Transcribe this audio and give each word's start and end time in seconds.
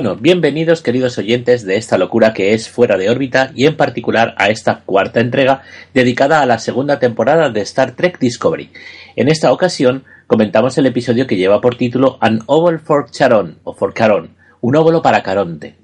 Bueno, 0.00 0.16
bienvenidos 0.16 0.80
queridos 0.80 1.18
oyentes 1.18 1.66
de 1.66 1.76
esta 1.76 1.98
locura 1.98 2.32
que 2.32 2.54
es 2.54 2.70
fuera 2.70 2.96
de 2.96 3.10
órbita 3.10 3.52
y 3.54 3.66
en 3.66 3.76
particular 3.76 4.34
a 4.38 4.48
esta 4.48 4.80
cuarta 4.86 5.20
entrega 5.20 5.60
dedicada 5.92 6.40
a 6.40 6.46
la 6.46 6.58
segunda 6.58 6.98
temporada 6.98 7.50
de 7.50 7.60
Star 7.60 7.94
Trek 7.96 8.18
Discovery. 8.18 8.70
En 9.14 9.28
esta 9.28 9.52
ocasión 9.52 10.04
comentamos 10.26 10.78
el 10.78 10.86
episodio 10.86 11.26
que 11.26 11.36
lleva 11.36 11.60
por 11.60 11.76
título 11.76 12.16
An 12.22 12.40
Oval 12.46 12.78
for 12.80 13.10
Charon 13.10 13.58
o 13.62 13.74
for 13.74 13.92
Caron, 13.92 14.30
un 14.62 14.74
óvulo 14.74 15.02
para 15.02 15.22
Caronte. 15.22 15.74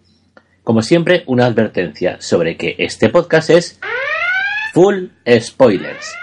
Como 0.65 0.81
siempre, 0.81 1.23
una 1.27 1.45
advertencia 1.45 2.17
sobre 2.19 2.57
que 2.57 2.75
este 2.79 3.11
podcast 3.11 3.51
es 3.51 3.79
full 4.73 5.09
spoilers. 5.29 6.15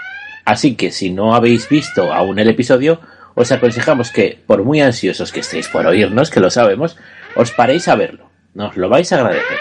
Así 0.44 0.74
que 0.74 0.90
si 0.90 1.10
no 1.10 1.32
habéis 1.32 1.68
visto 1.68 2.12
aún 2.12 2.40
el 2.40 2.48
episodio, 2.48 2.98
os 3.36 3.52
aconsejamos 3.52 4.10
que, 4.10 4.36
por 4.48 4.64
muy 4.64 4.80
ansiosos 4.80 5.30
que 5.30 5.40
estéis 5.40 5.68
por 5.68 5.86
oírnos, 5.86 6.30
que 6.30 6.40
lo 6.40 6.50
sabemos, 6.50 6.96
os 7.36 7.50
paréis 7.52 7.88
a 7.88 7.96
verlo. 7.96 8.30
Nos 8.54 8.76
lo 8.76 8.88
vais 8.88 9.12
a 9.12 9.16
agradecer. 9.16 9.58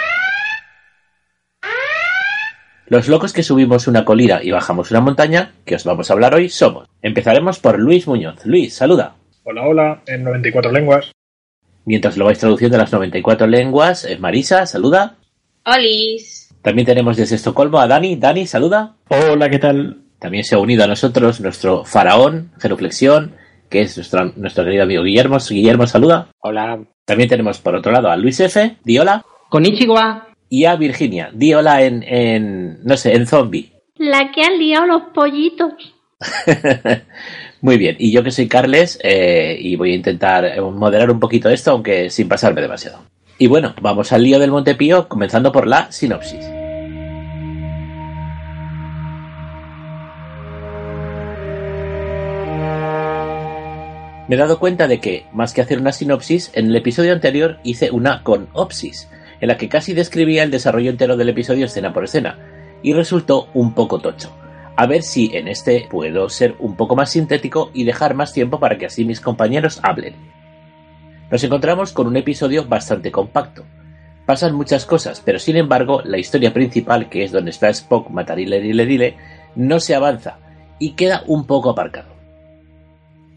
Los 2.88 3.08
locos 3.08 3.34
que 3.34 3.44
subimos 3.44 3.88
una 3.88 4.06
colina 4.06 4.42
y 4.44 4.52
bajamos 4.52 4.92
una 4.92 5.02
montaña, 5.02 5.54
que 5.66 5.76
os 5.76 5.84
vamos 5.84 6.10
a 6.10 6.14
hablar 6.14 6.36
hoy, 6.36 6.50
somos. 6.50 6.88
Empezaremos 7.02 7.60
por 7.60 7.80
Luis 7.80 8.08
Muñoz. 8.08 8.46
Luis, 8.46 8.76
saluda. 8.76 9.16
Hola, 9.44 9.64
hola, 9.64 10.02
en 10.06 10.24
94 10.24 10.72
lenguas. 10.72 11.12
Mientras 11.86 12.18
lo 12.18 12.26
vais 12.26 12.38
traduciendo 12.38 12.78
a 12.78 12.82
las 12.82 12.92
94 12.92 13.48
lenguas, 13.48 14.06
es 14.06 14.20
Marisa, 14.20 14.66
saluda. 14.66 15.16
Olis. 15.66 16.54
También 16.62 16.86
tenemos 16.86 17.18
desde 17.18 17.36
Estocolmo 17.36 17.80
a 17.80 17.88
Dani. 17.88 18.16
Dani, 18.16 18.46
saluda. 18.46 18.96
Hola, 19.10 19.50
¿qué 19.50 19.60
tal? 19.60 20.04
También 20.20 20.44
se 20.44 20.56
ha 20.56 20.60
unido 20.60 20.84
a 20.84 20.88
nosotros 20.88 21.42
nuestro 21.42 21.84
faraón, 21.84 22.52
Genuflexión, 22.62 23.36
que 23.70 23.82
es 23.82 23.98
nuestro, 23.98 24.32
nuestro 24.36 24.64
querido 24.64 24.84
amigo 24.84 25.04
Guillermo. 25.04 25.38
Guillermo, 25.40 25.88
saluda. 25.88 26.28
Hola. 26.40 26.80
También 27.06 27.30
tenemos 27.30 27.60
por 27.60 27.76
otro 27.76 27.92
lado 27.92 28.10
a 28.10 28.16
Luis 28.16 28.40
F. 28.40 28.78
Di 28.84 29.00
hola. 29.00 29.26
Konnichiwa. 29.50 30.28
Y 30.50 30.66
a 30.66 30.76
Virginia. 30.76 31.30
Di 31.34 31.54
hola 31.54 31.82
en, 31.84 32.04
en 32.04 32.84
no 32.84 32.98
sé, 32.98 33.16
en 33.16 33.28
zombie. 33.28 33.72
La 33.98 34.32
que 34.32 34.44
han 34.44 34.58
liado 34.58 34.86
los 34.86 35.04
pollitos. 35.14 35.74
Muy 37.62 37.78
bien, 37.78 37.96
y 37.98 38.12
yo 38.12 38.24
que 38.24 38.32
soy 38.32 38.48
Carles 38.48 39.00
eh, 39.04 39.58
y 39.58 39.78
voy 39.78 39.94
a 39.94 39.96
intentar 39.96 40.62
moderar 40.62 41.10
un 41.10 41.20
poquito 41.20 41.50
esto, 41.50 41.72
aunque 41.72 42.10
sin 42.10 42.28
pasarme 42.28 42.62
demasiado. 42.62 43.04
Y 43.38 43.48
bueno, 43.48 43.74
vamos 43.82 44.12
al 44.12 44.24
lío 44.24 44.38
del 44.38 44.52
Montepío, 44.52 45.08
comenzando 45.08 45.52
por 45.52 45.66
la 45.66 45.92
sinopsis. 45.92 46.46
Me 54.34 54.38
he 54.38 54.40
dado 54.40 54.58
cuenta 54.58 54.88
de 54.88 55.00
que, 55.00 55.28
más 55.32 55.54
que 55.54 55.62
hacer 55.62 55.78
una 55.78 55.92
sinopsis, 55.92 56.50
en 56.56 56.66
el 56.66 56.76
episodio 56.76 57.14
anterior 57.14 57.60
hice 57.62 57.92
una 57.92 58.24
conopsis, 58.24 59.08
en 59.40 59.48
la 59.48 59.58
que 59.58 59.70
casi 59.70 59.94
describía 59.94 60.42
el 60.42 60.50
desarrollo 60.50 60.90
entero 60.90 61.18
del 61.18 61.30
episodio 61.30 61.68
escena 61.68 61.94
por 61.94 62.06
escena, 62.06 62.40
y 62.82 62.94
resultó 62.94 63.50
un 63.54 63.76
poco 63.76 64.00
tocho. 64.00 64.36
A 64.76 64.88
ver 64.88 65.04
si 65.04 65.30
en 65.36 65.48
este 65.48 65.88
puedo 65.88 66.30
ser 66.30 66.56
un 66.58 66.76
poco 66.76 66.96
más 66.96 67.12
sintético 67.12 67.70
y 67.76 67.84
dejar 67.84 68.16
más 68.16 68.34
tiempo 68.34 68.60
para 68.60 68.80
que 68.80 68.88
así 68.88 69.06
mis 69.06 69.22
compañeros 69.22 69.80
hablen. 69.84 70.16
Nos 71.30 71.44
encontramos 71.44 71.92
con 71.92 72.08
un 72.08 72.18
episodio 72.18 72.66
bastante 72.66 73.12
compacto. 73.12 73.64
Pasan 74.26 74.56
muchas 74.56 74.88
cosas, 74.88 75.22
pero 75.24 75.38
sin 75.38 75.58
embargo 75.58 76.02
la 76.04 76.18
historia 76.18 76.52
principal, 76.52 77.08
que 77.08 77.24
es 77.24 77.32
donde 77.32 77.52
está 77.52 77.70
Spock 77.70 78.10
matarile 78.10 78.60
dile 78.62 78.88
dile, 78.88 79.16
no 79.56 79.80
se 79.80 79.94
avanza 79.94 80.40
y 80.80 80.94
queda 80.94 81.22
un 81.28 81.46
poco 81.46 81.70
aparcado. 81.70 82.13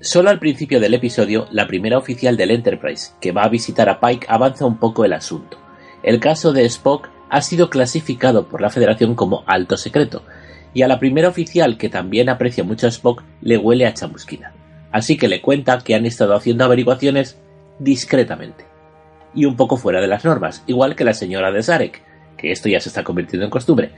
Solo 0.01 0.29
al 0.29 0.39
principio 0.39 0.79
del 0.79 0.93
episodio, 0.93 1.47
la 1.53 1.67
primera 1.67 1.97
oficial 1.97 2.37
del 2.37 2.51
Enterprise, 2.51 3.13
que 3.19 3.33
va 3.33 3.45
a 3.45 3.49
visitar 3.49 3.89
a 3.89 3.99
Pike, 3.99 4.27
avanza 4.29 4.67
un 4.67 4.77
poco 4.77 5.07
el 5.07 5.15
asunto. 5.15 5.57
El 6.03 6.21
caso 6.21 6.53
de 6.53 6.67
Spock 6.67 7.09
ha 7.31 7.41
sido 7.41 7.71
clasificado 7.71 8.47
por 8.47 8.61
la 8.61 8.69
Federación 8.69 9.15
como 9.15 9.43
alto 9.47 9.79
secreto, 9.79 10.23
y 10.75 10.83
a 10.83 10.89
la 10.89 11.01
primera 11.01 11.31
oficial, 11.31 11.79
que 11.79 11.89
también 11.89 12.29
aprecia 12.29 12.63
mucho 12.63 12.87
a 12.87 12.91
Spock, 12.91 13.23
le 13.41 13.57
huele 13.57 13.87
a 13.87 13.95
chamusquina. 13.95 14.53
Así 14.93 15.17
que 15.17 15.29
le 15.29 15.41
cuenta 15.41 15.79
que 15.79 15.95
han 15.95 16.05
estado 16.05 16.35
haciendo 16.35 16.65
averiguaciones 16.65 17.39
discretamente. 17.79 18.67
Y 19.35 19.47
un 19.47 19.57
poco 19.57 19.79
fuera 19.79 20.03
de 20.03 20.09
las 20.09 20.27
normas, 20.27 20.63
igual 20.67 20.95
que 20.95 21.05
la 21.05 21.15
señora 21.15 21.51
de 21.51 21.63
Zarek, 21.63 22.03
que 22.37 22.53
esto 22.53 22.69
ya 22.69 22.81
se 22.81 22.91
está 22.91 23.03
convirtiendo 23.03 23.47
en 23.47 23.51
costumbre. 23.51 23.93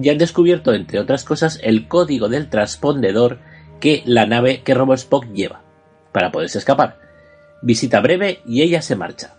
Y 0.00 0.10
han 0.10 0.18
descubierto, 0.18 0.72
entre 0.72 1.00
otras 1.00 1.24
cosas, 1.24 1.58
el 1.64 1.88
código 1.88 2.28
del 2.28 2.48
transpondedor 2.48 3.40
que 3.80 4.02
la 4.04 4.26
nave 4.26 4.62
que 4.62 4.74
robó 4.74 4.94
Spock 4.94 5.26
lleva, 5.32 5.62
para 6.12 6.30
poderse 6.30 6.58
escapar. 6.58 6.98
Visita 7.62 8.00
breve 8.00 8.40
y 8.46 8.62
ella 8.62 8.82
se 8.82 8.96
marcha. 8.96 9.34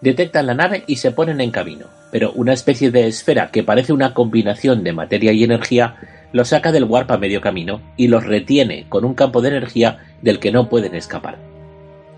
Detectan 0.00 0.46
la 0.46 0.54
nave 0.54 0.84
y 0.86 0.96
se 0.96 1.10
ponen 1.10 1.40
en 1.40 1.50
camino, 1.50 1.86
pero 2.10 2.32
una 2.32 2.52
especie 2.52 2.90
de 2.90 3.06
esfera 3.06 3.50
que 3.50 3.62
parece 3.62 3.92
una 3.92 4.14
combinación 4.14 4.82
de 4.82 4.92
materia 4.92 5.32
y 5.32 5.44
energía 5.44 5.96
los 6.32 6.48
saca 6.48 6.72
del 6.72 6.84
warp 6.84 7.10
a 7.10 7.18
medio 7.18 7.40
camino 7.40 7.82
y 7.96 8.08
los 8.08 8.24
retiene 8.24 8.86
con 8.88 9.04
un 9.04 9.14
campo 9.14 9.42
de 9.42 9.48
energía 9.48 9.98
del 10.22 10.38
que 10.38 10.52
no 10.52 10.68
pueden 10.68 10.94
escapar. 10.94 11.38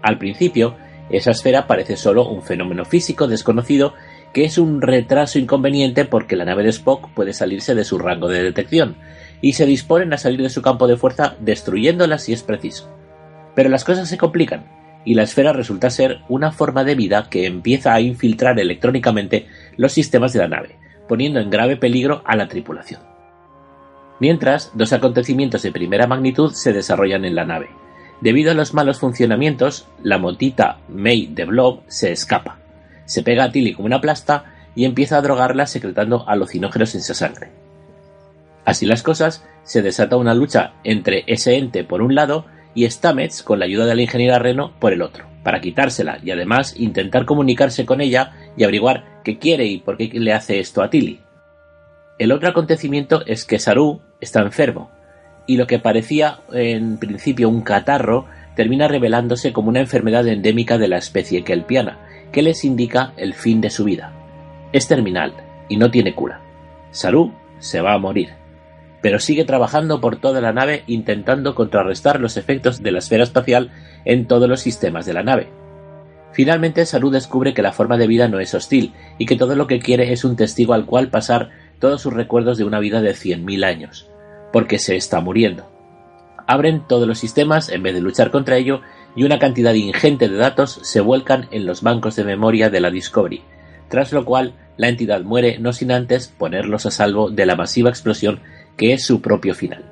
Al 0.03 0.19
principio, 0.19 0.77
esa 1.11 1.31
esfera 1.33 1.67
parece 1.67 1.97
solo 1.97 2.29
un 2.29 2.43
fenómeno 2.43 2.85
físico 2.85 3.27
desconocido 3.27 3.95
que 4.33 4.45
es 4.45 4.59
un 4.59 4.81
retraso 4.81 5.39
inconveniente 5.39 6.05
porque 6.05 6.37
la 6.37 6.45
nave 6.45 6.63
de 6.63 6.71
Spock 6.71 7.11
puede 7.15 7.33
salirse 7.33 7.75
de 7.75 7.85
su 7.85 7.99
rango 7.99 8.29
de 8.29 8.43
detección, 8.43 8.97
y 9.43 9.53
se 9.53 9.67
disponen 9.67 10.15
a 10.15 10.19
salir 10.19 10.41
de 10.41 10.49
su 10.49 10.63
campo 10.63 10.87
de 10.87 10.97
fuerza 10.97 11.37
destruyéndola 11.41 12.17
si 12.17 12.33
es 12.33 12.43
preciso. 12.43 12.89
Pero 13.55 13.69
las 13.69 13.85
cosas 13.85 14.09
se 14.09 14.17
complican, 14.17 14.65
y 15.05 15.15
la 15.15 15.25
esfera 15.25 15.53
resulta 15.53 15.91
ser 15.91 16.21
una 16.29 16.53
forma 16.53 16.85
de 16.85 16.95
vida 16.95 17.29
que 17.29 17.45
empieza 17.45 17.93
a 17.93 18.01
infiltrar 18.01 18.59
electrónicamente 18.59 19.47
los 19.77 19.93
sistemas 19.93 20.33
de 20.33 20.39
la 20.39 20.49
nave, 20.49 20.77
poniendo 21.09 21.41
en 21.41 21.51
grave 21.51 21.77
peligro 21.77 22.23
a 22.25 22.37
la 22.37 22.49
tripulación. 22.49 23.03
Mientras, 24.21 24.71
dos 24.75 24.93
acontecimientos 24.93 25.63
de 25.63 25.73
primera 25.73 26.07
magnitud 26.07 26.53
se 26.53 26.73
desarrollan 26.73 27.25
en 27.25 27.35
la 27.35 27.45
nave. 27.45 27.69
Debido 28.21 28.53
a 28.53 28.55
los 28.55 28.73
malos 28.73 29.01
funcionamientos, 29.01 29.89
la 30.05 30.19
motita 30.19 30.79
May 30.89 31.27
de 31.27 31.45
Blob 31.45 31.81
se 31.89 32.13
escapa, 32.13 32.59
se 33.05 33.25
pega 33.25 33.45
a 33.45 33.51
Tilly 33.51 33.75
como 33.75 33.87
una 33.87 34.01
plasta 34.01 34.45
y 34.77 34.85
empieza 34.85 35.17
a 35.17 35.23
drogarla 35.23 35.67
secretando 35.67 36.29
alucinógenos 36.29 36.95
en 36.95 37.03
su 37.03 37.15
sangre. 37.15 37.62
Así 38.65 38.87
las 38.87 39.03
cosas, 39.03 39.45
se 39.65 39.83
desata 39.83 40.17
una 40.17 40.35
lucha 40.35 40.75
entre 40.85 41.25
ese 41.27 41.57
ente 41.57 41.85
por 41.85 42.03
un 42.03 42.15
lado 42.15 42.47
y 42.75 42.89
Stamets, 42.89 43.43
con 43.43 43.59
la 43.59 43.67
ayuda 43.67 43.87
de 43.87 43.95
la 43.95 44.03
ingeniera 44.03 44.39
Reno, 44.39 44.73
por 44.79 44.93
el 44.93 45.03
otro, 45.03 45.27
para 45.43 45.61
quitársela 45.61 46.19
y 46.23 46.31
además 46.31 46.75
intentar 46.79 47.27
comunicarse 47.27 47.85
con 47.85 48.01
ella 48.01 48.33
y 48.57 48.65
averiguar 48.65 49.21
qué 49.25 49.39
quiere 49.39 49.67
y 49.67 49.79
por 49.79 49.97
qué 49.97 50.09
le 50.15 50.33
hace 50.33 50.59
esto 50.59 50.83
a 50.83 50.91
Tilly. 50.91 51.21
El 52.19 52.33
otro 52.33 52.49
acontecimiento 52.49 53.25
es 53.27 53.45
que 53.45 53.59
Saru 53.59 54.01
está 54.21 54.41
enfermo, 54.41 54.91
y 55.47 55.57
lo 55.57 55.67
que 55.67 55.79
parecía 55.79 56.41
en 56.53 56.99
principio 56.99 57.49
un 57.49 57.63
catarro 57.63 58.27
termina 58.55 58.87
revelándose 58.87 59.53
como 59.53 59.71
una 59.71 59.81
enfermedad 59.81 60.27
endémica 60.29 60.79
de 60.79 60.89
la 60.89 60.99
especie 60.99 61.43
kelpiana, 61.43 61.99
que 62.31 62.43
les 62.43 62.65
indica 62.65 63.13
el 63.17 63.35
fin 63.35 63.61
de 63.61 63.71
su 63.71 63.85
vida. 63.85 64.13
Es 64.73 64.89
terminal 64.89 65.35
y 65.69 65.77
no 65.77 65.91
tiene 65.91 66.15
cura. 66.15 66.41
Saru 66.91 67.33
se 67.59 67.81
va 67.81 67.95
a 67.95 67.99
morir 67.99 68.42
pero 69.03 69.19
sigue 69.19 69.45
trabajando 69.45 70.01
por 70.01 70.17
toda 70.17 70.41
la 70.41 70.53
nave 70.53 70.85
intentando 70.87 71.55
contrarrestar 71.55 72.21
los 72.21 72.37
efectos 72.37 72.83
de 72.83 72.93
la 72.93 73.01
esfera 73.01 73.25
espacial 73.25 73.71
en 74.05 74.27
todos 74.27 74.49
los 74.49 74.61
sistemas 74.61 75.05
de 75.05 75.13
la 75.13 75.23
nave. 75.23 75.49
Finalmente, 76.33 76.87
Saru 76.87 77.11
descubre 77.11 77.53
que 77.53 77.63
la 77.63 77.73
forma 77.73 77.99
de 77.99 78.07
vida 78.07 78.29
no 78.29 78.41
es 78.41 78.55
hostil 78.55 78.95
y 79.19 79.27
que 79.27 79.37
todo 79.37 79.55
lo 79.55 79.67
que 79.67 79.81
quiere 79.81 80.13
es 80.13 80.25
un 80.25 80.37
testigo 80.37 80.73
al 80.73 80.87
cual 80.87 81.09
pasar 81.09 81.51
todos 81.79 82.01
sus 82.01 82.15
recuerdos 82.15 82.57
de 82.57 82.65
una 82.65 82.79
vida 82.79 83.03
de 83.03 83.11
100.000 83.11 83.65
años, 83.67 84.09
porque 84.53 84.79
se 84.79 84.97
está 84.97 85.21
muriendo. 85.21 85.71
Abren 86.47 86.87
todos 86.87 87.07
los 87.07 87.19
sistemas 87.19 87.69
en 87.69 87.83
vez 87.83 87.95
de 87.95 88.01
luchar 88.01 88.31
contra 88.31 88.57
ello 88.57 88.81
y 89.15 89.25
una 89.25 89.39
cantidad 89.39 89.75
ingente 89.75 90.29
de 90.29 90.37
datos 90.37 90.81
se 90.83 91.01
vuelcan 91.01 91.49
en 91.51 91.67
los 91.67 91.83
bancos 91.83 92.17
de 92.17 92.25
memoria 92.25 92.71
de 92.71 92.81
la 92.81 92.91
Discovery, 92.91 93.43
tras 93.89 94.13
lo 94.13 94.25
cual 94.25 94.55
la 94.77 94.89
entidad 94.89 95.23
muere 95.23 95.59
no 95.59 95.73
sin 95.73 95.93
antes 95.93 96.29
ponerlos 96.29 96.87
a 96.87 96.91
salvo 96.91 97.31
de 97.31 97.45
la 97.45 97.57
masiva 97.57 97.91
explosión 97.91 98.41
que 98.83 98.93
es 98.93 99.05
su 99.05 99.23
propio 99.23 99.55
final, 99.55 99.85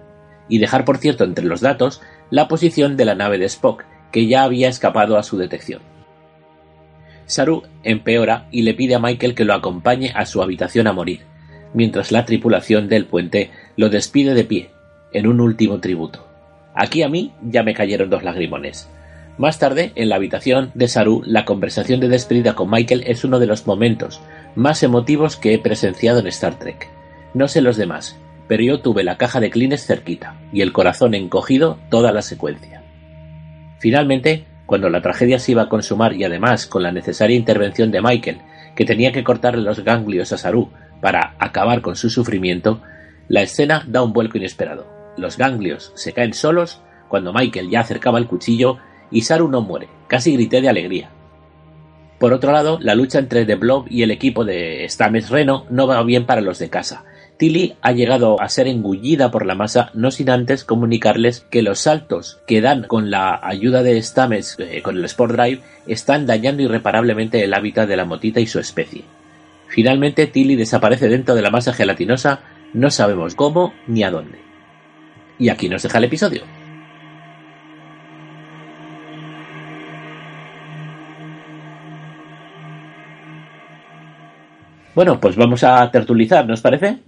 y 0.48 0.58
dejar 0.58 0.84
por 0.84 0.98
cierto 0.98 1.22
entre 1.22 1.44
los 1.44 1.60
datos 1.60 2.02
la 2.28 2.48
posición 2.48 2.96
de 2.96 3.04
la 3.04 3.14
nave 3.14 3.38
de 3.38 3.44
Spock, 3.44 3.84
que 4.10 4.26
ya 4.26 4.42
había 4.42 4.68
escapado 4.68 5.16
a 5.16 5.22
su 5.22 5.38
detección. 5.38 5.80
Saru 7.24 7.62
empeora 7.84 8.48
y 8.50 8.62
le 8.62 8.74
pide 8.74 8.96
a 8.96 8.98
Michael 8.98 9.36
que 9.36 9.44
lo 9.44 9.54
acompañe 9.54 10.10
a 10.12 10.26
su 10.26 10.42
habitación 10.42 10.88
a 10.88 10.92
morir, 10.92 11.20
mientras 11.72 12.10
la 12.10 12.24
tripulación 12.24 12.88
del 12.88 13.06
puente 13.06 13.52
lo 13.76 13.90
despide 13.90 14.34
de 14.34 14.42
pie, 14.42 14.70
en 15.12 15.28
un 15.28 15.40
último 15.40 15.78
tributo. 15.78 16.26
Aquí 16.74 17.04
a 17.04 17.08
mí 17.08 17.32
ya 17.42 17.62
me 17.62 17.74
cayeron 17.74 18.10
dos 18.10 18.24
lagrimones. 18.24 18.90
Más 19.38 19.60
tarde, 19.60 19.92
en 19.94 20.08
la 20.08 20.16
habitación 20.16 20.72
de 20.74 20.88
Saru, 20.88 21.22
la 21.24 21.44
conversación 21.44 22.00
de 22.00 22.08
despedida 22.08 22.56
con 22.56 22.68
Michael 22.68 23.04
es 23.06 23.22
uno 23.22 23.38
de 23.38 23.46
los 23.46 23.68
momentos 23.68 24.20
más 24.56 24.82
emotivos 24.82 25.36
que 25.36 25.54
he 25.54 25.60
presenciado 25.60 26.18
en 26.18 26.26
Star 26.26 26.58
Trek. 26.58 26.88
No 27.34 27.46
sé 27.46 27.60
los 27.60 27.76
demás, 27.76 28.18
pero 28.50 28.64
yo 28.64 28.80
tuve 28.80 29.04
la 29.04 29.16
caja 29.16 29.38
de 29.38 29.48
clines 29.48 29.86
cerquita 29.86 30.34
y 30.52 30.62
el 30.62 30.72
corazón 30.72 31.14
encogido 31.14 31.78
toda 31.88 32.10
la 32.10 32.20
secuencia. 32.20 32.82
Finalmente, 33.78 34.44
cuando 34.66 34.90
la 34.90 35.02
tragedia 35.02 35.38
se 35.38 35.52
iba 35.52 35.62
a 35.62 35.68
consumar 35.68 36.14
y 36.14 36.24
además 36.24 36.66
con 36.66 36.82
la 36.82 36.90
necesaria 36.90 37.36
intervención 37.36 37.92
de 37.92 38.02
Michael, 38.02 38.40
que 38.74 38.84
tenía 38.84 39.12
que 39.12 39.22
cortarle 39.22 39.62
los 39.62 39.84
ganglios 39.84 40.32
a 40.32 40.36
Saru 40.36 40.68
para 41.00 41.36
acabar 41.38 41.80
con 41.80 41.94
su 41.94 42.10
sufrimiento, 42.10 42.82
la 43.28 43.42
escena 43.42 43.84
da 43.86 44.02
un 44.02 44.12
vuelco 44.12 44.36
inesperado. 44.36 44.84
Los 45.16 45.38
ganglios 45.38 45.92
se 45.94 46.12
caen 46.12 46.34
solos 46.34 46.82
cuando 47.08 47.32
Michael 47.32 47.70
ya 47.70 47.82
acercaba 47.82 48.18
el 48.18 48.26
cuchillo 48.26 48.78
y 49.12 49.20
Saru 49.20 49.46
no 49.46 49.60
muere. 49.60 49.86
Casi 50.08 50.32
grité 50.32 50.60
de 50.60 50.70
alegría. 50.70 51.10
Por 52.18 52.32
otro 52.32 52.50
lado, 52.50 52.80
la 52.82 52.96
lucha 52.96 53.20
entre 53.20 53.46
The 53.46 53.54
Blob 53.54 53.86
y 53.88 54.02
el 54.02 54.10
equipo 54.10 54.44
de 54.44 54.86
Stames 54.88 55.30
Reno 55.30 55.66
no 55.70 55.86
va 55.86 56.02
bien 56.02 56.26
para 56.26 56.40
los 56.40 56.58
de 56.58 56.68
casa. 56.68 57.04
Tilly 57.40 57.72
ha 57.80 57.92
llegado 57.92 58.38
a 58.38 58.50
ser 58.50 58.68
engullida 58.68 59.30
por 59.30 59.46
la 59.46 59.54
masa, 59.54 59.90
no 59.94 60.10
sin 60.10 60.28
antes 60.28 60.62
comunicarles 60.62 61.40
que 61.40 61.62
los 61.62 61.78
saltos 61.78 62.38
que 62.46 62.60
dan 62.60 62.82
con 62.82 63.10
la 63.10 63.40
ayuda 63.42 63.82
de 63.82 63.96
Stames 64.02 64.58
eh, 64.58 64.82
con 64.82 64.98
el 64.98 65.06
Sport 65.06 65.32
Drive 65.32 65.62
están 65.86 66.26
dañando 66.26 66.62
irreparablemente 66.62 67.42
el 67.42 67.54
hábitat 67.54 67.88
de 67.88 67.96
la 67.96 68.04
motita 68.04 68.40
y 68.40 68.46
su 68.46 68.58
especie. 68.58 69.04
Finalmente, 69.68 70.26
Tilly 70.26 70.54
desaparece 70.54 71.08
dentro 71.08 71.34
de 71.34 71.40
la 71.40 71.50
masa 71.50 71.72
gelatinosa, 71.72 72.40
no 72.74 72.90
sabemos 72.90 73.34
cómo 73.34 73.72
ni 73.86 74.02
a 74.02 74.10
dónde. 74.10 74.38
Y 75.38 75.48
aquí 75.48 75.70
nos 75.70 75.82
deja 75.82 75.96
el 75.96 76.04
episodio. 76.04 76.42
Bueno, 84.94 85.18
pues 85.18 85.36
vamos 85.36 85.64
a 85.64 85.90
tertulizar, 85.90 86.46
¿nos 86.46 86.60
parece? 86.60 86.98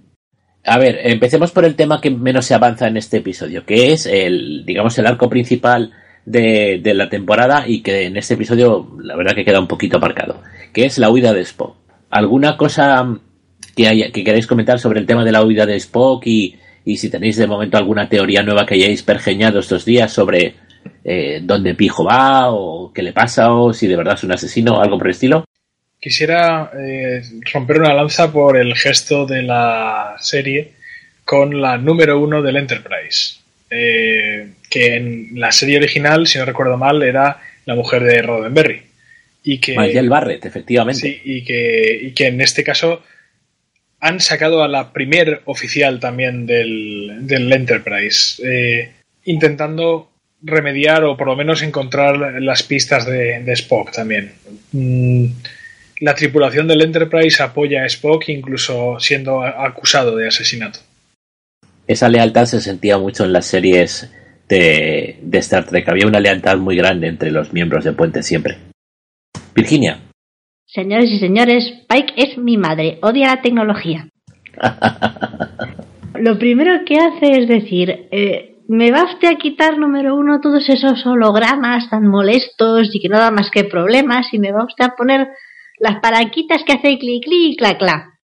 A 0.65 0.79
ver, 0.79 1.01
empecemos 1.05 1.51
por 1.51 1.65
el 1.65 1.75
tema 1.75 2.01
que 2.01 2.11
menos 2.11 2.47
se 2.47 2.55
avanza 2.55 2.87
en 2.87 2.97
este 2.97 3.19
episodio, 3.19 3.65
que 3.67 3.93
es 3.93 4.07
el, 4.07 4.65
digamos, 4.65 4.97
el 4.99 5.07
arco 5.07 5.29
principal 5.29 5.93
de, 6.25 6.81
la 6.95 7.09
temporada 7.09 7.65
y 7.67 7.83
que 7.83 8.07
en 8.07 8.17
este 8.17 8.35
episodio 8.35 8.97
la 9.01 9.17
verdad 9.17 9.35
que 9.35 9.45
queda 9.45 9.59
un 9.59 9.67
poquito 9.67 9.97
aparcado, 9.97 10.41
que 10.73 10.85
es 10.85 10.99
la 10.99 11.11
huida 11.11 11.33
de 11.33 11.41
Spock. 11.41 11.77
¿Alguna 12.11 12.57
cosa 12.57 13.19
que, 13.75 14.11
que 14.13 14.25
queráis 14.25 14.47
comentar 14.47 14.79
sobre 14.79 15.01
el 15.01 15.07
tema 15.07 15.25
de 15.25 15.33
la 15.33 15.45
huida 15.45 15.67
de 15.67 15.77
Spock 15.77 16.27
y, 16.27 16.59
si 16.85 17.11
tenéis 17.11 17.37
de 17.37 17.47
momento 17.47 17.77
alguna 17.77 18.09
teoría 18.09 18.43
nueva 18.43 18.67
que 18.67 18.75
hayáis 18.75 19.03
pergeñado 19.03 19.59
estos 19.59 19.85
días 19.85 20.13
sobre 20.13 20.55
eh, 21.05 21.41
dónde 21.43 21.75
Pijo 21.75 22.05
va 22.05 22.53
o 22.53 22.93
qué 22.93 23.03
le 23.03 23.13
pasa 23.13 23.53
o 23.53 23.73
si 23.73 23.87
de 23.89 23.97
verdad 23.97 24.15
es 24.15 24.25
un 24.25 24.33
asesino 24.33 24.77
o 24.77 24.81
algo 24.81 24.99
por 24.99 25.09
el 25.09 25.13
estilo? 25.13 25.45
Quisiera 26.03 26.73
eh, 26.77 27.23
romper 27.53 27.79
una 27.79 27.95
lanza 27.95 28.33
por 28.33 28.57
el 28.57 28.75
gesto 28.75 29.25
de 29.25 29.43
la 29.43 30.17
serie 30.19 30.73
con 31.25 31.61
la 31.61 31.79
número 31.79 32.19
uno 32.19 32.43
del 32.43 32.57
Enterprise. 32.57 33.37
Eh, 33.71 34.49
que 34.69 34.97
en 34.97 35.29
la 35.37 35.53
serie 35.53 35.79
original, 35.79 36.27
si 36.27 36.39
no 36.39 36.45
recuerdo 36.45 36.77
mal, 36.77 37.05
era 37.05 37.41
la 37.67 37.77
mujer 37.77 38.03
de 38.03 38.21
Roddenberry. 38.21 38.83
Y 39.45 39.59
que, 39.59 39.77
Barrett, 40.09 40.45
efectivamente. 40.45 41.01
Sí, 41.01 41.21
y 41.25 41.45
que, 41.45 42.01
y 42.03 42.11
que 42.11 42.27
en 42.27 42.41
este 42.41 42.65
caso 42.65 43.05
han 44.01 44.19
sacado 44.19 44.65
a 44.65 44.69
la 44.69 44.93
primer 44.93 45.43
oficial 45.45 46.01
también 46.01 46.47
del, 46.47 47.31
Enterprise, 47.31 48.43
eh, 48.45 48.91
intentando 49.27 50.11
remediar 50.43 51.05
o 51.05 51.17
por 51.17 51.29
lo 51.29 51.37
menos 51.37 51.63
encontrar 51.63 52.43
las 52.43 52.65
pistas 52.65 53.07
de, 53.07 53.45
Spock 53.53 53.93
también. 53.93 54.33
Mm, 54.73 55.27
la 56.03 56.17
tripulación 56.17 56.67
del 56.67 56.83
Enterprise 56.83 57.41
apoya 57.41 57.83
a 57.83 57.87
Spock 57.87 58.29
incluso 58.29 58.99
siendo 58.99 59.41
acusado 59.43 60.17
de 60.17 60.27
asesinato. 60.27 60.81
Esa 61.87 62.09
lealtad 62.09 62.47
se 62.47 62.61
sentía 62.61 62.99
mucho 62.99 63.25
en 63.25 63.33
las 63.33 63.47
series 63.47 64.13
de, 64.49 65.21
Star 65.33 65.65
Trek. 65.65 65.89
Había 65.89 66.09
una 66.09 66.19
lealtad 66.19 66.59
muy 66.59 66.77
grande 66.77 67.07
entre 67.07 67.31
los 67.31 67.53
miembros 67.53 67.85
de 67.85 67.93
Puente 67.93 68.25
siempre. 68.25 68.59
Virginia. 69.55 70.01
Señores 70.67 71.09
y 71.09 71.21
señores, 71.21 71.73
Pike 71.89 72.15
es 72.17 72.37
mi 72.37 72.57
madre. 72.57 72.99
Odia 73.03 73.29
la 73.29 73.43
tecnología. 73.43 74.09
Lo 76.15 76.37
primero 76.37 76.85
que 76.85 76.99
hace 76.99 77.43
es 77.43 77.49
decir, 77.49 78.09
eh, 78.11 78.57
me 78.67 78.91
va 78.91 79.05
usted 79.05 79.29
a 79.29 79.37
quitar, 79.37 79.79
número 79.79 80.17
uno, 80.17 80.41
todos 80.41 80.69
esos 80.69 81.07
hologramas 81.07 81.89
tan 81.91 82.09
molestos 82.09 82.91
y 82.93 83.01
que 83.01 83.09
no 83.09 83.19
da 83.19 83.31
más 83.31 83.51
que 83.53 83.65
problemas 83.65 84.27
y 84.33 84.41
me 84.41 84.51
va 84.51 84.65
usted 84.65 84.85
a 84.85 84.97
poner 84.97 85.29
las 85.83 85.99
palanquitas 86.01 86.63
que 86.65 86.75
hace 86.75 86.97
clic, 86.97 87.25
clic, 87.25 87.59
clac, 87.59 87.79
clac. 87.79 88.21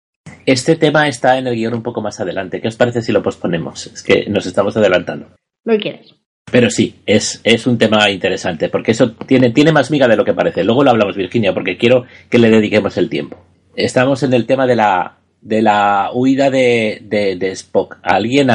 Este 0.45 0.75
tema 0.75 1.07
está 1.07 1.37
en 1.37 1.47
el 1.47 1.55
guion 1.55 1.73
un 1.73 1.83
poco 1.83 2.01
más 2.01 2.19
adelante. 2.19 2.59
¿Qué 2.59 2.67
os 2.67 2.75
parece 2.75 3.01
si 3.01 3.13
lo 3.13 3.23
posponemos? 3.23 3.87
Es 3.87 4.03
que 4.03 4.25
nos 4.29 4.45
estamos 4.45 4.75
adelantando. 4.75 5.27
Lo 5.63 5.77
quieres. 5.77 6.13
Pero 6.51 6.69
sí, 6.69 6.95
es, 7.05 7.39
es 7.45 7.65
un 7.65 7.77
tema 7.77 8.11
interesante, 8.11 8.67
porque 8.67 8.91
eso 8.91 9.13
tiene, 9.13 9.51
tiene 9.51 9.71
más 9.71 9.89
miga 9.89 10.07
de 10.09 10.17
lo 10.17 10.25
que 10.25 10.33
parece. 10.33 10.65
Luego 10.65 10.83
lo 10.83 10.91
hablamos, 10.91 11.15
Virginia, 11.15 11.53
porque 11.53 11.77
quiero 11.77 12.03
que 12.29 12.39
le 12.39 12.49
dediquemos 12.49 12.97
el 12.97 13.09
tiempo. 13.09 13.37
Estamos 13.73 14.21
en 14.23 14.33
el 14.33 14.45
tema 14.45 14.67
de 14.67 14.75
la, 14.75 15.17
de 15.39 15.61
la 15.61 16.09
huida 16.13 16.49
de, 16.49 17.03
de, 17.03 17.51
Spock. 17.51 17.99
¿Alguien 18.03 18.49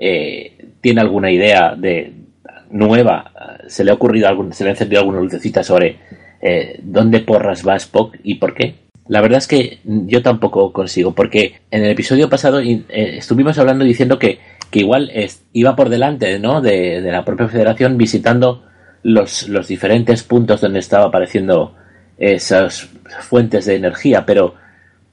eh, 0.00 0.72
tiene 0.80 1.00
alguna 1.00 1.30
idea 1.30 1.76
de 1.76 2.12
nueva? 2.70 3.32
¿Se 3.68 3.84
le 3.84 3.92
ha 3.92 3.94
ocurrido 3.94 4.28
algún, 4.28 4.52
se 4.52 4.64
le 4.64 4.70
ha 4.70 4.72
encendido 4.72 5.00
alguna 5.00 5.20
lucecita 5.20 5.62
sobre 5.62 6.00
eh, 6.48 6.78
dónde 6.80 7.18
porras 7.20 7.66
va 7.66 7.74
Spock 7.74 8.16
y 8.22 8.36
por 8.36 8.54
qué. 8.54 8.76
La 9.08 9.20
verdad 9.20 9.38
es 9.38 9.48
que 9.48 9.80
yo 9.84 10.22
tampoco 10.22 10.72
consigo, 10.72 11.12
porque 11.12 11.60
en 11.72 11.82
el 11.82 11.90
episodio 11.90 12.30
pasado 12.30 12.60
eh, 12.60 12.84
estuvimos 12.88 13.58
hablando 13.58 13.84
diciendo 13.84 14.16
que, 14.16 14.38
que 14.70 14.78
igual 14.78 15.10
iba 15.52 15.74
por 15.74 15.88
delante 15.88 16.38
¿no? 16.38 16.60
de, 16.60 17.00
la 17.00 17.24
propia 17.24 17.48
federación 17.48 17.98
visitando 17.98 18.62
los, 19.02 19.48
los 19.48 19.66
diferentes 19.66 20.22
puntos 20.22 20.60
donde 20.60 20.78
estaba 20.78 21.06
apareciendo 21.06 21.74
esas 22.16 22.88
fuentes 23.22 23.66
de 23.66 23.74
energía, 23.74 24.24
pero, 24.24 24.54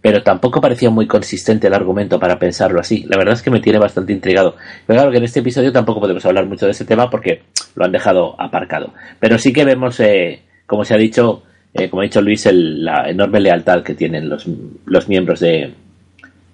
pero 0.01 0.21
tampoco 0.21 0.61
parecía 0.61 0.91
muy 0.91 1.07
consistente 1.07 1.65
el 1.65 1.73
argumento 1.73 2.19
para 2.19 2.37
pensarlo 2.37 2.79
así. 2.79 3.05
La 3.09 3.17
verdad 3.17 3.33
es 3.33 3.41
que 3.41 3.49
me 3.49 3.59
tiene 3.59 3.79
bastante 3.79 4.13
intrigado. 4.13 4.55
Pero 4.85 4.97
claro 4.97 5.11
que 5.11 5.17
en 5.17 5.23
este 5.23 5.39
episodio 5.39 5.71
tampoco 5.71 5.99
podemos 5.99 6.23
hablar 6.27 6.45
mucho 6.45 6.67
de 6.67 6.73
ese 6.73 6.85
tema 6.85 7.09
porque 7.09 7.41
lo 7.73 7.85
han 7.85 7.91
dejado 7.91 8.39
aparcado. 8.39 8.93
Pero 9.19 9.39
sí 9.39 9.51
que 9.51 9.65
vemos 9.65 9.99
eh, 9.99 10.43
como 10.65 10.86
se 10.86 10.93
ha 10.93 10.98
dicho, 10.98 11.43
eh, 11.74 11.89
como 11.89 12.01
ha 12.01 12.05
dicho 12.05 12.22
Luis, 12.22 12.48
la 12.51 13.10
enorme 13.10 13.39
lealtad 13.39 13.84
que 13.84 13.96
tienen 13.96 14.29
los, 14.29 15.08
miembros 15.08 15.39
de, 15.39 15.74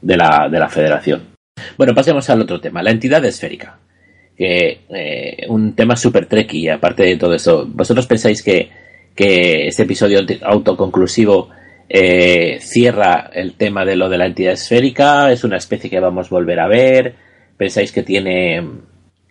de, 0.02 0.18
la, 0.18 0.48
de 0.50 0.60
la 0.60 0.70
federación. 0.70 1.22
Bueno, 1.78 1.94
pasemos 1.94 2.30
al 2.30 2.42
otro 2.42 2.60
tema, 2.60 2.84
la 2.84 2.92
entidad 2.92 3.24
esférica. 3.26 3.78
Que, 4.38 4.82
eh, 4.90 5.46
un 5.50 5.76
tema 5.76 5.98
súper 5.98 6.28
y 6.52 6.70
aparte 6.70 7.04
de 7.04 7.18
todo 7.18 7.34
eso. 7.34 7.66
¿Vosotros 7.68 8.08
pensáis 8.08 8.42
que, 8.42 8.70
que 9.14 9.68
este 9.68 9.84
episodio 9.84 10.22
autoconclusivo 10.44 11.50
eh, 11.90 12.58
cierra 12.62 13.30
el 13.34 13.56
tema 13.56 13.84
de 13.84 13.98
lo 13.98 14.08
de 14.08 14.18
la 14.18 14.28
entidad 14.28 14.54
esférica? 14.54 15.32
¿Es 15.32 15.44
una 15.44 15.58
especie 15.58 15.90
que 15.90 16.00
vamos 16.00 16.28
a 16.28 16.36
volver 16.36 16.60
a 16.62 16.70
ver? 16.70 17.16
¿Pensáis 17.58 17.92
que 17.92 18.04
tiene, 18.04 18.66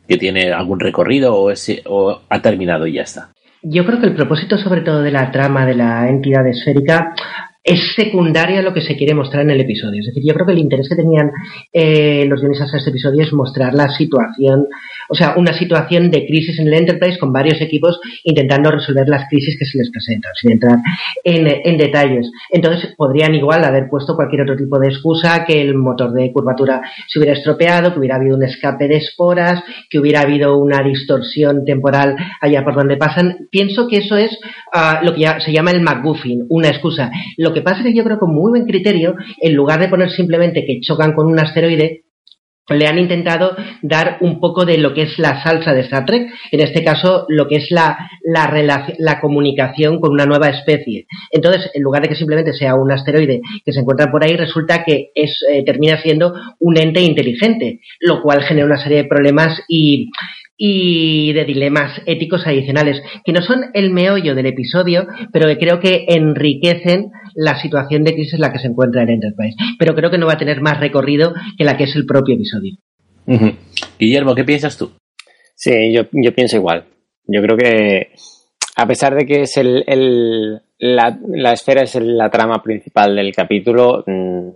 que 0.06 0.18
tiene 0.18 0.52
algún 0.52 0.78
recorrido 0.78 1.34
o, 1.34 1.54
o 1.86 2.20
ha 2.28 2.42
terminado 2.42 2.86
y 2.86 2.92
ya 2.94 3.02
está? 3.02 3.32
Yo 3.62 3.84
creo 3.84 4.00
que 4.00 4.06
el 4.06 4.14
propósito 4.14 4.56
sobre 4.56 4.82
todo 4.82 5.02
de 5.02 5.10
la 5.10 5.30
trama 5.30 5.66
de 5.66 5.74
la 5.74 6.08
entidad 6.08 6.46
esférica 6.46 7.14
es 7.62 7.94
secundaria 7.94 8.60
a 8.60 8.62
lo 8.62 8.72
que 8.72 8.80
se 8.80 8.96
quiere 8.96 9.14
mostrar 9.14 9.42
en 9.42 9.50
el 9.50 9.60
episodio. 9.60 10.00
Es 10.00 10.06
decir, 10.06 10.22
yo 10.26 10.32
creo 10.32 10.46
que 10.46 10.52
el 10.52 10.58
interés 10.58 10.88
que 10.88 10.96
tenían 10.96 11.30
eh, 11.72 12.24
los 12.26 12.40
guionistas 12.40 12.72
a 12.72 12.78
este 12.78 12.90
episodio 12.90 13.22
es 13.22 13.32
mostrar 13.32 13.74
la 13.74 13.88
situación, 13.90 14.66
o 15.08 15.14
sea, 15.14 15.34
una 15.36 15.52
situación 15.52 16.10
de 16.10 16.26
crisis 16.26 16.58
en 16.58 16.68
el 16.68 16.74
Enterprise 16.74 17.18
con 17.18 17.32
varios 17.32 17.60
equipos 17.60 18.00
intentando 18.24 18.70
resolver 18.70 19.08
las 19.08 19.28
crisis 19.28 19.56
que 19.58 19.64
se 19.64 19.78
les 19.78 19.90
presentan, 19.90 20.32
sin 20.34 20.52
entrar 20.52 20.78
en, 21.24 21.78
detalles. 21.78 22.30
Entonces, 22.50 22.94
podrían 22.96 23.34
igual 23.34 23.64
haber 23.64 23.88
puesto 23.88 24.16
cualquier 24.16 24.42
otro 24.42 24.56
tipo 24.56 24.78
de 24.78 24.88
excusa, 24.88 25.44
que 25.46 25.60
el 25.60 25.74
motor 25.74 26.12
de 26.12 26.32
curvatura 26.32 26.82
se 27.06 27.18
hubiera 27.18 27.36
estropeado, 27.36 27.92
que 27.92 27.98
hubiera 28.00 28.16
habido 28.16 28.36
un 28.36 28.42
escape 28.42 28.88
de 28.88 28.96
esporas, 28.96 29.62
que 29.88 29.98
hubiera 29.98 30.20
habido 30.20 30.58
una 30.58 30.82
distorsión 30.82 31.64
temporal 31.64 32.16
allá 32.40 32.64
por 32.64 32.74
donde 32.74 32.96
pasan. 32.96 33.48
Pienso 33.50 33.88
que 33.88 33.98
eso 33.98 34.16
es 34.16 34.36
ah, 34.72 35.00
lo 35.02 35.14
que 35.14 35.20
ya 35.20 35.40
se 35.40 35.52
llama 35.52 35.70
el 35.70 35.82
McGuffin, 35.82 36.46
una 36.48 36.68
excusa. 36.68 37.10
Lo 37.36 37.52
que 37.52 37.62
pasa 37.62 37.78
es 37.78 37.86
que 37.86 37.94
yo 37.94 38.04
creo 38.04 38.16
que 38.16 38.20
con 38.20 38.34
muy 38.34 38.50
buen 38.50 38.66
criterio, 38.66 39.14
en 39.40 39.54
lugar 39.54 39.80
de 39.80 39.88
poner 39.88 40.10
simplemente 40.10 40.64
que 40.66 40.80
chocan 40.80 41.12
con 41.12 41.26
un 41.26 41.38
asteroide, 41.38 42.02
le 42.68 42.86
han 42.86 42.98
intentado 42.98 43.56
dar 43.82 44.18
un 44.20 44.40
poco 44.40 44.64
de 44.64 44.78
lo 44.78 44.94
que 44.94 45.02
es 45.02 45.18
la 45.18 45.42
salsa 45.42 45.72
de 45.72 45.80
Star 45.80 46.04
Trek, 46.04 46.28
en 46.52 46.60
este 46.60 46.84
caso 46.84 47.26
lo 47.28 47.48
que 47.48 47.56
es 47.56 47.70
la, 47.70 47.96
la, 48.24 49.20
comunicación 49.20 50.00
con 50.00 50.12
una 50.12 50.26
nueva 50.26 50.48
especie. 50.48 51.06
Entonces, 51.30 51.70
en 51.74 51.82
lugar 51.82 52.02
de 52.02 52.08
que 52.08 52.14
simplemente 52.14 52.52
sea 52.52 52.74
un 52.74 52.92
asteroide 52.92 53.40
que 53.64 53.72
se 53.72 53.80
encuentra 53.80 54.10
por 54.10 54.22
ahí, 54.22 54.36
resulta 54.36 54.84
que 54.84 55.10
es, 55.14 55.44
eh, 55.50 55.64
termina 55.64 56.00
siendo 56.00 56.34
un 56.58 56.78
ente 56.78 57.00
inteligente, 57.00 57.80
lo 58.00 58.22
cual 58.22 58.42
genera 58.42 58.66
una 58.66 58.82
serie 58.82 59.02
de 59.02 59.08
problemas 59.08 59.60
y 59.68 60.10
y 60.60 61.32
de 61.34 61.44
dilemas 61.44 62.02
éticos 62.04 62.44
adicionales, 62.44 63.00
que 63.24 63.32
no 63.32 63.42
son 63.42 63.66
el 63.74 63.90
meollo 63.90 64.34
del 64.34 64.46
episodio, 64.46 65.06
pero 65.32 65.46
que 65.46 65.56
creo 65.56 65.78
que 65.78 66.04
enriquecen 66.08 67.12
la 67.34 67.60
situación 67.60 68.04
de 68.04 68.14
crisis 68.14 68.34
en 68.34 68.40
la 68.40 68.52
que 68.52 68.58
se 68.58 68.68
encuentra 68.68 69.02
el 69.02 69.10
Enterprise. 69.10 69.56
Pero 69.78 69.94
creo 69.94 70.10
que 70.10 70.18
no 70.18 70.26
va 70.26 70.34
a 70.34 70.38
tener 70.38 70.60
más 70.60 70.80
recorrido 70.80 71.34
que 71.56 71.64
la 71.64 71.76
que 71.76 71.84
es 71.84 71.96
el 71.96 72.06
propio 72.06 72.34
episodio. 72.34 72.76
Guillermo, 73.98 74.34
¿qué 74.34 74.44
piensas 74.44 74.76
tú? 74.76 74.92
Sí, 75.54 75.92
yo, 75.92 76.02
yo 76.12 76.34
pienso 76.34 76.56
igual. 76.56 76.84
Yo 77.26 77.42
creo 77.42 77.56
que 77.56 78.12
a 78.76 78.86
pesar 78.86 79.14
de 79.14 79.26
que 79.26 79.42
es 79.42 79.56
el, 79.56 80.60
la, 80.78 81.52
esfera 81.52 81.82
es 81.82 81.96
la 81.96 82.30
trama 82.30 82.62
principal 82.62 83.16
del 83.16 83.34
capítulo, 83.34 84.04
mm, 84.06 84.48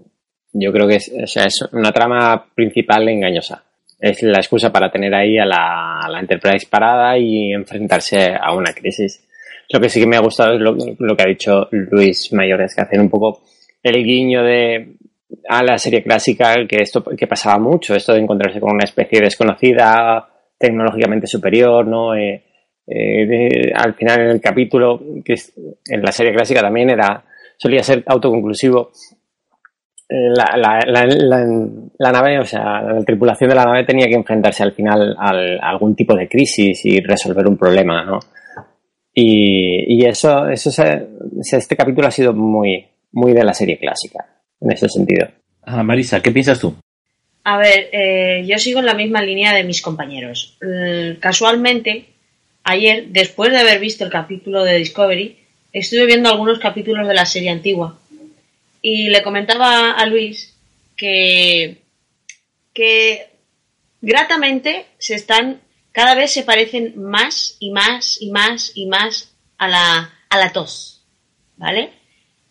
yo 0.52 0.73
creo 0.73 0.87
que 0.87 0.97
es, 0.97 1.09
es 1.09 1.69
una 1.73 1.91
trama 1.91 2.47
principal 2.55 3.09
engañosa. 3.09 3.64
Es 3.99 4.23
la 4.23 4.38
excusa 4.38 4.71
para 4.71 4.91
tener 4.91 5.14
ahí 5.14 5.38
a 5.38 5.45
la, 5.45 6.00
a 6.00 6.09
la 6.09 6.21
Enterprise 6.21 6.67
parada 6.69 7.19
y 7.19 7.52
enfrentarse 7.52 8.33
a 8.41 8.55
una 8.55 8.73
crisis. 8.73 9.29
Lo 9.73 9.81
que 9.81 9.88
sí 9.88 10.00
que 10.00 10.07
me 10.07 10.17
ha 10.17 10.21
gustado 10.21 10.55
es 10.55 10.61
lo, 10.61 11.17
que 11.17 11.23
ha 11.23 11.29
dicho 11.29 11.67
Luis 11.71 12.31
Mayores, 12.33 12.75
que 12.75 12.83
hacer 12.83 13.00
un 13.00 13.09
poco 13.09 13.43
el 13.83 14.05
guiño 14.05 14.43
de 14.43 14.97
a 15.49 15.62
la 15.62 15.79
serie 15.79 16.02
clásica 16.02 16.55
que 16.69 16.83
esto 16.83 17.02
que 17.02 17.26
pasaba 17.26 17.59
mucho, 17.59 17.95
esto 17.95 18.12
de 18.12 18.21
encontrarse 18.21 18.61
con 18.61 18.75
una 18.75 18.85
especie 18.85 19.21
desconocida, 19.21 20.29
tecnológicamente 20.59 21.26
superior, 21.26 21.87
¿no? 21.87 22.14
Eh, 22.14 22.43
eh, 22.87 23.73
al 23.75 23.95
final 23.95 24.21
en 24.21 24.31
el 24.33 24.41
capítulo, 24.43 25.00
que 25.25 25.37
en 25.87 26.02
la 26.02 26.12
serie 26.12 26.35
clásica 26.35 26.61
también 26.61 26.91
era, 26.91 27.25
solía 27.57 27.83
ser 27.83 28.02
autoconclusivo. 28.07 28.91
Eh, 30.07 30.29
la, 30.37 32.12
nave, 32.12 32.38
o 32.41 32.45
sea, 32.45 32.83
la 32.83 33.05
tripulación 33.07 33.49
de 33.49 33.57
la 33.57 33.64
nave 33.64 33.85
tenía 33.85 34.07
que 34.07 34.17
enfrentarse 34.17 34.62
al 34.62 34.73
final 34.73 35.17
a 35.19 35.31
algún 35.71 35.97
tipo 35.97 36.14
de 36.14 36.29
crisis 36.29 36.85
y 36.85 37.00
resolver 37.00 37.47
un 37.47 37.57
problema, 37.57 38.05
¿no? 38.05 38.19
Y, 39.14 39.95
y 39.95 40.07
eso, 40.07 40.49
eso 40.49 40.71
este 40.71 41.76
capítulo 41.76 42.09
ha 42.09 42.11
sido 42.11 42.33
muy, 42.33 42.87
muy 43.12 43.33
de 43.33 43.45
la 43.45 43.54
serie 43.54 43.78
clásica, 43.78 44.26
en 44.61 44.73
ese 44.73 44.88
sentido. 44.88 45.28
Ah, 45.62 45.83
Marisa, 45.83 46.21
¿qué 46.21 46.31
piensas 46.31 46.59
tú? 46.59 46.75
A 47.45 47.59
ver, 47.59 47.88
eh, 47.92 48.45
yo 48.47 48.59
sigo 48.59 48.81
en 48.81 48.87
la 48.87 48.95
misma 48.95 49.21
línea 49.23 49.52
de 49.52 49.64
mis 49.64 49.83
compañeros. 49.83 50.59
casualmente, 51.21 52.07
ayer, 52.64 53.09
después 53.09 53.50
de 53.50 53.59
haber 53.59 53.81
visto 53.81 54.04
el 54.04 54.11
capítulo 54.11 54.64
de 54.64 54.78
Discovery, 54.78 55.38
estuve 55.73 56.07
viendo 56.07 56.28
algunos 56.28 56.59
capítulos 56.59 57.09
de 57.09 57.14
la 57.14 57.26
serie 57.26 57.50
antigua. 57.50 57.99
Y 58.81 59.11
le 59.11 59.23
comentaba 59.23 59.92
a 59.92 60.07
Luis 60.07 60.57
que, 60.97 61.78
que 62.73 63.26
gratamente 64.00 64.87
se 64.99 65.14
están, 65.14 65.61
cada 65.92 66.14
vez 66.14 66.32
se 66.32 66.42
parecen 66.42 66.94
más 66.96 67.56
y 67.61 67.70
más 67.70 68.20
y 68.20 68.30
más 68.30 68.72
y 68.75 68.87
más 68.87 69.32
a 69.58 69.68
la, 69.68 70.14
a 70.28 70.38
la 70.38 70.52
tos. 70.52 71.04
¿Vale? 71.56 71.90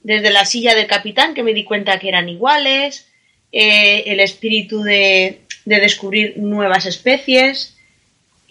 Desde 0.02 0.32
la 0.32 0.46
silla 0.46 0.74
del 0.74 0.88
capitán, 0.88 1.34
que 1.34 1.44
me 1.44 1.54
di 1.54 1.64
cuenta 1.64 2.00
que 2.00 2.08
eran 2.08 2.30
iguales, 2.30 3.08
eh, 3.52 4.04
el 4.08 4.20
espíritu 4.20 4.82
de, 4.82 5.42
de 5.66 5.80
descubrir 5.80 6.38
nuevas 6.38 6.86
especies, 6.86 7.76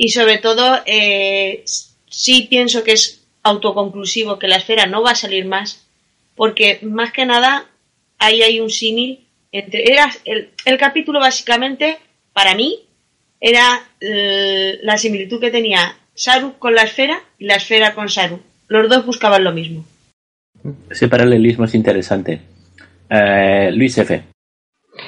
y 0.02 0.08
sobre 0.08 0.38
todo 0.38 0.80
eh, 0.86 1.62
sí 2.08 2.46
pienso 2.48 2.82
que 2.82 2.92
es 2.92 3.20
autoconclusivo 3.42 4.38
que 4.38 4.48
la 4.48 4.56
esfera 4.56 4.86
no 4.86 5.02
va 5.02 5.10
a 5.10 5.14
salir 5.14 5.44
más 5.44 5.86
porque 6.34 6.78
más 6.80 7.12
que 7.12 7.26
nada 7.26 7.68
ahí 8.18 8.40
hay 8.40 8.60
un 8.60 8.70
símil 8.70 9.26
entre 9.52 9.92
era 9.92 10.10
el, 10.24 10.78
capítulo 10.78 11.20
básicamente 11.20 11.98
para 12.32 12.54
mí 12.54 12.80
era 13.40 13.80
eh, 14.00 14.78
la 14.82 14.98
similitud 14.98 15.40
que 15.40 15.50
tenía 15.50 15.96
Saru 16.14 16.54
con 16.58 16.74
la 16.74 16.82
esfera 16.82 17.20
y 17.38 17.46
la 17.46 17.54
esfera 17.54 17.94
con 17.94 18.08
Saru. 18.08 18.40
Los 18.68 18.88
dos 18.88 19.06
buscaban 19.06 19.42
lo 19.42 19.52
mismo. 19.52 19.84
Ese 20.90 21.08
paralelismo 21.08 21.64
es 21.64 21.74
interesante. 21.74 22.40
Eh, 23.08 23.70
Luis 23.72 23.96
F. 23.98 24.22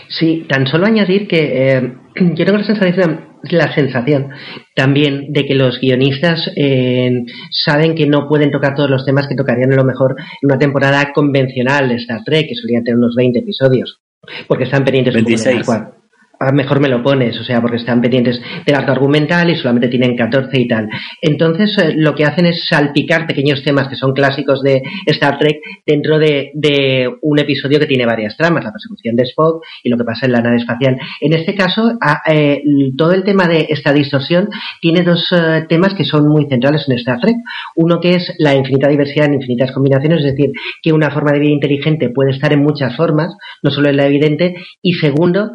Sí, 0.08 0.46
tan 0.48 0.66
solo 0.66 0.86
añadir 0.86 1.28
que 1.28 1.92
yo 2.16 2.44
tengo 2.44 2.58
la 2.58 2.64
sensación 2.64 3.32
la 3.50 3.74
sensación 3.74 4.30
también 4.74 5.32
de 5.32 5.44
que 5.44 5.54
los 5.54 5.80
guionistas 5.80 6.50
eh, 6.56 7.24
saben 7.50 7.94
que 7.94 8.06
no 8.06 8.28
pueden 8.28 8.50
tocar 8.50 8.74
todos 8.74 8.90
los 8.90 9.04
temas 9.04 9.26
que 9.26 9.34
tocarían 9.34 9.72
a 9.72 9.76
lo 9.76 9.84
mejor 9.84 10.14
en 10.18 10.50
una 10.50 10.58
temporada 10.58 11.12
convencional 11.12 11.88
de 11.88 11.96
Star 11.96 12.22
Trek, 12.24 12.48
que 12.48 12.54
solía 12.54 12.82
tener 12.82 12.96
unos 12.96 13.14
20 13.16 13.40
episodios, 13.40 14.00
porque 14.46 14.64
están 14.64 14.84
pendientes 14.84 15.14
26 15.14 15.66
mejor 16.50 16.80
me 16.80 16.88
lo 16.88 17.02
pones, 17.02 17.38
o 17.38 17.44
sea, 17.44 17.60
porque 17.60 17.76
están 17.76 18.00
pendientes 18.00 18.40
del 18.66 18.74
arco 18.74 18.92
argumental 18.92 19.50
y 19.50 19.56
solamente 19.56 19.88
tienen 19.88 20.16
14 20.16 20.58
y 20.58 20.66
tal. 20.66 20.88
Entonces, 21.20 21.76
eh, 21.78 21.94
lo 21.96 22.14
que 22.14 22.24
hacen 22.24 22.46
es 22.46 22.66
salpicar 22.68 23.26
pequeños 23.26 23.62
temas 23.62 23.88
que 23.88 23.96
son 23.96 24.12
clásicos 24.12 24.62
de 24.62 24.82
Star 25.06 25.38
Trek 25.38 25.58
dentro 25.86 26.18
de, 26.18 26.50
un 27.22 27.38
episodio 27.38 27.78
que 27.78 27.86
tiene 27.86 28.06
varias 28.06 28.36
tramas, 28.36 28.64
la 28.64 28.72
persecución 28.72 29.16
de 29.16 29.24
Spock 29.24 29.64
y 29.82 29.88
lo 29.88 29.96
que 29.96 30.04
pasa 30.04 30.26
en 30.26 30.32
la 30.32 30.40
nave 30.40 30.56
espacial. 30.56 30.98
En 31.20 31.32
este 31.32 31.54
caso, 31.54 31.98
eh, 32.28 32.62
todo 32.96 33.12
el 33.12 33.24
tema 33.24 33.46
de 33.46 33.66
esta 33.68 33.92
distorsión 33.92 34.48
tiene 34.80 35.02
dos 35.02 35.28
eh, 35.32 35.64
temas 35.68 35.94
que 35.94 36.04
son 36.04 36.28
muy 36.28 36.46
centrales 36.48 36.84
en 36.88 36.96
Star 36.98 37.20
Trek. 37.20 37.36
Uno 37.76 38.00
que 38.00 38.16
es 38.16 38.34
la 38.38 38.54
infinita 38.54 38.88
diversidad 38.88 39.26
en 39.26 39.34
infinitas 39.34 39.72
combinaciones, 39.72 40.20
es 40.20 40.32
decir, 40.32 40.50
que 40.82 40.92
una 40.92 41.10
forma 41.10 41.32
de 41.32 41.40
vida 41.40 41.52
inteligente 41.52 42.10
puede 42.10 42.30
estar 42.30 42.52
en 42.52 42.62
muchas 42.62 42.96
formas, 42.96 43.34
no 43.62 43.70
solo 43.70 43.88
en 43.88 43.96
la 43.96 44.06
evidente. 44.06 44.54
Y 44.82 44.94
segundo, 44.94 45.52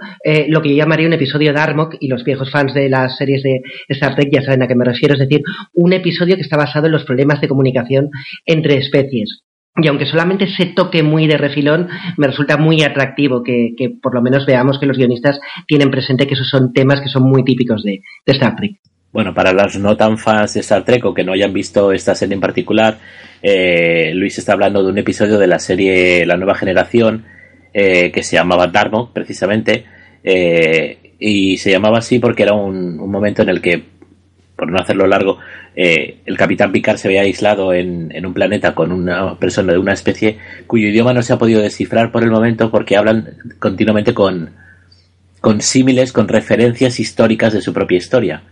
lo 0.47 0.61
que 0.61 0.76
llamaría 0.77 1.07
un 1.07 1.13
episodio 1.13 1.53
de 1.53 1.59
Armok 1.59 1.95
y 1.99 2.07
los 2.07 2.23
viejos 2.23 2.51
fans 2.51 2.73
de 2.73 2.89
las 2.89 3.17
series 3.17 3.43
de 3.43 3.61
Star 3.89 4.15
Trek 4.15 4.29
ya 4.31 4.41
saben 4.41 4.63
a 4.63 4.67
qué 4.67 4.75
me 4.75 4.85
refiero, 4.85 5.13
es 5.13 5.19
decir, 5.19 5.41
un 5.73 5.93
episodio 5.93 6.35
que 6.35 6.41
está 6.41 6.57
basado 6.57 6.85
en 6.87 6.93
los 6.93 7.03
problemas 7.03 7.41
de 7.41 7.47
comunicación 7.47 8.09
entre 8.45 8.77
especies. 8.77 9.43
Y 9.79 9.87
aunque 9.87 10.07
solamente 10.07 10.47
se 10.47 10.65
toque 10.67 11.03
muy 11.03 11.27
de 11.27 11.37
refilón, 11.37 11.87
me 12.17 12.27
resulta 12.27 12.57
muy 12.57 12.81
atractivo 12.81 13.43
que, 13.43 13.75
por 14.01 14.15
lo 14.15 14.23
menos 14.23 14.45
veamos 14.47 14.79
que 14.79 14.87
los 14.87 14.97
guionistas 14.97 15.39
tienen 15.67 15.91
presente 15.91 16.25
que 16.25 16.33
esos 16.33 16.49
son 16.49 16.73
temas 16.73 16.99
que 16.99 17.09
son 17.09 17.23
muy 17.23 17.43
típicos 17.43 17.83
de, 17.83 18.01
Star 18.25 18.55
Trek. 18.55 18.77
Bueno, 19.13 19.33
para 19.33 19.53
los 19.53 19.77
no 19.77 19.95
tan 19.95 20.17
fans 20.17 20.55
de 20.55 20.61
Star 20.61 20.83
Trek 20.83 21.05
o 21.05 21.13
que 21.13 21.23
no 21.23 21.33
hayan 21.33 21.53
visto 21.53 21.91
esta 21.91 22.15
serie 22.15 22.33
en 22.33 22.41
particular, 22.41 22.97
eh, 23.43 24.11
Luis 24.15 24.37
está 24.39 24.53
hablando 24.53 24.83
de 24.83 24.89
un 24.89 24.97
episodio 24.97 25.37
de 25.37 25.47
la 25.47 25.59
serie 25.59 26.25
La 26.25 26.37
Nueva 26.37 26.55
Generación 26.55 27.25
eh, 27.73 28.11
que 28.11 28.23
se 28.23 28.35
llamaba 28.35 28.67
Darmok, 28.67 29.13
precisamente, 29.13 29.85
eh, 30.29 31.13
y 31.19 31.57
se 31.57 31.71
llamaba 31.71 31.99
así 31.99 32.19
porque 32.19 32.43
era 32.43 32.51
un, 32.51 32.97
momento 32.97 33.43
en 33.43 33.49
el 33.49 33.61
que, 33.61 33.81
por 34.57 34.69
no 34.69 34.77
hacerlo 34.77 35.07
largo, 35.07 35.37
eh, 35.73 36.17
el 36.25 36.35
capitán 36.35 36.73
Picard 36.73 36.97
se 36.97 37.07
había 37.07 37.21
aislado 37.21 37.73
en, 37.73 38.25
un 38.25 38.33
planeta 38.33 38.75
con 38.75 38.91
una 38.91 39.39
persona 39.39 39.71
de 39.71 39.79
una 39.79 39.93
especie 39.93 40.37
cuyo 40.67 40.89
idioma 40.89 41.13
no 41.13 41.21
se 41.21 41.31
ha 41.31 41.37
podido 41.37 41.61
descifrar 41.61 42.11
por 42.11 42.23
el 42.23 42.31
momento 42.31 42.69
porque 42.69 42.97
hablan 42.97 43.37
continuamente 43.57 44.13
con, 44.13 44.49
con 45.39 45.61
símiles, 45.61 46.11
con 46.11 46.27
referencias 46.27 46.99
históricas 46.99 47.53
de 47.53 47.61
su 47.61 47.71
propia 47.71 47.97
historia. 47.97 48.43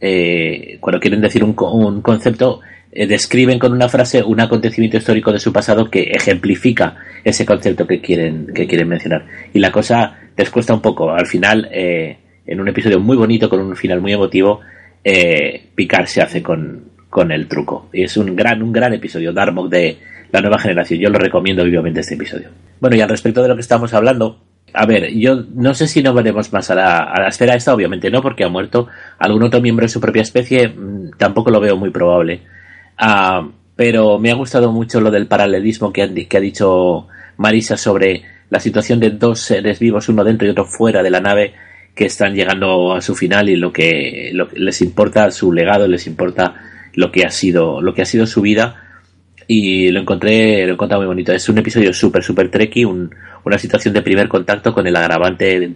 Eh, 0.00 0.78
cuando 0.80 1.00
quieren 1.00 1.20
decir 1.20 1.44
un, 1.44 1.54
un 1.54 2.00
concepto, 2.00 2.60
eh, 2.92 3.06
describen 3.06 3.58
con 3.58 3.72
una 3.74 3.90
frase 3.90 4.22
un 4.22 4.40
acontecimiento 4.40 4.96
histórico 4.96 5.32
de 5.32 5.38
su 5.38 5.52
pasado 5.52 5.90
que 5.90 6.12
ejemplifica 6.12 6.96
ese 7.24 7.44
concepto 7.44 7.86
que 7.86 8.00
quieren, 8.00 8.46
que 8.54 8.66
quieren 8.66 8.88
mencionar. 8.88 9.26
Y 9.52 9.58
la 9.58 9.70
cosa 9.70 10.19
les 10.40 10.50
cuesta 10.50 10.74
un 10.74 10.80
poco. 10.80 11.10
Al 11.10 11.26
final, 11.26 11.68
eh, 11.70 12.16
en 12.46 12.60
un 12.60 12.68
episodio 12.68 12.98
muy 12.98 13.16
bonito, 13.16 13.48
con 13.48 13.60
un 13.60 13.76
final 13.76 14.00
muy 14.00 14.12
emotivo, 14.12 14.60
eh, 15.04 15.68
Picard 15.74 16.06
se 16.06 16.22
hace 16.22 16.42
con, 16.42 16.84
con 17.08 17.30
el 17.30 17.46
truco. 17.46 17.88
Y 17.92 18.02
es 18.02 18.16
un 18.16 18.34
gran, 18.34 18.62
un 18.62 18.72
gran 18.72 18.92
episodio, 18.92 19.32
Darmok 19.32 19.68
de 19.68 19.98
la 20.32 20.40
nueva 20.40 20.58
generación. 20.58 21.00
Yo 21.00 21.10
lo 21.10 21.18
recomiendo 21.18 21.64
vivamente 21.64 22.00
este 22.00 22.14
episodio. 22.14 22.48
Bueno, 22.80 22.96
y 22.96 23.00
al 23.00 23.08
respecto 23.08 23.42
de 23.42 23.48
lo 23.48 23.54
que 23.54 23.60
estamos 23.60 23.92
hablando, 23.92 24.40
a 24.72 24.86
ver, 24.86 25.12
yo 25.12 25.44
no 25.54 25.74
sé 25.74 25.86
si 25.86 26.02
no 26.02 26.14
veremos 26.14 26.52
más 26.52 26.70
a 26.70 26.74
la, 26.74 26.98
a 26.98 27.20
la 27.20 27.28
esfera 27.28 27.54
esta, 27.54 27.74
obviamente 27.74 28.10
no, 28.10 28.22
porque 28.22 28.44
ha 28.44 28.48
muerto 28.48 28.88
algún 29.18 29.42
otro 29.42 29.60
miembro 29.60 29.84
de 29.84 29.88
su 29.90 30.00
propia 30.00 30.22
especie, 30.22 30.68
mm, 30.68 31.10
tampoco 31.18 31.50
lo 31.50 31.60
veo 31.60 31.76
muy 31.76 31.90
probable. 31.90 32.40
Ah, 32.96 33.48
pero 33.76 34.18
me 34.18 34.30
ha 34.30 34.34
gustado 34.34 34.72
mucho 34.72 35.00
lo 35.00 35.10
del 35.10 35.26
paralelismo 35.26 35.92
que, 35.92 36.02
ha 36.02 36.06
dicho 36.40 37.08
Marisa 37.38 37.76
sobre 37.76 38.22
la 38.50 38.60
situación 38.60 39.00
de 39.00 39.10
dos 39.10 39.40
seres 39.40 39.78
vivos, 39.78 40.08
uno 40.08 40.24
dentro 40.24 40.46
y 40.46 40.50
otro 40.50 40.64
fuera 40.64 41.02
de 41.02 41.10
la 41.10 41.20
nave, 41.20 41.54
que 41.94 42.06
están 42.06 42.34
llegando 42.34 42.94
a 42.94 43.00
su 43.00 43.14
final 43.14 43.48
y 43.48 43.56
lo 43.56 43.72
que, 43.72 44.32
les 44.54 44.82
importa 44.82 45.30
su 45.30 45.52
legado, 45.52 45.88
les 45.88 46.06
importa 46.06 46.54
lo 46.94 47.10
que 47.10 47.24
ha 47.24 47.30
sido, 47.30 47.80
lo 47.80 47.94
que 47.94 48.02
ha 48.02 48.06
sido 48.06 48.26
su 48.26 48.40
vida. 48.40 48.84
Y 49.46 49.90
lo 49.90 50.00
encontré, 50.00 50.64
lo 50.66 50.74
encontré 50.74 50.96
muy 50.98 51.06
bonito. 51.06 51.32
Es 51.32 51.48
un 51.48 51.58
episodio 51.58 51.92
súper, 51.92 52.22
súper 52.22 52.50
treky, 52.50 52.84
una 52.84 53.58
situación 53.58 53.94
de 53.94 54.02
primer 54.02 54.28
contacto 54.28 54.72
con 54.72 54.86
el 54.86 54.94
agravante, 54.94 55.74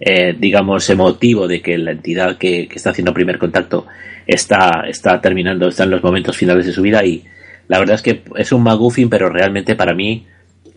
eh, 0.00 0.34
digamos, 0.36 0.90
emotivo 0.90 1.46
de 1.46 1.62
que 1.62 1.78
la 1.78 1.92
entidad 1.92 2.36
que, 2.36 2.66
que 2.66 2.76
está 2.76 2.90
haciendo 2.90 3.14
primer 3.14 3.38
contacto 3.38 3.86
está, 4.26 4.84
está 4.88 5.20
terminando, 5.20 5.68
está 5.68 5.84
en 5.84 5.90
los 5.90 6.02
momentos 6.02 6.36
finales 6.36 6.66
de 6.66 6.72
su 6.72 6.82
vida 6.82 7.04
y 7.04 7.24
la 7.68 7.78
verdad 7.78 7.94
es 7.94 8.02
que 8.02 8.22
es 8.36 8.52
un 8.52 8.62
McGuffin, 8.62 9.08
pero 9.08 9.28
realmente 9.28 9.76
para 9.76 9.94
mí 9.94 10.26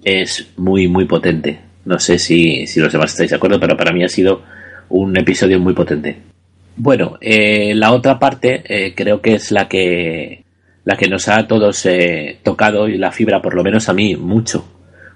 es 0.03 0.49
muy, 0.57 0.87
muy 0.87 1.05
potente. 1.05 1.59
No 1.85 1.99
sé 1.99 2.19
si, 2.19 2.67
si 2.67 2.79
los 2.79 2.91
demás 2.91 3.11
estáis 3.11 3.31
de 3.31 3.35
acuerdo, 3.35 3.59
pero 3.59 3.77
para 3.77 3.91
mí 3.91 4.03
ha 4.03 4.09
sido 4.09 4.41
un 4.89 5.17
episodio 5.17 5.59
muy 5.59 5.73
potente. 5.73 6.17
Bueno, 6.75 7.17
eh, 7.19 7.73
la 7.75 7.91
otra 7.91 8.19
parte 8.19 8.63
eh, 8.65 8.93
creo 8.95 9.21
que 9.21 9.35
es 9.35 9.51
la 9.51 9.67
que 9.67 10.43
la 10.85 10.95
que 10.95 11.09
nos 11.09 11.27
ha 11.27 11.45
todos 11.45 11.85
eh, 11.85 12.39
tocado 12.41 12.87
y 12.87 12.97
la 12.97 13.11
fibra, 13.11 13.41
por 13.41 13.53
lo 13.53 13.63
menos 13.63 13.89
a 13.89 13.93
mí, 13.93 14.15
mucho, 14.15 14.65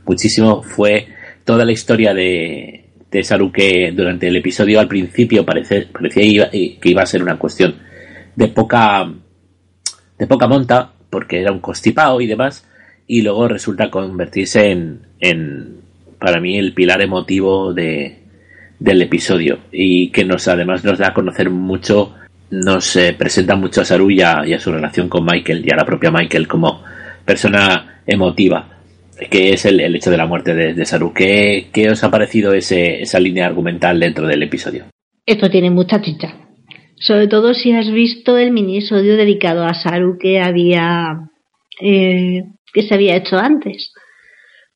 muchísimo, 0.05 0.61
fue 0.61 1.07
toda 1.45 1.65
la 1.65 1.71
historia 1.71 2.13
de, 2.13 2.89
de 3.09 3.23
Saru 3.23 3.51
que 3.51 3.91
durante 3.95 4.27
el 4.27 4.35
episodio 4.35 4.79
al 4.79 4.87
principio 4.87 5.45
parece, 5.45 5.87
parecía 5.91 6.49
que 6.51 6.79
iba 6.83 7.01
a 7.01 7.07
ser 7.07 7.23
una 7.23 7.39
cuestión 7.39 7.75
de 8.35 8.49
poca 8.49 9.09
de 10.17 10.27
poca 10.27 10.47
monta 10.47 10.91
porque 11.09 11.41
era 11.41 11.51
un 11.51 11.59
constipado 11.59 12.19
y 12.21 12.27
demás, 12.27 12.67
y 13.07 13.22
luego 13.22 13.48
resulta 13.48 13.89
convertirse 13.89 14.72
en, 14.72 15.01
en 15.19 15.83
para 16.24 16.39
mí, 16.39 16.57
el 16.57 16.74
pilar 16.74 17.01
emotivo 17.01 17.74
de, 17.74 18.19
del 18.79 19.01
episodio 19.01 19.60
y 19.74 20.10
que 20.10 20.24
nos 20.24 20.48
además 20.48 20.86
nos 20.86 20.98
da 20.98 21.10
a 21.10 21.13
conocer 21.13 21.50
mucho, 21.50 22.13
nos 22.50 22.95
eh, 22.95 23.13
presenta 23.17 23.57
mucho 23.57 23.81
a 23.81 23.86
Saru 23.86 24.10
y 24.10 24.22
a, 24.22 24.45
su 24.57 24.72
relación 24.72 25.10
con 25.10 25.25
Michael 25.25 25.65
y 25.65 25.74
a 25.74 25.75
la 25.75 25.86
propia 25.86 26.12
Michael 26.12 26.48
como 26.48 26.81
persona 27.25 28.01
emotiva, 28.07 28.69
que 29.29 29.50
es 29.50 29.65
el, 29.65 29.81
hecho 29.81 30.12
de 30.12 30.17
la 30.17 30.25
muerte 30.25 30.53
de, 30.53 30.86
Saru. 30.86 31.12
¿Qué, 31.13 31.67
¿Qué, 31.74 31.89
os 31.89 32.01
ha 32.05 32.10
parecido 32.10 32.53
ese, 32.53 33.01
esa 33.01 33.19
línea 33.19 33.45
argumental 33.45 34.00
dentro 34.00 34.25
del 34.25 34.43
episodio? 34.43 34.86
Esto 35.25 35.50
tiene 35.50 35.72
mucha 35.72 36.01
chicha. 36.01 36.36
Sobre 36.95 37.27
todo 37.27 37.53
si 37.53 37.74
has 37.74 37.91
visto 37.91 38.38
el 38.38 38.51
minisodio 38.51 39.17
dedicado 39.17 39.65
a 39.65 39.74
Saru 39.74 40.17
que 40.17 40.39
había 40.39 41.29
eh, 41.81 42.43
que 42.73 42.83
se 42.83 42.93
había 42.93 43.15
hecho 43.15 43.37
antes. 43.37 43.93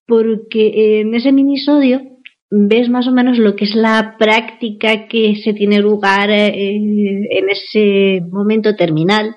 Porque 0.06 1.02
en 1.02 1.14
ese 1.16 1.32
minisodio 1.32 2.02
ves 2.50 2.90
más 2.90 3.08
o 3.08 3.12
menos 3.12 3.38
lo 3.38 3.56
que 3.56 3.66
es 3.66 3.76
la 3.76 4.16
práctica 4.18 5.08
que 5.08 5.36
se 5.44 5.54
tiene 5.54 5.80
lugar 5.80 6.30
eh, 6.30 6.76
en 6.78 7.50
ese 7.50 8.22
momento 8.32 8.76
terminal. 8.76 9.36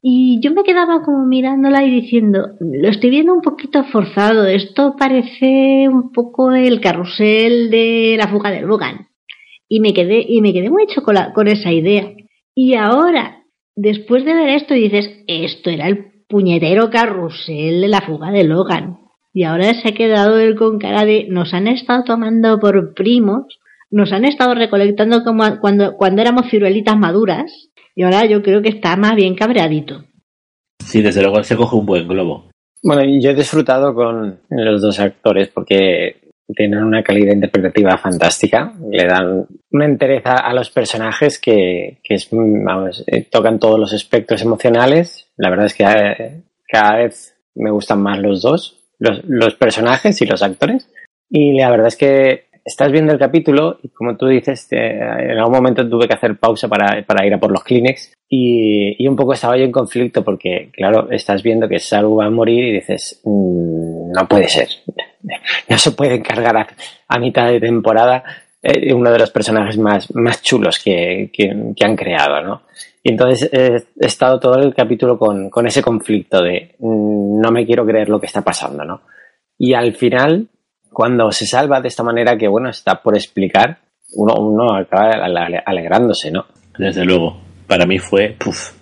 Y 0.00 0.38
yo 0.40 0.52
me 0.52 0.62
quedaba 0.62 1.02
como 1.02 1.26
mirándola 1.26 1.84
y 1.84 1.90
diciendo, 1.90 2.50
lo 2.60 2.88
estoy 2.88 3.10
viendo 3.10 3.34
un 3.34 3.42
poquito 3.42 3.82
forzado, 3.84 4.46
esto 4.46 4.94
parece 4.96 5.88
un 5.88 6.12
poco 6.12 6.52
el 6.52 6.80
carrusel 6.80 7.68
de 7.68 8.14
la 8.16 8.28
fuga 8.28 8.50
del 8.50 8.66
Logan. 8.66 9.08
Y 9.68 9.80
me 9.80 9.92
quedé, 9.92 10.24
y 10.26 10.40
me 10.40 10.52
quedé 10.52 10.70
muy 10.70 10.84
hecho 10.84 11.02
con, 11.02 11.16
con 11.34 11.48
esa 11.48 11.72
idea. 11.72 12.12
Y 12.54 12.74
ahora, 12.74 13.42
después 13.74 14.24
de 14.24 14.34
ver 14.34 14.48
esto, 14.50 14.72
dices, 14.72 15.10
esto 15.26 15.68
era 15.68 15.88
el 15.88 16.17
puñetero 16.28 16.90
carrusel 16.90 17.80
de 17.80 17.88
la 17.88 18.00
fuga 18.00 18.30
de 18.30 18.44
Logan. 18.44 18.98
Y 19.32 19.44
ahora 19.44 19.74
se 19.74 19.88
ha 19.88 19.92
quedado 19.92 20.38
él 20.38 20.56
con 20.56 20.78
cara 20.78 21.04
de 21.04 21.26
nos 21.28 21.54
han 21.54 21.66
estado 21.68 22.04
tomando 22.04 22.58
por 22.58 22.94
primos, 22.94 23.58
nos 23.90 24.12
han 24.12 24.24
estado 24.24 24.54
recolectando 24.54 25.22
como 25.24 25.44
cuando, 25.60 25.96
cuando 25.96 26.22
éramos 26.22 26.50
ciruelitas 26.50 26.96
maduras, 26.96 27.70
y 27.94 28.02
ahora 28.02 28.26
yo 28.26 28.42
creo 28.42 28.62
que 28.62 28.68
está 28.68 28.96
más 28.96 29.16
bien 29.16 29.34
cabreadito. 29.34 30.04
Sí, 30.78 31.02
desde 31.02 31.22
luego 31.22 31.42
se 31.42 31.56
coge 31.56 31.76
un 31.76 31.86
buen 31.86 32.06
globo. 32.06 32.50
Bueno, 32.82 33.02
yo 33.20 33.30
he 33.30 33.34
disfrutado 33.34 33.94
con 33.94 34.40
los 34.50 34.80
dos 34.80 35.00
actores 35.00 35.48
porque 35.48 36.27
tienen 36.54 36.82
una 36.82 37.02
calidad 37.02 37.34
interpretativa 37.34 37.96
fantástica, 37.98 38.72
le 38.90 39.04
dan 39.04 39.46
una 39.70 39.84
entereza 39.84 40.36
a 40.36 40.52
los 40.54 40.70
personajes 40.70 41.38
que, 41.38 41.98
que 42.02 42.14
es, 42.14 42.28
vamos, 42.30 43.04
eh, 43.06 43.26
tocan 43.30 43.58
todos 43.58 43.78
los 43.78 43.92
aspectos 43.92 44.42
emocionales. 44.42 45.28
La 45.36 45.50
verdad 45.50 45.66
es 45.66 45.74
que 45.74 45.84
eh, 45.84 46.42
cada 46.66 46.96
vez 46.96 47.36
me 47.54 47.70
gustan 47.70 48.00
más 48.00 48.18
los 48.18 48.42
dos 48.42 48.78
los, 48.98 49.24
los 49.24 49.54
personajes 49.54 50.20
y 50.20 50.26
los 50.26 50.42
actores. 50.42 50.90
Y 51.30 51.52
la 51.58 51.70
verdad 51.70 51.88
es 51.88 51.96
que 51.96 52.48
estás 52.64 52.90
viendo 52.90 53.12
el 53.12 53.18
capítulo 53.18 53.78
y 53.82 53.88
como 53.88 54.16
tú 54.16 54.26
dices, 54.26 54.66
en 54.70 55.38
algún 55.38 55.54
momento 55.54 55.88
tuve 55.88 56.06
que 56.06 56.14
hacer 56.14 56.36
pausa 56.36 56.68
para, 56.68 57.04
para 57.04 57.26
ir 57.26 57.32
a 57.32 57.40
por 57.40 57.50
los 57.50 57.64
Kleenex 57.64 58.12
y, 58.28 59.02
y, 59.02 59.08
un 59.08 59.16
poco 59.16 59.32
estaba 59.32 59.56
yo 59.56 59.64
en 59.64 59.72
conflicto 59.72 60.22
porque, 60.22 60.70
claro, 60.72 61.10
estás 61.10 61.42
viendo 61.42 61.66
que 61.66 61.78
Saru 61.78 62.16
va 62.16 62.26
a 62.26 62.30
morir 62.30 62.64
y 62.64 62.72
dices, 62.74 63.22
mm, 63.24 64.12
no 64.12 64.28
puede 64.28 64.48
ser, 64.48 64.68
no 65.68 65.78
se 65.78 65.92
puede 65.92 66.16
encargar 66.16 66.68
a, 67.08 67.18
mitad 67.18 67.48
de 67.48 67.60
temporada 67.60 68.22
eh, 68.62 68.92
uno 68.92 69.10
de 69.10 69.18
los 69.18 69.30
personajes 69.30 69.78
más, 69.78 70.14
más 70.14 70.42
chulos 70.42 70.78
que, 70.78 71.30
que, 71.32 71.84
han 71.84 71.96
creado, 71.96 72.42
¿no? 72.42 72.62
Y 73.02 73.12
entonces 73.12 73.48
he 73.52 73.84
estado 74.00 74.40
todo 74.40 74.58
el 74.60 74.74
capítulo 74.74 75.18
con, 75.18 75.48
con 75.48 75.66
ese 75.66 75.82
conflicto 75.82 76.42
de 76.42 76.74
mm, 76.78 77.40
no 77.40 77.50
me 77.50 77.64
quiero 77.64 77.86
creer 77.86 78.08
lo 78.08 78.20
que 78.20 78.26
está 78.26 78.42
pasando, 78.42 78.84
¿no? 78.84 79.02
Y 79.58 79.74
al 79.74 79.94
final, 79.94 80.48
cuando 80.92 81.30
se 81.32 81.46
salva 81.46 81.80
de 81.80 81.88
esta 81.88 82.02
manera 82.02 82.36
que, 82.36 82.48
bueno, 82.48 82.70
está 82.70 83.02
por 83.02 83.16
explicar, 83.16 83.78
uno, 84.14 84.34
uno 84.34 84.74
acaba 84.74 85.10
alegrándose, 85.66 86.30
¿no? 86.30 86.46
Desde 86.78 87.04
luego. 87.04 87.40
Para 87.66 87.84
mí 87.84 87.98
fue, 87.98 88.34
puf. 88.38 88.72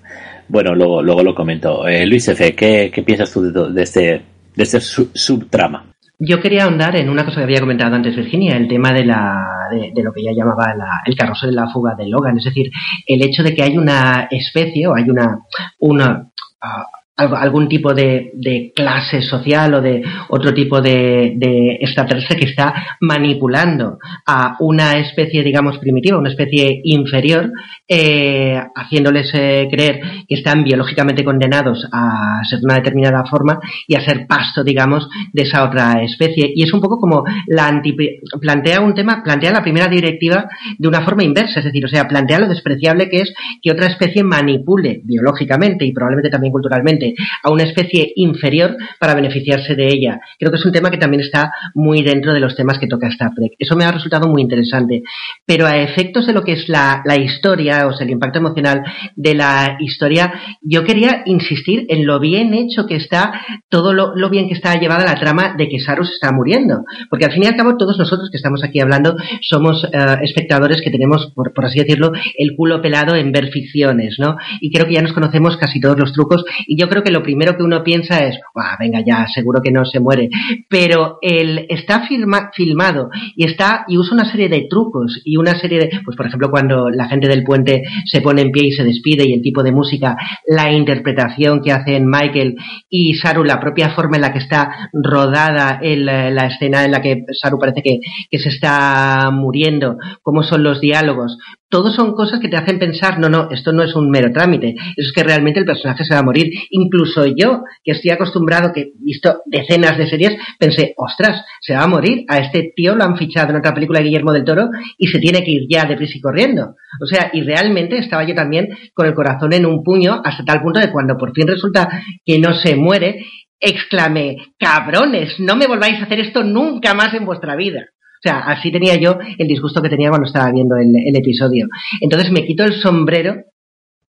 Bueno, 0.49 0.75
luego, 0.75 1.03
luego 1.03 1.23
lo 1.23 1.35
comento. 1.35 1.89
Eh, 1.89 2.07
Luis 2.07 2.29
F., 2.29 2.55
¿qué, 2.55 2.91
¿qué, 2.93 3.03
piensas 3.03 3.33
tú 3.33 3.51
de, 3.51 3.83
este, 3.83 4.23
de 4.55 4.63
este 4.63 4.81
subtrama? 4.81 5.93
Yo 6.19 6.41
quería 6.41 6.65
ahondar 6.65 6.97
en 6.97 7.11
una 7.11 7.25
cosa 7.25 7.39
que 7.39 7.45
había 7.45 7.61
comentado 7.61 7.95
antes 7.95 8.17
Virginia, 8.17 8.57
el 8.57 8.69
tema 8.69 8.93
de, 8.93 9.05
la, 9.05 9.69
de, 9.71 10.03
lo 10.03 10.13
que 10.13 10.23
ella 10.23 10.33
llamaba 10.33 10.75
el 11.05 11.15
carrusel 11.15 11.51
de 11.51 11.57
la 11.57 11.71
fuga 11.71 11.95
de 11.95 12.09
Logan, 12.09 12.39
es 12.39 12.45
decir, 12.45 12.71
el 13.07 13.23
hecho 13.23 13.43
de 13.43 13.55
que 13.55 13.63
hay 13.63 13.77
una 13.77 14.27
especie 14.31 14.87
o 14.87 14.95
hay 14.95 15.11
una, 15.11 15.41
una 15.79 16.31
ah, 16.63 16.87
algún 17.17 17.69
tipo 17.69 17.95
de, 17.95 18.73
clase 18.75 19.23
social 19.23 19.75
o 19.75 19.81
de 19.81 20.03
otro 20.29 20.53
tipo 20.53 20.81
de, 20.81 21.33
de, 21.37 21.79
extraterrestre 21.81 22.37
que 22.37 22.51
está 22.51 22.75
manipulando 23.01 23.99
a 24.27 24.57
una 24.61 24.99
especie, 24.99 25.43
digamos, 25.43 25.79
primitiva, 25.79 26.19
una 26.19 26.31
especie 26.31 26.81
inferior, 26.85 27.51
eh, 27.89 28.61
haciéndoles 28.75 29.31
eh, 29.33 29.69
creer 29.71 30.01
que 30.29 30.35
están 30.35 30.63
biológicamente 30.63 31.25
condenados 31.25 31.89
a 31.91 32.43
ser 32.49 32.59
una 32.63 32.75
determinada 32.75 33.25
forma 33.25 33.61
y 33.87 33.95
a 33.95 34.05
ser 34.05 34.27
pasto, 34.27 34.63
digamos, 34.63 35.09
de 35.33 35.43
esa 35.43 35.65
otra 35.65 36.03
especie. 36.03 36.51
Y 36.55 36.65
es 36.65 36.73
un 36.73 36.81
poco 36.81 36.99
como 36.99 37.25
la 37.47 37.69
anti 37.69 37.97
plantea 38.41 38.81
un 38.81 38.95
tema, 38.95 39.23
plantea 39.23 39.53
la 39.53 39.63
primera 39.63 39.89
directiva 39.89 40.49
de 40.79 40.89
una 40.89 41.03
forma 41.03 41.25
inversa, 41.25 41.61
es 41.61 41.65
decir, 41.65 41.85
o 41.85 41.89
sea, 41.89 42.07
plantea 42.07 42.41
lo 42.41 42.49
despreciable 42.49 43.09
que 43.09 43.23
es 43.23 43.33
que 43.63 43.71
otra 43.71 43.87
especie 43.87 44.23
manipule 44.23 45.01
biológicamente 45.05 45.85
y 45.85 45.93
probablemente 45.93 46.31
también 46.31 46.53
culturalmente 46.53 47.06
a 47.43 47.51
una 47.51 47.65
especie 47.65 48.13
inferior 48.17 48.77
para 48.99 49.15
beneficiarse 49.15 49.75
de 49.75 49.89
ella. 49.89 50.21
Creo 50.39 50.51
que 50.51 50.59
es 50.59 50.67
un 50.67 50.73
tema 50.73 50.91
que 50.91 50.99
también 50.99 51.21
está 51.21 51.53
muy 51.75 52.03
dentro 52.03 52.33
de 52.33 52.41
los 52.41 52.57
temas 52.57 52.79
que 52.79 52.87
toca 52.87 53.09
Star 53.09 53.31
Trek. 53.37 53.53
Eso 53.59 53.77
me 53.77 53.85
ha 53.85 53.93
resultado 53.93 54.29
muy 54.29 54.43
interesante. 54.43 55.03
Pero 55.45 55.67
a 55.67 55.77
efectos 55.77 56.27
de 56.27 56.33
lo 56.33 56.43
que 56.43 56.53
es 56.53 56.69
la, 56.69 57.03
historia, 57.17 57.87
o 57.87 57.93
sea, 57.93 58.07
el 58.07 58.13
impacto 58.13 58.39
emocional 58.39 58.83
de 59.15 59.35
la 59.35 59.77
historia, 59.81 60.33
yo 60.61 60.85
quería 60.85 61.23
insistir 61.27 61.87
en 61.89 62.07
lo 62.07 62.21
bien 62.21 62.55
hecho 62.55 62.87
que 62.87 62.97
está, 62.97 63.33
todo 63.69 63.93
lo, 63.93 64.31
bien 64.31 64.49
que 64.49 64.55
está 64.55 64.79
llevada 64.79 65.05
la 65.05 65.19
trama 65.21 65.55
de 65.57 65.69
que 65.69 65.79
Saru 65.79 66.05
se 66.05 66.15
está 66.15 66.33
muriendo. 66.33 66.85
Porque 67.11 67.27
al 67.27 67.33
fin 67.33 67.45
y 67.45 67.47
al 67.47 67.57
cabo, 67.57 67.77
todos 67.77 67.99
nosotros 67.99 68.31
que 68.31 68.37
estamos 68.37 68.63
aquí 68.65 68.81
hablando 68.81 69.17
somos 69.41 69.85
eh, 69.85 70.17
espectadores 70.23 70.83
que 70.83 70.91
tenemos, 70.91 71.33
por, 71.35 71.53
por 71.53 71.67
así 71.67 71.79
decirlo, 71.79 72.13
el 72.37 72.57
culo 72.57 72.83
pelado 72.83 73.15
en 73.15 73.33
ver 73.33 73.49
ficciones, 73.49 74.17
¿no? 74.19 74.37
Y 74.61 74.71
creo 74.73 74.87
que 74.87 74.95
ya 74.95 75.03
nos 75.03 75.13
conocemos 75.13 75.57
casi 75.57 75.81
todos 75.81 75.99
los 75.99 76.13
trucos. 76.13 76.45
Y 76.67 76.79
yo 76.81 76.89
creo 76.89 76.96
que 77.03 77.11
lo 77.11 77.23
primero 77.23 77.57
que 77.57 77.63
uno 77.63 77.83
piensa 77.83 78.25
es, 78.25 78.39
venga 78.79 79.01
ya, 79.07 79.27
seguro 79.33 79.61
que 79.63 79.71
no 79.71 79.85
se 79.85 80.01
muere. 80.01 80.29
Pero 80.69 81.19
él 81.23 81.67
está 81.69 82.07
filmado 82.07 83.11
y 83.35 83.45
está 83.45 83.85
y 83.89 83.99
usa 83.99 84.15
una 84.15 84.31
serie 84.31 84.49
de 84.49 84.67
trucos 84.69 85.21
y 85.25 85.37
una 85.37 85.59
serie 85.59 85.79
de, 85.79 85.91
pues 86.05 86.17
por 86.17 86.27
ejemplo 86.27 86.51
cuando 86.51 86.91
la 86.91 87.09
gente 87.09 87.29
del 87.29 87.45
puente 87.45 87.83
se 88.05 88.21
pone 88.21 88.43
en 88.43 88.53
pie 88.53 88.69
y 88.69 88.73
se 88.73 88.85
despide 88.85 89.25
y 89.27 89.35
el 89.35 89.43
tipo 89.43 89.63
de 89.63 89.73
música, 89.73 90.17
la 90.47 90.73
interpretación 90.73 91.63
que 91.63 91.73
hacen 91.73 92.07
Michael 92.07 92.57
y 92.89 93.15
Saru, 93.15 93.45
la 93.45 93.61
propia 93.61 93.91
forma 93.91 94.17
en 94.17 94.23
la 94.23 94.33
que 94.33 94.39
está 94.39 94.91
rodada 94.93 95.81
la 95.83 96.47
escena 96.47 96.85
en 96.85 96.91
la 96.93 97.01
que 97.01 97.25
Saru 97.41 97.59
parece 97.59 97.83
que, 97.83 98.01
que 98.31 98.39
se 98.39 98.49
está 98.49 99.31
muriendo, 99.33 99.97
cómo 100.23 100.43
son 100.43 100.63
los 100.63 100.81
diálogos, 100.81 101.37
todos 101.69 101.95
son 101.95 102.15
cosas 102.15 102.41
que 102.41 102.49
te 102.49 102.57
hacen 102.57 102.79
pensar, 102.79 103.19
no, 103.19 103.29
no, 103.29 103.49
esto 103.51 103.73
no 103.73 103.83
es 103.83 103.95
un 103.95 104.11
mero 104.11 104.31
trámite, 104.33 104.75
es 104.97 105.13
que 105.13 105.23
realmente 105.23 105.61
el 105.61 105.67
personaje 105.67 106.05
se 106.05 106.15
va 106.15 106.21
a 106.21 106.25
morir. 106.25 106.53
Incluso 106.71 107.27
yo, 107.27 107.63
que 107.83 107.93
estoy 107.93 108.11
acostumbrado, 108.11 108.73
que 108.73 108.81
he 108.81 108.93
visto 108.99 109.41
decenas 109.47 109.99
de 109.99 110.09
series, 110.09 110.37
pensé, 110.59 110.95
ostras, 110.97 111.45
se 111.61 111.75
va 111.75 111.83
a 111.83 111.89
morir, 111.89 112.25
a 112.29 112.39
este 112.39 112.73
tío 112.75 112.95
lo 112.95 113.05
han 113.05 113.17
fichado 113.17 113.51
en 113.51 113.57
otra 113.57 113.75
película 113.75 113.99
de 113.99 114.07
Guillermo 114.07 114.33
del 114.33 114.45
Toro 114.45 114.69
y 114.97 115.09
se 115.09 115.19
tiene 115.19 115.43
que 115.43 115.51
ir 115.51 115.63
ya 115.69 115.85
deprisa 115.85 116.19
y 116.19 116.21
corriendo. 116.21 116.77
O 117.03 117.07
sea, 117.07 117.31
y 117.33 117.43
realmente 117.43 117.99
estaba 117.99 118.25
yo 118.25 118.35
también 118.35 118.69
con 118.95 119.07
el 119.07 119.15
corazón 119.15 119.53
en 119.53 119.67
un 119.67 119.83
puño 119.83 120.21
hasta 120.25 120.45
tal 120.45 120.63
punto 120.63 120.81
de 120.81 120.93
cuando 120.93 121.17
por 121.17 121.33
fin 121.35 121.49
resulta 121.49 122.03
que 122.25 122.39
no 122.39 122.55
se 122.55 122.77
muere, 122.77 123.25
exclamé, 123.59 124.37
cabrones, 124.59 125.41
no 125.41 125.57
me 125.57 125.67
volváis 125.67 126.01
a 126.01 126.05
hacer 126.05 126.21
esto 126.21 126.45
nunca 126.45 126.95
más 126.95 127.15
en 127.15 127.25
vuestra 127.25 127.57
vida. 127.57 127.87
O 128.27 128.29
sea, 128.29 128.41
así 128.41 128.73
tenía 128.73 128.97
yo 128.97 129.19
el 129.39 129.47
disgusto 129.47 129.81
que 129.81 129.89
tenía 129.89 130.09
cuando 130.09 130.27
estaba 130.27 130.51
viendo 130.51 130.75
el, 130.77 131.15
episodio. 131.15 131.69
Entonces 132.01 132.33
me 132.33 132.45
quito 132.45 132.65
el 132.65 132.73
sombrero 132.73 133.37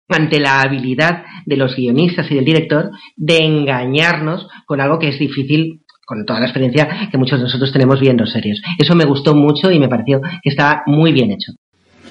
ante 0.10 0.40
la 0.40 0.62
habilidad 0.62 1.24
de 1.46 1.56
los 1.56 1.76
guionistas 1.76 2.32
y 2.32 2.36
del 2.36 2.46
director 2.46 2.90
de 3.16 3.38
engañarnos 3.46 4.48
con 4.66 4.82
algo 4.82 4.98
que 4.98 5.10
es 5.10 5.20
difícil 5.20 5.82
con 6.04 6.26
toda 6.26 6.40
la 6.40 6.48
experiencia 6.48 7.10
que 7.12 7.18
muchos 7.20 7.38
de 7.38 7.44
nosotros 7.44 7.72
tenemos 7.72 8.00
viendo 8.00 8.26
series. 8.26 8.60
Eso 8.80 8.96
me 8.96 9.06
gustó 9.06 9.36
mucho 9.36 9.70
y 9.70 9.78
me 9.78 9.88
pareció 9.88 10.20
que 10.42 10.50
estaba 10.50 10.82
muy 10.88 11.12
bien 11.12 11.30
hecho. 11.30 11.52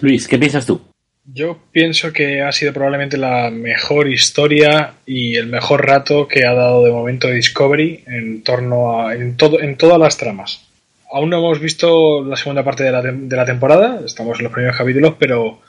Luis, 0.00 0.28
¿qué 0.28 0.38
piensas 0.38 0.64
tú? 0.64 0.80
Yo 1.24 1.58
pienso 1.72 2.12
que 2.12 2.40
ha 2.40 2.52
sido 2.52 2.72
probablemente 2.72 3.16
la 3.16 3.50
mejor 3.50 4.08
historia 4.08 4.92
y 5.06 5.34
el 5.34 5.48
mejor 5.48 5.84
rato 5.84 6.28
que 6.28 6.46
ha 6.46 6.54
dado 6.54 6.84
de 6.84 6.92
momento 6.92 7.26
Discovery 7.26 8.04
en 8.06 8.44
torno 8.44 9.00
a 9.00 9.12
en 9.12 9.36
todo 9.36 9.60
en 9.60 9.76
todas 9.76 9.98
las 9.98 10.16
tramas 10.16 10.66
aún 11.12 11.30
no 11.30 11.38
hemos 11.38 11.60
visto 11.60 12.24
la 12.24 12.36
segunda 12.36 12.64
parte 12.64 12.84
de 12.84 12.92
la, 12.92 13.02
de 13.02 13.36
la 13.36 13.44
temporada, 13.44 14.00
estamos 14.04 14.38
en 14.38 14.44
los 14.44 14.52
primeros 14.52 14.76
capítulos, 14.76 15.14
pero 15.18 15.60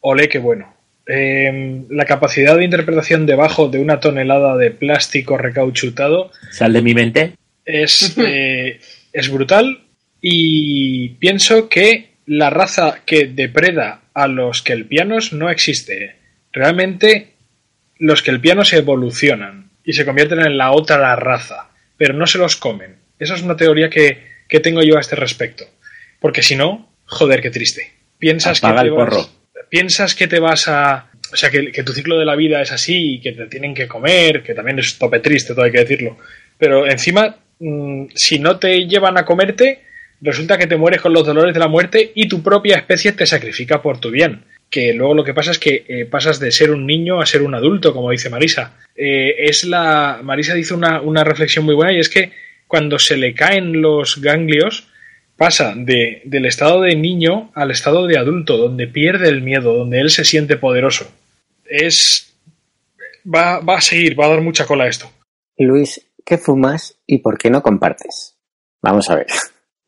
ole 0.00 0.28
qué 0.28 0.38
bueno. 0.38 0.74
eh, 1.06 1.84
la 1.88 2.04
capacidad 2.04 2.56
de 2.56 2.64
interpretación 2.64 3.26
debajo 3.26 3.68
de 3.68 3.78
una 3.78 4.00
tonelada 4.00 4.56
de 4.56 4.70
plástico 4.70 5.38
recauchutado 5.38 6.30
Sal 6.50 6.72
de 6.72 6.82
mi 6.82 6.94
mente. 6.94 7.32
es, 7.64 8.16
eh, 8.18 8.80
es 9.12 9.30
brutal 9.30 9.82
y 10.20 11.10
pienso 11.10 11.68
que 11.68 12.16
la 12.26 12.50
raza 12.50 13.02
que 13.06 13.26
depreda 13.26 14.02
a 14.14 14.26
los 14.26 14.62
kelpianos 14.62 15.32
no 15.32 15.50
existe. 15.50 16.16
Realmente 16.52 17.34
los 17.98 18.22
kelpianos 18.22 18.72
evolucionan 18.72 19.70
y 19.84 19.92
se 19.92 20.04
convierten 20.04 20.40
en 20.40 20.58
la 20.58 20.72
otra 20.72 21.14
raza, 21.16 21.70
pero 21.96 22.14
no 22.14 22.26
se 22.26 22.38
los 22.38 22.56
comen. 22.56 22.96
Esa 23.18 23.34
es 23.34 23.42
una 23.42 23.56
teoría 23.56 23.88
que, 23.88 24.35
que 24.48 24.60
tengo 24.60 24.82
yo 24.82 24.96
a 24.96 25.00
este 25.00 25.16
respecto. 25.16 25.64
Porque 26.20 26.42
si 26.42 26.56
no, 26.56 26.88
joder, 27.04 27.40
qué 27.42 27.50
triste. 27.50 27.92
Piensas 28.18 28.58
Apaga 28.58 28.82
que 28.82 28.88
el 28.88 28.94
te 28.94 28.98
vas- 29.00 29.08
porro. 29.10 29.28
piensas 29.68 30.14
que 30.14 30.26
te 30.28 30.38
vas 30.40 30.68
a. 30.68 31.10
O 31.32 31.36
sea, 31.36 31.50
que, 31.50 31.72
que 31.72 31.82
tu 31.82 31.92
ciclo 31.92 32.18
de 32.18 32.24
la 32.24 32.36
vida 32.36 32.62
es 32.62 32.70
así 32.72 33.14
y 33.14 33.20
que 33.20 33.32
te 33.32 33.46
tienen 33.46 33.74
que 33.74 33.88
comer, 33.88 34.42
que 34.42 34.54
también 34.54 34.78
es 34.78 34.96
tope 34.98 35.18
triste, 35.20 35.54
todo 35.54 35.64
hay 35.64 35.72
que 35.72 35.80
decirlo. 35.80 36.16
Pero 36.56 36.86
encima, 36.88 37.36
mm, 37.58 38.06
si 38.14 38.38
no 38.38 38.58
te 38.58 38.86
llevan 38.86 39.18
a 39.18 39.24
comerte, 39.24 39.82
resulta 40.20 40.56
que 40.56 40.66
te 40.68 40.76
mueres 40.76 41.00
con 41.00 41.12
los 41.12 41.26
dolores 41.26 41.52
de 41.52 41.60
la 41.60 41.68
muerte 41.68 42.12
y 42.14 42.28
tu 42.28 42.42
propia 42.42 42.76
especie 42.76 43.12
te 43.12 43.26
sacrifica 43.26 43.82
por 43.82 43.98
tu 44.00 44.10
bien. 44.10 44.44
Que 44.70 44.92
luego 44.94 45.14
lo 45.14 45.24
que 45.24 45.34
pasa 45.34 45.50
es 45.50 45.58
que 45.58 45.84
eh, 45.88 46.06
pasas 46.06 46.38
de 46.40 46.50
ser 46.52 46.70
un 46.70 46.86
niño 46.86 47.20
a 47.20 47.26
ser 47.26 47.42
un 47.42 47.54
adulto, 47.54 47.92
como 47.92 48.10
dice 48.12 48.30
Marisa. 48.30 48.74
Eh, 48.96 49.34
es 49.48 49.64
la. 49.64 50.20
Marisa 50.22 50.54
dice 50.54 50.74
una, 50.74 51.00
una 51.00 51.22
reflexión 51.24 51.64
muy 51.64 51.74
buena 51.74 51.92
y 51.92 51.98
es 52.00 52.08
que 52.08 52.30
cuando 52.66 52.98
se 52.98 53.16
le 53.16 53.34
caen 53.34 53.80
los 53.80 54.20
ganglios, 54.20 54.88
pasa 55.36 55.74
de, 55.76 56.22
del 56.24 56.46
estado 56.46 56.80
de 56.82 56.96
niño 56.96 57.50
al 57.54 57.70
estado 57.70 58.06
de 58.06 58.18
adulto, 58.18 58.56
donde 58.56 58.86
pierde 58.86 59.28
el 59.28 59.42
miedo, 59.42 59.74
donde 59.74 60.00
él 60.00 60.10
se 60.10 60.24
siente 60.24 60.56
poderoso. 60.56 61.06
Es. 61.64 62.36
Va, 63.32 63.58
va 63.60 63.78
a 63.78 63.80
seguir, 63.80 64.18
va 64.18 64.26
a 64.26 64.30
dar 64.30 64.40
mucha 64.40 64.66
cola 64.66 64.86
esto. 64.86 65.10
Luis, 65.58 66.00
¿qué 66.24 66.38
fumas 66.38 66.96
y 67.06 67.18
por 67.18 67.38
qué 67.38 67.50
no 67.50 67.62
compartes? 67.62 68.36
Vamos 68.82 69.10
a 69.10 69.16
ver. 69.16 69.26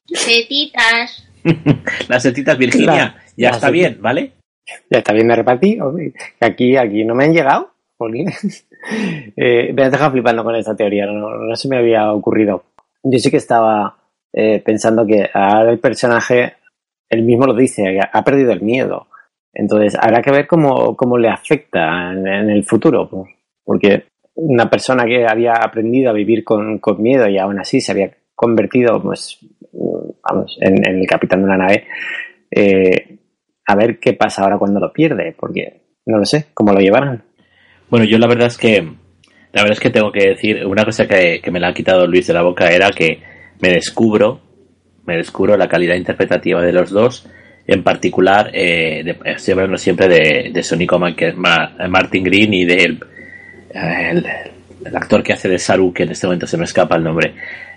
Setitas. 0.06 1.24
Las 2.08 2.22
setitas 2.22 2.58
Virginia, 2.58 2.94
La- 2.94 3.22
ya 3.36 3.50
la 3.50 3.56
está 3.56 3.68
seti- 3.68 3.72
bien, 3.72 3.98
¿vale? 4.00 4.32
Ya 4.90 4.98
está 4.98 5.12
bien 5.12 5.28
de 5.28 5.36
repartir. 5.36 5.78
Aquí, 6.40 6.76
aquí 6.76 7.04
no 7.04 7.14
me 7.14 7.24
han 7.24 7.32
llegado. 7.34 7.72
jolines. 7.96 8.66
Eh, 9.36 9.72
me 9.72 9.84
has 9.84 9.92
dejado 9.92 10.12
flipando 10.12 10.42
con 10.42 10.54
esta 10.56 10.74
teoría. 10.74 11.06
No, 11.06 11.54
se 11.54 11.68
me 11.68 11.78
había 11.78 12.12
ocurrido. 12.12 12.64
Yo 13.02 13.18
sí 13.18 13.30
que 13.30 13.36
estaba 13.36 13.96
eh, 14.32 14.60
pensando 14.64 15.06
que 15.06 15.28
ahora 15.32 15.70
el 15.70 15.78
personaje, 15.78 16.54
él 17.08 17.22
mismo 17.22 17.46
lo 17.46 17.54
dice, 17.54 18.00
ha 18.12 18.24
perdido 18.24 18.52
el 18.52 18.62
miedo. 18.62 19.06
Entonces, 19.52 19.96
habrá 20.00 20.22
que 20.22 20.30
ver 20.30 20.46
cómo, 20.46 20.96
cómo 20.96 21.18
le 21.18 21.28
afecta 21.28 22.12
en, 22.12 22.50
el 22.50 22.64
futuro. 22.64 23.08
Porque 23.64 24.04
una 24.34 24.68
persona 24.70 25.04
que 25.04 25.26
había 25.26 25.52
aprendido 25.52 26.10
a 26.10 26.14
vivir 26.14 26.44
con, 26.44 26.78
con 26.78 27.02
miedo 27.02 27.28
y 27.28 27.38
aún 27.38 27.58
así 27.58 27.80
se 27.80 27.92
había 27.92 28.10
convertido, 28.34 29.02
pues, 29.02 29.38
vamos, 30.22 30.58
en, 30.60 30.88
en 30.88 31.00
el 31.00 31.06
capitán 31.06 31.40
de 31.40 31.44
una 31.44 31.56
nave, 31.56 31.84
eh, 32.50 33.18
a 33.66 33.74
ver 33.74 33.98
qué 33.98 34.14
pasa 34.14 34.42
ahora 34.42 34.58
cuando 34.58 34.80
lo 34.80 34.92
pierde, 34.92 35.34
porque 35.38 35.82
no 36.06 36.18
lo 36.18 36.24
sé, 36.24 36.46
cómo 36.54 36.72
lo 36.72 36.80
llevarán. 36.80 37.22
Bueno, 37.90 38.04
yo 38.06 38.18
la 38.18 38.26
verdad 38.26 38.48
es 38.48 38.56
que 38.58 38.82
la 39.52 39.62
verdad 39.62 39.72
es 39.72 39.80
que 39.80 39.90
tengo 39.90 40.12
que 40.12 40.28
decir 40.28 40.64
una 40.66 40.84
cosa 40.84 41.06
que, 41.08 41.40
que 41.42 41.50
me 41.50 41.58
la 41.60 41.68
ha 41.68 41.74
quitado 41.74 42.06
Luis 42.06 42.26
de 42.26 42.34
la 42.34 42.42
boca 42.42 42.70
era 42.70 42.90
que 42.90 43.20
me 43.60 43.70
descubro 43.70 44.40
me 45.06 45.16
descubro 45.16 45.56
la 45.56 45.68
calidad 45.68 45.94
interpretativa 45.94 46.60
de 46.62 46.72
los 46.72 46.90
dos 46.90 47.26
en 47.66 47.82
particular 47.82 48.50
eh, 48.52 49.16
hablando 49.50 49.78
siempre 49.78 50.06
de, 50.08 50.50
de 50.52 50.62
Sonico 50.62 50.98
Ma- 50.98 51.14
Ma- 51.36 51.72
Martin 51.88 52.24
Green 52.24 52.52
y 52.52 52.64
del 52.66 52.98
eh, 53.74 54.08
el, 54.10 54.26
el 54.84 54.96
actor 54.96 55.22
que 55.22 55.32
hace 55.32 55.48
de 55.48 55.58
Saru 55.58 55.92
que 55.94 56.02
en 56.02 56.10
este 56.10 56.26
momento 56.26 56.46
se 56.46 56.58
me 56.58 56.64
escapa 56.64 56.96
el 56.96 57.04
nombre 57.04 57.32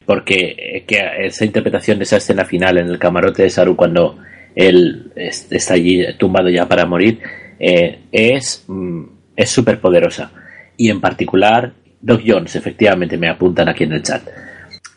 porque 0.06 0.56
eh, 0.58 0.84
que 0.86 1.00
esa 1.26 1.46
interpretación 1.46 1.98
de 2.00 2.04
esa 2.04 2.18
escena 2.18 2.44
final 2.44 2.78
en 2.80 2.88
el 2.90 3.00
camarote 3.00 3.44
de 3.44 3.50
Saru 3.50 3.78
cuando 3.78 4.18
él 4.56 5.10
es- 5.16 5.48
está 5.52 5.76
allí 5.76 6.04
tumbado 6.18 6.50
ya 6.50 6.68
para 6.68 6.86
morir 6.86 7.20
eh, 7.60 8.00
es 8.12 8.66
mm, 8.68 9.04
es 9.42 9.50
súper 9.50 9.80
poderosa 9.80 10.32
y 10.78 10.90
en 10.90 11.02
particular 11.02 11.74
Doc 12.02 12.22
Jones 12.26 12.56
efectivamente 12.56 13.18
me 13.18 13.30
apuntan 13.30 13.70
aquí 13.70 13.84
en 13.84 13.94
el 13.94 14.04
chat. 14.04 14.24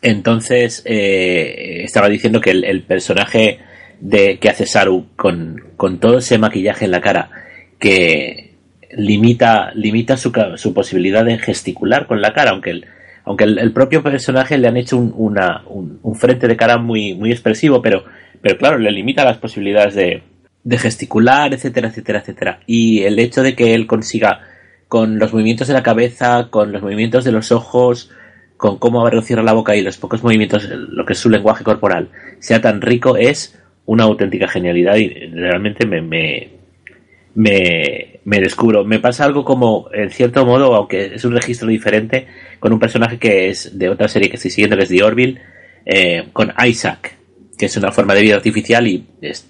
Entonces 0.01 0.83
eh, 0.85 1.83
estaba 1.83 2.09
diciendo 2.09 2.41
que 2.41 2.51
el, 2.51 2.83
personaje 2.83 3.59
de 3.99 4.37
que 4.39 4.49
hace 4.49 4.65
Saru 4.65 5.07
con, 5.15 5.63
con 5.77 5.99
todo 5.99 6.19
ese 6.19 6.37
maquillaje 6.37 6.85
en 6.85 6.91
la 6.91 7.01
cara 7.01 7.29
que 7.79 8.55
limita 8.91 9.71
limita 9.73 10.17
su, 10.17 10.31
su 10.55 10.73
posibilidad 10.73 11.25
de 11.25 11.37
gesticular 11.37 12.07
con 12.07 12.21
la 12.21 12.33
cara 12.33 12.51
aunque 12.51 12.69
el, 12.69 12.85
aunque 13.23 13.43
el, 13.45 13.73
propio 13.73 14.03
personaje 14.03 14.57
le 14.57 14.67
han 14.67 14.77
hecho 14.77 14.97
un, 14.97 15.13
un, 15.15 15.99
un 16.01 16.15
frente 16.15 16.47
de 16.47 16.55
cara 16.55 16.77
muy 16.77 17.13
muy 17.13 17.31
expresivo 17.31 17.81
pero 17.81 18.05
pero 18.41 18.57
claro 18.57 18.77
le 18.77 18.91
limita 18.91 19.25
las 19.25 19.37
posibilidades 19.37 19.95
de, 19.95 20.21
de 20.65 20.77
gesticular 20.77 21.53
etcétera 21.53 21.87
etcétera 21.87 22.19
etcétera 22.19 22.59
y 22.65 23.03
el 23.03 23.17
hecho 23.19 23.41
de 23.41 23.55
que 23.55 23.73
él 23.73 23.87
consiga 23.87 24.41
con 24.89 25.17
los 25.17 25.31
movimientos 25.31 25.69
de 25.69 25.73
la 25.73 25.83
cabeza 25.83 26.49
con 26.49 26.73
los 26.73 26.81
movimientos 26.81 27.23
de 27.23 27.31
los 27.31 27.53
ojos 27.53 28.11
con 28.57 28.77
cómo 28.77 29.01
abre 29.01 29.17
o 29.17 29.21
cierra 29.21 29.43
la 29.43 29.53
boca 29.53 29.75
y 29.75 29.81
los 29.81 29.97
pocos 29.97 30.23
movimientos, 30.23 30.69
lo 30.69 31.05
que 31.05 31.13
es 31.13 31.19
su 31.19 31.29
lenguaje 31.29 31.63
corporal, 31.63 32.09
sea 32.39 32.61
tan 32.61 32.81
rico, 32.81 33.17
es 33.17 33.59
una 33.85 34.05
auténtica 34.05 34.47
genialidad 34.47 34.95
y 34.95 35.09
realmente 35.09 35.85
me, 35.85 36.01
me, 36.01 36.49
me, 37.35 38.19
me 38.23 38.39
descubro. 38.39 38.83
Me 38.83 38.99
pasa 38.99 39.25
algo 39.25 39.43
como, 39.43 39.89
en 39.93 40.09
cierto 40.09 40.45
modo, 40.45 40.73
aunque 40.73 41.15
es 41.15 41.25
un 41.25 41.33
registro 41.33 41.67
diferente, 41.67 42.27
con 42.59 42.73
un 42.73 42.79
personaje 42.79 43.19
que 43.19 43.49
es 43.49 43.77
de 43.77 43.89
otra 43.89 44.07
serie 44.07 44.29
que 44.29 44.37
estoy 44.37 44.51
siguiendo, 44.51 44.77
que 44.77 44.83
es 44.83 44.89
The 44.89 45.03
Orville, 45.03 45.41
eh, 45.85 46.29
con 46.31 46.53
Isaac, 46.65 47.17
que 47.57 47.65
es 47.67 47.77
una 47.77 47.91
forma 47.91 48.13
de 48.13 48.21
vida 48.21 48.35
artificial 48.35 48.87
y 48.87 49.05
es- 49.21 49.47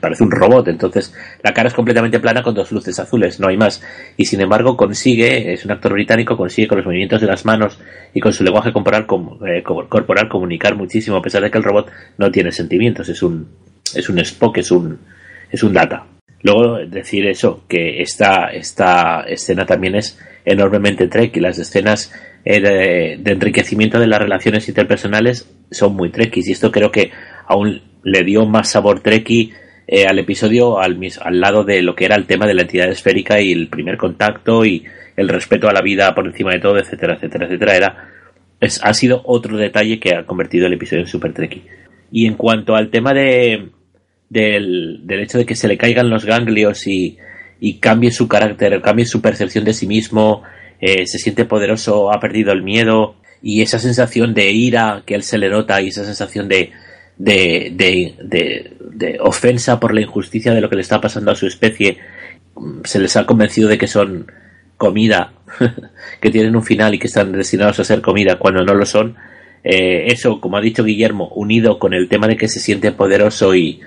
parece 0.00 0.22
un 0.22 0.30
robot. 0.30 0.68
Entonces, 0.68 1.12
la 1.42 1.52
cara 1.52 1.68
es 1.68 1.74
completamente 1.74 2.20
plana 2.20 2.42
con 2.44 2.54
dos 2.54 2.70
luces 2.70 2.98
azules, 3.00 3.40
no 3.40 3.48
hay 3.48 3.56
más. 3.56 3.82
Y 4.16 4.24
sin 4.26 4.40
embargo, 4.40 4.76
consigue, 4.76 5.52
es 5.52 5.64
un 5.64 5.72
actor 5.72 5.92
británico, 5.94 6.36
consigue 6.36 6.68
con 6.68 6.78
los 6.78 6.86
movimientos 6.86 7.20
de 7.20 7.26
las 7.26 7.44
manos 7.44 7.78
y 8.14 8.20
con 8.20 8.32
su 8.32 8.44
lenguaje 8.44 8.72
corporal, 8.72 9.06
eh, 9.48 9.62
co- 9.64 9.88
corporal 9.88 10.28
comunicar 10.28 10.76
muchísimo, 10.76 11.16
a 11.16 11.22
pesar 11.22 11.42
de 11.42 11.50
que 11.50 11.58
el 11.58 11.64
robot 11.64 11.90
no 12.18 12.30
tiene 12.30 12.52
sentimientos, 12.52 13.08
es 13.08 13.20
un, 13.22 13.48
es 13.94 14.08
un 14.08 14.18
Spock, 14.20 14.58
es 14.58 14.70
un, 14.70 14.98
es 15.50 15.62
un 15.64 15.72
data. 15.72 16.06
Luego 16.42 16.78
decir 16.86 17.26
eso, 17.26 17.64
que 17.68 18.00
esta, 18.00 18.50
esta 18.52 19.22
escena 19.22 19.66
también 19.66 19.96
es 19.96 20.20
enormemente 20.44 21.08
trek 21.08 21.36
y 21.36 21.40
las 21.40 21.58
escenas 21.58 22.12
de, 22.48 23.18
de 23.20 23.32
enriquecimiento 23.32 24.00
de 24.00 24.06
las 24.06 24.20
relaciones 24.20 24.68
interpersonales 24.68 25.50
son 25.70 25.94
muy 25.94 26.10
trekkies 26.10 26.48
y 26.48 26.52
esto 26.52 26.70
creo 26.72 26.90
que 26.90 27.10
aún 27.46 27.82
le 28.02 28.24
dio 28.24 28.46
más 28.46 28.70
sabor 28.70 29.00
trekkie 29.00 29.52
eh, 29.86 30.06
al 30.06 30.18
episodio 30.18 30.78
al, 30.78 30.98
al 31.22 31.40
lado 31.40 31.64
de 31.64 31.82
lo 31.82 31.94
que 31.94 32.04
era 32.04 32.16
el 32.16 32.26
tema 32.26 32.46
de 32.46 32.54
la 32.54 32.62
entidad 32.62 32.90
esférica 32.90 33.40
y 33.40 33.52
el 33.52 33.68
primer 33.68 33.96
contacto 33.96 34.64
y 34.64 34.84
el 35.16 35.28
respeto 35.28 35.68
a 35.68 35.72
la 35.72 35.82
vida 35.82 36.14
por 36.14 36.26
encima 36.26 36.52
de 36.52 36.60
todo, 36.60 36.78
etcétera, 36.78 37.14
etcétera, 37.14 37.46
etcétera. 37.46 37.76
Era, 37.76 38.08
es, 38.60 38.80
ha 38.84 38.94
sido 38.94 39.22
otro 39.24 39.56
detalle 39.56 39.98
que 39.98 40.14
ha 40.14 40.24
convertido 40.24 40.66
el 40.66 40.74
episodio 40.74 41.02
en 41.02 41.08
super 41.08 41.32
trekkie. 41.32 41.64
Y 42.12 42.26
en 42.26 42.34
cuanto 42.34 42.76
al 42.76 42.90
tema 42.90 43.12
de, 43.12 43.70
del, 44.28 45.00
del 45.04 45.20
hecho 45.20 45.38
de 45.38 45.46
que 45.46 45.56
se 45.56 45.66
le 45.68 45.76
caigan 45.76 46.08
los 46.08 46.24
ganglios 46.24 46.86
y, 46.86 47.18
y 47.58 47.80
cambie 47.80 48.12
su 48.12 48.28
carácter, 48.28 48.80
cambie 48.80 49.06
su 49.06 49.20
percepción 49.20 49.64
de 49.64 49.72
sí 49.72 49.86
mismo, 49.86 50.42
eh, 50.80 51.06
se 51.06 51.18
siente 51.18 51.44
poderoso, 51.44 52.12
ha 52.12 52.20
perdido 52.20 52.52
el 52.52 52.62
miedo 52.62 53.16
y 53.42 53.62
esa 53.62 53.78
sensación 53.78 54.34
de 54.34 54.50
ira 54.50 55.02
que 55.06 55.14
él 55.14 55.22
se 55.22 55.38
le 55.38 55.48
nota 55.48 55.80
y 55.80 55.88
esa 55.88 56.04
sensación 56.04 56.48
de, 56.48 56.72
de, 57.16 57.72
de, 57.74 58.14
de, 58.22 58.76
de 58.80 59.18
ofensa 59.20 59.78
por 59.78 59.94
la 59.94 60.00
injusticia 60.00 60.52
de 60.52 60.60
lo 60.60 60.68
que 60.68 60.76
le 60.76 60.82
está 60.82 61.00
pasando 61.00 61.30
a 61.30 61.36
su 61.36 61.46
especie, 61.46 61.98
mm, 62.54 62.80
se 62.84 62.98
les 62.98 63.16
ha 63.16 63.26
convencido 63.26 63.68
de 63.68 63.78
que 63.78 63.86
son 63.86 64.30
comida, 64.76 65.32
que 66.20 66.30
tienen 66.30 66.56
un 66.56 66.62
final 66.62 66.94
y 66.94 66.98
que 66.98 67.08
están 67.08 67.32
destinados 67.32 67.80
a 67.80 67.84
ser 67.84 68.00
comida 68.00 68.38
cuando 68.38 68.64
no 68.64 68.74
lo 68.74 68.86
son. 68.86 69.16
Eh, 69.64 70.06
eso, 70.06 70.40
como 70.40 70.56
ha 70.56 70.60
dicho 70.60 70.84
Guillermo, 70.84 71.28
unido 71.34 71.78
con 71.78 71.92
el 71.92 72.08
tema 72.08 72.28
de 72.28 72.36
que 72.36 72.48
se 72.48 72.60
siente 72.60 72.92
poderoso 72.92 73.54
y, 73.54 73.80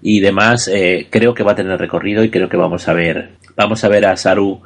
y 0.00 0.20
demás, 0.20 0.68
eh, 0.68 1.08
creo 1.10 1.34
que 1.34 1.42
va 1.42 1.52
a 1.52 1.56
tener 1.56 1.78
recorrido 1.78 2.22
y 2.22 2.30
creo 2.30 2.48
que 2.48 2.56
vamos 2.56 2.88
a 2.88 2.92
ver, 2.92 3.30
vamos 3.56 3.82
a 3.82 3.88
ver 3.88 4.06
a 4.06 4.16
Saru 4.16 4.62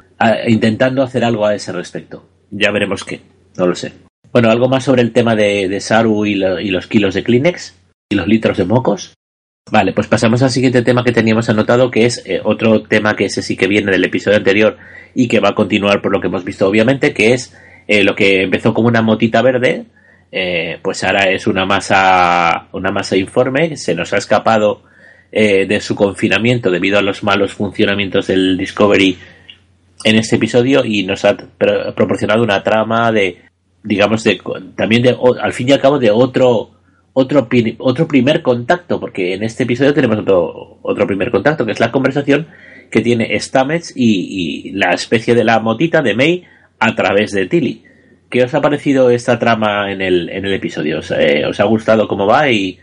intentando 0.47 1.03
hacer 1.03 1.23
algo 1.23 1.45
a 1.45 1.55
ese 1.55 1.71
respecto. 1.71 2.25
Ya 2.49 2.71
veremos 2.71 3.03
qué, 3.03 3.21
no 3.57 3.67
lo 3.67 3.75
sé. 3.75 3.93
Bueno, 4.31 4.49
algo 4.49 4.69
más 4.69 4.83
sobre 4.85 5.01
el 5.01 5.11
tema 5.11 5.35
de, 5.35 5.79
Saru 5.81 6.25
y, 6.25 6.35
lo- 6.35 6.59
y 6.59 6.69
los 6.69 6.87
kilos 6.87 7.13
de 7.13 7.23
Kleenex 7.23 7.75
y 8.09 8.15
los 8.15 8.27
litros 8.27 8.57
de 8.57 8.65
mocos. 8.65 9.13
Vale, 9.69 9.93
pues 9.93 10.07
pasamos 10.07 10.41
al 10.41 10.49
siguiente 10.49 10.81
tema 10.81 11.03
que 11.03 11.11
teníamos 11.11 11.49
anotado, 11.49 11.91
que 11.91 12.05
es 12.05 12.23
eh, 12.25 12.41
otro 12.43 12.81
tema 12.83 13.15
que 13.15 13.25
ese 13.25 13.41
sí 13.41 13.55
que 13.55 13.67
viene 13.67 13.91
del 13.91 14.03
episodio 14.03 14.37
anterior 14.37 14.77
y 15.13 15.27
que 15.27 15.39
va 15.39 15.49
a 15.49 15.55
continuar 15.55 16.01
por 16.01 16.11
lo 16.11 16.19
que 16.19 16.27
hemos 16.27 16.43
visto 16.43 16.67
obviamente, 16.67 17.13
que 17.13 17.33
es 17.33 17.55
eh, 17.87 18.03
lo 18.03 18.15
que 18.15 18.43
empezó 18.43 18.73
como 18.73 18.87
una 18.87 19.01
motita 19.01 19.41
verde, 19.41 19.85
eh, 20.31 20.79
pues 20.81 21.03
ahora 21.03 21.29
es 21.29 21.45
una 21.47 21.65
masa, 21.65 22.67
una 22.71 22.91
masa 22.91 23.17
informe, 23.17 23.75
se 23.77 23.95
nos 23.95 24.13
ha 24.13 24.17
escapado 24.17 24.83
de 25.33 25.79
su 25.79 25.95
confinamiento 25.95 26.69
debido 26.69 26.99
a 26.99 27.01
los 27.01 27.23
malos 27.23 27.53
funcionamientos 27.53 28.27
del 28.27 28.57
Discovery 28.57 29.17
en 30.03 30.15
este 30.15 30.35
episodio 30.37 30.83
y 30.85 31.03
nos 31.03 31.25
ha 31.25 31.35
proporcionado 31.95 32.43
una 32.43 32.63
trama 32.63 33.11
de, 33.11 33.41
digamos, 33.83 34.23
de 34.23 34.41
también 34.75 35.03
de, 35.03 35.17
al 35.41 35.53
fin 35.53 35.69
y 35.69 35.71
al 35.71 35.81
cabo 35.81 35.99
de 35.99 36.11
otro 36.11 36.71
otro, 37.13 37.47
otro 37.79 38.07
primer 38.07 38.41
contacto, 38.41 38.99
porque 38.99 39.33
en 39.33 39.43
este 39.43 39.63
episodio 39.63 39.93
tenemos 39.93 40.19
otro, 40.19 40.79
otro 40.81 41.07
primer 41.07 41.31
contacto, 41.31 41.65
que 41.65 41.73
es 41.73 41.79
la 41.79 41.91
conversación 41.91 42.47
que 42.89 43.01
tiene 43.01 43.37
Stamets 43.39 43.93
y, 43.95 44.71
la 44.73 44.93
especie 44.93 45.35
de 45.35 45.43
la 45.43 45.59
motita 45.59 46.01
de 46.01 46.15
May 46.15 46.43
a 46.79 46.95
través 46.95 47.31
de 47.31 47.47
Tilly. 47.47 47.83
¿Qué 48.29 48.43
os 48.43 48.53
ha 48.53 48.61
parecido 48.61 49.09
esta 49.09 49.37
trama 49.37 49.91
en 49.91 50.01
el, 50.01 50.29
en 50.29 50.45
el 50.45 50.53
episodio? 50.53 50.99
¿Os, 50.99 51.11
eh, 51.11 51.43
ha 51.45 51.63
gustado 51.65 52.07
cómo 52.07 52.25
va 52.25 52.49
y, 52.49 52.79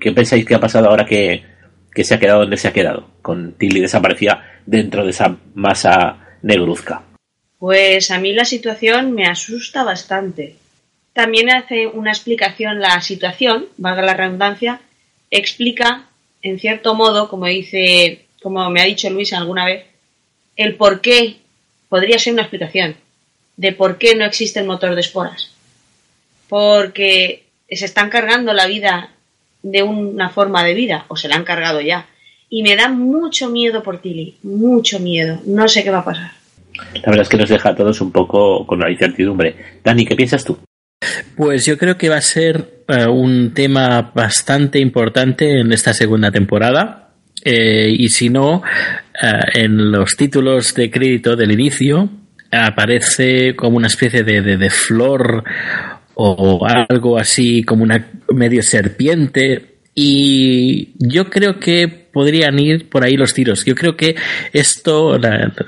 qué 0.00 0.12
pensáis 0.12 0.46
que 0.46 0.54
ha 0.54 0.60
pasado 0.60 0.88
ahora 0.88 1.04
que, 1.04 1.42
que, 1.92 2.04
se 2.04 2.14
ha 2.14 2.18
quedado 2.18 2.40
donde 2.40 2.56
se 2.56 2.68
ha 2.68 2.72
quedado? 2.72 3.10
Con 3.20 3.52
Tilly 3.52 3.80
desaparecida 3.80 4.44
dentro 4.64 5.04
de 5.04 5.10
esa 5.10 5.36
masa 5.54 6.27
Pues 7.58 8.10
a 8.10 8.18
mí 8.18 8.32
la 8.32 8.44
situación 8.44 9.12
me 9.12 9.26
asusta 9.26 9.82
bastante. 9.82 10.56
También 11.12 11.50
hace 11.50 11.86
una 11.86 12.12
explicación 12.12 12.80
la 12.80 13.00
situación, 13.00 13.66
valga 13.76 14.02
la 14.02 14.14
redundancia, 14.14 14.80
explica, 15.30 16.04
en 16.42 16.58
cierto 16.60 16.94
modo, 16.94 17.28
como 17.28 17.46
dice, 17.46 18.26
como 18.40 18.70
me 18.70 18.80
ha 18.80 18.84
dicho 18.84 19.10
Luis 19.10 19.32
alguna 19.32 19.64
vez, 19.64 19.84
el 20.56 20.76
por 20.76 21.00
qué 21.00 21.38
podría 21.88 22.18
ser 22.18 22.34
una 22.34 22.42
explicación 22.42 22.96
de 23.56 23.72
por 23.72 23.98
qué 23.98 24.14
no 24.14 24.24
existe 24.24 24.60
el 24.60 24.66
motor 24.66 24.94
de 24.94 25.00
esporas. 25.00 25.50
Porque 26.48 27.44
se 27.68 27.84
están 27.84 28.08
cargando 28.08 28.52
la 28.52 28.66
vida 28.66 29.10
de 29.62 29.82
una 29.82 30.30
forma 30.30 30.62
de 30.62 30.74
vida, 30.74 31.04
o 31.08 31.16
se 31.16 31.28
la 31.28 31.34
han 31.34 31.44
cargado 31.44 31.80
ya. 31.80 32.06
Y 32.50 32.62
me 32.62 32.76
da 32.76 32.88
mucho 32.88 33.50
miedo 33.50 33.82
por 33.82 34.00
Tilly, 34.00 34.36
mucho 34.42 34.98
miedo. 34.98 35.40
No 35.46 35.68
sé 35.68 35.84
qué 35.84 35.90
va 35.90 35.98
a 35.98 36.04
pasar. 36.04 36.30
La 36.94 37.02
verdad 37.06 37.22
es 37.22 37.28
que 37.28 37.36
nos 37.36 37.48
deja 37.48 37.70
a 37.70 37.76
todos 37.76 38.00
un 38.00 38.12
poco 38.12 38.66
con 38.66 38.78
la 38.78 38.90
incertidumbre. 38.90 39.54
Dani, 39.84 40.04
¿qué 40.06 40.16
piensas 40.16 40.44
tú? 40.44 40.58
Pues 41.36 41.66
yo 41.66 41.76
creo 41.78 41.96
que 41.96 42.08
va 42.08 42.16
a 42.16 42.22
ser 42.22 42.82
eh, 42.88 43.06
un 43.06 43.52
tema 43.54 44.12
bastante 44.14 44.78
importante 44.78 45.60
en 45.60 45.72
esta 45.72 45.92
segunda 45.92 46.30
temporada. 46.30 47.10
Eh, 47.44 47.90
y 47.96 48.08
si 48.08 48.30
no, 48.30 48.62
eh, 49.22 49.60
en 49.62 49.92
los 49.92 50.16
títulos 50.16 50.74
de 50.74 50.90
crédito 50.90 51.36
del 51.36 51.52
inicio 51.52 52.08
aparece 52.50 53.54
como 53.54 53.76
una 53.76 53.86
especie 53.88 54.24
de, 54.24 54.40
de, 54.40 54.70
flor 54.70 55.44
o 56.14 56.66
algo 56.66 57.18
así 57.18 57.62
como 57.62 57.82
una 57.82 58.10
medio 58.32 58.62
serpiente 58.62 59.80
y 59.94 60.94
yo 60.98 61.28
creo 61.28 61.60
que 61.60 62.07
podrían 62.18 62.58
ir 62.58 62.88
por 62.88 63.04
ahí 63.04 63.16
los 63.16 63.32
tiros. 63.32 63.64
Yo 63.64 63.76
creo 63.76 63.96
que 63.96 64.16
esto 64.52 65.14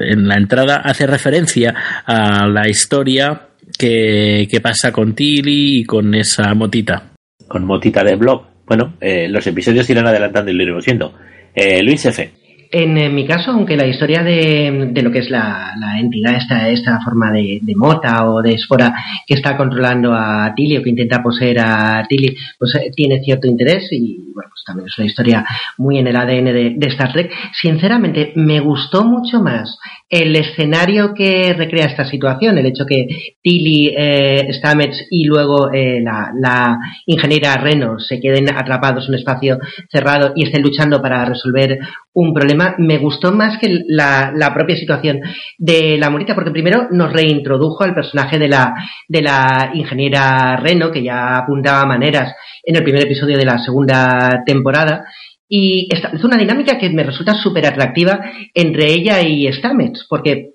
en 0.01 0.27
la 0.27 0.35
entrada 0.35 0.79
hace 0.79 1.07
referencia 1.07 1.73
a 2.05 2.49
la 2.49 2.69
historia 2.69 3.43
que, 3.79 4.61
pasa 4.61 4.91
con 4.91 5.15
Tilly 5.15 5.79
y 5.79 5.85
con 5.85 6.13
esa 6.13 6.53
motita. 6.55 7.13
Con 7.47 7.65
motita 7.65 8.03
de 8.03 8.17
blog. 8.17 8.43
Bueno, 8.67 8.95
eh, 9.01 9.29
los 9.29 9.47
episodios 9.47 9.89
irán 9.91 10.09
adelantando 10.09 10.51
y 10.51 10.55
lo 10.55 10.65
iremos 10.65 10.85
viendo. 10.85 11.15
Eh, 11.55 11.85
Luis 11.85 12.05
F. 12.07 12.33
En, 12.73 13.15
mi 13.15 13.27
caso, 13.27 13.51
aunque 13.51 13.77
la 13.77 13.87
historia 13.87 14.23
de, 14.23 14.93
lo 15.03 15.11
que 15.11 15.19
es 15.19 15.31
la, 15.31 15.75
entidad, 15.99 16.37
esta, 16.37 16.69
esta 16.69 17.01
forma 17.01 17.33
de, 17.33 17.61
mota 17.75 18.31
o 18.31 18.43
de 18.43 18.55
espora 18.55 18.95
que 19.27 19.35
está 19.35 19.57
controlando 19.57 20.15
a 20.15 20.53
Tilly 20.55 20.79
o 20.79 20.83
que 20.83 20.91
intenta 20.91 21.23
poseer 21.23 21.59
a 21.59 22.05
Tilly, 22.09 22.37
pues 22.59 22.75
eh, 22.77 22.91
tiene 22.95 23.21
cierto 23.23 23.49
interés 23.49 23.89
y 23.91 24.19
bueno, 24.33 24.51
pues 24.51 24.63
también 24.65 24.87
es 24.87 24.99
una 24.99 25.07
historia 25.07 25.45
muy 25.79 25.99
en 25.99 26.07
el 26.07 26.17
ADN 26.17 26.45
de, 26.45 26.75
de 26.77 26.87
Star 26.87 27.13
Trek. 27.13 27.33
Sinceramente, 27.61 28.33
me 28.37 28.61
gustó 28.61 29.05
mucho 29.05 29.41
más 29.41 29.77
el 30.11 30.35
escenario 30.35 31.15
que 31.15 31.55
recrea 31.57 31.87
esta 31.87 32.05
situación, 32.05 32.59
el 32.59 32.67
hecho 32.67 32.85
que 32.85 33.07
Tilly, 33.41 33.95
eh, 33.97 34.49
Stamets 34.55 35.07
y 35.09 35.25
luego 35.25 35.73
eh, 35.73 36.03
la, 36.03 36.79
ingeniera 37.07 37.55
Reno 37.55 38.01
se 38.01 38.21
queden 38.21 38.53
atrapados 38.53 39.05
en 39.05 39.11
un 39.11 39.19
espacio 39.21 39.59
cerrado 39.89 40.33
y 40.35 40.45
estén 40.45 40.63
luchando 40.63 41.01
para 41.01 41.25
resolver 41.25 41.79
un 42.13 42.35
problema, 42.35 42.75
me 42.79 42.99
gustó 42.99 43.31
más 43.31 43.59
que 43.59 43.83
la, 43.87 44.33
la 44.35 44.53
propia 44.53 44.77
situación 44.77 45.21
de 45.57 45.97
la 45.97 46.11
morita, 46.11 46.35
porque 46.35 46.51
primero 46.51 46.89
nos 46.91 47.13
reintrodujo 47.13 47.85
al 47.85 47.95
personaje 47.95 48.37
de 48.41 48.49
la, 48.49 48.75
de 49.07 49.23
la 49.23 49.71
ingeniera 49.75 50.57
Reno, 50.57 50.91
que 50.91 51.05
ya 51.05 51.39
apuntaba 51.39 51.87
maneras 51.87 52.35
en 52.65 52.75
el 52.75 52.83
primer 52.83 53.05
episodio 53.05 53.39
de 53.39 53.45
la 53.45 53.59
segunda 53.59 54.43
temporada, 54.45 55.05
y 55.53 55.89
es 55.91 56.25
una 56.25 56.39
dinámica 56.39 56.79
que 56.79 56.89
me 56.91 57.03
resulta 57.03 57.35
súper 57.35 57.67
atractiva 57.67 58.21
entre 58.55 58.93
ella 58.93 59.21
y 59.21 59.53
Stamets, 59.53 60.07
porque 60.09 60.51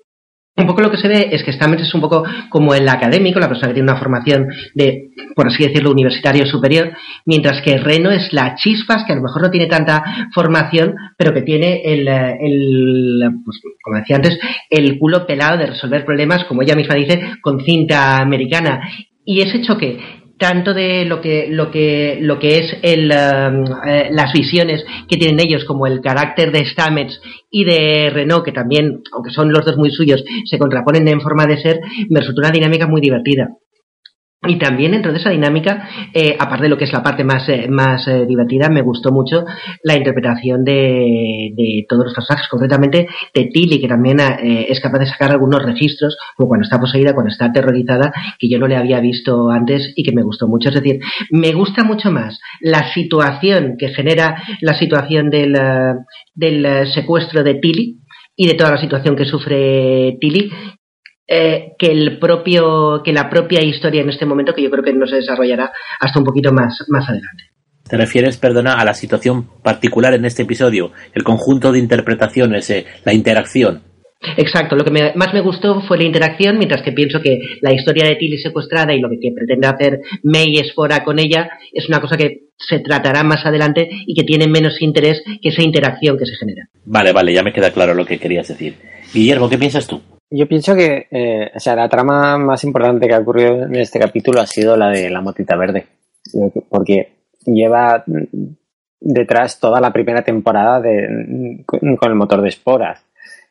un 0.56 0.66
poco 0.66 0.80
lo 0.80 0.90
que 0.90 0.96
se 0.96 1.06
ve 1.06 1.28
es 1.32 1.42
que 1.42 1.52
Stamets 1.52 1.82
es 1.82 1.94
un 1.94 2.00
poco 2.00 2.24
como 2.48 2.74
el 2.74 2.88
académico, 2.88 3.38
la 3.38 3.48
persona 3.48 3.68
que 3.68 3.74
tiene 3.74 3.90
una 3.90 4.00
formación 4.00 4.46
de, 4.74 5.10
por 5.34 5.48
así 5.48 5.64
decirlo, 5.64 5.90
universitario 5.90 6.46
superior, 6.46 6.92
mientras 7.26 7.60
que 7.60 7.76
Reno 7.76 8.10
es 8.10 8.32
la 8.32 8.54
chispas, 8.54 9.04
que 9.04 9.12
a 9.12 9.16
lo 9.16 9.22
mejor 9.22 9.42
no 9.42 9.50
tiene 9.50 9.66
tanta 9.66 10.02
formación, 10.32 10.94
pero 11.18 11.34
que 11.34 11.42
tiene 11.42 11.82
el, 11.84 12.08
el 12.08 13.20
pues, 13.44 13.60
como 13.82 13.98
decía 13.98 14.16
antes, 14.16 14.38
el 14.70 14.98
culo 14.98 15.26
pelado 15.26 15.58
de 15.58 15.66
resolver 15.66 16.06
problemas, 16.06 16.44
como 16.44 16.62
ella 16.62 16.74
misma 16.74 16.94
dice, 16.94 17.20
con 17.42 17.60
cinta 17.60 18.16
americana. 18.16 18.88
Y 19.26 19.42
ese 19.42 19.60
choque 19.60 19.98
tanto 20.38 20.74
de 20.74 21.04
lo 21.04 21.20
que 21.20 21.48
lo 21.50 21.70
que 21.70 22.18
lo 22.20 22.38
que 22.38 22.58
es 22.58 22.76
el, 22.82 23.10
um, 23.10 23.64
eh, 23.86 24.08
las 24.10 24.32
visiones 24.32 24.84
que 25.08 25.16
tienen 25.16 25.40
ellos 25.40 25.64
como 25.64 25.86
el 25.86 26.00
carácter 26.00 26.52
de 26.52 26.64
Stamets 26.66 27.20
y 27.50 27.64
de 27.64 28.10
Renault 28.10 28.44
que 28.44 28.52
también 28.52 29.02
aunque 29.12 29.30
son 29.30 29.50
los 29.50 29.64
dos 29.64 29.76
muy 29.76 29.90
suyos 29.90 30.22
se 30.44 30.58
contraponen 30.58 31.08
en 31.08 31.20
forma 31.20 31.46
de 31.46 31.60
ser 31.60 31.80
me 32.10 32.20
resultó 32.20 32.40
una 32.40 32.50
dinámica 32.50 32.86
muy 32.86 33.00
divertida 33.00 33.48
y 34.46 34.58
también 34.58 34.92
dentro 34.92 35.12
de 35.12 35.18
esa 35.18 35.30
dinámica, 35.30 35.88
eh, 36.12 36.36
aparte 36.38 36.64
de 36.64 36.68
lo 36.68 36.78
que 36.78 36.84
es 36.84 36.92
la 36.92 37.02
parte 37.02 37.24
más, 37.24 37.48
eh, 37.48 37.66
más 37.68 38.06
eh, 38.08 38.26
divertida, 38.26 38.68
me 38.68 38.82
gustó 38.82 39.12
mucho 39.12 39.44
la 39.82 39.96
interpretación 39.96 40.64
de, 40.64 41.52
de 41.54 41.86
todos 41.88 42.04
los 42.04 42.14
personajes, 42.14 42.48
concretamente 42.48 43.08
de 43.34 43.44
Tilly, 43.46 43.80
que 43.80 43.88
también 43.88 44.18
es 44.20 44.80
capaz 44.80 44.98
de 44.98 45.06
sacar 45.06 45.30
algunos 45.30 45.62
registros, 45.62 46.16
como 46.36 46.48
cuando 46.48 46.64
está 46.64 46.80
poseída, 46.80 47.14
cuando 47.14 47.30
está 47.30 47.46
aterrorizada, 47.46 48.12
que 48.38 48.48
yo 48.48 48.58
no 48.58 48.66
le 48.66 48.76
había 48.76 49.00
visto 49.00 49.50
antes 49.50 49.92
y 49.96 50.02
que 50.02 50.12
me 50.12 50.22
gustó 50.22 50.48
mucho. 50.48 50.68
Es 50.68 50.74
decir, 50.76 51.00
me 51.30 51.52
gusta 51.52 51.84
mucho 51.84 52.10
más 52.10 52.38
la 52.60 52.92
situación 52.92 53.76
que 53.78 53.88
genera 53.88 54.42
la 54.60 54.74
situación 54.74 55.30
del, 55.30 55.56
del 56.34 56.88
secuestro 56.92 57.42
de 57.42 57.54
Tilly, 57.54 58.00
y 58.36 58.46
de 58.46 58.54
toda 58.54 58.72
la 58.72 58.78
situación 58.78 59.16
que 59.16 59.24
sufre 59.24 60.18
Tilly 60.20 60.50
eh, 61.28 61.74
que 61.78 61.86
el 61.86 62.18
propio 62.18 63.02
que 63.04 63.12
la 63.12 63.28
propia 63.28 63.62
historia 63.62 64.02
en 64.02 64.10
este 64.10 64.26
momento 64.26 64.54
que 64.54 64.62
yo 64.62 64.70
creo 64.70 64.84
que 64.84 64.92
no 64.92 65.06
se 65.06 65.16
desarrollará 65.16 65.72
hasta 66.00 66.18
un 66.18 66.24
poquito 66.24 66.52
más 66.52 66.84
más 66.88 67.08
adelante 67.08 67.44
te 67.88 67.96
refieres 67.96 68.36
perdona 68.36 68.74
a 68.74 68.84
la 68.84 68.94
situación 68.94 69.48
particular 69.62 70.14
en 70.14 70.24
este 70.24 70.42
episodio 70.42 70.92
el 71.14 71.24
conjunto 71.24 71.72
de 71.72 71.78
interpretaciones 71.78 72.70
eh, 72.70 72.86
la 73.04 73.12
interacción 73.12 73.82
Exacto, 74.36 74.76
lo 74.76 74.84
que 74.84 74.90
más 74.90 75.34
me 75.34 75.40
gustó 75.40 75.82
fue 75.82 75.98
la 75.98 76.04
interacción, 76.04 76.58
mientras 76.58 76.82
que 76.82 76.92
pienso 76.92 77.20
que 77.20 77.38
la 77.60 77.72
historia 77.72 78.06
de 78.06 78.16
Tilly 78.16 78.38
secuestrada 78.38 78.94
y 78.94 79.00
lo 79.00 79.08
que, 79.08 79.30
pretende 79.34 79.66
hacer 79.66 80.00
May 80.22 80.56
Esfora 80.56 81.04
con 81.04 81.18
ella 81.18 81.50
es 81.72 81.88
una 81.88 82.00
cosa 82.00 82.16
que 82.16 82.46
se 82.56 82.80
tratará 82.80 83.22
más 83.22 83.44
adelante 83.44 83.88
y 84.06 84.14
que 84.14 84.24
tiene 84.24 84.48
menos 84.48 84.80
interés 84.80 85.22
que 85.42 85.50
esa 85.50 85.62
interacción 85.62 86.16
que 86.18 86.26
se 86.26 86.36
genera. 86.36 86.68
Vale, 86.86 87.12
vale, 87.12 87.32
ya 87.32 87.42
me 87.42 87.52
queda 87.52 87.70
claro 87.70 87.94
lo 87.94 88.06
que 88.06 88.18
querías 88.18 88.48
decir. 88.48 88.74
Guillermo, 89.12 89.48
¿qué 89.48 89.58
piensas 89.58 89.86
tú? 89.86 90.00
Yo 90.30 90.48
pienso 90.48 90.74
que, 90.74 91.06
eh, 91.10 91.50
o 91.54 91.60
sea, 91.60 91.76
la 91.76 91.88
trama 91.88 92.36
más 92.36 92.64
importante 92.64 93.06
que 93.06 93.14
ha 93.14 93.20
ocurrido 93.20 93.64
en 93.64 93.76
este 93.76 93.98
capítulo 94.00 94.40
ha 94.40 94.46
sido 94.46 94.76
la 94.76 94.90
de 94.90 95.08
la 95.08 95.20
motita 95.20 95.56
verde, 95.56 95.86
porque 96.68 97.12
lleva 97.44 98.04
detrás 99.00 99.60
toda 99.60 99.80
la 99.80 99.92
primera 99.92 100.22
temporada 100.22 100.80
de, 100.80 101.64
con 101.66 102.10
el 102.10 102.16
motor 102.16 102.42
de 102.42 102.48
esporas. 102.48 103.06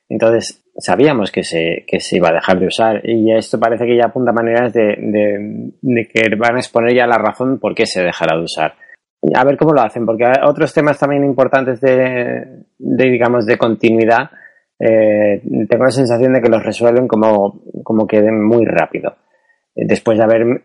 Entonces, 0.10 0.64
sabíamos 0.78 1.32
que 1.32 1.44
se, 1.44 1.86
que 1.88 2.00
se 2.00 2.18
iba 2.18 2.30
a 2.30 2.34
dejar 2.34 2.60
de 2.60 2.68
usar 2.68 3.02
y 3.10 3.32
esto 3.32 3.60
parece 3.60 3.86
que 3.86 3.98
ya 3.98 4.08
apunta 4.08 4.32
maneras 4.32 4.74
de, 4.74 4.98
de, 5.00 5.72
de 5.82 6.08
que 6.08 6.36
van 6.36 6.58
a 6.58 6.60
exponer 6.60 6.94
ya 6.94 7.08
la 7.08 7.18
razón 7.18 7.60
por 7.60 7.74
qué 7.74 7.86
se 7.86 8.04
dejará 8.04 8.38
de 8.38 8.44
usar. 8.44 8.74
A 9.34 9.44
ver 9.44 9.58
cómo 9.58 9.74
lo 9.74 9.82
hacen, 9.82 10.06
porque 10.06 10.26
otros 10.44 10.74
temas 10.74 11.00
también 11.00 11.24
importantes 11.24 11.82
de, 11.82 12.66
de 12.78 13.10
digamos, 13.10 13.46
de 13.46 13.58
continuidad 13.58 14.30
eh, 14.80 15.42
tengo 15.70 15.84
la 15.86 15.92
sensación 15.92 16.34
de 16.34 16.42
que 16.42 16.50
los 16.50 16.64
resuelven 16.64 17.08
como, 17.08 17.62
como 17.84 18.08
queden 18.08 18.44
muy 18.44 18.66
rápido. 18.66 19.16
Después 19.74 20.18
de 20.18 20.24
haber, 20.24 20.64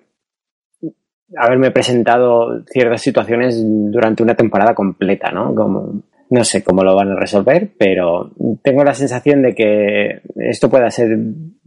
haberme 1.36 1.70
presentado 1.70 2.64
ciertas 2.66 3.02
situaciones 3.02 3.62
durante 3.64 4.22
una 4.22 4.34
temporada 4.34 4.74
completa, 4.74 5.30
¿no? 5.30 5.54
Como, 5.54 6.02
no 6.30 6.44
sé 6.44 6.62
cómo 6.62 6.84
lo 6.84 6.94
van 6.94 7.10
a 7.10 7.16
resolver, 7.16 7.70
pero 7.76 8.30
tengo 8.62 8.84
la 8.84 8.94
sensación 8.94 9.42
de 9.42 9.54
que 9.54 10.20
esto 10.36 10.70
pueda 10.70 10.88
ser 10.90 11.18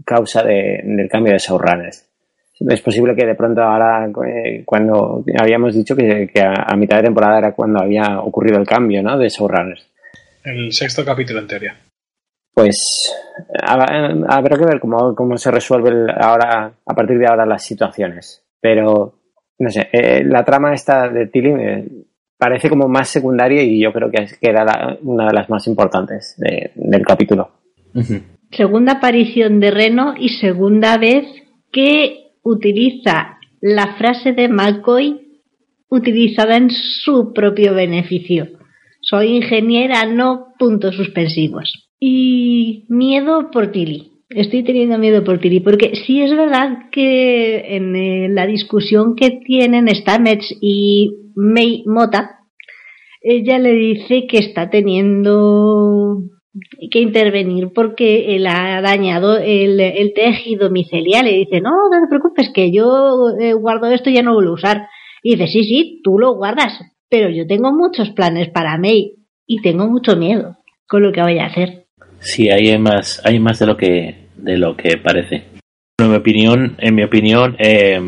causa 0.05 0.41
de, 0.43 0.81
del 0.83 1.09
cambio 1.09 1.33
de 1.33 1.39
showrunners. 1.39 2.09
es 2.59 2.81
posible 2.81 3.13
que 3.15 3.25
de 3.25 3.35
pronto 3.35 3.61
ahora, 3.61 4.09
eh, 4.25 4.63
cuando 4.65 5.23
habíamos 5.37 5.75
dicho 5.75 5.95
que, 5.95 6.29
a, 6.41 6.75
mitad 6.77 6.97
de 6.97 7.03
temporada 7.03 7.39
era 7.39 7.51
cuando 7.51 7.81
había 7.81 8.21
ocurrido 8.21 8.57
el 8.57 8.65
cambio, 8.65 9.03
¿no? 9.03 9.17
De 9.17 9.27
showrunners. 9.27 9.85
El 10.45 10.71
sexto 10.71 11.03
capítulo 11.03 11.39
en. 11.39 11.92
Pues 12.53 13.13
habrá 13.61 14.57
que 14.57 14.65
ver 14.65 14.79
cómo, 14.79 15.15
cómo 15.15 15.37
se 15.37 15.51
resuelve 15.51 16.11
ahora, 16.19 16.73
a 16.85 16.93
partir 16.93 17.17
de 17.17 17.27
ahora 17.27 17.45
las 17.45 17.63
situaciones. 17.65 18.43
Pero, 18.61 19.19
no 19.59 19.69
sé, 19.69 19.89
eh, 19.91 20.23
la 20.23 20.43
trama 20.45 20.73
esta 20.73 21.09
de 21.09 21.27
Tilly 21.27 21.51
me 21.51 21.85
parece 22.37 22.69
como 22.69 22.87
más 22.87 23.09
secundaria 23.09 23.63
y 23.63 23.81
yo 23.81 23.91
creo 23.91 24.11
que, 24.11 24.27
era 24.41 24.97
una 25.01 25.27
de 25.27 25.33
las 25.33 25.49
más 25.49 25.65
importantes 25.67 26.35
del 26.37 27.05
capítulo. 27.05 27.49
Segunda 28.51 28.93
aparición 28.93 29.59
de 29.59 29.71
Reno 29.71 30.13
y 30.17 30.29
segunda 30.29 30.97
vez 30.97 31.25
que 31.71 32.33
utiliza 32.43 33.39
la 33.61 33.95
frase 33.95 34.33
de 34.33 34.47
McCoy 34.49 35.41
utilizada 35.89 36.57
en 36.57 36.69
su 36.69 37.33
propio 37.33 37.73
beneficio. 37.73 38.47
Soy 38.99 39.35
ingeniera, 39.35 40.05
no 40.05 40.53
puntos 40.59 40.95
suspensivos. 40.95 41.89
Y 42.05 42.83
miedo 42.89 43.49
por 43.49 43.71
Tilly. 43.71 44.11
Estoy 44.27 44.65
teniendo 44.65 44.97
miedo 44.97 45.23
por 45.23 45.39
Tilly, 45.39 45.61
porque 45.61 45.93
sí 46.05 46.21
es 46.21 46.35
verdad 46.35 46.89
que 46.91 47.77
en 47.77 47.95
eh, 47.95 48.27
la 48.27 48.45
discusión 48.45 49.15
que 49.15 49.39
tienen 49.45 49.87
Stamets 49.87 50.53
y 50.59 51.31
May 51.33 51.83
Mota, 51.85 52.41
ella 53.21 53.57
le 53.57 53.71
dice 53.71 54.27
que 54.27 54.39
está 54.39 54.69
teniendo 54.69 56.23
que 56.91 56.99
intervenir 56.99 57.71
porque 57.73 58.35
él 58.35 58.47
ha 58.47 58.81
dañado 58.81 59.37
el, 59.37 60.11
tejido 60.13 60.69
micelial 60.69 61.29
y 61.29 61.45
dice, 61.45 61.61
no, 61.61 61.71
no 61.89 62.01
te 62.01 62.09
preocupes, 62.09 62.51
que 62.53 62.69
yo 62.69 63.29
eh, 63.39 63.53
guardo 63.53 63.87
esto 63.87 64.09
y 64.09 64.15
ya 64.15 64.23
no 64.23 64.31
lo 64.31 64.41
voy 64.41 64.47
a 64.47 64.51
usar. 64.51 64.87
Y 65.23 65.37
dice, 65.37 65.47
sí, 65.47 65.63
sí, 65.63 66.01
tú 66.03 66.19
lo 66.19 66.35
guardas, 66.35 66.81
pero 67.07 67.29
yo 67.29 67.47
tengo 67.47 67.71
muchos 67.71 68.09
planes 68.09 68.49
para 68.49 68.77
May 68.77 69.13
y 69.47 69.61
tengo 69.61 69.87
mucho 69.87 70.17
miedo 70.17 70.57
con 70.85 71.01
lo 71.01 71.13
que 71.13 71.21
voy 71.21 71.39
a 71.39 71.45
hacer. 71.45 71.82
Sí, 72.23 72.49
hay 72.49 72.77
más, 72.77 73.21
hay 73.23 73.39
más 73.39 73.59
de 73.59 73.65
lo 73.65 73.77
que, 73.77 74.27
de 74.35 74.57
lo 74.57 74.75
que 74.75 74.97
parece. 74.97 75.43
En 75.99 76.09
mi 76.09 76.15
opinión, 76.15 76.75
en 76.79 76.95
mi 76.95 77.03
opinión, 77.03 77.55
eh, 77.59 78.01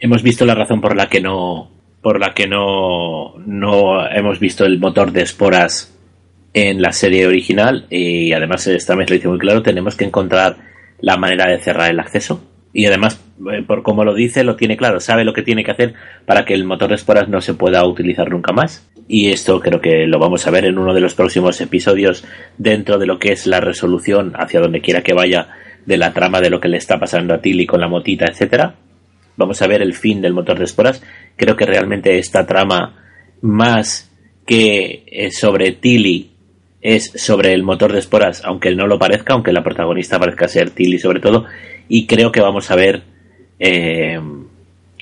hemos 0.00 0.22
visto 0.22 0.44
la 0.44 0.54
razón 0.54 0.80
por 0.80 0.96
la 0.96 1.08
que 1.08 1.20
no, 1.20 1.70
por 2.02 2.18
la 2.18 2.32
que 2.34 2.46
no, 2.46 3.34
no 3.38 4.08
hemos 4.08 4.40
visto 4.40 4.64
el 4.64 4.78
motor 4.78 5.12
de 5.12 5.22
esporas 5.22 5.92
en 6.54 6.80
la 6.80 6.92
serie 6.92 7.26
original 7.26 7.86
y 7.90 8.32
además 8.32 8.66
esta 8.66 8.94
vez 8.94 9.10
lo 9.10 9.16
dice 9.16 9.28
muy 9.28 9.38
claro, 9.38 9.62
tenemos 9.62 9.94
que 9.94 10.04
encontrar 10.04 10.56
la 11.00 11.18
manera 11.18 11.46
de 11.46 11.58
cerrar 11.58 11.90
el 11.90 12.00
acceso 12.00 12.42
y 12.72 12.86
además 12.86 13.22
por 13.66 13.82
como 13.82 14.04
lo 14.04 14.14
dice 14.14 14.44
lo 14.44 14.56
tiene 14.56 14.76
claro, 14.76 15.00
sabe 15.00 15.24
lo 15.24 15.32
que 15.32 15.42
tiene 15.42 15.64
que 15.64 15.70
hacer 15.70 15.94
para 16.24 16.44
que 16.44 16.54
el 16.54 16.64
motor 16.64 16.88
de 16.88 16.94
esporas 16.96 17.28
no 17.28 17.40
se 17.40 17.54
pueda 17.54 17.86
utilizar 17.86 18.30
nunca 18.30 18.52
más 18.52 18.88
y 19.08 19.28
esto 19.30 19.60
creo 19.60 19.80
que 19.80 20.06
lo 20.06 20.18
vamos 20.18 20.46
a 20.46 20.50
ver 20.50 20.64
en 20.64 20.78
uno 20.78 20.92
de 20.94 21.00
los 21.00 21.14
próximos 21.14 21.60
episodios 21.60 22.24
dentro 22.58 22.98
de 22.98 23.06
lo 23.06 23.18
que 23.18 23.32
es 23.32 23.46
la 23.46 23.60
resolución 23.60 24.32
hacia 24.36 24.60
donde 24.60 24.80
quiera 24.80 25.02
que 25.02 25.14
vaya 25.14 25.48
de 25.86 25.96
la 25.96 26.12
trama 26.12 26.40
de 26.40 26.50
lo 26.50 26.60
que 26.60 26.68
le 26.68 26.76
está 26.76 26.98
pasando 26.98 27.32
a 27.32 27.40
Tilly 27.40 27.66
con 27.66 27.80
la 27.80 27.88
motita, 27.88 28.26
etcétera. 28.26 28.74
Vamos 29.36 29.62
a 29.62 29.66
ver 29.66 29.82
el 29.82 29.94
fin 29.94 30.20
del 30.20 30.34
motor 30.34 30.58
de 30.58 30.64
esporas. 30.64 31.02
Creo 31.36 31.56
que 31.56 31.64
realmente 31.64 32.18
esta 32.18 32.46
trama 32.46 32.96
más 33.40 34.10
que 34.44 35.04
eh, 35.06 35.30
sobre 35.30 35.72
Tilly 35.72 36.32
es 36.80 37.12
sobre 37.14 37.52
el 37.52 37.62
motor 37.62 37.92
de 37.92 38.00
esporas, 38.00 38.42
aunque 38.44 38.74
no 38.74 38.86
lo 38.86 38.98
parezca, 38.98 39.34
aunque 39.34 39.52
la 39.52 39.62
protagonista 39.62 40.18
parezca 40.18 40.48
ser 40.48 40.70
Tilly 40.70 40.98
sobre 40.98 41.20
todo, 41.20 41.46
y 41.88 42.06
creo 42.06 42.32
que 42.32 42.40
vamos 42.40 42.70
a 42.70 42.76
ver 42.76 43.02
eh, 43.58 44.20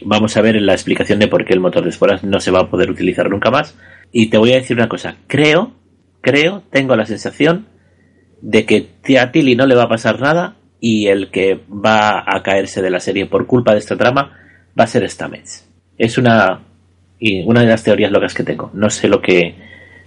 vamos 0.04 0.36
a 0.36 0.42
ver 0.42 0.60
la 0.60 0.72
explicación 0.72 1.18
de 1.18 1.28
por 1.28 1.44
qué 1.44 1.52
el 1.52 1.60
motor 1.60 1.82
de 1.84 1.90
esporas 1.90 2.24
no 2.24 2.40
se 2.40 2.50
va 2.50 2.60
a 2.60 2.70
poder 2.70 2.90
utilizar 2.90 3.30
nunca 3.30 3.50
más. 3.50 3.76
Y 4.12 4.28
te 4.28 4.38
voy 4.38 4.52
a 4.52 4.56
decir 4.56 4.76
una 4.76 4.88
cosa, 4.88 5.16
creo, 5.26 5.72
creo, 6.20 6.62
tengo 6.70 6.96
la 6.96 7.06
sensación 7.06 7.66
de 8.40 8.66
que 8.66 9.18
a 9.18 9.32
Tilly 9.32 9.56
no 9.56 9.66
le 9.66 9.74
va 9.74 9.84
a 9.84 9.88
pasar 9.88 10.20
nada 10.20 10.56
y 10.80 11.06
el 11.06 11.30
que 11.30 11.60
va 11.68 12.22
a 12.26 12.42
caerse 12.42 12.82
de 12.82 12.90
la 12.90 13.00
serie 13.00 13.26
por 13.26 13.46
culpa 13.46 13.72
de 13.72 13.78
esta 13.78 13.96
trama 13.96 14.36
va 14.78 14.84
a 14.84 14.86
ser 14.86 15.08
Stamets. 15.08 15.66
Es 15.96 16.18
una, 16.18 16.60
una 17.46 17.60
de 17.60 17.66
las 17.66 17.82
teorías 17.82 18.12
locas 18.12 18.34
que 18.34 18.42
tengo. 18.42 18.70
No 18.74 18.90
sé 18.90 19.08
lo 19.08 19.22
que, 19.22 19.54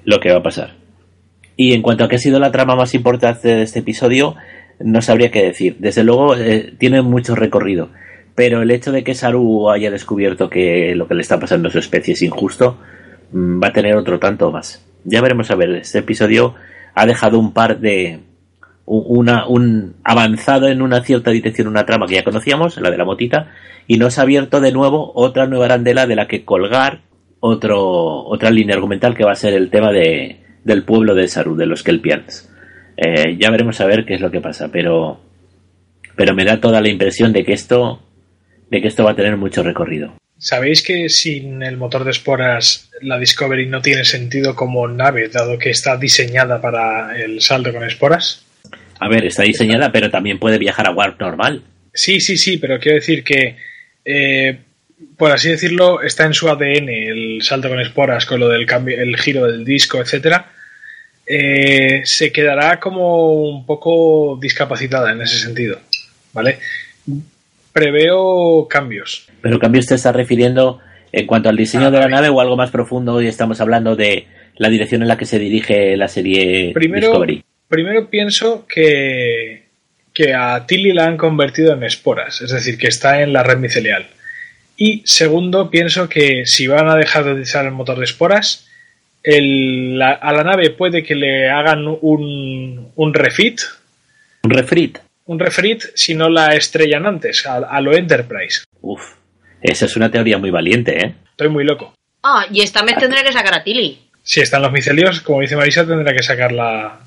lo 0.06 0.20
que 0.20 0.32
va 0.32 0.38
a 0.38 0.44
pasar. 0.44 0.76
Y 1.56 1.74
en 1.74 1.82
cuanto 1.82 2.04
a 2.04 2.08
qué 2.08 2.18
ha 2.18 2.20
sido 2.20 2.40
la 2.40 2.52
trama 2.52 2.76
más 2.76 2.94
importante 2.94 3.48
de 3.48 3.64
este 3.64 3.80
episodio, 3.80 4.36
no 4.80 5.02
sabría 5.02 5.32
qué 5.32 5.44
decir. 5.44 5.78
Desde 5.80 6.04
luego, 6.04 6.36
eh, 6.36 6.74
tiene 6.78 7.02
mucho 7.02 7.34
recorrido. 7.34 7.90
Pero 8.38 8.62
el 8.62 8.70
hecho 8.70 8.92
de 8.92 9.04
que 9.04 9.16
Saru 9.16 9.72
haya 9.72 9.90
descubierto 9.90 10.48
que 10.48 10.94
lo 10.94 11.08
que 11.08 11.16
le 11.16 11.22
está 11.22 11.40
pasando 11.40 11.70
a 11.70 11.72
su 11.72 11.80
especie 11.80 12.14
es 12.14 12.22
injusto, 12.22 12.78
mm, 13.32 13.60
va 13.64 13.70
a 13.70 13.74
tener 13.74 13.96
otro 13.96 14.20
tanto 14.20 14.52
más. 14.52 14.86
Ya 15.06 15.22
veremos 15.22 15.50
a 15.50 15.56
ver. 15.56 15.72
Este 15.72 15.98
episodio 15.98 16.54
ha 16.94 17.08
dejado 17.08 17.40
un 17.40 17.52
par 17.52 17.80
de. 17.80 18.20
Una, 18.86 19.48
un 19.48 19.96
avanzado 20.04 20.68
en 20.68 20.84
una 20.84 21.02
cierta 21.02 21.32
dirección, 21.32 21.68
una 21.68 21.88
trama 21.88 22.06
que 22.06 22.14
ya 22.14 22.24
conocíamos, 22.24 22.78
la 22.78 22.92
de 22.92 22.98
la 22.98 23.06
motita, 23.06 23.52
y 23.88 23.98
nos 23.98 24.20
ha 24.20 24.22
abierto 24.22 24.62
de 24.62 24.72
nuevo 24.72 25.12
otra 25.16 25.48
nueva 25.48 25.66
arandela 25.66 26.06
de 26.06 26.16
la 26.16 26.28
que 26.28 26.46
colgar 26.46 27.02
otro, 27.40 28.24
otra 28.24 28.52
línea 28.52 28.76
argumental 28.76 29.16
que 29.16 29.26
va 29.26 29.32
a 29.32 29.36
ser 29.36 29.56
el 29.56 29.72
tema 29.72 29.92
de, 29.92 30.42
del 30.64 30.84
pueblo 30.84 31.16
de 31.16 31.28
Saru, 31.28 31.56
de 31.56 31.66
los 31.66 31.82
Kelpians. 31.82 32.54
Eh, 32.98 33.36
ya 33.40 33.50
veremos 33.50 33.82
a 33.82 33.88
ver 33.88 34.06
qué 34.06 34.14
es 34.14 34.22
lo 34.22 34.30
que 34.30 34.42
pasa, 34.42 34.70
pero, 34.72 35.20
pero 36.16 36.36
me 36.36 36.46
da 36.46 36.62
toda 36.62 36.82
la 36.82 36.90
impresión 36.90 37.34
de 37.34 37.44
que 37.44 37.54
esto, 37.54 38.07
de 38.70 38.82
que 38.82 38.88
esto 38.88 39.04
va 39.04 39.12
a 39.12 39.16
tener 39.16 39.38
mucho 39.38 39.64
recorrido. 39.64 40.14
¿Sabéis 40.40 40.84
que 40.84 41.10
sin 41.10 41.64
el 41.64 41.78
motor 41.78 42.04
de 42.04 42.12
esporas 42.12 42.90
la 43.02 43.18
Discovery 43.18 43.68
no 43.68 43.82
tiene 43.82 44.06
sentido 44.06 44.56
como 44.56 44.88
nave, 44.88 45.30
dado 45.30 45.58
que 45.58 45.72
está 45.72 45.98
diseñada 45.98 46.62
para 46.62 47.18
el 47.18 47.42
salto 47.42 47.74
con 47.74 47.84
esporas? 47.84 48.46
A 49.00 49.10
ver, 49.10 49.26
está 49.26 49.44
diseñada, 49.44 49.92
pero 49.92 50.12
también 50.12 50.40
puede 50.40 50.60
viajar 50.60 50.88
a 50.88 50.92
Warp 50.92 51.20
normal. 51.20 51.64
Sí, 51.94 52.20
sí, 52.20 52.38
sí, 52.38 52.58
pero 52.58 52.80
quiero 52.80 52.98
decir 52.98 53.24
que, 53.24 53.56
eh, 54.06 54.60
por 55.18 55.32
así 55.32 55.50
decirlo, 55.50 56.02
está 56.02 56.26
en 56.26 56.34
su 56.36 56.48
ADN 56.48 56.90
el 56.90 57.42
salto 57.42 57.70
con 57.70 57.80
esporas, 57.80 58.26
con 58.26 58.40
lo 58.40 58.50
del 58.50 58.68
cambio, 58.68 59.00
el 59.02 59.18
giro 59.18 59.48
del 59.48 59.66
disco, 59.66 60.00
etcétera, 60.00 60.52
eh, 61.26 62.02
se 62.06 62.32
quedará 62.32 62.80
como 62.80 63.34
un 63.34 63.66
poco 63.66 64.38
discapacitada 64.40 65.12
en 65.12 65.22
ese 65.22 65.40
sentido, 65.40 65.80
¿vale? 66.34 66.60
Preveo 67.78 68.68
cambios. 68.68 69.28
Pero 69.40 69.60
cambios 69.60 69.86
te 69.86 69.94
estás 69.94 70.16
refiriendo 70.16 70.80
en 71.12 71.28
cuanto 71.28 71.48
al 71.48 71.56
diseño 71.56 71.92
de 71.92 72.00
la 72.00 72.08
nave 72.08 72.28
o 72.28 72.42
algo 72.42 72.58
más 72.58 72.72
profundo. 72.72 73.14
Hoy 73.14 73.28
estamos 73.28 73.62
hablando 73.62 73.96
de 73.96 74.26
la 74.56 74.70
dirección 74.70 75.04
en 75.04 75.08
la 75.08 75.16
que 75.16 75.28
se 75.28 75.38
dirige 75.38 75.96
la 75.96 76.08
serie 76.08 76.72
primero, 76.74 77.10
Discovery. 77.10 77.44
Primero 77.68 78.10
pienso 78.10 78.66
que, 78.68 79.66
que 80.12 80.34
a 80.34 80.66
Tilly 80.66 80.92
la 80.92 81.06
han 81.06 81.18
convertido 81.18 81.72
en 81.74 81.84
esporas, 81.84 82.42
es 82.42 82.50
decir, 82.50 82.80
que 82.80 82.88
está 82.88 83.22
en 83.22 83.32
la 83.32 83.44
red 83.44 83.60
micelial. 83.60 84.08
Y 84.76 85.04
segundo, 85.06 85.70
pienso 85.70 86.10
que 86.10 86.48
si 86.48 86.66
van 86.66 86.90
a 86.90 86.96
dejar 86.96 87.26
de 87.26 87.34
utilizar 87.34 87.64
el 87.64 87.74
motor 87.74 88.00
de 88.00 88.06
esporas, 88.06 88.68
a 89.24 90.34
la 90.34 90.44
nave 90.44 90.72
puede 90.72 91.04
que 91.04 91.14
le 91.14 91.48
hagan 91.52 91.86
un, 91.86 92.92
un 92.96 93.14
refit. 93.14 93.62
¿Un 94.42 94.50
refrit? 94.50 94.98
Un 95.28 95.40
refrit 95.40 95.84
si 95.94 96.16
no 96.16 96.30
la 96.30 96.56
estrellan 96.56 97.06
antes, 97.06 97.46
a, 97.46 97.82
lo 97.82 97.94
Enterprise. 97.94 98.64
Uf, 98.82 99.02
esa 99.62 99.86
es 99.86 99.96
una 99.96 100.10
teoría 100.10 100.38
muy 100.38 100.50
valiente, 100.50 100.98
¿eh? 100.98 101.16
Estoy 101.30 101.50
muy 101.50 101.64
loco. 101.64 101.94
Ah, 102.24 102.46
y 102.52 102.62
esta 102.62 102.82
vez 102.84 102.96
tendrá 102.98 103.24
que 103.24 103.32
sacar 103.32 103.54
a 103.54 103.64
Tilly. 103.64 104.00
Si 104.24 104.42
están 104.42 104.62
los 104.62 104.72
micelios, 104.72 105.22
como 105.22 105.42
dice 105.42 105.56
Marisa, 105.56 105.86
tendrá 105.86 106.14
que 106.14 106.24
sacar 106.24 106.52
la 106.52 107.00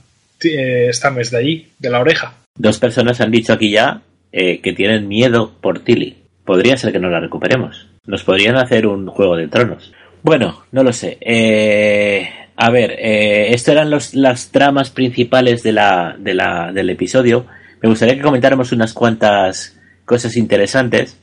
eh, 0.45 0.87
esta 0.89 1.11
mes 1.11 1.31
de 1.31 1.39
allí, 1.39 1.69
de 1.79 1.91
la 1.91 2.01
oreja. 2.01 2.35
Dos 2.55 2.79
personas 2.79 3.21
han 3.21 3.31
dicho 3.31 3.53
aquí 3.53 3.71
ya 3.71 4.03
eh, 4.33 4.61
que 4.61 4.73
tienen 4.73 5.09
miedo 5.09 5.53
por 5.61 5.81
Tilly. 5.81 6.17
Podría 6.45 6.77
ser 6.77 6.93
que 6.93 6.99
no 6.99 7.11
la 7.11 7.21
recuperemos. 7.21 7.89
Nos 8.07 8.25
podrían 8.25 8.57
hacer 8.57 8.87
un 8.87 9.07
juego 9.07 9.37
de 9.37 9.49
tronos. 9.49 9.93
Bueno, 10.23 10.65
no 10.73 10.83
lo 10.83 10.93
sé. 10.93 11.19
Eh, 11.21 12.29
a 12.57 12.71
ver, 12.71 12.93
eh, 12.93 13.55
esto 13.55 13.73
eran 13.73 13.91
los, 13.91 14.15
las 14.15 14.51
tramas 14.51 14.91
principales 14.91 15.63
de 15.63 15.73
la, 15.73 16.17
de 16.19 16.35
la, 16.35 16.73
del 16.73 16.91
episodio. 16.91 17.47
Me 17.83 17.89
gustaría 17.89 18.17
que 18.17 18.23
comentáramos 18.23 18.73
unas 18.73 18.93
cuantas 18.93 19.79
cosas 20.05 20.37
interesantes. 20.37 21.19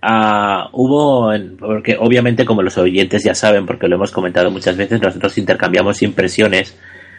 Ah, 0.00 0.68
hubo, 0.72 1.32
porque 1.58 1.96
obviamente 1.98 2.44
como 2.44 2.62
los 2.62 2.78
oyentes 2.78 3.24
ya 3.24 3.34
saben, 3.34 3.66
porque 3.66 3.88
lo 3.88 3.96
hemos 3.96 4.12
comentado 4.12 4.50
muchas 4.50 4.76
veces, 4.76 5.00
nosotros 5.00 5.36
intercambiamos 5.38 6.02
impresiones 6.02 6.76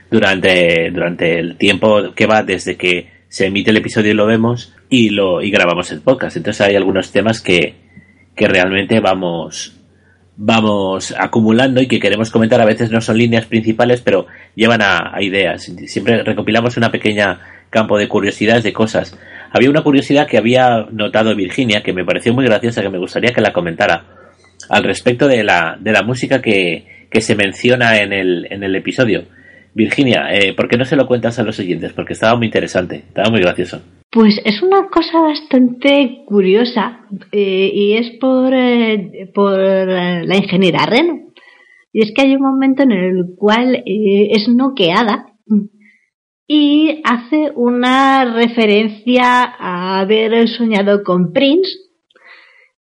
durante, 0.09 0.89
durante 0.91 1.39
el 1.39 1.57
tiempo 1.57 2.13
que 2.15 2.25
va 2.25 2.43
desde 2.43 2.77
que 2.77 3.19
se 3.27 3.45
emite 3.45 3.71
el 3.71 3.77
episodio 3.77 4.11
y 4.11 4.15
lo 4.15 4.25
vemos 4.25 4.73
y 4.89 5.09
lo 5.09 5.41
y 5.41 5.51
grabamos 5.51 5.91
el 5.91 6.01
podcast. 6.01 6.37
Entonces 6.37 6.61
hay 6.61 6.75
algunos 6.75 7.11
temas 7.11 7.41
que, 7.41 7.75
que 8.35 8.47
realmente 8.47 8.99
vamos, 8.99 9.77
vamos 10.35 11.13
acumulando 11.17 11.81
y 11.81 11.87
que 11.87 11.99
queremos 11.99 12.31
comentar. 12.31 12.59
A 12.59 12.65
veces 12.65 12.91
no 12.91 13.01
son 13.01 13.17
líneas 13.17 13.45
principales, 13.45 14.01
pero 14.01 14.25
llevan 14.55 14.81
a, 14.81 15.13
ideas. 15.21 15.71
Siempre 15.85 16.23
recopilamos 16.23 16.75
una 16.77 16.91
pequeña 16.91 17.39
campo 17.69 17.97
de 17.97 18.07
curiosidades 18.07 18.63
de 18.63 18.73
cosas. 18.73 19.17
Había 19.51 19.69
una 19.69 19.83
curiosidad 19.83 20.27
que 20.27 20.37
había 20.37 20.87
notado 20.91 21.35
Virginia 21.35 21.81
que 21.83 21.93
me 21.93 22.05
pareció 22.05 22.33
muy 22.33 22.45
graciosa, 22.45 22.81
que 22.81 22.89
me 22.89 22.99
gustaría 22.99 23.31
que 23.31 23.41
la 23.41 23.53
comentara 23.53 24.05
al 24.69 24.83
respecto 24.83 25.27
de 25.27 25.43
la, 25.43 25.77
de 25.79 25.91
la 25.91 26.03
música 26.03 26.41
que, 26.41 26.85
que 27.09 27.21
se 27.21 27.35
menciona 27.35 27.97
en 27.97 28.13
el, 28.13 28.47
en 28.51 28.63
el 28.63 28.75
episodio. 28.75 29.23
Virginia, 29.73 30.27
eh, 30.31 30.53
¿por 30.53 30.67
qué 30.67 30.77
no 30.77 30.85
se 30.85 30.95
lo 30.95 31.07
cuentas 31.07 31.39
a 31.39 31.43
los 31.43 31.55
siguientes? 31.55 31.93
Porque 31.93 32.13
estaba 32.13 32.35
muy 32.37 32.47
interesante, 32.47 33.03
estaba 33.07 33.29
muy 33.29 33.41
gracioso. 33.41 33.81
Pues 34.11 34.41
es 34.43 34.61
una 34.63 34.87
cosa 34.89 35.21
bastante 35.21 36.23
curiosa 36.25 37.01
eh, 37.31 37.71
y 37.73 37.93
es 37.93 38.11
por, 38.19 38.53
eh, 38.53 39.31
por 39.33 39.57
la 39.57 40.35
ingeniera 40.35 40.85
Reno. 40.85 41.29
Y 41.91 42.03
es 42.03 42.11
que 42.13 42.23
hay 42.23 42.35
un 42.35 42.41
momento 42.41 42.83
en 42.83 42.91
el 42.91 43.25
cual 43.35 43.75
eh, 43.75 44.29
es 44.31 44.47
noqueada 44.47 45.25
y 46.51 46.99
hace 47.03 47.51
una 47.55 48.25
referencia 48.25 49.43
a 49.43 49.99
haber 49.99 50.49
soñado 50.49 51.03
con 51.03 51.31
Prince, 51.31 51.69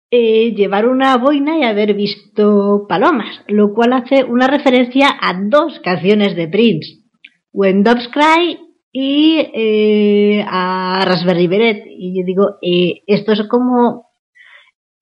eh, 0.09 0.55
llevar 0.55 0.87
una 0.87 1.15
boina 1.17 1.59
y 1.59 1.63
haber 1.63 1.93
visto 1.93 2.87
palomas, 2.89 3.43
lo 3.47 3.75
cual 3.75 3.93
hace 3.93 4.23
una 4.23 4.47
referencia 4.47 5.09
a 5.21 5.39
dos 5.39 5.79
canciones 5.81 6.35
de 6.35 6.47
Prince, 6.47 7.03
When 7.51 7.83
Doves 7.83 8.07
Cry 8.07 8.57
y 8.91 9.37
eh, 9.53 10.43
a 10.47 11.05
Raspberry 11.05 11.45
Beret. 11.45 11.83
Y 11.85 12.17
yo 12.17 12.25
digo, 12.25 12.55
eh, 12.63 13.03
esto 13.05 13.33
es 13.33 13.43
como 13.47 14.07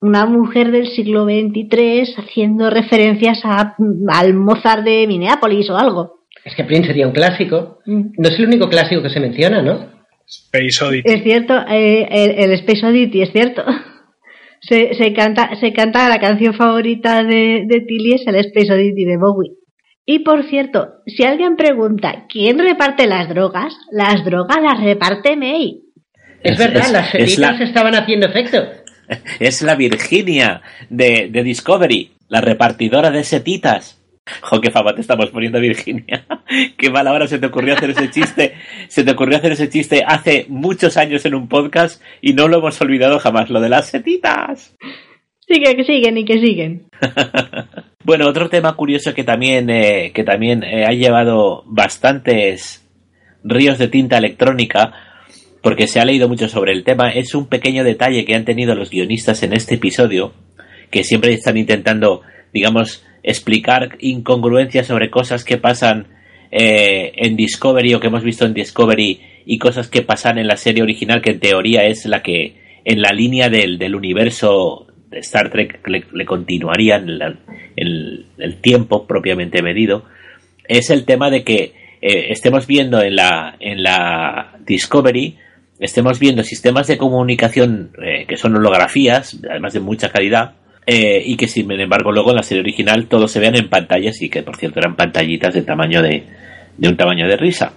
una 0.01 0.25
mujer 0.25 0.71
del 0.71 0.89
siglo 0.89 1.23
XXIII 1.23 2.15
haciendo 2.17 2.69
referencias 2.69 3.39
a, 3.45 3.77
al 4.09 4.33
Mozart 4.33 4.83
de 4.83 5.07
Minneapolis 5.07 5.69
o 5.69 5.77
algo. 5.77 6.16
Es 6.47 6.55
que 6.55 6.63
Prince 6.63 6.87
sería 6.87 7.07
un 7.07 7.13
clásico. 7.13 7.79
Mm. 7.85 8.11
No 8.17 8.29
es 8.29 8.39
el 8.39 8.45
único 8.47 8.69
clásico 8.69 9.01
que 9.03 9.09
se 9.09 9.19
menciona, 9.19 9.61
¿no? 9.61 9.91
Space 10.25 10.83
Oddity. 10.83 11.09
Es 11.09 11.23
cierto, 11.23 11.53
eh, 11.69 12.07
el, 12.09 12.31
el 12.45 12.51
Space 12.59 12.85
Oddity, 12.85 13.21
es 13.21 13.31
cierto. 13.31 13.63
Se, 14.59 14.95
se, 14.95 15.13
canta, 15.13 15.51
se 15.59 15.71
canta 15.71 16.09
la 16.09 16.19
canción 16.19 16.53
favorita 16.55 17.23
de, 17.23 17.63
de 17.67 17.81
Tilly 17.87 18.13
es 18.13 18.25
el 18.25 18.35
Space 18.37 18.73
Oddity 18.73 19.05
de 19.05 19.17
Bowie. 19.17 19.51
Y 20.03 20.19
por 20.19 20.43
cierto, 20.49 20.87
si 21.05 21.23
alguien 21.23 21.55
pregunta 21.55 22.25
quién 22.27 22.57
reparte 22.57 23.05
las 23.05 23.29
drogas, 23.29 23.75
las 23.91 24.25
drogas 24.25 24.57
las 24.61 24.81
reparte 24.81 25.35
May. 25.37 25.81
Es, 26.41 26.53
Es- 26.53 26.57
verdad, 26.57 26.85
es- 26.85 26.91
las 26.91 27.15
es 27.15 27.29
setitas 27.35 27.59
la- 27.59 27.65
estaban 27.65 27.95
haciendo 27.95 28.25
efecto. 28.27 28.57
Es 29.39 29.61
la 29.61 29.75
Virginia 29.75 30.61
de, 30.89 31.29
de 31.31 31.43
Discovery, 31.43 32.11
la 32.27 32.41
repartidora 32.41 33.11
de 33.11 33.23
setitas. 33.23 33.96
Jo, 34.41 34.61
qué 34.61 34.71
fama 34.71 34.93
te 34.93 35.01
estamos 35.01 35.29
poniendo, 35.29 35.59
Virginia. 35.59 36.25
Qué 36.77 36.89
mala 36.89 37.11
hora 37.11 37.27
se 37.27 37.39
te 37.39 37.45
ocurrió 37.45 37.73
hacer 37.73 37.91
ese 37.91 38.09
chiste. 38.09 38.53
Se 38.87 39.03
te 39.03 39.11
ocurrió 39.11 39.37
hacer 39.37 39.51
ese 39.51 39.69
chiste 39.69 40.03
hace 40.05 40.45
muchos 40.49 40.97
años 40.97 41.25
en 41.25 41.35
un 41.35 41.47
podcast 41.47 42.01
y 42.21 42.33
no 42.33 42.47
lo 42.47 42.59
hemos 42.59 42.79
olvidado 42.81 43.19
jamás, 43.19 43.49
lo 43.49 43.59
de 43.59 43.69
las 43.69 43.87
setitas. 43.87 44.75
Sigue, 45.47 45.75
que 45.75 45.83
siguen 45.83 46.17
y 46.17 46.25
que 46.25 46.39
siguen. 46.39 46.87
Bueno, 48.07 48.25
otro 48.29 48.47
tema 48.47 48.73
curioso 48.77 49.13
que 49.13 49.25
también, 49.25 49.69
eh, 49.69 50.13
que 50.13 50.23
también 50.23 50.63
eh, 50.63 50.85
ha 50.85 50.93
llevado 50.93 51.63
bastantes 51.65 52.87
ríos 53.43 53.77
de 53.77 53.89
tinta 53.89 54.17
electrónica, 54.17 54.93
porque 55.61 55.87
se 55.87 55.99
ha 55.99 56.05
leído 56.05 56.29
mucho 56.29 56.47
sobre 56.47 56.71
el 56.71 56.85
tema, 56.85 57.09
es 57.09 57.35
un 57.35 57.47
pequeño 57.47 57.83
detalle 57.83 58.23
que 58.23 58.33
han 58.33 58.45
tenido 58.45 58.75
los 58.75 58.91
guionistas 58.91 59.43
en 59.43 59.51
este 59.51 59.75
episodio, 59.75 60.33
que 60.89 61.03
siempre 61.03 61.33
están 61.33 61.57
intentando, 61.57 62.21
digamos, 62.53 63.05
explicar 63.27 63.97
incongruencias 63.99 64.87
sobre 64.87 65.09
cosas 65.09 65.43
que 65.43 65.57
pasan 65.57 66.07
eh, 66.51 67.11
en 67.15 67.35
Discovery 67.35 67.93
o 67.93 67.99
que 67.99 68.07
hemos 68.07 68.23
visto 68.23 68.45
en 68.45 68.53
Discovery 68.53 69.19
y 69.45 69.57
cosas 69.59 69.89
que 69.89 70.01
pasan 70.01 70.37
en 70.37 70.47
la 70.47 70.57
serie 70.57 70.81
original, 70.83 71.21
que 71.21 71.31
en 71.31 71.39
teoría 71.39 71.83
es 71.85 72.05
la 72.05 72.21
que 72.23 72.55
en 72.85 73.01
la 73.01 73.11
línea 73.11 73.49
del, 73.49 73.77
del 73.77 73.95
universo 73.95 74.87
de 75.09 75.19
Star 75.19 75.49
Trek 75.51 75.85
le, 75.87 76.03
le 76.13 76.25
continuarían 76.25 77.17
la- 77.19 77.35
el, 77.75 78.25
el 78.37 78.55
tiempo 78.61 79.05
propiamente 79.05 79.61
medido, 79.61 80.05
es 80.67 80.89
el 80.89 81.05
tema 81.05 81.29
de 81.29 81.43
que 81.43 81.73
eh, 82.01 82.27
estemos 82.29 82.65
viendo 82.67 83.01
en 83.01 83.15
la, 83.15 83.55
en 83.59 83.83
la 83.83 84.57
Discovery, 84.65 85.37
estemos 85.79 86.19
viendo 86.19 86.43
sistemas 86.43 86.87
de 86.87 86.97
comunicación 86.97 87.91
eh, 88.03 88.25
que 88.27 88.37
son 88.37 88.55
holografías, 88.55 89.37
además 89.49 89.73
de 89.73 89.79
mucha 89.79 90.09
calidad, 90.11 90.53
eh, 90.87 91.21
y 91.23 91.35
que 91.37 91.47
sin 91.47 91.69
embargo 91.71 92.11
luego 92.11 92.31
en 92.31 92.37
la 92.37 92.43
serie 92.43 92.61
original 92.61 93.07
todos 93.07 93.31
se 93.31 93.39
vean 93.39 93.55
en 93.55 93.69
pantallas 93.69 94.21
y 94.21 94.29
que 94.29 94.41
por 94.41 94.55
cierto 94.55 94.79
eran 94.79 94.95
pantallitas 94.95 95.53
de 95.53 95.61
tamaño 95.61 96.01
de, 96.01 96.23
de 96.77 96.89
un 96.89 96.97
tamaño 96.97 97.27
de 97.27 97.37
risa. 97.37 97.73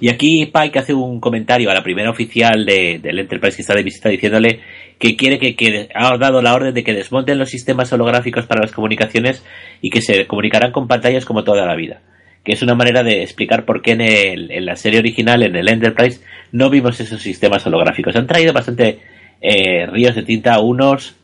Y 0.00 0.08
aquí 0.08 0.46
Pike 0.46 0.78
hace 0.78 0.94
un 0.94 1.20
comentario 1.20 1.70
a 1.70 1.74
la 1.74 1.82
primera 1.82 2.10
oficial 2.10 2.64
de, 2.64 2.98
del 3.00 3.18
Enterprise 3.20 3.56
que 3.56 3.62
está 3.62 3.74
de 3.74 3.82
visita 3.84 4.08
diciéndole 4.08 4.60
que 4.98 5.14
quiere 5.16 5.38
que, 5.38 5.54
que 5.54 5.88
ha 5.94 6.16
dado 6.16 6.42
la 6.42 6.54
orden 6.54 6.74
de 6.74 6.82
que 6.82 6.92
desmonten 6.94 7.38
los 7.38 7.50
sistemas 7.50 7.92
holográficos 7.92 8.46
para 8.46 8.62
las 8.62 8.72
comunicaciones 8.72 9.44
y 9.80 9.90
que 9.90 10.00
se 10.02 10.26
comunicarán 10.26 10.72
con 10.72 10.88
pantallas 10.88 11.24
como 11.24 11.44
toda 11.44 11.66
la 11.66 11.76
vida. 11.76 12.00
Que 12.44 12.52
es 12.52 12.62
una 12.62 12.74
manera 12.74 13.02
de 13.02 13.22
explicar 13.22 13.64
por 13.66 13.82
qué 13.82 13.92
en, 13.92 14.00
el- 14.00 14.50
en 14.50 14.64
la 14.64 14.74
serie 14.76 14.98
original, 14.98 15.42
en 15.42 15.54
el 15.54 15.68
Enterprise, 15.68 16.20
no 16.52 16.70
vimos 16.70 16.98
esos 17.00 17.20
sistemas 17.20 17.66
holográficos. 17.66 18.16
Han 18.16 18.26
traído 18.26 18.52
bastante 18.54 18.98
eh, 19.42 19.86
ríos 19.86 20.14
de 20.14 20.22
tinta, 20.22 20.58
unos 20.60 21.16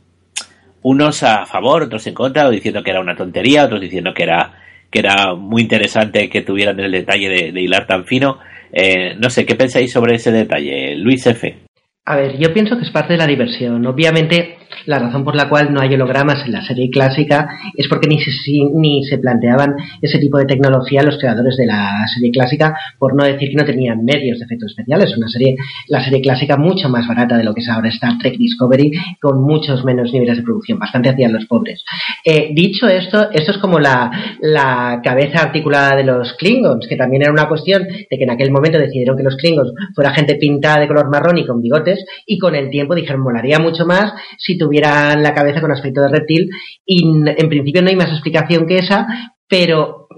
unos 0.89 1.25
a 1.25 1.47
favor, 1.47 1.83
otros 1.83 2.07
en 2.07 2.15
contra, 2.15 2.47
o 2.47 2.51
diciendo 2.51 2.81
que 2.85 2.91
era 2.93 3.01
una 3.01 3.17
tontería, 3.17 3.65
otros 3.65 3.81
diciendo 3.81 4.15
que 4.15 4.23
era 4.23 4.53
que 4.89 5.01
era 5.01 5.35
muy 5.35 5.63
interesante 5.63 6.31
que 6.31 6.43
tuvieran 6.43 6.79
el 6.79 6.93
detalle 6.93 7.29
de, 7.29 7.61
hilar 7.61 7.89
tan 7.89 8.05
fino. 8.05 8.39
Eh, 8.73 9.17
no 9.19 9.29
sé, 9.29 9.45
¿qué 9.45 9.57
pensáis 9.57 9.91
sobre 9.91 10.15
ese 10.15 10.31
detalle? 10.31 10.95
Luis 10.95 11.27
F. 11.27 11.57
A 12.05 12.15
ver, 12.15 12.39
yo 12.39 12.55
pienso 12.55 12.77
que 12.77 12.85
es 12.85 12.93
parte 12.93 13.15
de 13.15 13.19
la 13.19 13.27
diversión. 13.27 13.85
Obviamente, 13.85 14.59
la 14.85 14.99
razón 14.99 15.25
por 15.25 15.35
la 15.35 15.49
cual 15.49 15.73
no 15.73 15.81
hay 15.81 15.95
hologramas 15.95 16.45
en 16.45 16.53
la 16.53 16.65
serie 16.65 16.91
clásica 16.91 17.49
es 17.75 17.89
porque 17.89 18.09
ni 18.09 18.21
se, 18.21 18.31
ni 18.75 19.05
se 19.05 19.19
planteaban 19.19 19.75
ese 20.01 20.19
tipo 20.19 20.39
de 20.39 20.45
tecnología 20.45 21.03
los 21.03 21.19
creadores 21.19 21.57
de 21.57 21.67
la 21.67 22.05
serie 22.15 22.31
clásica, 22.31 22.77
por 22.99 23.17
no 23.17 23.25
decir 23.25 23.51
que 23.51 23.57
no 23.57 23.65
tenían 23.65 24.05
medios 24.05 24.39
de 24.39 24.45
efectos 24.45 24.71
especiales. 24.71 25.17
Una 25.17 25.29
serie, 25.29 25.57
la 25.89 26.03
serie 26.03 26.21
clásica 26.21 26.57
mucho 26.57 26.89
más 26.89 27.07
barata 27.09 27.37
de 27.37 27.45
lo 27.45 27.55
que 27.55 27.61
es 27.61 27.69
ahora 27.69 27.89
Star 27.89 28.19
Trek 28.19 28.37
Discovery, 28.37 28.93
con 29.21 29.43
muchos 29.43 29.85
menos 29.85 30.13
niveles 30.13 30.37
de 30.37 30.43
producción. 30.43 30.79
Bastante 30.79 31.11
hacían 31.11 31.33
los 31.33 31.47
pobres. 31.47 31.83
Eh, 32.25 32.51
dicho 32.55 32.87
esto, 32.87 33.31
esto 33.33 33.53
es 33.53 33.59
como 33.59 33.79
la, 33.79 34.11
la 34.41 35.01
cabeza 35.03 35.43
articulada 35.43 35.97
de 35.97 36.05
los 36.05 36.35
Klingons, 36.35 36.87
que 36.87 36.97
también 36.97 37.23
era 37.23 37.33
una 37.33 37.49
cuestión 37.49 37.83
de 37.85 38.17
que 38.17 38.25
en 38.25 38.31
aquel 38.31 38.51
momento 38.51 38.79
decidieron 38.79 39.17
que 39.17 39.23
los 39.23 39.37
Klingons 39.37 39.73
fuera 39.95 40.15
gente 40.15 40.37
pintada 40.37 40.81
de 40.81 40.89
color 40.89 41.11
marrón 41.11 41.39
y 41.39 41.47
con 41.47 41.61
bigotes, 41.61 42.05
y 42.27 42.39
con 42.39 42.55
el 42.55 42.71
tiempo 42.71 42.95
dijeron, 42.95 43.23
molaría 43.23 43.59
mucho 43.59 43.87
más 43.87 44.13
si 44.39 44.59
tuvieran 44.67 45.23
la 45.23 45.35
cabeza 45.35 45.61
con 45.61 45.73
aspecto 45.73 46.03
de 46.03 46.09
reptil, 46.09 46.51
y 46.85 47.05
en 47.05 47.49
principio 47.49 47.83
no 47.83 47.89
hay 47.89 47.97
más 47.97 48.11
explicación 48.11 48.67
que 48.67 48.79
esa, 48.79 49.07
pero 49.49 50.09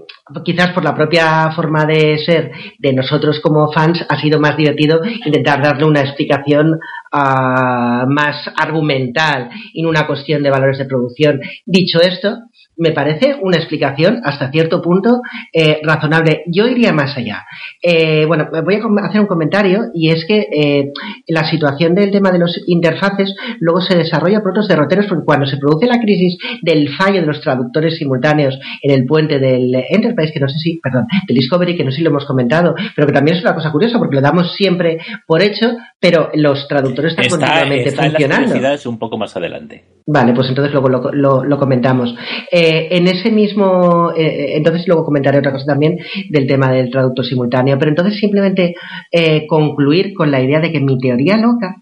quizás 0.43 0.71
por 0.73 0.83
la 0.83 0.95
propia 0.95 1.51
forma 1.55 1.85
de 1.85 2.17
ser 2.19 2.51
de 2.77 2.93
nosotros 2.93 3.39
como 3.41 3.71
fans 3.71 4.03
ha 4.07 4.19
sido 4.19 4.39
más 4.39 4.57
divertido 4.57 5.01
intentar 5.25 5.61
darle 5.61 5.85
una 5.85 6.01
explicación 6.01 6.79
ah, 7.11 8.05
más 8.07 8.49
argumental 8.55 9.49
no 9.73 9.85
una 9.85 10.07
cuestión 10.07 10.43
de 10.43 10.49
valores 10.49 10.77
de 10.77 10.85
producción. 10.85 11.41
Dicho 11.65 11.99
esto, 12.01 12.37
me 12.79 12.91
parece 12.91 13.35
una 13.41 13.57
explicación 13.57 14.21
hasta 14.23 14.51
cierto 14.51 14.81
punto 14.81 15.21
eh, 15.53 15.79
razonable. 15.83 16.43
Yo 16.47 16.67
iría 16.67 16.93
más 16.93 17.15
allá. 17.17 17.45
Eh, 17.81 18.25
bueno, 18.25 18.47
voy 18.63 18.75
a 18.75 19.05
hacer 19.07 19.21
un 19.21 19.27
comentario 19.27 19.85
y 19.93 20.09
es 20.09 20.25
que 20.25 20.47
eh, 20.51 20.91
la 21.27 21.49
situación 21.49 21.93
del 21.93 22.11
tema 22.11 22.31
de 22.31 22.39
los 22.39 22.59
interfaces 22.67 23.35
luego 23.59 23.81
se 23.81 23.95
desarrolla 23.95 24.41
por 24.41 24.51
otros 24.51 24.67
derroteros 24.67 25.07
porque 25.07 25.25
cuando 25.25 25.45
se 25.45 25.57
produce 25.57 25.87
la 25.87 25.99
crisis 25.99 26.37
del 26.61 26.89
fallo 26.95 27.21
de 27.21 27.27
los 27.27 27.41
traductores 27.41 27.97
simultáneos 27.97 28.57
en 28.81 28.91
el 28.91 29.05
puente 29.05 29.39
del 29.39 29.75
Enterprise, 29.89 30.33
que 30.33 30.39
no 30.39 30.47
sé 30.47 30.57
si, 30.57 30.79
perdón, 30.79 31.05
del 31.27 31.37
Discovery, 31.37 31.75
que 31.75 31.83
no 31.83 31.91
sé 31.91 31.97
si 31.97 32.03
lo 32.03 32.09
hemos 32.09 32.25
comentado, 32.25 32.75
pero 32.95 33.07
que 33.07 33.13
también 33.13 33.37
es 33.37 33.43
una 33.43 33.55
cosa 33.55 33.71
curiosa 33.71 33.97
porque 33.97 34.15
lo 34.15 34.21
damos 34.21 34.53
siempre 34.53 34.99
por 35.27 35.41
hecho, 35.41 35.75
pero 35.99 36.29
los 36.33 36.67
traductores 36.67 37.11
están 37.11 37.25
Está, 37.25 37.37
continuamente 37.37 37.89
está 37.89 38.05
en 38.05 38.13
las 38.13 38.21
funcionando. 38.21 38.89
un 38.89 38.99
poco 38.99 39.17
más 39.17 39.35
adelante. 39.35 39.98
Vale, 40.11 40.33
pues 40.33 40.49
entonces 40.49 40.73
luego 40.73 40.89
lo, 40.89 41.11
lo- 41.11 41.43
lo 41.43 41.59
comentamos. 41.59 42.15
Eh, 42.51 42.87
en 42.91 43.07
ese 43.07 43.29
mismo, 43.31 44.11
eh, 44.17 44.53
entonces 44.55 44.87
luego 44.87 45.03
comentaré 45.05 45.37
otra 45.37 45.51
cosa 45.51 45.65
también 45.67 45.97
del 46.31 46.47
tema 46.47 46.71
del 46.71 46.89
traductor 46.89 47.23
simultáneo, 47.25 47.77
pero 47.77 47.91
entonces 47.91 48.19
simplemente 48.19 48.73
eh, 49.11 49.45
concluir 49.47 50.13
con 50.15 50.31
la 50.31 50.41
idea 50.41 50.59
de 50.61 50.71
que 50.71 50.79
mi 50.79 50.97
teoría 50.97 51.37
loca 51.37 51.75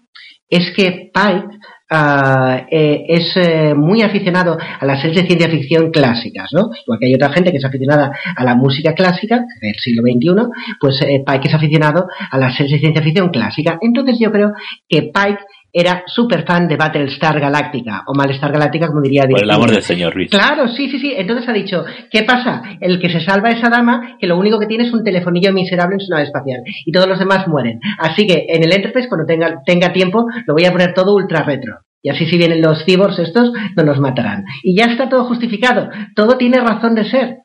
es 0.50 0.72
que 0.76 1.10
Pike 1.14 1.56
ah, 1.90 2.66
eh, 2.70 3.04
es 3.08 3.32
eh, 3.36 3.74
muy 3.74 4.02
aficionado 4.02 4.58
a 4.80 4.84
las 4.84 5.00
series 5.00 5.22
de 5.22 5.26
ciencia 5.26 5.48
ficción 5.48 5.90
clásicas, 5.90 6.50
¿no? 6.52 6.70
Igual 6.84 6.98
que 6.98 7.06
hay 7.06 7.14
otra 7.14 7.30
gente 7.32 7.50
que 7.50 7.58
es 7.58 7.64
aficionada 7.64 8.12
a 8.36 8.44
la 8.44 8.54
música 8.54 8.92
clásica 8.94 9.44
del 9.62 9.74
siglo 9.76 10.02
XXI, 10.02 10.50
pues 10.80 11.00
eh, 11.02 11.22
Pike 11.26 11.48
es 11.48 11.54
aficionado 11.54 12.06
a 12.30 12.38
las 12.38 12.54
series 12.56 12.72
de 12.72 12.78
ciencia 12.80 13.02
ficción 13.02 13.28
clásica. 13.30 13.78
Entonces 13.80 14.18
yo 14.20 14.30
creo 14.32 14.52
que 14.88 15.02
Pike 15.02 15.38
era 15.72 16.04
súper 16.06 16.44
fan 16.46 16.66
de 16.66 16.76
Battlestar 16.76 17.38
Galactica, 17.38 18.02
o 18.06 18.14
Malestar 18.14 18.52
Galáctica, 18.52 18.88
como 18.88 19.02
diría 19.02 19.24
Por 19.28 19.42
el 19.42 19.50
amor 19.50 19.70
del 19.70 19.82
señor 19.82 20.14
Luis. 20.14 20.30
Claro, 20.30 20.68
sí, 20.68 20.88
sí, 20.88 20.98
sí. 20.98 21.12
Entonces 21.16 21.48
ha 21.48 21.52
dicho, 21.52 21.84
¿qué 22.10 22.22
pasa? 22.22 22.62
El 22.80 22.98
que 23.00 23.10
se 23.10 23.20
salva 23.20 23.50
es 23.50 23.58
esa 23.58 23.68
dama, 23.68 24.16
que 24.18 24.26
lo 24.26 24.38
único 24.38 24.58
que 24.58 24.66
tiene 24.66 24.84
es 24.84 24.92
un 24.92 25.04
telefonillo 25.04 25.52
miserable 25.52 25.96
en 25.96 26.00
su 26.00 26.10
nave 26.10 26.24
espacial. 26.24 26.62
Y 26.84 26.92
todos 26.92 27.08
los 27.08 27.18
demás 27.18 27.46
mueren. 27.48 27.80
Así 27.98 28.26
que 28.26 28.46
en 28.48 28.64
el 28.64 28.72
Enterprise, 28.72 29.08
cuando 29.08 29.26
tenga, 29.26 29.62
tenga 29.64 29.92
tiempo, 29.92 30.26
lo 30.46 30.54
voy 30.54 30.64
a 30.64 30.72
poner 30.72 30.94
todo 30.94 31.14
ultra 31.14 31.42
retro. 31.42 31.80
Y 32.02 32.10
así 32.10 32.26
si 32.26 32.38
vienen 32.38 32.62
los 32.62 32.84
cyborgs 32.84 33.18
estos, 33.18 33.52
no 33.76 33.82
nos 33.82 33.98
matarán. 33.98 34.44
Y 34.62 34.76
ya 34.76 34.86
está 34.86 35.08
todo 35.08 35.24
justificado. 35.24 35.90
Todo 36.14 36.38
tiene 36.38 36.60
razón 36.60 36.94
de 36.94 37.04
ser. 37.04 37.38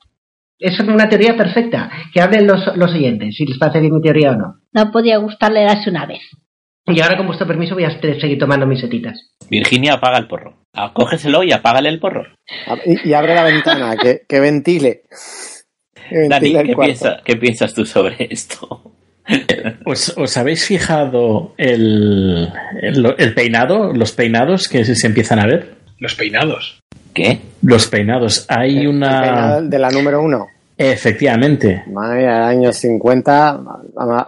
Es 0.59 0.79
una 0.79 1.09
teoría 1.09 1.35
perfecta. 1.35 1.89
Que 2.13 2.21
hablen 2.21 2.47
los, 2.47 2.77
los 2.77 2.93
oyentes, 2.93 3.35
si 3.35 3.45
les 3.45 3.57
parece 3.57 3.81
bien 3.81 3.95
mi 3.95 4.01
teoría 4.01 4.31
o 4.31 4.35
no. 4.35 4.55
No 4.71 4.91
podía 4.91 5.17
gustarle 5.17 5.63
darse 5.63 5.89
una 5.89 6.05
vez. 6.05 6.21
Y 6.85 6.99
ahora, 7.01 7.15
con 7.17 7.27
vuestro 7.27 7.47
permiso, 7.47 7.75
voy 7.75 7.85
a 7.85 7.99
seguir 8.01 8.37
tomando 8.37 8.65
mis 8.65 8.81
setitas. 8.81 9.17
Virginia 9.49 9.93
apaga 9.93 10.17
el 10.17 10.27
porro. 10.27 10.57
Acógeselo 10.73 11.43
y 11.43 11.51
apágale 11.53 11.87
el 11.89 11.99
porro. 11.99 12.25
Y, 12.85 13.09
y 13.09 13.13
abre 13.13 13.35
la 13.35 13.43
ventana, 13.43 13.95
que, 13.95 14.23
que 14.27 14.39
ventile. 14.39 15.03
Que 16.09 16.27
Dani, 16.27 16.55
el 16.55 16.67
¿qué, 16.67 16.73
cuarto. 16.73 16.91
piensa- 16.93 17.21
¿qué 17.23 17.35
piensas 17.37 17.73
tú 17.73 17.85
sobre 17.85 18.15
esto? 18.29 18.91
¿Os, 19.85 20.17
os 20.17 20.35
habéis 20.37 20.65
fijado 20.65 21.53
el, 21.57 22.49
el, 22.81 23.15
el 23.17 23.33
peinado, 23.33 23.93
los 23.93 24.11
peinados 24.11 24.67
que 24.67 24.83
se, 24.83 24.95
se 24.95 25.07
empiezan 25.07 25.39
a 25.39 25.45
ver? 25.45 25.75
Los 25.99 26.15
peinados. 26.15 26.81
¿Qué? 27.13 27.39
Los 27.61 27.87
peinados. 27.87 28.45
Hay 28.49 28.79
El 28.79 28.87
una. 28.89 29.21
peinado 29.21 29.61
de 29.69 29.79
la 29.79 29.89
número 29.91 30.21
uno. 30.21 30.47
Efectivamente. 30.77 31.83
Madre 31.91 32.21
mía, 32.21 32.47
años 32.47 32.77
50, 32.77 33.59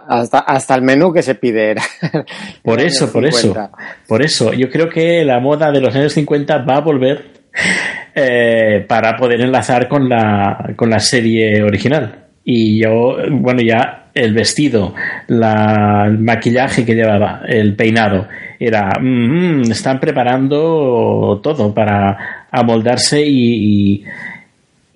hasta, 0.08 0.38
hasta 0.38 0.74
el 0.74 0.82
menú 0.82 1.12
que 1.12 1.22
se 1.22 1.34
pide 1.34 1.72
era. 1.72 1.82
Por 2.62 2.80
eso, 2.80 3.12
por 3.12 3.24
eso. 3.26 3.48
50. 3.48 3.70
Por 4.06 4.22
eso. 4.22 4.52
Yo 4.52 4.70
creo 4.70 4.88
que 4.88 5.24
la 5.24 5.40
moda 5.40 5.70
de 5.72 5.80
los 5.80 5.94
años 5.94 6.12
50 6.12 6.58
va 6.58 6.76
a 6.76 6.80
volver 6.80 7.32
eh, 8.14 8.84
para 8.88 9.16
poder 9.16 9.40
enlazar 9.40 9.88
con 9.88 10.08
la, 10.08 10.72
con 10.76 10.88
la 10.90 11.00
serie 11.00 11.62
original. 11.62 12.26
Y 12.44 12.80
yo, 12.80 13.16
bueno, 13.30 13.60
ya 13.60 14.10
el 14.14 14.32
vestido, 14.32 14.94
la, 15.26 16.04
el 16.06 16.18
maquillaje 16.18 16.86
que 16.86 16.94
llevaba, 16.94 17.42
el 17.46 17.74
peinado, 17.74 18.28
era, 18.58 18.92
"Mm, 19.00 19.58
mm, 19.62 19.70
están 19.72 19.98
preparando 20.00 21.40
todo 21.42 21.74
para 21.74 22.46
amoldarse 22.50 23.20
y, 23.20 23.96
y, 23.98 24.04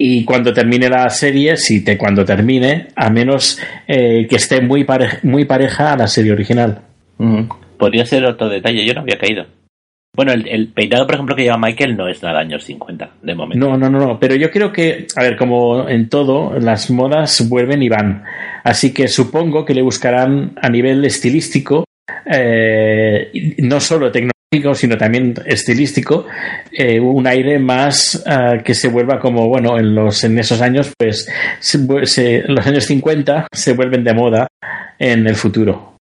y 0.03 0.25
cuando 0.25 0.53
termine 0.55 0.89
la 0.89 1.09
serie, 1.11 1.57
si 1.59 1.85
te 1.85 1.99
cuando 1.99 2.25
termine, 2.25 2.87
a 2.97 3.11
menos 3.11 3.61
eh, 3.87 4.27
que 4.29 4.37
esté 4.37 4.63
muy, 4.63 4.85
pare- 4.85 5.19
muy 5.25 5.45
pareja 5.45 5.93
a 5.93 5.97
la 5.99 6.07
serie 6.07 6.33
original. 6.33 6.81
Mm, 7.19 7.43
Podría 7.77 8.07
ser 8.07 8.25
otro 8.25 8.49
detalle, 8.49 8.85
yo 8.87 8.95
no 8.95 9.01
había 9.03 9.19
caído. 9.19 9.45
Bueno, 10.17 10.33
el, 10.33 10.49
el 10.49 10.69
peinado, 10.69 11.07
por 11.07 11.15
ejemplo, 11.15 11.37
que 11.37 11.43
lleva 11.45 11.59
Michael 11.59 11.97
no 11.97 12.09
es 12.09 12.23
nada 12.23 12.41
años 12.41 12.65
50, 12.65 13.11
de 13.23 13.35
momento. 13.35 13.65
No, 13.69 13.77
no, 13.77 13.89
no, 13.91 13.99
no, 14.01 14.19
pero 14.19 14.35
yo 14.35 14.51
creo 14.51 14.73
que, 14.73 15.07
a 15.17 15.23
ver, 15.23 15.37
como 15.37 15.89
en 15.89 16.09
todo, 16.09 16.59
las 16.59 16.91
modas 16.91 17.47
vuelven 17.49 17.83
y 17.83 17.89
van. 17.91 18.25
Así 18.65 18.93
que 18.95 19.07
supongo 19.07 19.65
que 19.65 19.75
le 19.75 19.83
buscarán 19.83 20.53
a 20.61 20.69
nivel 20.69 21.05
estilístico, 21.05 21.85
eh, 22.27 23.55
no 23.59 23.81
solo 23.81 24.11
tecnológico, 24.11 24.40
sino 24.75 24.99
también 24.99 25.35
estilístico, 25.47 26.27
eh, 26.73 26.99
un 26.99 27.25
aire 27.29 27.61
más 27.61 28.21
ah, 28.27 28.55
que 28.65 28.75
se 28.75 28.89
vuelva 28.89 29.21
como, 29.21 29.47
bueno, 29.49 29.79
en, 29.79 29.95
los, 29.95 30.25
en 30.25 30.37
esos 30.41 30.61
años, 30.61 30.93
pues, 30.99 31.29
se 31.61 31.79
vu- 31.79 32.05
se- 32.05 32.43
los 32.49 32.67
años 32.67 32.85
50 32.87 33.47
se 33.53 33.75
vuelven 33.75 34.03
de 34.03 34.13
moda 34.13 34.49
en 34.99 35.25
el 35.29 35.37
futuro. 35.37 35.95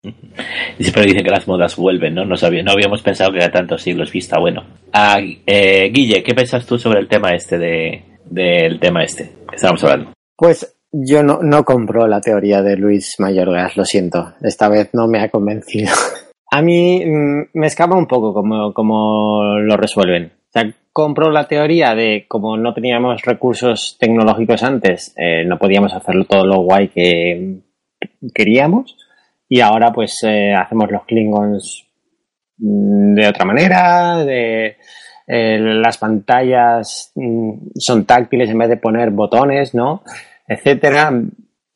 Y 0.79 0.83
siempre 0.85 1.05
dicen 1.05 1.25
que 1.25 1.31
las 1.31 1.47
modas 1.47 1.77
vuelven, 1.77 2.15
¿no? 2.15 2.25
No, 2.25 2.37
sabía, 2.37 2.63
no 2.63 2.73
habíamos 2.73 3.03
pensado 3.03 3.33
que 3.33 3.37
era 3.39 3.51
tantos 3.53 3.83
siglos 3.83 4.11
vista. 4.13 4.39
Bueno, 4.39 4.65
Ah, 4.95 5.19
eh, 5.47 5.91
Guille, 5.93 6.23
¿qué 6.23 6.35
piensas 6.35 6.65
tú 6.65 6.79
sobre 6.79 7.01
el 7.01 7.09
tema 7.09 7.35
este 7.35 7.59
de, 7.59 8.03
del 8.25 8.81
tema 8.81 9.05
este 9.05 9.25
que 9.47 9.57
estábamos 9.57 9.85
hablando? 9.85 10.13
Pues 10.37 10.75
yo 10.91 11.23
no, 11.23 11.41
no 11.43 11.65
compro 11.65 12.07
la 12.07 12.23
teoría 12.23 12.63
de 12.63 12.77
Luis 12.79 13.17
Mayorgas, 13.19 13.77
lo 13.77 13.85
siento. 13.85 14.33
Esta 14.41 14.71
vez 14.71 14.89
no 14.95 15.07
me 15.07 15.21
ha 15.21 15.29
convencido. 15.29 15.93
A 16.51 16.63
mí 16.63 17.05
mm, 17.05 17.51
me 17.55 17.67
escapa 17.67 17.97
un 17.97 18.07
poco 18.07 18.33
cómo, 18.33 18.73
cómo 18.73 19.43
lo 19.59 19.77
resuelven. 19.77 20.33
O 20.49 20.51
sea, 20.51 20.71
compro 20.93 21.31
la 21.31 21.47
teoría 21.47 21.95
de 21.95 22.27
como 22.27 22.57
no 22.57 22.73
teníamos 22.73 23.23
recursos 23.23 23.97
tecnológicos 24.01 24.63
antes, 24.63 25.15
eh, 25.17 25.45
no 25.45 25.59
podíamos 25.59 25.93
hacerlo 25.93 26.25
todo 26.25 26.47
lo 26.47 26.63
guay 26.63 26.89
que 26.89 27.61
queríamos. 28.35 28.97
Y 29.49 29.61
ahora 29.61 29.93
pues 29.93 30.19
eh, 30.25 30.53
hacemos 30.55 30.91
los 30.91 31.05
Klingons 31.05 31.87
mm, 32.59 33.15
de 33.15 33.29
otra 33.29 33.45
manera, 33.45 34.25
eh, 34.27 35.59
las 35.59 35.99
pantallas 35.99 37.13
mm, 37.15 37.71
son 37.77 38.05
táctiles 38.07 38.49
en 38.51 38.59
vez 38.59 38.71
de 38.71 38.77
poner 38.79 39.11
botones, 39.11 39.75
¿no? 39.75 40.03
Etcétera. 40.47 41.13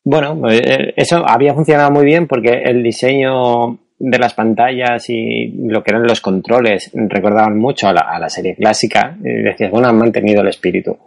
Bueno, 0.04 0.50
eh, 0.50 0.94
eso 0.96 1.22
había 1.24 1.54
funcionado 1.54 1.90
muy 1.90 2.04
bien 2.04 2.26
porque 2.26 2.62
el 2.64 2.82
diseño 2.82 3.78
de 4.04 4.18
las 4.18 4.34
pantallas 4.34 5.08
y 5.08 5.52
lo 5.68 5.82
que 5.82 5.92
eran 5.92 6.02
los 6.02 6.20
controles 6.20 6.90
recordaban 6.92 7.56
mucho 7.56 7.86
a 7.86 7.92
la, 7.92 8.28
serie 8.28 8.56
clásica. 8.56 9.16
Y 9.22 9.42
decías, 9.42 9.70
bueno, 9.70 9.88
han 9.88 9.96
mantenido 9.96 10.42
el 10.42 10.48
espíritu. 10.48 10.98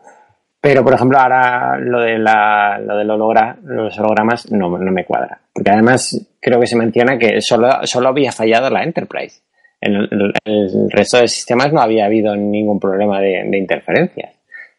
Pero, 0.62 0.82
por 0.82 0.94
ejemplo, 0.94 1.20
ahora 1.20 1.78
lo 1.78 2.00
de 2.00 2.18
la, 2.18 2.80
lo 2.80 2.98
del 2.98 3.08
los 3.08 4.00
hologramas 4.00 4.50
no, 4.50 4.78
no 4.78 4.92
me 4.92 5.04
cuadra. 5.04 5.38
Porque 5.54 5.72
además 5.72 6.38
creo 6.40 6.60
que 6.60 6.68
se 6.68 6.78
menciona 6.78 7.18
que 7.18 7.42
solo, 7.42 7.70
solo 7.84 8.10
había 8.10 8.32
fallado 8.32 8.70
la 8.70 8.84
Enterprise. 8.84 9.42
En 9.82 9.96
el 9.96 10.90
resto 10.90 11.18
de 11.18 11.28
sistemas 11.28 11.74
no 11.74 11.82
había 11.82 12.06
habido 12.06 12.34
ningún 12.36 12.80
problema 12.80 13.20
de, 13.20 13.44
de 13.46 13.58
interferencias. 13.58 14.35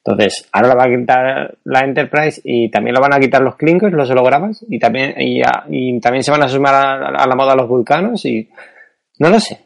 Entonces, 0.06 0.48
ahora 0.52 0.68
lo 0.68 0.76
va 0.76 0.84
a 0.84 0.96
quitar 0.96 1.58
la 1.64 1.80
Enterprise 1.80 2.40
y 2.44 2.70
también 2.70 2.94
lo 2.94 3.00
van 3.00 3.12
a 3.14 3.18
quitar 3.18 3.42
los 3.42 3.56
Klingons, 3.56 3.92
los 3.92 4.08
hologramas, 4.08 4.64
y 4.68 4.78
también, 4.78 5.14
y, 5.20 5.42
a- 5.42 5.64
y 5.68 5.98
también 5.98 6.22
se 6.22 6.30
van 6.30 6.44
a 6.44 6.48
sumar 6.48 6.74
a, 6.74 7.26
la 7.26 7.34
moda 7.34 7.56
los 7.56 7.66
vulcanos 7.68 8.24
y 8.24 8.48
no 9.18 9.30
lo 9.30 9.40
sé. 9.40 9.58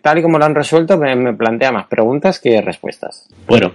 Tal 0.00 0.18
y 0.18 0.22
como 0.22 0.38
lo 0.38 0.44
han 0.46 0.54
resuelto, 0.54 0.96
me, 0.96 1.14
me 1.14 1.34
plantea 1.34 1.72
más 1.72 1.88
preguntas 1.88 2.40
que 2.40 2.62
respuestas. 2.62 3.28
Bueno, 3.46 3.72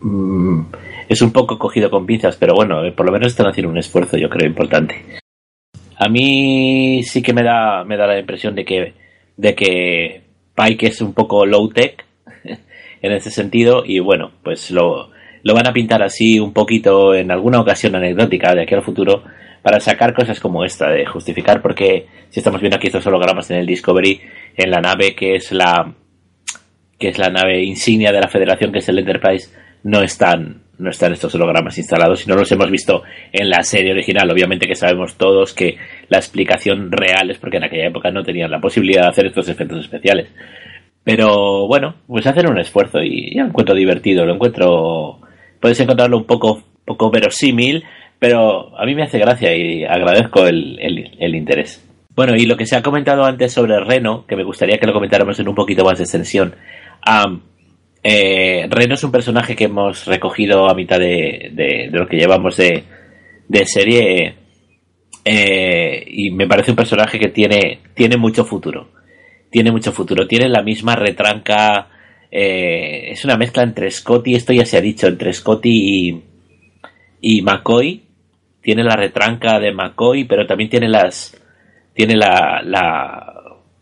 mm, 0.00 0.60
es 1.08 1.20
un 1.20 1.32
poco 1.32 1.58
cogido 1.58 1.90
con 1.90 2.06
pinzas, 2.06 2.36
pero 2.36 2.54
bueno, 2.54 2.82
eh, 2.82 2.92
por 2.92 3.04
lo 3.04 3.12
menos 3.12 3.32
están 3.32 3.48
haciendo 3.48 3.70
un 3.70 3.78
esfuerzo, 3.78 4.16
yo 4.16 4.30
creo, 4.30 4.48
importante. 4.48 5.04
A 5.98 6.08
mí 6.08 7.02
sí 7.02 7.20
que 7.22 7.34
me 7.34 7.42
da, 7.42 7.84
me 7.84 7.98
da 7.98 8.06
la 8.06 8.18
impresión 8.18 8.54
de 8.54 8.64
que, 8.64 8.94
de 9.36 9.54
que 9.54 10.22
Pike 10.54 10.86
es 10.86 11.02
un 11.02 11.12
poco 11.12 11.44
low 11.44 11.68
tech 11.68 12.05
en 13.02 13.12
ese 13.12 13.30
sentido 13.30 13.82
y 13.84 13.98
bueno, 13.98 14.32
pues 14.42 14.70
lo, 14.70 15.10
lo 15.42 15.54
van 15.54 15.66
a 15.66 15.72
pintar 15.72 16.02
así 16.02 16.40
un 16.40 16.52
poquito 16.52 17.14
en 17.14 17.30
alguna 17.30 17.60
ocasión 17.60 17.94
anecdótica 17.94 18.54
de 18.54 18.62
aquí 18.62 18.74
al 18.74 18.82
futuro 18.82 19.22
para 19.62 19.80
sacar 19.80 20.14
cosas 20.14 20.40
como 20.40 20.64
esta, 20.64 20.90
de 20.90 21.06
justificar 21.06 21.62
porque 21.62 22.06
si 22.30 22.40
estamos 22.40 22.60
viendo 22.60 22.76
aquí 22.76 22.86
estos 22.86 23.06
hologramas 23.06 23.50
en 23.50 23.58
el 23.58 23.66
Discovery, 23.66 24.20
en 24.56 24.70
la 24.70 24.80
nave 24.80 25.14
que 25.14 25.34
es 25.34 25.52
la, 25.52 25.92
que 26.98 27.08
es 27.08 27.18
la 27.18 27.30
nave 27.30 27.62
insignia 27.62 28.12
de 28.12 28.20
la 28.20 28.28
Federación, 28.28 28.72
que 28.72 28.78
es 28.78 28.88
el 28.88 28.98
Enterprise, 28.98 29.50
no 29.82 30.02
están, 30.02 30.62
no 30.78 30.90
están 30.90 31.12
estos 31.12 31.34
hologramas 31.34 31.78
instalados 31.78 32.24
y 32.24 32.28
no 32.28 32.34
los 32.34 32.50
hemos 32.50 32.70
visto 32.70 33.02
en 33.32 33.48
la 33.48 33.62
serie 33.62 33.92
original. 33.92 34.30
Obviamente 34.30 34.66
que 34.66 34.74
sabemos 34.74 35.16
todos 35.16 35.54
que 35.54 35.76
la 36.08 36.18
explicación 36.18 36.90
real 36.90 37.30
es 37.30 37.38
porque 37.38 37.58
en 37.58 37.64
aquella 37.64 37.86
época 37.86 38.10
no 38.10 38.24
tenían 38.24 38.50
la 38.50 38.60
posibilidad 38.60 39.02
de 39.02 39.08
hacer 39.08 39.26
estos 39.26 39.48
efectos 39.48 39.84
especiales. 39.84 40.28
Pero 41.06 41.68
bueno, 41.68 41.94
pues 42.08 42.26
hacen 42.26 42.48
un 42.50 42.58
esfuerzo 42.58 43.00
y 43.00 43.32
yo 43.32 43.42
lo 43.44 43.48
encuentro 43.50 43.76
divertido, 43.76 44.26
lo 44.26 44.34
encuentro... 44.34 45.20
Puedes 45.60 45.78
encontrarlo 45.78 46.16
un 46.16 46.24
poco, 46.24 46.60
poco 46.84 47.12
verosímil, 47.12 47.84
pero 48.18 48.76
a 48.76 48.84
mí 48.84 48.96
me 48.96 49.04
hace 49.04 49.20
gracia 49.20 49.54
y 49.56 49.84
agradezco 49.84 50.48
el, 50.48 50.76
el- 50.80 51.34
interés. 51.36 51.80
Bueno, 52.16 52.34
y 52.34 52.44
lo 52.46 52.56
que 52.56 52.66
se 52.66 52.74
ha 52.74 52.82
comentado 52.82 53.24
antes 53.24 53.52
sobre 53.52 53.78
Reno, 53.78 54.26
que 54.26 54.34
me 54.34 54.42
gustaría 54.42 54.78
que 54.78 54.86
lo 54.88 54.92
comentáramos 54.92 55.38
en 55.38 55.46
un 55.48 55.54
poquito 55.54 55.84
más 55.84 55.98
de 55.98 56.04
extensión. 56.04 56.56
Eh, 58.02 58.66
Reno 58.68 58.94
es 58.94 59.04
un 59.04 59.12
personaje 59.12 59.54
que 59.54 59.64
hemos 59.64 60.06
recogido 60.06 60.68
a 60.68 60.74
mitad 60.74 60.98
de, 60.98 61.50
de- 61.52 61.88
de 61.90 61.98
lo 61.98 62.08
que 62.08 62.16
llevamos 62.16 62.56
de, 62.56 62.82
de 63.46 63.64
serie 63.64 64.34
eh, 65.24 66.04
y 66.08 66.30
me 66.32 66.46
parece 66.48 66.70
un 66.72 66.76
personaje 66.76 67.18
que 67.20 67.28
tiene, 67.28 67.78
tiene 67.94 68.16
mucho 68.16 68.44
futuro. 68.44 68.88
Tiene 69.56 69.72
mucho 69.72 69.90
futuro. 69.90 70.26
Tiene 70.26 70.50
la 70.50 70.62
misma 70.62 70.96
retranca. 70.96 71.88
eh, 72.30 73.08
es 73.12 73.24
una 73.24 73.38
mezcla 73.38 73.62
entre 73.62 73.90
Scotty, 73.90 74.34
esto 74.34 74.52
ya 74.52 74.66
se 74.66 74.76
ha 74.76 74.82
dicho, 74.82 75.06
entre 75.06 75.32
Scotty 75.32 75.70
y, 75.70 76.22
y 77.22 77.40
McCoy. 77.40 78.02
Tiene 78.60 78.84
la 78.84 78.96
retranca 78.96 79.58
de 79.58 79.72
McCoy, 79.72 80.24
pero 80.24 80.46
también 80.46 80.68
tiene 80.68 80.90
las. 80.90 81.40
Tiene 81.94 82.16
la, 82.16 83.32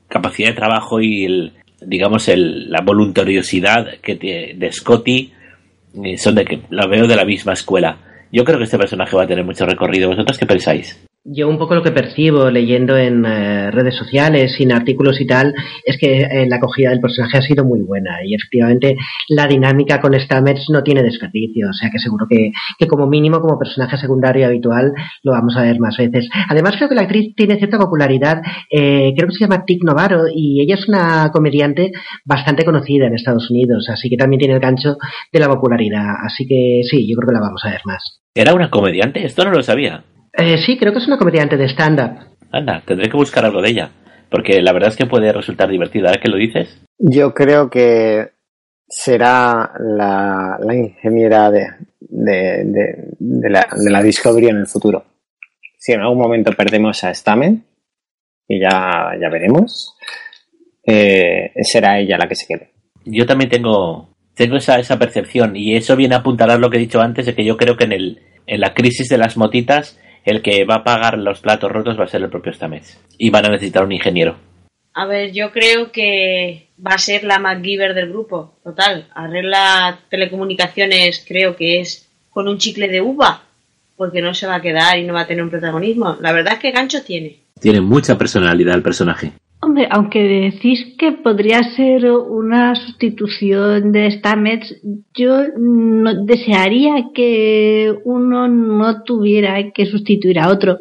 capacidad 0.07 0.51
de 0.51 0.55
trabajo 0.55 1.01
y 1.01 1.25
el, 1.25 1.55
digamos 1.81 2.29
el, 2.29 2.70
la 2.70 2.81
voluntariosidad 2.83 3.99
que 4.01 4.55
de 4.57 4.70
Scotty 4.70 5.33
eh, 6.05 6.16
son 6.18 6.37
de 6.37 6.45
que 6.45 6.61
la 6.70 6.87
veo 6.87 7.09
de 7.09 7.16
la 7.16 7.25
misma 7.25 7.55
escuela. 7.55 7.99
Yo 8.31 8.45
creo 8.45 8.59
que 8.59 8.64
este 8.64 8.79
personaje 8.79 9.16
va 9.16 9.25
a 9.25 9.27
tener 9.27 9.45
mucho 9.45 9.66
recorrido. 9.66 10.09
¿Vosotros 10.09 10.39
qué 10.39 10.47
pensáis? 10.47 11.05
Yo 11.27 11.49
un 11.49 11.57
poco 11.57 11.75
lo 11.75 11.83
que 11.83 11.91
percibo 11.91 12.51
leyendo 12.51 12.99
en 12.99 13.25
eh, 13.25 13.70
redes 13.70 13.97
sociales, 13.97 14.55
en 14.61 14.72
artículos 14.72 15.22
y 15.22 15.27
tal, 15.27 15.55
es 15.83 15.97
que 15.97 16.20
eh, 16.20 16.47
la 16.47 16.57
acogida 16.57 16.91
del 16.91 17.01
personaje 17.01 17.39
ha 17.39 17.41
sido 17.41 17.64
muy 17.64 17.81
buena 17.81 18.18
y 18.22 18.35
efectivamente 18.35 18.95
la 19.31 19.47
dinámica 19.47 20.03
con 20.03 20.12
Stamets 20.12 20.68
no 20.68 20.83
tiene 20.83 21.03
desperdicio, 21.03 21.70
o 21.70 21.72
sea 21.72 21.89
que 21.91 21.99
seguro 21.99 22.27
que, 22.29 22.53
que 22.79 22.87
como 22.87 23.07
mínimo 23.07 23.41
como 23.41 23.59
personaje 23.59 23.97
secundario 23.97 24.45
habitual 24.45 24.93
lo 25.22 25.33
vamos 25.33 25.57
a 25.57 25.62
ver 25.62 25.81
más 25.81 25.97
veces. 25.97 26.29
Además 26.47 26.75
creo 26.77 26.91
que 26.91 26.95
la 26.95 27.03
actriz 27.03 27.35
tiene 27.35 27.57
cierta 27.57 27.79
popularidad, 27.79 28.43
eh, 28.70 29.14
creo 29.16 29.29
que 29.29 29.35
se 29.35 29.45
llama 29.45 29.64
Tic 29.64 29.83
Novaro 29.83 30.25
y 30.31 30.61
ella 30.61 30.75
es 30.75 30.87
una 30.89 31.31
comediante 31.33 31.91
bastante 32.27 32.66
conocida 32.66 33.07
en 33.07 33.14
Estados 33.14 33.51
Unidos, 33.51 33.89
así 33.89 34.11
que 34.11 34.18
también 34.18 34.41
tiene 34.41 34.55
el 34.57 34.61
gancho 34.61 34.99
de 35.33 35.41
la 35.41 35.49
popularidad, 35.49 36.16
así 36.22 36.47
que 36.47 36.83
sí, 36.85 37.09
yo 37.09 37.16
creo 37.16 37.29
que 37.29 37.35
la 37.35 37.41
vamos 37.41 37.64
a 37.64 37.70
ver 37.70 37.81
más. 37.87 38.20
¿Era 38.35 38.53
una 38.53 38.68
comediante? 38.68 39.25
Esto 39.25 39.45
no 39.45 39.53
lo 39.53 39.62
sabía. 39.62 40.05
Eh, 40.37 40.59
sí, 40.59 40.78
creo 40.78 40.93
que 40.93 40.99
es 40.99 41.07
una 41.07 41.18
comediante 41.18 41.57
de 41.57 41.68
stand-up. 41.68 42.18
Anda, 42.51 42.82
tendré 42.87 43.09
que 43.09 43.16
buscar 43.16 43.45
algo 43.45 43.62
de 43.62 43.70
ella. 43.70 43.91
Porque 44.30 44.61
la 44.62 44.72
verdad 44.72 44.89
es 44.91 44.97
que 44.97 45.07
puede 45.07 45.32
resultar 45.32 45.68
divertida. 45.68 46.09
¿Ahora 46.09 46.20
que 46.20 46.28
lo 46.28 46.37
dices? 46.37 46.82
Yo 46.99 47.32
creo 47.35 47.70
que 47.70 48.30
será 48.89 49.72
la, 49.78 50.59
la 50.61 50.74
ingeniera 50.74 51.51
de, 51.51 51.66
de, 52.01 52.64
de, 52.64 53.09
de, 53.18 53.51
la, 53.51 53.66
de 53.76 53.91
la 53.91 54.03
Discovery 54.03 54.49
en 54.49 54.57
el 54.57 54.66
futuro. 54.66 55.05
Si 55.78 55.93
en 55.93 56.01
algún 56.01 56.18
momento 56.18 56.53
perdemos 56.53 57.05
a 57.05 57.14
Stamen, 57.14 57.64
y 58.49 58.61
ya, 58.61 59.12
ya 59.20 59.28
veremos, 59.28 59.97
eh, 60.87 61.53
será 61.62 61.99
ella 61.99 62.18
la 62.18 62.28
que 62.28 62.35
se 62.35 62.47
quede. 62.47 62.72
Yo 63.05 63.26
también 63.26 63.51
tengo, 63.51 64.16
tengo 64.35 64.57
esa, 64.57 64.78
esa 64.78 64.99
percepción 64.99 65.57
y 65.57 65.76
eso 65.76 65.97
viene 65.97 66.14
a 66.14 66.18
apuntalar 66.18 66.59
lo 66.59 66.70
que 66.70 66.78
he 66.78 66.80
dicho 66.80 67.01
antes 67.01 67.26
de 67.26 67.35
que 67.35 67.45
yo 67.45 67.57
creo 67.57 67.76
que 67.76 67.85
en, 67.85 67.93
el, 67.93 68.20
en 68.47 68.61
la 68.61 68.74
crisis 68.74 69.09
de 69.09 69.18
las 69.18 69.37
motitas 69.37 69.99
el 70.25 70.43
que 70.43 70.64
va 70.64 70.77
a 70.77 70.85
pagar 70.85 71.18
los 71.18 71.41
platos 71.41 71.70
rotos 71.70 71.99
va 71.99 72.05
a 72.05 72.09
ser 72.09 72.22
el 72.22 72.31
propio 72.31 72.53
Stamets. 72.53 72.99
Y 73.18 73.31
van 73.31 73.47
a 73.47 73.51
necesitar 73.51 73.85
un 73.85 73.93
ingeniero. 73.93 74.37
A 74.95 75.07
ver, 75.07 75.33
yo 75.33 75.51
creo 75.51 75.91
que 75.91 76.68
va 76.85 76.93
a 76.93 76.99
ser 76.99 77.25
la 77.25 77.39
MacGyver 77.39 77.95
del 77.95 78.11
grupo. 78.11 78.55
Total, 78.62 79.09
arregla 79.14 80.01
telecomunicaciones, 80.09 81.25
creo 81.27 81.57
que 81.57 81.81
es 81.81 82.09
con 82.31 82.49
un 82.49 82.59
chicle 82.59 82.89
de 82.89 83.01
uva. 83.01 83.43
Porque 83.97 84.22
no 84.22 84.35
se 84.35 84.47
va 84.47 84.57
a 84.57 84.62
quedar 84.62 84.99
y 84.99 85.05
no 85.05 85.14
va 85.14 85.20
a 85.20 85.27
tener 85.27 85.45
un 85.45 85.51
protagonismo. 85.51 86.16
La 86.20 86.33
verdad 86.33 86.55
es 86.55 86.59
que 86.59 86.72
gancho 86.72 87.03
tiene. 87.05 87.41
Tiene 87.61 87.81
mucha 87.81 88.18
personalidad 88.18 88.75
el 88.75 88.83
personaje. 88.83 89.33
Hombre, 89.65 89.89
aunque 89.91 90.23
decís 90.23 90.95
que 90.99 91.12
podría 91.12 91.62
ser 91.75 92.11
una 92.11 92.75
sustitución 92.75 93.93
de 93.93 94.11
Stamets, 94.11 94.79
yo 95.17 95.39
no, 95.57 96.23
desearía 96.27 97.07
que 97.15 97.95
uno 98.05 98.47
no 98.47 99.05
tuviera 99.05 99.73
que 99.73 99.87
sustituir 99.87 100.39
a 100.39 100.51
otro, 100.51 100.81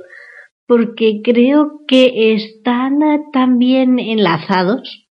porque 0.68 1.22
creo 1.24 1.80
que 1.88 2.34
están 2.34 3.00
tan 3.32 3.58
bien 3.58 4.00
enlazados, 4.00 5.08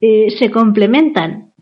eh, 0.00 0.30
se 0.38 0.52
complementan, 0.52 1.54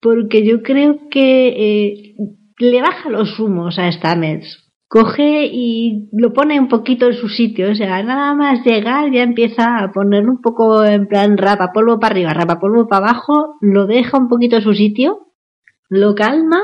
porque 0.00 0.44
yo 0.44 0.60
creo 0.64 1.08
que 1.08 1.48
eh, 1.56 2.14
le 2.58 2.82
baja 2.82 3.10
los 3.10 3.38
humos 3.38 3.78
a 3.78 3.92
Stamets 3.92 4.63
coge 4.88 5.46
y 5.46 6.08
lo 6.12 6.32
pone 6.32 6.60
un 6.60 6.68
poquito 6.68 7.06
en 7.06 7.14
su 7.14 7.28
sitio, 7.28 7.72
o 7.72 7.74
sea, 7.74 8.02
nada 8.02 8.34
más 8.34 8.64
llegar 8.64 9.10
ya 9.12 9.22
empieza 9.22 9.78
a 9.78 9.92
ponerlo 9.92 10.30
un 10.30 10.40
poco 10.40 10.84
en 10.84 11.06
plan 11.06 11.36
rapa 11.36 11.72
polvo 11.72 11.98
para 11.98 12.14
arriba, 12.14 12.32
rapa 12.32 12.60
polvo 12.60 12.86
para 12.86 13.08
abajo, 13.08 13.56
lo 13.60 13.86
deja 13.86 14.18
un 14.18 14.28
poquito 14.28 14.56
en 14.56 14.62
su 14.62 14.74
sitio, 14.74 15.32
lo 15.88 16.14
calma 16.14 16.60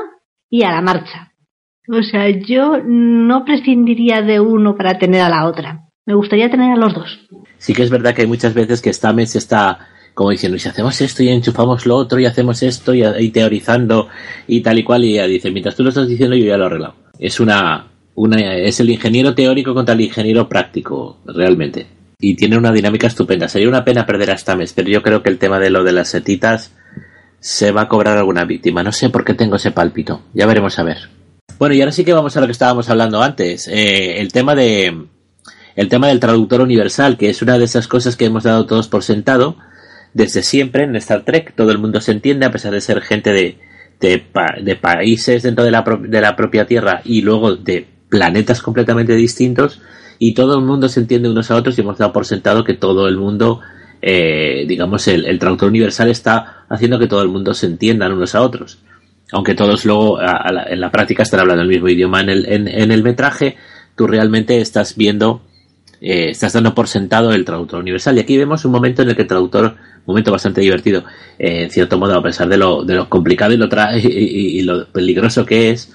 y 0.49 0.63
a 0.63 0.71
la 0.71 0.81
marcha. 0.81 1.33
O 1.89 2.03
sea, 2.03 2.29
yo 2.29 2.77
no 2.83 3.43
prescindiría 3.43 4.21
de 4.21 4.39
uno 4.39 4.75
para 4.75 4.97
tener 4.97 5.21
a 5.21 5.29
la 5.29 5.45
otra. 5.45 5.89
Me 6.05 6.13
gustaría 6.13 6.49
tener 6.49 6.71
a 6.71 6.77
los 6.77 6.93
dos. 6.93 7.27
Sí 7.57 7.73
que 7.73 7.83
es 7.83 7.89
verdad 7.89 8.13
que 8.13 8.21
hay 8.21 8.27
muchas 8.27 8.53
veces 8.53 8.81
que 8.81 8.93
Stamets 8.93 9.35
está 9.35 9.87
como 10.13 10.29
diciendo, 10.29 10.57
y 10.57 10.59
si 10.59 10.69
hacemos 10.69 10.99
esto 11.01 11.23
y 11.23 11.29
enchufamos 11.29 11.85
lo 11.85 11.95
otro 11.95 12.19
y 12.19 12.25
hacemos 12.25 12.63
esto 12.63 12.93
y, 12.93 13.29
teorizando 13.29 14.09
y 14.47 14.61
tal 14.61 14.79
y 14.79 14.83
cual, 14.83 15.05
y 15.05 15.13
ella 15.13 15.25
dice, 15.25 15.51
mientras 15.51 15.75
tú 15.75 15.83
lo 15.83 15.89
estás 15.89 16.07
diciendo 16.07 16.35
yo 16.35 16.45
ya 16.45 16.57
lo 16.57 16.63
he 16.63 16.67
arreglado. 16.67 16.95
Es 17.17 17.39
una, 17.39 17.90
es 18.15 18.79
el 18.79 18.89
ingeniero 18.89 19.33
teórico 19.33 19.73
contra 19.73 19.93
el 19.95 20.01
ingeniero 20.01 20.47
práctico, 20.47 21.17
realmente. 21.25 21.87
Y 22.19 22.35
tiene 22.35 22.57
una 22.57 22.71
dinámica 22.71 23.07
estupenda. 23.07 23.47
Sería 23.47 23.69
una 23.69 23.83
pena 23.83 24.05
perder 24.05 24.31
a 24.31 24.37
Stames, 24.37 24.73
pero 24.73 24.89
yo 24.89 25.01
creo 25.01 25.23
que 25.23 25.29
el 25.29 25.39
tema 25.39 25.59
de 25.59 25.69
lo 25.69 25.83
de 25.83 25.91
las 25.91 26.09
setitas 26.09 26.73
se 27.39 27.71
va 27.71 27.83
a 27.83 27.87
cobrar 27.87 28.17
alguna 28.17 28.45
víctima. 28.45 28.83
No 28.83 28.91
sé 28.91 29.09
por 29.09 29.25
qué 29.25 29.33
tengo 29.33 29.55
ese 29.55 29.71
pálpito. 29.71 30.21
Ya 30.33 30.45
veremos 30.45 30.77
a 30.77 30.83
ver. 30.83 31.09
Bueno, 31.57 31.73
y 31.73 31.81
ahora 31.81 31.91
sí 31.91 32.05
que 32.05 32.13
vamos 32.13 32.37
a 32.37 32.41
lo 32.41 32.45
que 32.45 32.51
estábamos 32.51 32.89
hablando 32.89 33.21
antes. 33.21 33.67
Eh, 33.67 34.19
el 34.19 34.31
tema 34.31 34.55
de. 34.55 35.07
El 35.75 35.87
tema 35.87 36.09
del 36.09 36.19
traductor 36.19 36.61
universal, 36.61 37.17
que 37.17 37.29
es 37.29 37.41
una 37.41 37.57
de 37.57 37.63
esas 37.63 37.87
cosas 37.87 38.17
que 38.17 38.25
hemos 38.25 38.43
dado 38.43 38.65
todos 38.65 38.87
por 38.87 39.03
sentado 39.03 39.55
desde 40.13 40.43
siempre 40.43 40.83
en 40.83 40.95
Star 40.97 41.23
Trek. 41.23 41.55
Todo 41.55 41.71
el 41.71 41.77
mundo 41.77 42.01
se 42.01 42.11
entiende, 42.11 42.45
a 42.45 42.51
pesar 42.51 42.73
de 42.73 42.81
ser 42.81 43.01
gente 43.01 43.31
de, 43.31 43.57
de, 43.99 44.23
de 44.63 44.75
países 44.75 45.43
dentro 45.43 45.63
de 45.63 45.71
la, 45.71 45.83
de 46.01 46.21
la 46.21 46.35
propia 46.35 46.65
Tierra 46.65 47.01
y 47.05 47.21
luego 47.21 47.55
de 47.55 47.87
planetas 48.11 48.61
completamente 48.61 49.15
distintos 49.15 49.81
y 50.19 50.35
todo 50.35 50.53
el 50.53 50.63
mundo 50.63 50.87
se 50.89 50.99
entiende 50.99 51.29
unos 51.29 51.49
a 51.49 51.55
otros 51.55 51.75
y 51.75 51.81
hemos 51.81 51.97
dado 51.97 52.13
por 52.13 52.27
sentado 52.27 52.63
que 52.63 52.75
todo 52.75 53.07
el 53.07 53.17
mundo, 53.17 53.61
eh, 54.03 54.65
digamos, 54.67 55.07
el, 55.07 55.39
traductor 55.39 55.69
universal 55.69 56.11
está 56.11 56.65
haciendo 56.69 56.99
que 56.99 57.07
todo 57.07 57.23
el 57.23 57.29
mundo 57.29 57.55
se 57.55 57.65
entiendan 57.65 58.11
unos 58.11 58.35
a 58.35 58.41
otros. 58.41 58.77
Aunque 59.31 59.55
todos 59.55 59.85
luego 59.85 60.19
a, 60.19 60.51
la, 60.51 60.63
en 60.65 60.81
la 60.81 60.91
práctica 60.91 61.23
están 61.23 61.39
hablando 61.39 61.63
el 61.63 61.69
mismo 61.69 61.87
idioma 61.87 62.21
en 62.21 62.29
el, 62.29 62.45
en, 62.45 62.91
el 62.91 63.01
metraje, 63.01 63.55
tú 63.95 64.05
realmente 64.05 64.59
estás 64.59 64.95
viendo, 64.97 65.41
eh, 66.01 66.31
estás 66.31 66.51
dando 66.53 66.75
por 66.75 66.89
sentado 66.89 67.31
el 67.31 67.45
traductor 67.45 67.79
universal. 67.79 68.17
Y 68.17 68.19
aquí 68.19 68.37
vemos 68.37 68.65
un 68.65 68.73
momento 68.73 69.01
en 69.01 69.09
el 69.09 69.15
que 69.15 69.21
el 69.21 69.27
traductor, 69.29 69.65
un 69.65 70.05
momento 70.05 70.33
bastante 70.33 70.59
divertido, 70.59 71.05
eh, 71.39 71.63
en 71.63 71.71
cierto 71.71 71.97
modo, 71.97 72.15
a 72.15 72.21
pesar 72.21 72.49
de 72.49 72.57
lo, 72.57 72.83
de 72.83 72.95
lo 72.95 73.09
complicado 73.09 73.53
y 73.53 73.57
lo, 73.57 73.69
tra 73.69 73.97
y 73.97 74.61
lo 74.63 74.85
peligroso 74.89 75.45
que 75.45 75.71
es, 75.71 75.93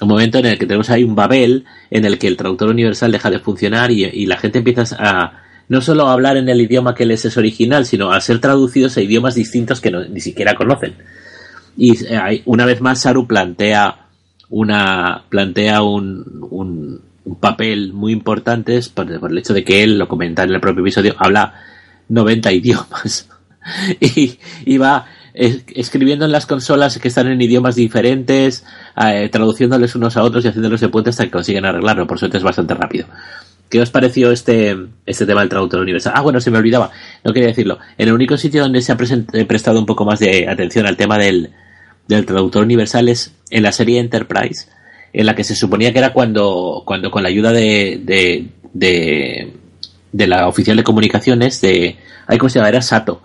un 0.00 0.08
momento 0.08 0.38
en 0.38 0.46
el 0.46 0.58
que 0.58 0.66
tenemos 0.66 0.90
ahí 0.90 1.04
un 1.04 1.14
Babel 1.14 1.64
en 1.90 2.04
el 2.04 2.18
que 2.18 2.26
el 2.26 2.36
traductor 2.36 2.68
universal 2.68 3.12
deja 3.12 3.30
de 3.30 3.38
funcionar 3.38 3.90
y, 3.90 4.26
la 4.26 4.36
gente 4.36 4.58
empieza 4.58 4.84
a 4.98 5.42
no 5.68 5.80
solo 5.80 6.06
a 6.06 6.12
hablar 6.12 6.36
en 6.36 6.48
el 6.48 6.60
idioma 6.60 6.94
que 6.94 7.06
les 7.06 7.24
es 7.24 7.36
original, 7.36 7.86
sino 7.86 8.12
a 8.12 8.20
ser 8.20 8.38
traducidos 8.38 8.96
a 8.96 9.00
idiomas 9.00 9.34
distintos 9.34 9.80
que 9.80 9.90
no, 9.90 10.04
ni 10.04 10.20
siquiera 10.20 10.54
conocen. 10.54 10.94
Y 11.76 12.04
eh, 12.04 12.42
una 12.44 12.66
vez 12.66 12.80
más 12.80 13.00
Saru 13.00 13.26
plantea 13.26 14.08
una 14.50 15.24
plantea 15.28 15.82
un, 15.82 16.46
un, 16.50 17.00
un 17.24 17.34
papel 17.36 17.92
muy 17.92 18.12
importante 18.12 18.78
por, 18.92 19.18
por, 19.18 19.30
el 19.30 19.38
hecho 19.38 19.54
de 19.54 19.64
que 19.64 19.82
él, 19.82 19.98
lo 19.98 20.06
comenta 20.06 20.42
en 20.42 20.50
el 20.50 20.60
propio 20.60 20.82
episodio, 20.82 21.14
habla 21.18 21.54
90 22.08 22.52
idiomas. 22.52 23.28
y, 24.00 24.38
y 24.66 24.76
va 24.76 25.06
escribiendo 25.34 26.24
en 26.24 26.32
las 26.32 26.46
consolas 26.46 26.98
que 26.98 27.08
están 27.08 27.26
en 27.26 27.42
idiomas 27.42 27.74
diferentes, 27.74 28.64
eh, 28.96 29.28
traduciéndoles 29.30 29.94
unos 29.96 30.16
a 30.16 30.22
otros 30.22 30.44
y 30.44 30.48
haciéndolos 30.48 30.80
de 30.80 30.88
puente 30.88 31.10
hasta 31.10 31.24
que 31.24 31.30
consiguen 31.30 31.64
arreglarlo. 31.64 32.06
Por 32.06 32.18
suerte 32.18 32.38
es 32.38 32.44
bastante 32.44 32.74
rápido. 32.74 33.06
¿Qué 33.68 33.80
os 33.80 33.90
pareció 33.90 34.30
este, 34.30 34.76
este 35.04 35.26
tema 35.26 35.40
del 35.40 35.48
traductor 35.48 35.80
universal? 35.80 36.12
Ah, 36.14 36.20
bueno, 36.20 36.40
se 36.40 36.52
me 36.52 36.58
olvidaba, 36.58 36.92
no 37.24 37.32
quería 37.32 37.48
decirlo. 37.48 37.78
En 37.98 38.08
el 38.08 38.14
único 38.14 38.36
sitio 38.36 38.62
donde 38.62 38.80
se 38.80 38.92
ha 38.92 38.96
prestado 38.96 39.78
un 39.80 39.86
poco 39.86 40.04
más 40.04 40.20
de 40.20 40.48
atención 40.48 40.86
al 40.86 40.96
tema 40.96 41.18
del, 41.18 41.50
del 42.06 42.24
traductor 42.24 42.62
universal 42.62 43.08
es 43.08 43.32
en 43.50 43.64
la 43.64 43.72
serie 43.72 43.98
Enterprise, 43.98 44.68
en 45.12 45.26
la 45.26 45.34
que 45.34 45.42
se 45.42 45.56
suponía 45.56 45.92
que 45.92 45.98
era 45.98 46.12
cuando, 46.12 46.82
cuando 46.86 47.10
con 47.10 47.24
la 47.24 47.30
ayuda 47.30 47.50
de, 47.50 48.00
de, 48.04 48.50
de, 48.72 49.52
de 50.12 50.26
la 50.28 50.46
oficial 50.46 50.76
de 50.76 50.84
comunicaciones 50.84 51.60
de, 51.60 51.96
¿cómo 52.38 52.48
se 52.48 52.60
llama? 52.60 52.68
Era 52.68 52.82
Sato 52.82 53.22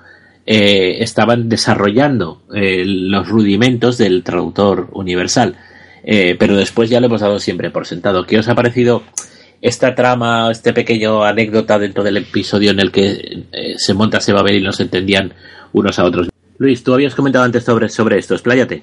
eh, 0.51 1.03
estaban 1.03 1.47
desarrollando 1.47 2.41
eh, 2.55 2.83
los 2.83 3.27
rudimentos 3.27 3.99
del 3.99 4.23
traductor 4.23 4.89
universal. 4.93 5.57
Eh, 6.03 6.37
pero 6.39 6.57
después 6.57 6.89
ya 6.89 6.99
lo 6.99 7.05
hemos 7.05 7.21
dado 7.21 7.37
siempre 7.37 7.69
por 7.69 7.85
sentado. 7.85 8.25
¿Qué 8.25 8.39
os 8.39 8.49
ha 8.49 8.55
parecido 8.55 9.03
esta 9.61 9.93
trama, 9.93 10.49
este 10.49 10.73
pequeño 10.73 11.23
anécdota 11.23 11.77
dentro 11.77 12.03
del 12.03 12.17
episodio 12.17 12.71
en 12.71 12.79
el 12.79 12.91
que 12.91 13.43
se 13.77 13.93
monta 13.93 14.17
ese 14.17 14.33
Babel 14.33 14.55
y 14.55 14.63
no 14.63 14.71
se 14.71 14.83
entendían 14.83 15.33
unos 15.71 15.99
a 15.99 16.05
otros? 16.05 16.29
Luis, 16.57 16.83
tú 16.83 16.95
habías 16.95 17.13
comentado 17.13 17.45
antes 17.45 17.63
sobre, 17.63 17.87
sobre 17.87 18.17
esto, 18.17 18.33
expláyate. 18.33 18.81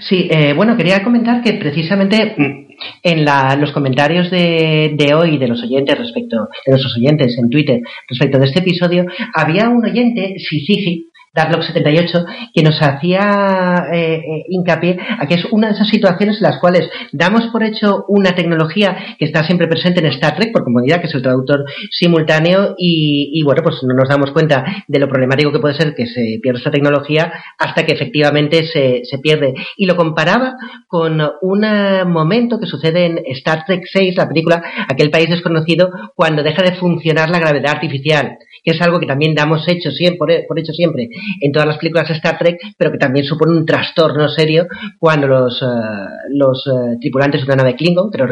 Sí, 0.00 0.28
bueno, 0.54 0.76
quería 0.76 1.02
comentar 1.02 1.42
que 1.42 1.54
precisamente 1.54 2.67
en 3.02 3.24
la, 3.24 3.56
los 3.56 3.72
comentarios 3.72 4.30
de, 4.30 4.94
de, 4.96 5.14
hoy 5.14 5.38
de 5.38 5.48
los 5.48 5.62
oyentes 5.62 5.98
respecto 5.98 6.48
de 6.66 6.72
nuestros 6.72 6.96
oyentes 6.96 7.36
en 7.38 7.50
Twitter 7.50 7.80
respecto 8.08 8.38
de 8.38 8.46
este 8.46 8.60
episodio 8.60 9.06
había 9.34 9.68
un 9.68 9.84
oyente, 9.84 10.34
Sisigi, 10.38 11.08
Darlock 11.34 11.62
78, 11.62 12.24
que 12.54 12.62
nos 12.62 12.80
hacía 12.80 13.86
eh, 13.92 14.14
eh, 14.14 14.44
hincapié 14.48 14.98
a 15.18 15.26
que 15.26 15.34
es 15.34 15.44
una 15.50 15.68
de 15.68 15.74
esas 15.74 15.88
situaciones 15.88 16.36
en 16.36 16.42
las 16.42 16.58
cuales 16.58 16.88
damos 17.12 17.46
por 17.52 17.62
hecho 17.62 18.04
una 18.08 18.34
tecnología 18.34 19.16
que 19.18 19.24
está 19.24 19.44
siempre 19.44 19.68
presente 19.68 20.00
en 20.00 20.06
Star 20.06 20.36
Trek, 20.36 20.52
por 20.52 20.64
comodidad, 20.64 21.00
que 21.00 21.06
es 21.06 21.14
el 21.14 21.22
traductor 21.22 21.64
simultáneo, 21.90 22.74
y, 22.78 23.42
bueno, 23.44 23.62
pues 23.62 23.76
no 23.82 23.94
nos 23.94 24.08
damos 24.08 24.30
cuenta 24.32 24.64
de 24.86 24.98
lo 24.98 25.08
problemático 25.08 25.52
que 25.52 25.58
puede 25.58 25.74
ser 25.74 25.94
que 25.94 26.06
se 26.06 26.38
pierda 26.42 26.58
esta 26.58 26.70
tecnología 26.70 27.32
hasta 27.58 27.84
que 27.84 27.92
efectivamente 27.92 28.66
se, 28.66 29.02
se 29.04 29.18
pierde. 29.18 29.54
Y 29.76 29.86
lo 29.86 29.96
comparaba 29.96 30.54
con 30.86 31.20
un 31.42 31.66
momento 32.06 32.58
que 32.58 32.66
sucede 32.66 33.06
en 33.06 33.22
Star 33.36 33.64
Trek 33.66 33.84
6, 33.90 34.16
la 34.16 34.28
película 34.28 34.62
Aquel 34.88 35.10
país 35.10 35.28
desconocido, 35.28 35.90
cuando 36.14 36.42
deja 36.42 36.62
de 36.62 36.72
funcionar 36.72 37.30
la 37.30 37.38
gravedad 37.38 37.72
artificial 37.72 38.38
que 38.64 38.72
es 38.72 38.82
algo 38.82 38.98
que 39.00 39.06
también 39.06 39.34
damos 39.34 39.66
hecho 39.68 39.90
siempre, 39.90 40.44
por 40.46 40.58
hecho 40.58 40.72
siempre 40.72 41.08
en 41.40 41.52
todas 41.52 41.68
las 41.68 41.78
películas 41.78 42.08
de 42.08 42.14
Star 42.14 42.38
Trek, 42.38 42.58
pero 42.76 42.92
que 42.92 42.98
también 42.98 43.24
supone 43.24 43.56
un 43.56 43.66
trastorno 43.66 44.28
serio 44.28 44.66
cuando 44.98 45.26
los, 45.26 45.60
eh, 45.62 45.66
los 46.30 46.66
eh, 46.66 46.96
tripulantes 47.00 47.40
de 47.40 47.46
una 47.46 47.62
nave 47.62 47.76
Klingon, 47.76 48.10
pero 48.10 48.26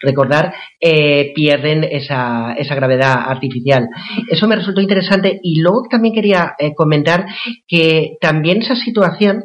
recordar, 0.00 0.52
eh, 0.80 1.32
pierden 1.34 1.84
esa, 1.84 2.54
esa 2.54 2.74
gravedad 2.74 3.14
artificial. 3.26 3.88
Eso 4.30 4.46
me 4.46 4.56
resultó 4.56 4.80
interesante 4.80 5.40
y 5.42 5.60
luego 5.60 5.82
también 5.90 6.14
quería 6.14 6.54
comentar 6.76 7.26
que 7.66 8.16
también 8.20 8.58
esa 8.62 8.76
situación 8.76 9.44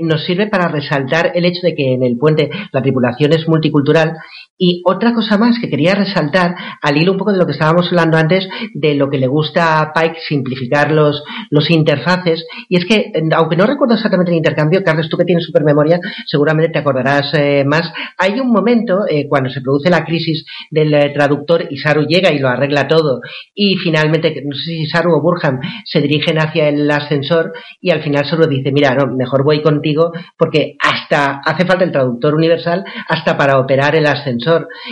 nos 0.00 0.24
sirve 0.24 0.46
para 0.46 0.68
resaltar 0.68 1.32
el 1.34 1.44
hecho 1.44 1.60
de 1.62 1.74
que 1.74 1.94
en 1.94 2.02
el 2.02 2.16
puente 2.18 2.50
la 2.72 2.82
tripulación 2.82 3.32
es 3.32 3.48
multicultural 3.48 4.12
y 4.56 4.82
otra 4.84 5.12
cosa 5.12 5.36
más 5.36 5.58
que 5.58 5.68
quería 5.68 5.94
resaltar, 5.94 6.54
al 6.80 6.96
hilo 6.96 7.12
un 7.12 7.18
poco 7.18 7.32
de 7.32 7.38
lo 7.38 7.46
que 7.46 7.52
estábamos 7.52 7.88
hablando 7.88 8.16
antes, 8.16 8.48
de 8.72 8.94
lo 8.94 9.10
que 9.10 9.18
le 9.18 9.26
gusta 9.26 9.80
a 9.80 9.92
Pike 9.92 10.20
simplificar 10.28 10.92
los, 10.92 11.22
los 11.50 11.70
interfaces, 11.70 12.46
y 12.68 12.76
es 12.76 12.84
que, 12.86 13.12
aunque 13.34 13.56
no 13.56 13.66
recuerdo 13.66 13.94
exactamente 13.94 14.30
el 14.30 14.38
intercambio, 14.38 14.84
Carlos, 14.84 15.08
tú 15.08 15.16
que 15.16 15.24
tienes 15.24 15.44
super 15.44 15.64
memoria, 15.64 15.98
seguramente 16.26 16.72
te 16.72 16.78
acordarás 16.78 17.32
eh, 17.34 17.64
más, 17.66 17.92
hay 18.16 18.38
un 18.38 18.50
momento 18.50 19.00
eh, 19.08 19.26
cuando 19.28 19.50
se 19.50 19.60
produce 19.60 19.90
la 19.90 20.04
crisis 20.04 20.44
del 20.70 20.94
eh, 20.94 21.10
traductor 21.12 21.66
y 21.70 21.76
Saru 21.78 22.06
llega 22.06 22.32
y 22.32 22.38
lo 22.38 22.48
arregla 22.48 22.86
todo, 22.86 23.20
y 23.54 23.76
finalmente, 23.76 24.34
no 24.44 24.54
sé 24.54 24.62
si 24.62 24.86
Saru 24.86 25.14
o 25.14 25.20
Burham 25.20 25.58
se 25.84 26.00
dirigen 26.00 26.38
hacia 26.38 26.68
el 26.68 26.88
ascensor, 26.90 27.52
y 27.80 27.90
al 27.90 28.02
final 28.02 28.24
Saru 28.24 28.46
dice, 28.46 28.70
mira, 28.70 28.94
no, 28.94 29.12
mejor 29.16 29.42
voy 29.42 29.62
contigo, 29.62 30.12
porque 30.38 30.76
hasta 30.80 31.40
hace 31.44 31.66
falta 31.66 31.84
el 31.84 31.92
traductor 31.92 32.34
universal 32.34 32.84
hasta 33.08 33.36
para 33.36 33.58
operar 33.58 33.96
el 33.96 34.06
ascensor 34.06 34.43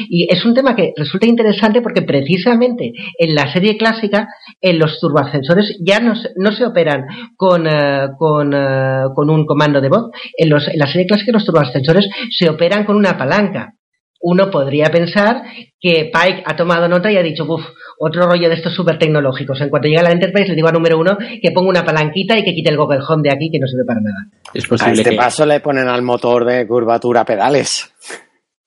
y 0.08 0.26
es 0.32 0.44
un 0.44 0.54
tema 0.54 0.74
que 0.74 0.92
resulta 0.96 1.26
interesante 1.26 1.80
porque 1.80 2.02
precisamente 2.02 2.92
en 3.18 3.34
la 3.34 3.52
serie 3.52 3.76
clásica, 3.76 4.28
en 4.60 4.78
los 4.78 4.98
turboascensores 5.00 5.78
ya 5.84 6.00
no, 6.00 6.14
no 6.36 6.52
se 6.52 6.66
operan 6.66 7.04
con, 7.36 7.66
eh, 7.66 8.08
con, 8.18 8.52
eh, 8.54 9.04
con, 9.14 9.30
un 9.30 9.46
comando 9.46 9.80
de 9.80 9.88
voz. 9.88 10.10
En, 10.36 10.50
los, 10.50 10.68
en 10.68 10.78
la 10.78 10.86
serie 10.86 11.06
clásica 11.06 11.32
los 11.32 11.44
turboascensores 11.44 12.08
se 12.30 12.48
operan 12.48 12.84
con 12.84 12.96
una 12.96 13.16
palanca 13.16 13.74
uno 14.22 14.50
podría 14.50 14.86
pensar 14.86 15.42
que 15.80 16.10
Pike 16.12 16.44
ha 16.46 16.56
tomado 16.56 16.88
nota 16.88 17.10
y 17.10 17.16
ha 17.16 17.22
dicho, 17.22 17.44
uff, 17.44 17.64
otro 17.98 18.26
rollo 18.26 18.48
de 18.48 18.54
estos 18.54 18.72
súper 18.72 18.98
tecnológicos. 18.98 19.60
En 19.60 19.68
cuanto 19.68 19.88
llega 19.88 20.00
a 20.00 20.04
la 20.04 20.12
Enterprise, 20.12 20.48
le 20.48 20.54
digo 20.54 20.68
a 20.68 20.72
número 20.72 20.98
uno 20.98 21.18
que 21.18 21.50
ponga 21.50 21.68
una 21.68 21.84
palanquita 21.84 22.38
y 22.38 22.44
que 22.44 22.54
quite 22.54 22.70
el 22.70 22.76
Google 22.76 23.00
Home 23.06 23.22
de 23.24 23.34
aquí, 23.34 23.50
que 23.50 23.58
no 23.58 23.66
sirve 23.66 23.84
para 23.84 24.00
nada. 24.00 24.26
Es 24.54 24.66
posible 24.66 25.00
a 25.00 25.02
este 25.02 25.16
paso 25.16 25.44
le 25.44 25.60
ponen 25.60 25.88
al 25.88 26.02
motor 26.02 26.44
de 26.44 26.66
curvatura 26.66 27.24
pedales. 27.24 27.92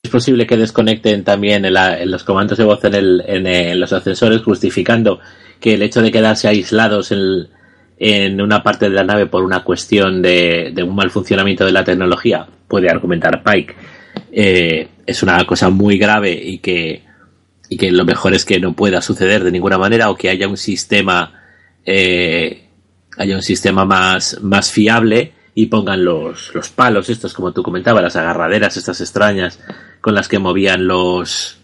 Es 0.06 0.12
posible 0.12 0.46
que 0.46 0.56
desconecten 0.56 1.24
también 1.24 1.66
en, 1.66 2.12
los 2.12 2.24
comandos 2.24 2.60
de 2.60 2.64
voz 2.64 2.80
en, 2.84 3.80
los 3.80 3.92
ascensores, 3.92 4.44
justificando 4.44 5.20
que 5.60 5.74
el 5.74 5.82
hecho 5.82 6.00
de 6.04 6.12
quedarse 6.12 6.48
aislados 6.48 7.12
en, 7.12 8.40
una 8.40 8.62
parte 8.62 8.88
de 8.88 8.94
la 8.94 9.04
nave 9.04 9.26
por 9.26 9.44
una 9.44 9.64
cuestión 9.64 10.22
de, 10.22 10.72
un 10.88 10.96
mal 10.96 11.10
funcionamiento 11.10 11.66
de 11.66 11.72
la 11.72 11.84
tecnología, 11.84 12.46
puede 12.68 12.88
argumentar 12.88 13.42
Pike, 13.42 13.76
eh, 14.32 14.88
es 15.08 15.24
una 15.24 15.44
cosa 15.44 15.72
muy 15.72 15.98
grave 15.98 16.34
y 16.34 16.60
que, 16.60 17.02
y 17.68 17.76
que 17.76 17.90
lo 17.90 18.06
mejor 18.06 18.36
es 18.36 18.46
que 18.46 18.60
no 18.60 18.74
pueda 18.74 19.02
suceder 19.02 19.44
de 19.44 19.52
ninguna 19.52 19.80
manera 19.80 20.12
o 20.12 20.16
que 20.16 20.30
haya 20.30 20.48
un 20.48 20.58
sistema 20.58 21.34
eh, 21.84 22.68
haya 23.18 23.36
un 23.36 23.42
sistema 23.42 23.86
más 23.86 24.72
fiable 24.72 25.34
y 25.58 25.68
pongan 25.68 26.04
los, 26.04 26.54
los 26.54 26.70
palos 26.70 27.10
estos, 27.10 27.34
como 27.34 27.54
tú 27.54 27.64
comentabas, 27.64 28.04
las 28.04 28.18
agarraderas 28.18 28.76
estas 28.76 29.00
extrañas 29.00 29.60
con 30.02 30.14
las 30.14 30.28
que 30.28 30.38
movían 30.38 30.86
los 30.86 31.58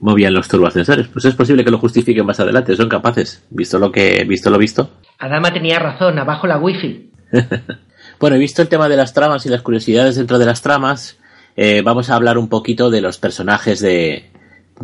movían 0.00 0.34
los 0.34 0.46
turboascensores. 0.46 1.08
Pues 1.08 1.24
es 1.24 1.34
posible 1.34 1.64
que 1.64 1.70
lo 1.70 1.78
justifiquen 1.78 2.26
más 2.26 2.38
adelante, 2.38 2.76
son 2.76 2.88
capaces, 2.88 3.42
visto 3.48 3.78
lo 3.78 3.90
que 3.90 4.22
visto 4.24 4.50
lo 4.50 4.58
visto. 4.58 4.90
Adama 5.18 5.52
tenía 5.52 5.78
razón, 5.78 6.18
abajo 6.18 6.46
la 6.46 6.58
wifi. 6.58 7.10
bueno, 8.20 8.36
he 8.36 8.38
visto 8.38 8.60
el 8.60 8.68
tema 8.68 8.90
de 8.90 8.96
las 8.96 9.14
tramas 9.14 9.44
y 9.46 9.48
las 9.48 9.62
curiosidades 9.62 10.16
dentro 10.16 10.38
de 10.38 10.46
las 10.46 10.60
tramas. 10.60 11.18
Eh, 11.56 11.80
vamos 11.82 12.10
a 12.10 12.14
hablar 12.14 12.36
un 12.36 12.48
poquito 12.48 12.90
de 12.90 13.00
los 13.00 13.16
personajes 13.16 13.80
de 13.80 14.30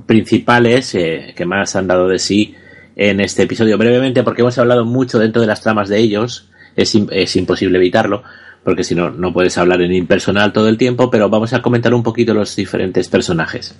principales 0.06 0.94
eh, 0.94 1.34
que 1.36 1.44
más 1.44 1.76
han 1.76 1.86
dado 1.86 2.08
de 2.08 2.18
sí 2.18 2.56
en 2.96 3.20
este 3.20 3.42
episodio 3.42 3.76
brevemente 3.76 4.22
porque 4.22 4.40
hemos 4.40 4.58
hablado 4.58 4.84
mucho 4.86 5.18
dentro 5.18 5.42
de 5.42 5.46
las 5.46 5.60
tramas 5.60 5.88
de 5.88 5.98
ellos 5.98 6.48
es, 6.76 7.36
imposible 7.36 7.78
evitarlo, 7.78 8.22
porque 8.62 8.84
si 8.84 8.94
no, 8.94 9.10
no 9.10 9.32
puedes 9.32 9.56
hablar 9.58 9.82
en 9.82 9.92
impersonal 9.92 10.52
todo 10.52 10.68
el 10.68 10.78
tiempo, 10.78 11.10
pero 11.10 11.28
vamos 11.28 11.52
a 11.52 11.62
comentar 11.62 11.94
un 11.94 12.02
poquito 12.02 12.34
los 12.34 12.54
diferentes 12.56 13.08
personajes. 13.08 13.78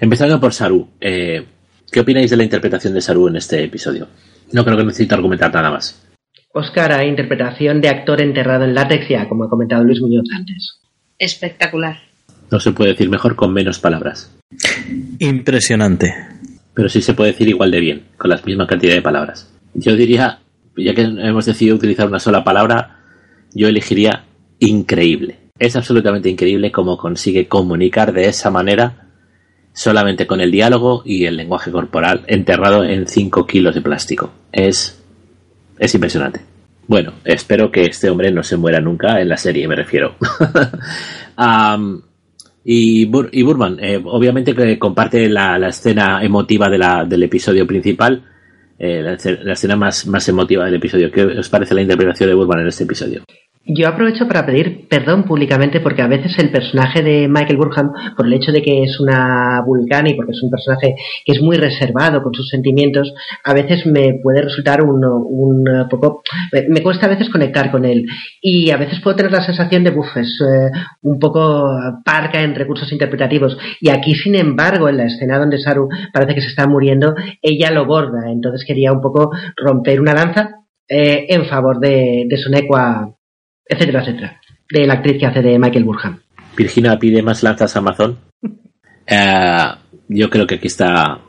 Empezando 0.00 0.40
por 0.40 0.52
Saru. 0.52 0.88
Eh, 1.00 1.44
¿Qué 1.90 2.00
opináis 2.00 2.30
de 2.30 2.36
la 2.36 2.44
interpretación 2.44 2.94
de 2.94 3.00
Saru 3.00 3.28
en 3.28 3.36
este 3.36 3.62
episodio? 3.62 4.08
No 4.52 4.64
creo 4.64 4.76
que 4.76 4.84
necesito 4.84 5.14
argumentar 5.14 5.52
nada 5.52 5.70
más. 5.70 6.02
Oscar, 6.52 6.92
a 6.92 7.04
interpretación 7.04 7.80
de 7.80 7.88
actor 7.88 8.20
enterrado 8.20 8.64
en 8.64 8.74
látex, 8.74 9.08
ya 9.08 9.28
como 9.28 9.44
ha 9.44 9.50
comentado 9.50 9.84
Luis 9.84 10.00
Muñoz 10.00 10.24
antes. 10.34 10.80
Espectacular. 11.18 11.98
No 12.50 12.60
se 12.60 12.72
puede 12.72 12.92
decir 12.92 13.10
mejor 13.10 13.36
con 13.36 13.52
menos 13.52 13.78
palabras. 13.78 14.34
Impresionante. 15.18 16.14
Pero 16.74 16.88
sí 16.88 17.02
se 17.02 17.14
puede 17.14 17.32
decir 17.32 17.48
igual 17.48 17.70
de 17.70 17.80
bien, 17.80 18.02
con 18.16 18.30
la 18.30 18.40
misma 18.44 18.66
cantidad 18.66 18.94
de 18.94 19.02
palabras. 19.02 19.52
Yo 19.74 19.96
diría 19.96 20.40
ya 20.76 20.94
que 20.94 21.02
hemos 21.02 21.46
decidido 21.46 21.76
utilizar 21.76 22.06
una 22.06 22.18
sola 22.18 22.44
palabra, 22.44 23.00
yo 23.54 23.68
elegiría 23.68 24.24
increíble. 24.58 25.38
Es 25.58 25.76
absolutamente 25.76 26.28
increíble 26.28 26.70
cómo 26.70 26.98
consigue 26.98 27.48
comunicar 27.48 28.12
de 28.12 28.28
esa 28.28 28.50
manera 28.50 29.06
solamente 29.72 30.26
con 30.26 30.40
el 30.40 30.50
diálogo 30.50 31.02
y 31.04 31.26
el 31.26 31.36
lenguaje 31.36 31.70
corporal 31.70 32.24
enterrado 32.26 32.84
en 32.84 33.06
5 33.06 33.46
kilos 33.46 33.74
de 33.74 33.82
plástico. 33.82 34.30
Es, 34.52 35.02
es 35.78 35.94
impresionante. 35.94 36.40
Bueno, 36.88 37.14
espero 37.24 37.70
que 37.70 37.82
este 37.82 38.08
hombre 38.08 38.30
no 38.30 38.42
se 38.42 38.56
muera 38.56 38.80
nunca 38.80 39.20
en 39.20 39.28
la 39.28 39.36
serie, 39.36 39.66
me 39.66 39.76
refiero. 39.76 40.14
y, 42.64 43.04
Burman, 43.06 43.78
eh, 43.80 44.00
obviamente 44.04 44.54
que 44.54 44.78
comparte 44.78 45.28
la, 45.28 45.56
escena 45.68 46.22
emotiva 46.22 46.68
del 46.68 47.22
episodio 47.22 47.66
principal 47.66 48.22
eh, 48.78 49.02
la, 49.02 49.52
escena 49.52 49.76
más, 49.76 50.06
más 50.06 50.28
emotiva 50.28 50.64
del 50.64 50.74
episodio. 50.74 51.10
¿Qué 51.10 51.24
os 51.24 51.48
parece 51.48 51.74
la 51.74 51.82
interpretación 51.82 52.28
de 52.28 52.34
Burman 52.34 52.60
en 52.60 52.68
este 52.68 52.84
episodio? 52.84 53.22
Yo 53.68 53.88
aprovecho 53.88 54.28
para 54.28 54.46
pedir 54.46 54.86
perdón 54.88 55.24
públicamente 55.24 55.80
porque 55.80 56.00
a 56.00 56.06
veces 56.06 56.38
el 56.38 56.50
personaje 56.50 57.02
de 57.02 57.26
Michael 57.26 57.56
Burham, 57.56 57.90
por 58.16 58.26
el 58.26 58.34
hecho 58.34 58.52
de 58.52 58.62
que 58.62 58.84
es 58.84 59.00
una 59.00 59.60
vulcana 59.66 60.08
y 60.08 60.14
porque 60.14 60.30
es 60.30 60.42
un 60.44 60.50
personaje 60.50 60.94
que 61.24 61.32
es 61.32 61.42
muy 61.42 61.56
reservado 61.56 62.22
con 62.22 62.32
sus 62.32 62.48
sentimientos, 62.48 63.12
a 63.42 63.54
veces 63.54 63.84
me 63.84 64.20
puede 64.22 64.42
resultar 64.42 64.84
un, 64.84 65.04
un 65.04 65.88
poco... 65.90 66.22
Me 66.68 66.80
cuesta 66.80 67.06
a 67.06 67.08
veces 67.08 67.28
conectar 67.28 67.72
con 67.72 67.84
él 67.84 68.04
y 68.40 68.70
a 68.70 68.76
veces 68.76 69.00
puedo 69.00 69.16
tener 69.16 69.32
la 69.32 69.44
sensación 69.44 69.82
de, 69.82 69.90
uff, 69.90 70.16
es 70.16 70.40
eh, 70.42 70.70
un 71.02 71.18
poco 71.18 71.68
parca 72.04 72.42
en 72.42 72.54
recursos 72.54 72.92
interpretativos. 72.92 73.58
Y 73.80 73.90
aquí, 73.90 74.14
sin 74.14 74.36
embargo, 74.36 74.88
en 74.88 74.98
la 74.98 75.06
escena 75.06 75.40
donde 75.40 75.58
Saru 75.58 75.88
parece 76.12 76.36
que 76.36 76.40
se 76.40 76.50
está 76.50 76.68
muriendo, 76.68 77.16
ella 77.42 77.72
lo 77.72 77.84
borda. 77.84 78.30
Entonces 78.30 78.64
quería 78.64 78.92
un 78.92 79.00
poco 79.00 79.32
romper 79.56 80.00
una 80.00 80.14
lanza 80.14 80.50
eh, 80.88 81.26
en 81.30 81.46
favor 81.46 81.80
de, 81.80 82.26
de 82.28 82.36
Sonecua 82.36 83.15
etcétera, 83.68 84.00
etcétera, 84.00 84.40
de 84.70 84.86
la 84.86 84.94
actriz 84.94 85.18
que 85.18 85.26
hace 85.26 85.42
de 85.42 85.58
Michael 85.58 85.84
Burham. 85.84 86.20
Virginia 86.56 86.98
pide 86.98 87.22
más 87.22 87.42
lanzas 87.42 87.76
a 87.76 87.78
Amazon. 87.80 88.18
Eh, 89.08 89.68
yo 90.08 90.28
creo 90.28 90.48
que 90.48 90.56
aquí 90.56 90.66
está 90.66 91.20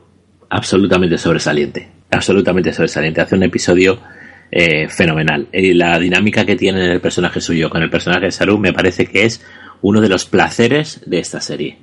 absolutamente 0.50 1.16
sobresaliente. 1.16 1.88
Absolutamente 2.10 2.72
sobresaliente. 2.72 3.20
Hace 3.20 3.36
un 3.36 3.44
episodio 3.44 4.00
eh, 4.50 4.88
fenomenal. 4.88 5.46
Y 5.52 5.74
la 5.74 5.96
dinámica 5.98 6.44
que 6.44 6.56
tiene 6.56 6.84
en 6.84 6.90
el 6.90 7.00
personaje 7.00 7.40
suyo 7.40 7.70
con 7.70 7.82
el 7.82 7.88
personaje 7.88 8.26
de 8.26 8.30
Saru 8.32 8.58
me 8.58 8.72
parece 8.72 9.06
que 9.06 9.26
es 9.26 9.46
uno 9.82 10.00
de 10.00 10.08
los 10.08 10.24
placeres 10.24 11.02
de 11.06 11.20
esta 11.20 11.40
serie. 11.40 11.78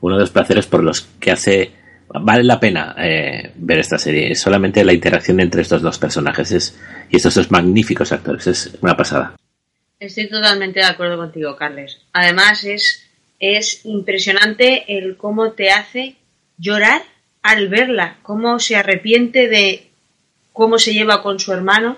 Uno 0.00 0.16
de 0.16 0.22
los 0.22 0.30
placeres 0.30 0.66
por 0.66 0.82
los 0.82 1.02
que 1.20 1.30
hace. 1.30 1.70
Vale 2.08 2.42
la 2.44 2.58
pena 2.58 2.94
eh, 2.98 3.52
ver 3.56 3.78
esta 3.78 3.98
serie. 3.98 4.32
Es 4.32 4.40
solamente 4.40 4.84
la 4.84 4.92
interacción 4.92 5.40
entre 5.40 5.62
estos 5.62 5.82
dos 5.82 5.98
personajes 5.98 6.52
es, 6.52 6.80
y 7.10 7.16
estos 7.16 7.34
dos 7.34 7.50
magníficos 7.50 8.12
actores. 8.12 8.46
Es 8.46 8.78
una 8.80 8.96
pasada. 8.96 9.36
Estoy 9.98 10.28
totalmente 10.28 10.80
de 10.80 10.86
acuerdo 10.86 11.16
contigo, 11.16 11.56
Carles. 11.56 11.98
Además, 12.12 12.64
es, 12.64 13.06
es 13.40 13.80
impresionante 13.84 14.98
el 14.98 15.16
cómo 15.16 15.52
te 15.52 15.70
hace 15.70 16.16
llorar 16.58 17.02
al 17.42 17.68
verla, 17.68 18.18
cómo 18.22 18.58
se 18.58 18.76
arrepiente 18.76 19.48
de 19.48 19.88
cómo 20.52 20.78
se 20.78 20.92
lleva 20.92 21.22
con 21.22 21.38
su 21.38 21.52
hermano, 21.52 21.96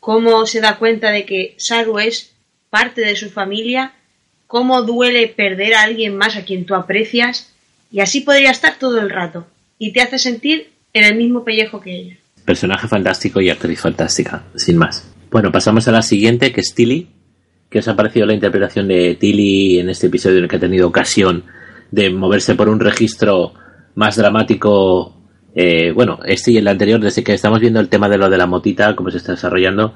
cómo 0.00 0.46
se 0.46 0.60
da 0.60 0.78
cuenta 0.78 1.10
de 1.10 1.26
que 1.26 1.54
Saru 1.58 1.98
es 1.98 2.32
parte 2.70 3.02
de 3.02 3.16
su 3.16 3.30
familia, 3.30 3.92
cómo 4.46 4.82
duele 4.82 5.28
perder 5.28 5.74
a 5.74 5.82
alguien 5.82 6.16
más 6.16 6.36
a 6.36 6.44
quien 6.44 6.64
tú 6.64 6.74
aprecias, 6.74 7.52
y 7.90 8.00
así 8.00 8.20
podría 8.20 8.50
estar 8.50 8.78
todo 8.78 9.00
el 9.00 9.10
rato, 9.10 9.46
y 9.78 9.92
te 9.92 10.00
hace 10.00 10.18
sentir 10.18 10.70
en 10.92 11.04
el 11.04 11.16
mismo 11.16 11.44
pellejo 11.44 11.80
que 11.80 11.96
ella. 11.96 12.16
Personaje 12.44 12.88
fantástico 12.88 13.40
y 13.40 13.50
actriz 13.50 13.80
fantástica, 13.80 14.44
sin 14.54 14.78
más. 14.78 15.06
Bueno, 15.30 15.52
pasamos 15.52 15.86
a 15.88 15.92
la 15.92 16.02
siguiente, 16.02 16.52
que 16.52 16.60
es 16.60 16.74
Tilly. 16.74 17.08
¿Qué 17.76 17.80
os 17.80 17.88
ha 17.88 17.94
parecido 17.94 18.24
la 18.24 18.32
interpretación 18.32 18.88
de 18.88 19.16
Tilly 19.16 19.80
en 19.80 19.90
este 19.90 20.06
episodio 20.06 20.38
en 20.38 20.44
el 20.44 20.48
que 20.48 20.56
ha 20.56 20.60
tenido 20.60 20.88
ocasión 20.88 21.44
de 21.90 22.08
moverse 22.08 22.54
por 22.54 22.70
un 22.70 22.80
registro 22.80 23.52
más 23.96 24.16
dramático? 24.16 25.14
Eh, 25.54 25.92
bueno, 25.92 26.18
este 26.24 26.52
y 26.52 26.56
el 26.56 26.68
anterior, 26.68 26.98
desde 26.98 27.22
que 27.22 27.34
estamos 27.34 27.60
viendo 27.60 27.78
el 27.78 27.90
tema 27.90 28.08
de 28.08 28.16
lo 28.16 28.30
de 28.30 28.38
la 28.38 28.46
motita, 28.46 28.96
cómo 28.96 29.10
se 29.10 29.18
está 29.18 29.32
desarrollando, 29.32 29.94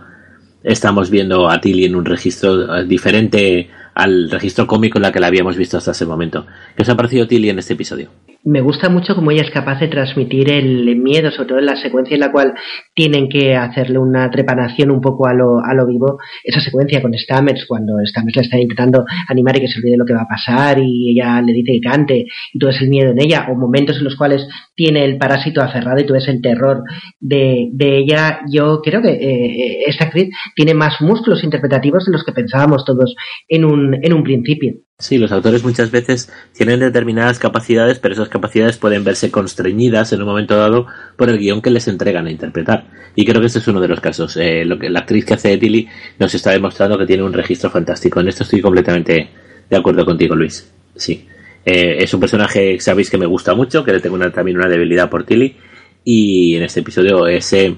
estamos 0.62 1.08
viendo 1.08 1.48
a 1.48 1.58
Tilly 1.58 1.86
en 1.86 1.96
un 1.96 2.04
registro 2.04 2.76
eh, 2.76 2.84
diferente 2.84 3.70
al 3.94 4.30
registro 4.30 4.66
cómico 4.66 4.98
en 4.98 5.02
la 5.02 5.12
que 5.12 5.20
la 5.20 5.28
habíamos 5.28 5.56
visto 5.56 5.78
hasta 5.78 5.92
ese 5.92 6.06
momento. 6.06 6.46
¿Qué 6.76 6.82
os 6.82 6.88
ha 6.88 6.96
parecido 6.96 7.26
Tilly 7.26 7.50
en 7.50 7.58
este 7.58 7.74
episodio? 7.74 8.10
me 8.42 8.62
gusta 8.62 8.88
mucho 8.88 9.14
cómo 9.14 9.30
ella 9.30 9.42
es 9.42 9.50
capaz 9.50 9.80
de 9.80 9.88
transmitir 9.88 10.50
el 10.50 10.96
miedo, 10.96 11.30
sobre 11.30 11.48
todo 11.48 11.58
en 11.58 11.66
la 11.66 11.76
secuencia 11.76 12.14
en 12.14 12.20
la 12.20 12.32
cual 12.32 12.54
tienen 12.94 13.28
que 13.28 13.54
hacerle 13.54 13.98
una 13.98 14.30
trepanación 14.30 14.90
un 14.90 15.00
poco 15.00 15.26
a 15.26 15.34
lo, 15.34 15.58
a 15.58 15.74
lo 15.74 15.86
vivo. 15.86 16.18
Esa 16.42 16.60
secuencia 16.60 17.02
con 17.02 17.12
Stamets, 17.12 17.66
cuando 17.66 17.94
Stamets 18.04 18.36
le 18.36 18.42
está 18.42 18.58
intentando 18.58 19.04
animar 19.28 19.56
y 19.56 19.60
que 19.60 19.68
se 19.68 19.78
olvide 19.78 19.96
lo 19.98 20.06
que 20.06 20.14
va 20.14 20.22
a 20.22 20.28
pasar 20.28 20.78
y 20.78 21.10
ella 21.12 21.42
le 21.42 21.52
dice 21.52 21.72
que 21.72 21.80
cante 21.80 22.26
y 22.52 22.58
tú 22.58 22.66
ves 22.66 22.80
el 22.80 22.88
miedo 22.88 23.10
en 23.10 23.20
ella, 23.20 23.46
o 23.50 23.54
momentos 23.54 23.98
en 23.98 24.04
los 24.04 24.16
cuales 24.16 24.46
tiene 24.74 25.04
el 25.04 25.18
parásito 25.18 25.60
aferrado 25.60 26.00
y 26.00 26.06
tú 26.06 26.14
ves 26.14 26.28
el 26.28 26.40
terror 26.40 26.82
de, 27.18 27.68
de 27.72 27.98
ella. 27.98 28.40
Yo 28.50 28.80
creo 28.82 29.02
que 29.02 29.10
eh, 29.10 29.82
esta 29.86 30.06
actriz 30.06 30.30
tiene 30.56 30.72
más 30.72 31.00
músculos 31.00 31.44
interpretativos 31.44 32.06
de 32.06 32.12
los 32.12 32.24
que 32.24 32.32
pensábamos 32.32 32.86
todos 32.86 33.14
en 33.48 33.66
un, 33.66 33.79
en 34.02 34.12
un 34.12 34.22
principio. 34.22 34.74
Sí, 35.00 35.16
los 35.16 35.32
autores 35.32 35.64
muchas 35.64 35.90
veces 35.90 36.30
tienen 36.52 36.80
determinadas 36.80 37.38
capacidades, 37.38 37.98
pero 37.98 38.12
esas 38.12 38.28
capacidades 38.28 38.76
pueden 38.76 39.02
verse 39.02 39.30
constreñidas 39.30 40.12
en 40.12 40.20
un 40.20 40.28
momento 40.28 40.56
dado 40.56 40.86
por 41.16 41.30
el 41.30 41.38
guion 41.38 41.62
que 41.62 41.70
les 41.70 41.88
entregan 41.88 42.26
a 42.26 42.30
interpretar. 42.30 42.84
Y 43.16 43.24
creo 43.24 43.40
que 43.40 43.46
este 43.46 43.60
es 43.60 43.68
uno 43.68 43.80
de 43.80 43.88
los 43.88 44.00
casos. 44.00 44.36
Eh, 44.36 44.64
lo 44.66 44.78
que 44.78 44.90
la 44.90 45.00
actriz 45.00 45.24
que 45.24 45.34
hace 45.34 45.56
Tilly 45.56 45.88
nos 46.18 46.34
está 46.34 46.50
demostrando 46.50 46.98
que 46.98 47.06
tiene 47.06 47.22
un 47.22 47.32
registro 47.32 47.70
fantástico. 47.70 48.20
En 48.20 48.28
esto 48.28 48.42
estoy 48.42 48.60
completamente 48.60 49.30
de 49.70 49.76
acuerdo 49.76 50.04
contigo, 50.04 50.36
Luis. 50.36 50.70
Sí. 50.94 51.26
Eh, 51.64 51.96
es 52.00 52.12
un 52.12 52.20
personaje, 52.20 52.78
sabéis 52.80 53.08
que 53.08 53.16
me 53.16 53.26
gusta 53.26 53.54
mucho, 53.54 53.82
que 53.82 53.92
le 53.92 54.00
tengo 54.00 54.18
también 54.30 54.58
una 54.58 54.68
debilidad 54.68 55.08
por 55.08 55.24
Tilly. 55.24 55.56
Y 56.04 56.56
en 56.56 56.64
este 56.64 56.80
episodio 56.80 57.26
ese 57.26 57.74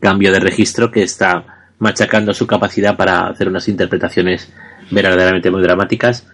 cambio 0.00 0.32
de 0.32 0.40
registro 0.40 0.90
que 0.90 1.02
está 1.02 1.57
machacando 1.78 2.34
su 2.34 2.46
capacidad 2.46 2.96
para 2.96 3.28
hacer 3.28 3.48
unas 3.48 3.68
interpretaciones 3.68 4.52
verdaderamente 4.90 5.50
muy 5.50 5.62
dramáticas 5.62 6.26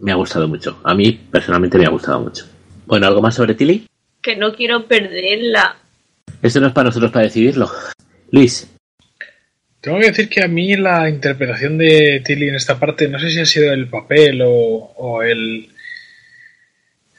me 0.00 0.12
ha 0.12 0.14
gustado 0.14 0.48
mucho. 0.48 0.80
A 0.84 0.94
mí 0.94 1.12
personalmente 1.30 1.78
me 1.78 1.86
ha 1.86 1.90
gustado 1.90 2.20
mucho. 2.20 2.46
Bueno, 2.86 3.06
¿algo 3.06 3.22
más 3.22 3.34
sobre 3.34 3.54
Tilly? 3.54 3.86
Que 4.20 4.36
no 4.36 4.54
quiero 4.54 4.86
perderla. 4.86 5.76
Esto 6.42 6.60
no 6.60 6.68
es 6.68 6.72
para 6.72 6.86
nosotros 6.86 7.10
para 7.10 7.24
decidirlo. 7.24 7.70
Luis. 8.30 8.68
Tengo 9.80 10.00
que 10.00 10.08
decir 10.08 10.28
que 10.28 10.42
a 10.42 10.48
mí 10.48 10.76
la 10.76 11.08
interpretación 11.08 11.78
de 11.78 12.20
Tilly 12.24 12.48
en 12.48 12.56
esta 12.56 12.78
parte, 12.78 13.08
no 13.08 13.18
sé 13.18 13.30
si 13.30 13.40
ha 13.40 13.46
sido 13.46 13.72
el 13.72 13.88
papel 13.88 14.42
o, 14.44 15.22
el, 15.22 15.68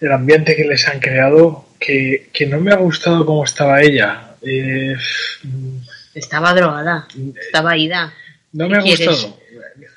el 0.01 0.11
ambiente 0.11 0.55
que 0.55 0.65
les 0.65 0.87
han 0.87 0.99
creado, 0.99 1.67
que, 1.79 2.27
no 2.49 2.59
me 2.59 2.71
ha 2.71 2.77
gustado 2.77 3.25
cómo 3.25 3.45
estaba 3.45 3.81
ella. 3.81 4.35
Eh, 4.41 4.95
estaba 6.19 6.53
drogada, 6.53 7.07
estaba 7.41 7.77
ida. 7.77 8.13
No 8.51 8.67
me 8.67 8.77
ha 8.77 8.81
gustado 8.81 9.39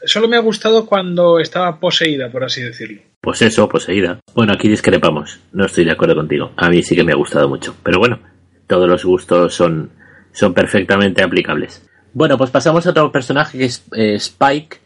solo 0.04 0.28
me 0.28 0.36
ha 0.36 0.40
gustado 0.40 0.86
cuando 0.86 1.38
estaba 1.38 1.78
poseída, 1.78 2.30
por 2.30 2.44
así 2.44 2.62
decirlo. 2.62 3.02
Pues 3.20 3.42
eso, 3.42 3.68
poseída. 3.68 4.20
Bueno, 4.34 4.52
aquí 4.52 4.68
discrepamos. 4.68 5.38
No 5.52 5.66
estoy 5.66 5.84
de 5.84 5.92
acuerdo 5.92 6.16
contigo. 6.16 6.52
A 6.56 6.68
mí 6.68 6.82
sí 6.82 6.96
que 6.96 7.04
me 7.04 7.12
ha 7.12 7.16
gustado 7.16 7.48
mucho. 7.48 7.76
Pero 7.82 7.98
bueno, 7.98 8.18
todos 8.66 8.88
los 8.88 9.04
gustos 9.04 9.54
son, 9.54 9.90
son 10.32 10.52
perfectamente 10.52 11.22
aplicables. 11.22 11.86
Bueno, 12.14 12.36
pues 12.36 12.50
pasamos 12.50 12.86
a 12.86 12.90
otro 12.90 13.12
personaje 13.12 13.58
que 13.58 13.64
es 13.64 13.84
eh, 13.92 14.14
Spike. 14.14 14.78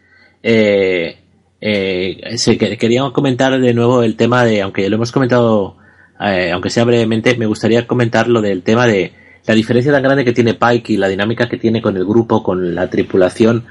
Eh, 0.42 1.18
eh, 1.60 2.36
se, 2.38 2.58
quería 2.58 3.02
comentar 3.10 3.58
de 3.58 3.74
nuevo 3.74 4.02
el 4.02 4.16
tema 4.16 4.44
de, 4.44 4.60
aunque 4.60 4.88
lo 4.88 4.96
hemos 4.96 5.12
comentado, 5.12 5.78
aunque 6.18 6.70
sea 6.70 6.84
brevemente, 6.84 7.36
me 7.36 7.46
gustaría 7.46 7.86
comentar 7.86 8.28
lo 8.28 8.42
del 8.42 8.62
tema 8.62 8.86
de 8.86 9.12
la 9.46 9.54
diferencia 9.54 9.92
tan 9.92 10.02
grande 10.02 10.24
que 10.24 10.32
tiene 10.32 10.54
Pike 10.54 10.94
y 10.94 10.96
la 10.96 11.08
dinámica 11.08 11.48
que 11.48 11.56
tiene 11.56 11.80
con 11.80 11.96
el 11.96 12.04
grupo, 12.04 12.42
con 12.42 12.74
la 12.74 12.90
tripulación 12.90 13.64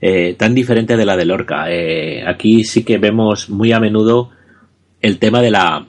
eh, 0.00 0.34
tan 0.38 0.54
diferente 0.54 0.96
de 0.96 1.06
la 1.06 1.16
de 1.16 1.24
Lorca. 1.24 1.70
Eh, 1.70 2.24
aquí 2.26 2.64
sí 2.64 2.84
que 2.84 2.98
vemos 2.98 3.48
muy 3.48 3.72
a 3.72 3.80
menudo 3.80 4.30
el 5.00 5.18
tema 5.18 5.40
de 5.40 5.50
la 5.50 5.86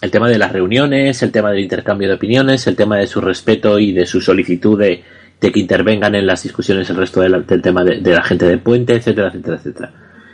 el 0.00 0.10
tema 0.10 0.28
de 0.28 0.38
las 0.38 0.52
reuniones, 0.52 1.22
el 1.22 1.32
tema 1.32 1.50
del 1.50 1.60
intercambio 1.60 2.08
de 2.08 2.14
opiniones, 2.14 2.66
el 2.66 2.76
tema 2.76 2.96
de 2.96 3.08
su 3.08 3.20
respeto 3.20 3.80
y 3.80 3.92
de 3.92 4.06
su 4.06 4.20
solicitud 4.20 4.78
de, 4.78 5.02
que 5.40 5.58
intervengan 5.58 6.14
en 6.14 6.26
las 6.26 6.44
discusiones 6.44 6.88
el 6.88 6.96
resto 6.96 7.20
del 7.20 7.62
tema 7.62 7.82
de, 7.82 8.00
de 8.00 8.12
la 8.12 8.22
gente 8.22 8.46
del 8.46 8.60
puente, 8.60 8.94
etcétera, 8.94 9.28
etcétera, 9.28 9.56
etcétera. 9.56 9.92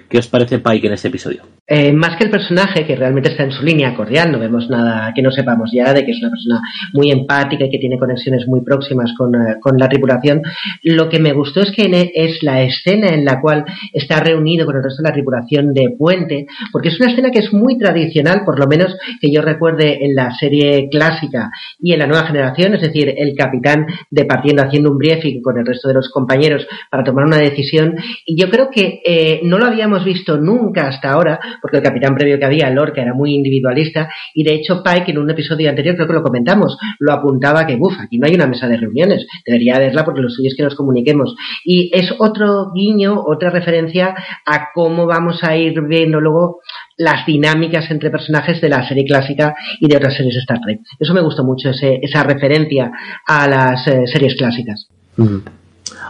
¿Qué 0.09 0.19
os 0.19 0.27
parece 0.27 0.59
Pike 0.59 0.87
en 0.87 0.93
este 0.93 1.09
episodio? 1.09 1.54
Eh, 1.67 1.95
más 1.95 2.17
que 2.17 2.25
el 2.25 2.31
personaje, 2.31 2.85
que 2.85 2.95
realmente 2.95 3.31
está 3.31 3.43
en 3.45 3.51
su 3.51 3.65
línea 3.65 3.95
cordial, 3.95 4.31
no 4.31 4.39
vemos 4.39 4.69
nada 4.69 5.13
que 5.15 5.23
no 5.23 5.31
sepamos 5.31 5.71
ya 5.73 5.95
de 5.95 6.05
que 6.05 6.11
es 6.11 6.19
una 6.21 6.29
persona 6.29 6.61
muy 6.93 7.11
empática 7.11 7.65
y 7.65 7.71
que 7.71 7.79
tiene 7.79 7.99
conexiones 7.99 8.47
muy 8.47 8.61
próximas 8.61 9.15
con, 9.17 9.35
eh, 9.35 9.57
la 9.79 9.89
tripulación, 9.89 10.43
lo 10.83 11.09
que 11.09 11.19
me 11.19 11.33
gustó 11.33 11.63
es 11.63 11.73
que 11.73 11.85
e, 11.85 12.13
es 12.15 12.43
la 12.43 12.61
escena 12.61 13.09
en 13.09 13.25
la 13.25 13.41
cual 13.41 13.65
está 13.95 14.21
reunido 14.21 14.67
con 14.67 14.77
el 14.77 14.83
resto 14.83 15.03
de 15.03 15.09
la 15.09 15.15
tripulación 15.15 15.73
de 15.73 15.95
Puente, 15.99 16.47
porque 16.71 16.89
es 16.89 17.01
una 17.01 17.11
escena 17.11 17.31
que 17.31 17.39
es 17.39 17.51
muy 17.55 17.79
tradicional, 17.79 18.43
por 18.45 18.59
lo 18.59 18.67
menos 18.67 18.95
que 19.19 19.33
yo 19.33 19.41
recuerde 19.41 20.05
en 20.05 20.15
la 20.15 20.35
serie 20.35 20.89
clásica 20.91 21.51
y 21.81 21.95
en 21.95 22.01
la 22.01 22.07
nueva 22.07 22.27
generación, 22.27 22.75
es 22.75 22.83
decir, 22.83 23.15
el 23.17 23.35
capitán 23.35 23.87
departiendo, 24.11 24.63
haciendo 24.63 24.91
un 24.91 24.99
briefing 24.99 25.41
con 25.41 25.57
el 25.57 25.65
resto 25.65 25.89
de 25.89 25.95
los 25.95 26.11
compañeros 26.11 26.67
para 26.91 27.05
tomar 27.05 27.25
una 27.25 27.39
decisión, 27.39 27.95
y 28.27 28.39
yo 28.39 28.51
creo 28.51 28.69
que 28.71 29.01
eh, 29.03 29.41
no 29.45 29.57
lo 29.57 29.65
habíamos 29.65 30.05
visto 30.05 30.37
nunca 30.37 30.89
hasta 30.89 31.11
ahora, 31.11 31.41
porque 31.61 31.79
el 31.79 31.83
capitán 31.83 32.15
previo 32.15 32.39
que 32.39 32.45
había, 32.45 32.71
Lorca, 32.71 33.03
era 33.03 33.15
muy 33.15 33.35
individualista, 33.35 34.09
y 34.35 34.45
de 34.45 34.55
hecho 34.55 34.83
Pike 34.83 35.11
en 35.13 35.19
un 35.19 35.31
episodio 35.31 35.71
anterior, 35.71 35.97
creo 35.97 36.09
que 36.09 36.15
lo 36.15 36.23
comentamos, 36.23 36.77
lo 36.99 37.13
apuntaba 37.13 37.67
que, 37.67 37.77
buf, 37.77 37.95
aquí 38.01 38.19
no 38.19 38.27
hay 38.27 38.35
una 38.35 38.47
mesa 38.47 38.69
de 38.69 38.77
reuniones, 38.77 39.27
debería 39.45 39.77
haberla 39.77 40.05
porque 40.05 40.21
lo 40.21 40.29
suyo 40.29 40.49
es 40.49 40.57
que 40.57 40.63
nos 40.63 40.75
comuniquemos. 40.75 41.35
Y 41.65 41.91
es 41.95 42.13
otro 42.19 42.73
guiño, 42.73 43.23
otra 43.25 43.51
referencia 43.51 44.15
a 44.47 44.69
cómo 44.75 45.07
vamos 45.07 45.43
a 45.43 45.57
ir 45.57 45.81
viendo 45.83 46.21
luego 46.21 46.61
las 46.97 47.27
dinámicas 47.27 47.91
entre 47.91 48.11
personajes 48.11 48.61
de 48.61 48.69
la 48.69 48.87
serie 48.87 49.05
clásica 49.05 49.55
y 49.81 49.89
de 49.89 49.97
otras 49.97 50.17
series 50.17 50.35
de 50.35 50.41
Star 50.41 50.61
Trek. 50.61 50.81
Eso 50.99 51.15
me 51.15 51.23
gustó 51.23 51.45
mucho, 51.45 51.71
esa 51.71 52.23
referencia 52.23 52.91
a 53.27 53.49
las 53.49 53.87
eh, 53.89 54.07
series 54.07 54.35
clásicas. 54.37 54.89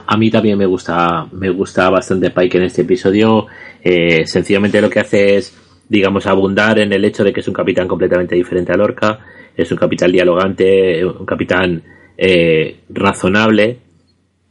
A 0.06 0.16
mí 0.16 0.30
también 0.30 0.58
me 0.58 0.66
gusta, 0.66 1.26
me 1.32 1.50
gusta 1.50 1.88
bastante 1.90 2.30
Pike 2.30 2.58
en 2.58 2.64
este 2.64 2.82
episodio. 2.82 3.46
Eh, 3.84 4.26
sencillamente 4.26 4.80
lo 4.80 4.88
que 4.88 5.00
hace 5.00 5.36
es, 5.36 5.54
digamos, 5.88 6.26
abundar 6.26 6.78
en 6.78 6.92
el 6.92 7.04
hecho 7.04 7.22
de 7.22 7.32
que 7.32 7.40
es 7.40 7.48
un 7.48 7.54
capitán 7.54 7.86
completamente 7.86 8.34
diferente 8.34 8.72
a 8.72 8.76
Lorca. 8.76 9.20
Es 9.54 9.70
un 9.70 9.76
capitán 9.76 10.10
dialogante, 10.10 11.04
un 11.04 11.26
capitán 11.26 11.82
eh, 12.16 12.80
razonable, 12.88 13.78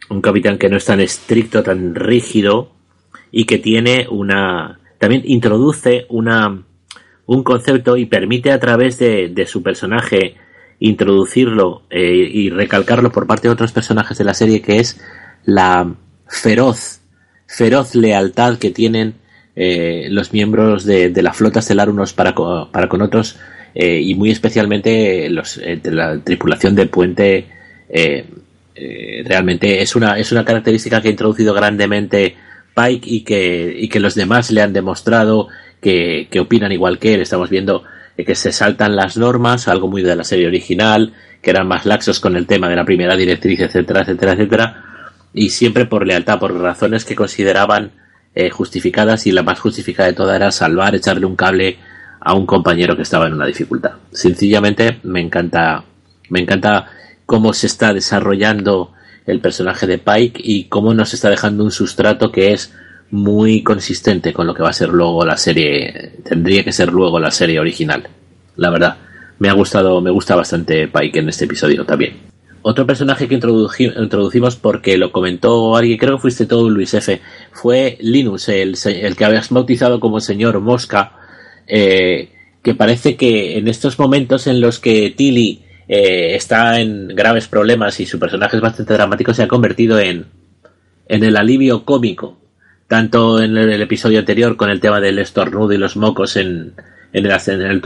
un 0.09 0.21
capitán 0.21 0.57
que 0.57 0.69
no 0.69 0.77
es 0.77 0.85
tan 0.85 0.99
estricto, 0.99 1.63
tan 1.63 1.95
rígido 1.95 2.71
y 3.31 3.45
que 3.45 3.57
tiene 3.57 4.07
una, 4.09 4.79
también 4.99 5.23
introduce 5.25 6.05
una, 6.09 6.63
un 7.25 7.43
concepto 7.43 7.97
y 7.97 8.05
permite 8.05 8.51
a 8.51 8.59
través 8.59 8.99
de, 8.99 9.29
de 9.29 9.45
su 9.47 9.63
personaje 9.63 10.35
introducirlo 10.79 11.83
eh, 11.89 12.29
y 12.31 12.49
recalcarlo 12.49 13.11
por 13.11 13.25
parte 13.25 13.47
de 13.47 13.53
otros 13.53 13.71
personajes 13.71 14.17
de 14.17 14.23
la 14.25 14.33
serie 14.33 14.61
que 14.61 14.79
es 14.79 15.01
la 15.45 15.95
feroz, 16.27 16.99
feroz 17.47 17.95
lealtad 17.95 18.57
que 18.57 18.69
tienen 18.69 19.15
eh, 19.55 20.07
los 20.09 20.33
miembros 20.33 20.83
de, 20.83 21.11
la 21.21 21.33
flota 21.33 21.59
estelar 21.59 21.89
unos 21.89 22.13
para, 22.13 22.33
para 22.33 22.89
con 22.89 23.01
otros 23.01 23.37
eh, 23.75 24.01
y 24.01 24.15
muy 24.15 24.31
especialmente 24.31 25.29
los 25.29 25.57
eh, 25.57 25.79
de 25.81 25.91
la 25.91 26.19
tripulación 26.19 26.75
del 26.75 26.89
puente 26.89 27.47
realmente 29.25 29.83
es 29.83 29.95
una 29.95 30.17
es 30.17 30.31
una 30.31 30.43
característica 30.43 30.99
que 30.99 31.09
ha 31.09 31.11
introducido 31.11 31.53
grandemente 31.53 32.35
Pike 32.75 33.07
y 33.07 33.21
que 33.21 33.75
y 33.79 33.87
que 33.87 33.99
los 33.99 34.15
demás 34.15 34.49
le 34.49 34.63
han 34.63 34.73
demostrado 34.73 35.47
que, 35.79 36.27
que 36.31 36.39
opinan 36.39 36.71
igual 36.71 36.97
que 36.97 37.13
él. 37.13 37.21
Estamos 37.21 37.51
viendo 37.51 37.83
que 38.17 38.33
se 38.33 38.51
saltan 38.51 38.95
las 38.95 39.15
normas 39.15 39.67
algo 39.67 39.87
muy 39.87 40.01
de 40.01 40.15
la 40.15 40.23
serie 40.23 40.47
original 40.47 41.13
que 41.41 41.51
eran 41.51 41.67
más 41.67 41.85
laxos 41.85 42.19
con 42.19 42.35
el 42.35 42.47
tema 42.47 42.69
de 42.69 42.75
la 42.75 42.85
primera 42.85 43.15
directriz 43.15 43.59
etcétera 43.59 44.01
etcétera 44.01 44.33
etcétera 44.33 44.83
y 45.33 45.49
siempre 45.49 45.85
por 45.85 46.05
lealtad, 46.05 46.39
por 46.39 46.59
razones 46.59 47.05
que 47.05 47.15
consideraban 47.15 47.91
eh, 48.35 48.49
justificadas 48.49 49.27
y 49.27 49.31
la 49.31 49.43
más 49.43 49.59
justificada 49.59 50.09
de 50.09 50.15
todas 50.15 50.35
era 50.35 50.51
salvar, 50.51 50.95
echarle 50.95 51.25
un 51.25 51.35
cable 51.35 51.77
a 52.19 52.33
un 52.33 52.45
compañero 52.45 52.95
que 52.95 53.03
estaba 53.03 53.27
en 53.27 53.33
una 53.33 53.45
dificultad. 53.45 53.91
Sencillamente 54.11 54.99
me 55.03 55.21
encanta, 55.21 55.83
me 56.29 56.39
encanta 56.39 56.87
cómo 57.25 57.53
se 57.53 57.67
está 57.67 57.93
desarrollando 57.93 58.93
el 59.25 59.39
personaje 59.39 59.87
de 59.87 59.97
Pike 59.97 60.41
y 60.43 60.65
cómo 60.65 60.93
nos 60.93 61.13
está 61.13 61.29
dejando 61.29 61.63
un 61.63 61.71
sustrato 61.71 62.31
que 62.31 62.53
es 62.53 62.73
muy 63.11 63.61
consistente 63.61 64.33
con 64.33 64.47
lo 64.47 64.53
que 64.53 64.63
va 64.63 64.69
a 64.69 64.73
ser 64.73 64.89
luego 64.89 65.23
la 65.23 65.37
serie, 65.37 66.13
tendría 66.23 66.63
que 66.63 66.71
ser 66.71 66.91
luego 66.91 67.19
la 67.19 67.31
serie 67.31 67.59
original. 67.59 68.07
La 68.55 68.69
verdad, 68.69 68.97
me 69.39 69.49
ha 69.49 69.53
gustado, 69.53 70.01
me 70.01 70.11
gusta 70.11 70.35
bastante 70.35 70.87
Pike 70.87 71.19
en 71.19 71.29
este 71.29 71.45
episodio 71.45 71.85
también. 71.85 72.32
Otro 72.65 72.87
personaje 72.87 73.27
que 73.27 73.35
introducimos 73.35 74.55
porque 74.55 74.97
lo 74.97 75.11
comentó 75.11 75.75
alguien, 75.75 75.97
creo 75.97 76.15
que 76.15 76.21
fuiste 76.21 76.45
todo 76.45 76.69
Luis 76.69 76.93
F, 76.93 77.19
fue 77.51 77.97
Linus, 77.99 78.47
el, 78.47 78.75
el 78.85 79.17
que 79.17 79.25
habías 79.25 79.49
bautizado 79.49 79.99
como 79.99 80.21
señor 80.21 80.61
Mosca, 80.61 81.11
eh, 81.67 82.31
que 82.63 82.73
parece 82.73 83.17
que 83.17 83.57
en 83.57 83.67
estos 83.67 83.99
momentos 83.99 84.47
en 84.47 84.61
los 84.61 84.79
que 84.79 85.13
Tilly 85.15 85.61
eh, 85.89 86.35
está 86.35 86.79
en 86.79 87.09
graves 87.09 87.49
problemas 87.49 87.99
y 87.99 88.05
su 88.05 88.17
personaje 88.17 88.55
es 88.55 88.61
bastante 88.61 88.93
dramático, 88.93 89.33
se 89.33 89.43
ha 89.43 89.47
convertido 89.49 89.99
en, 89.99 90.27
en 91.09 91.23
el 91.23 91.35
alivio 91.35 91.83
cómico. 91.83 92.39
Tanto 92.87 93.41
en 93.41 93.57
el, 93.57 93.81
episodio 93.81 94.19
anterior 94.19 94.55
con 94.55 94.69
el 94.69 94.79
tema 94.79 95.01
del 95.01 95.19
estornudo 95.19 95.73
y 95.73 95.77
los 95.77 95.97
mocos 95.97 96.37
en, 96.37 96.73
en, 97.11 97.25
el, 97.25 97.31
en 97.47 97.61
el 97.61 97.81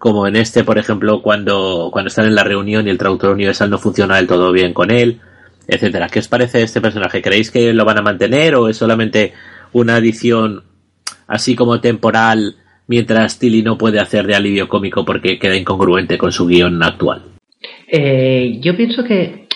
como 0.00 0.26
en 0.26 0.34
este, 0.34 0.64
por 0.64 0.78
ejemplo, 0.78 1.20
cuando, 1.20 1.90
cuando 1.92 2.08
están 2.08 2.24
en 2.24 2.34
la 2.34 2.42
reunión 2.42 2.86
y 2.86 2.90
el 2.90 2.96
traductor 2.96 3.34
universal 3.34 3.68
no 3.68 3.78
funciona 3.78 4.16
del 4.16 4.26
todo 4.26 4.50
bien 4.50 4.72
con 4.72 4.90
él, 4.90 5.20
etcétera. 5.68 6.08
¿Qué 6.08 6.20
os 6.20 6.28
parece 6.28 6.62
este 6.62 6.80
personaje? 6.80 7.20
¿Creéis 7.20 7.50
que 7.50 7.74
lo 7.74 7.84
van 7.84 7.98
a 7.98 8.02
mantener 8.02 8.54
o 8.54 8.70
es 8.70 8.78
solamente 8.78 9.34
una 9.72 9.96
adición 9.96 10.64
así 11.26 11.54
como 11.54 11.82
temporal 11.82 12.56
mientras 12.86 13.38
Tilly 13.38 13.62
no 13.62 13.76
puede 13.76 14.00
hacer 14.00 14.26
de 14.26 14.34
alivio 14.34 14.70
cómico 14.70 15.04
porque 15.04 15.38
queda 15.38 15.54
incongruente 15.54 16.16
con 16.16 16.32
su 16.32 16.46
guion 16.46 16.82
actual. 16.82 17.22
Eh, 17.86 18.58
yo 18.62 18.74
pienso 18.74 19.04
que 19.04 19.46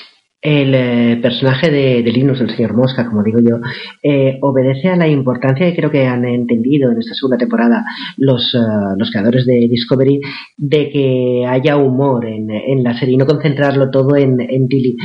el 0.45 0.75
eh, 0.75 1.19
personaje 1.23 1.71
de, 1.71 2.03
Linus, 2.03 2.39
el 2.43 2.51
señor 2.51 2.75
Mosca, 2.75 3.07
como 3.07 3.23
digo 3.23 3.39
yo, 3.41 3.57
eh, 4.03 4.37
obedece 4.43 4.91
a 4.91 4.97
la 4.97 5.09
importancia 5.09 5.67
que 5.67 5.75
creo 5.75 5.91
que 5.91 6.07
han 6.07 6.27
entendido 6.27 6.93
en 6.93 6.99
esta 6.99 7.15
segunda 7.15 7.39
temporada 7.39 7.83
los, 8.19 8.55
eh, 8.55 8.59
los 8.99 9.11
creadores 9.11 9.47
de 9.47 9.67
Discovery 9.71 10.21
de 10.59 10.91
que 10.91 11.47
haya 11.49 11.79
humor 11.79 12.27
en, 12.27 12.51
en 12.51 12.83
la 12.83 12.93
serie 12.99 13.15
y 13.15 13.17
no 13.17 13.25
concentrarlo 13.25 13.91
todo 13.91 14.17
en, 14.17 14.37
Tilly. 14.69 14.97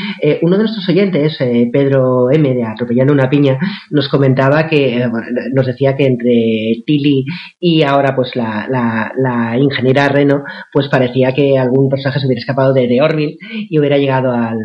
uno 0.42 0.58
de 0.58 0.64
nuestros 0.64 0.88
oyentes, 0.90 1.38
Pedro 1.72 2.30
M, 2.32 2.54
de 2.54 2.64
Atropellando 2.64 3.14
una 3.14 3.30
Piña, 3.30 3.58
nos 3.92 4.10
comentaba 4.10 4.68
que, 4.68 5.06
nos 5.54 5.66
decía 5.66 5.96
que 5.96 6.06
entre 6.06 6.84
Tilly 6.86 7.26
y 7.60 7.84
ahora 7.84 8.14
pues 8.16 8.36
la, 8.36 8.68
la, 8.70 9.12
la, 9.18 9.58
ingeniera 9.58 10.10
Reno, 10.10 10.44
pues 10.74 10.90
parecía 10.90 11.34
que 11.34 11.58
algún 11.58 11.90
personaje 11.90 12.20
se 12.20 12.28
hubiera 12.28 12.40
escapado 12.40 12.74
de, 12.74 12.88
de 12.88 13.02
Orville 13.02 13.38
y 13.70 13.80
hubiera 13.80 13.98
llegado 13.98 14.32
al 14.32 14.58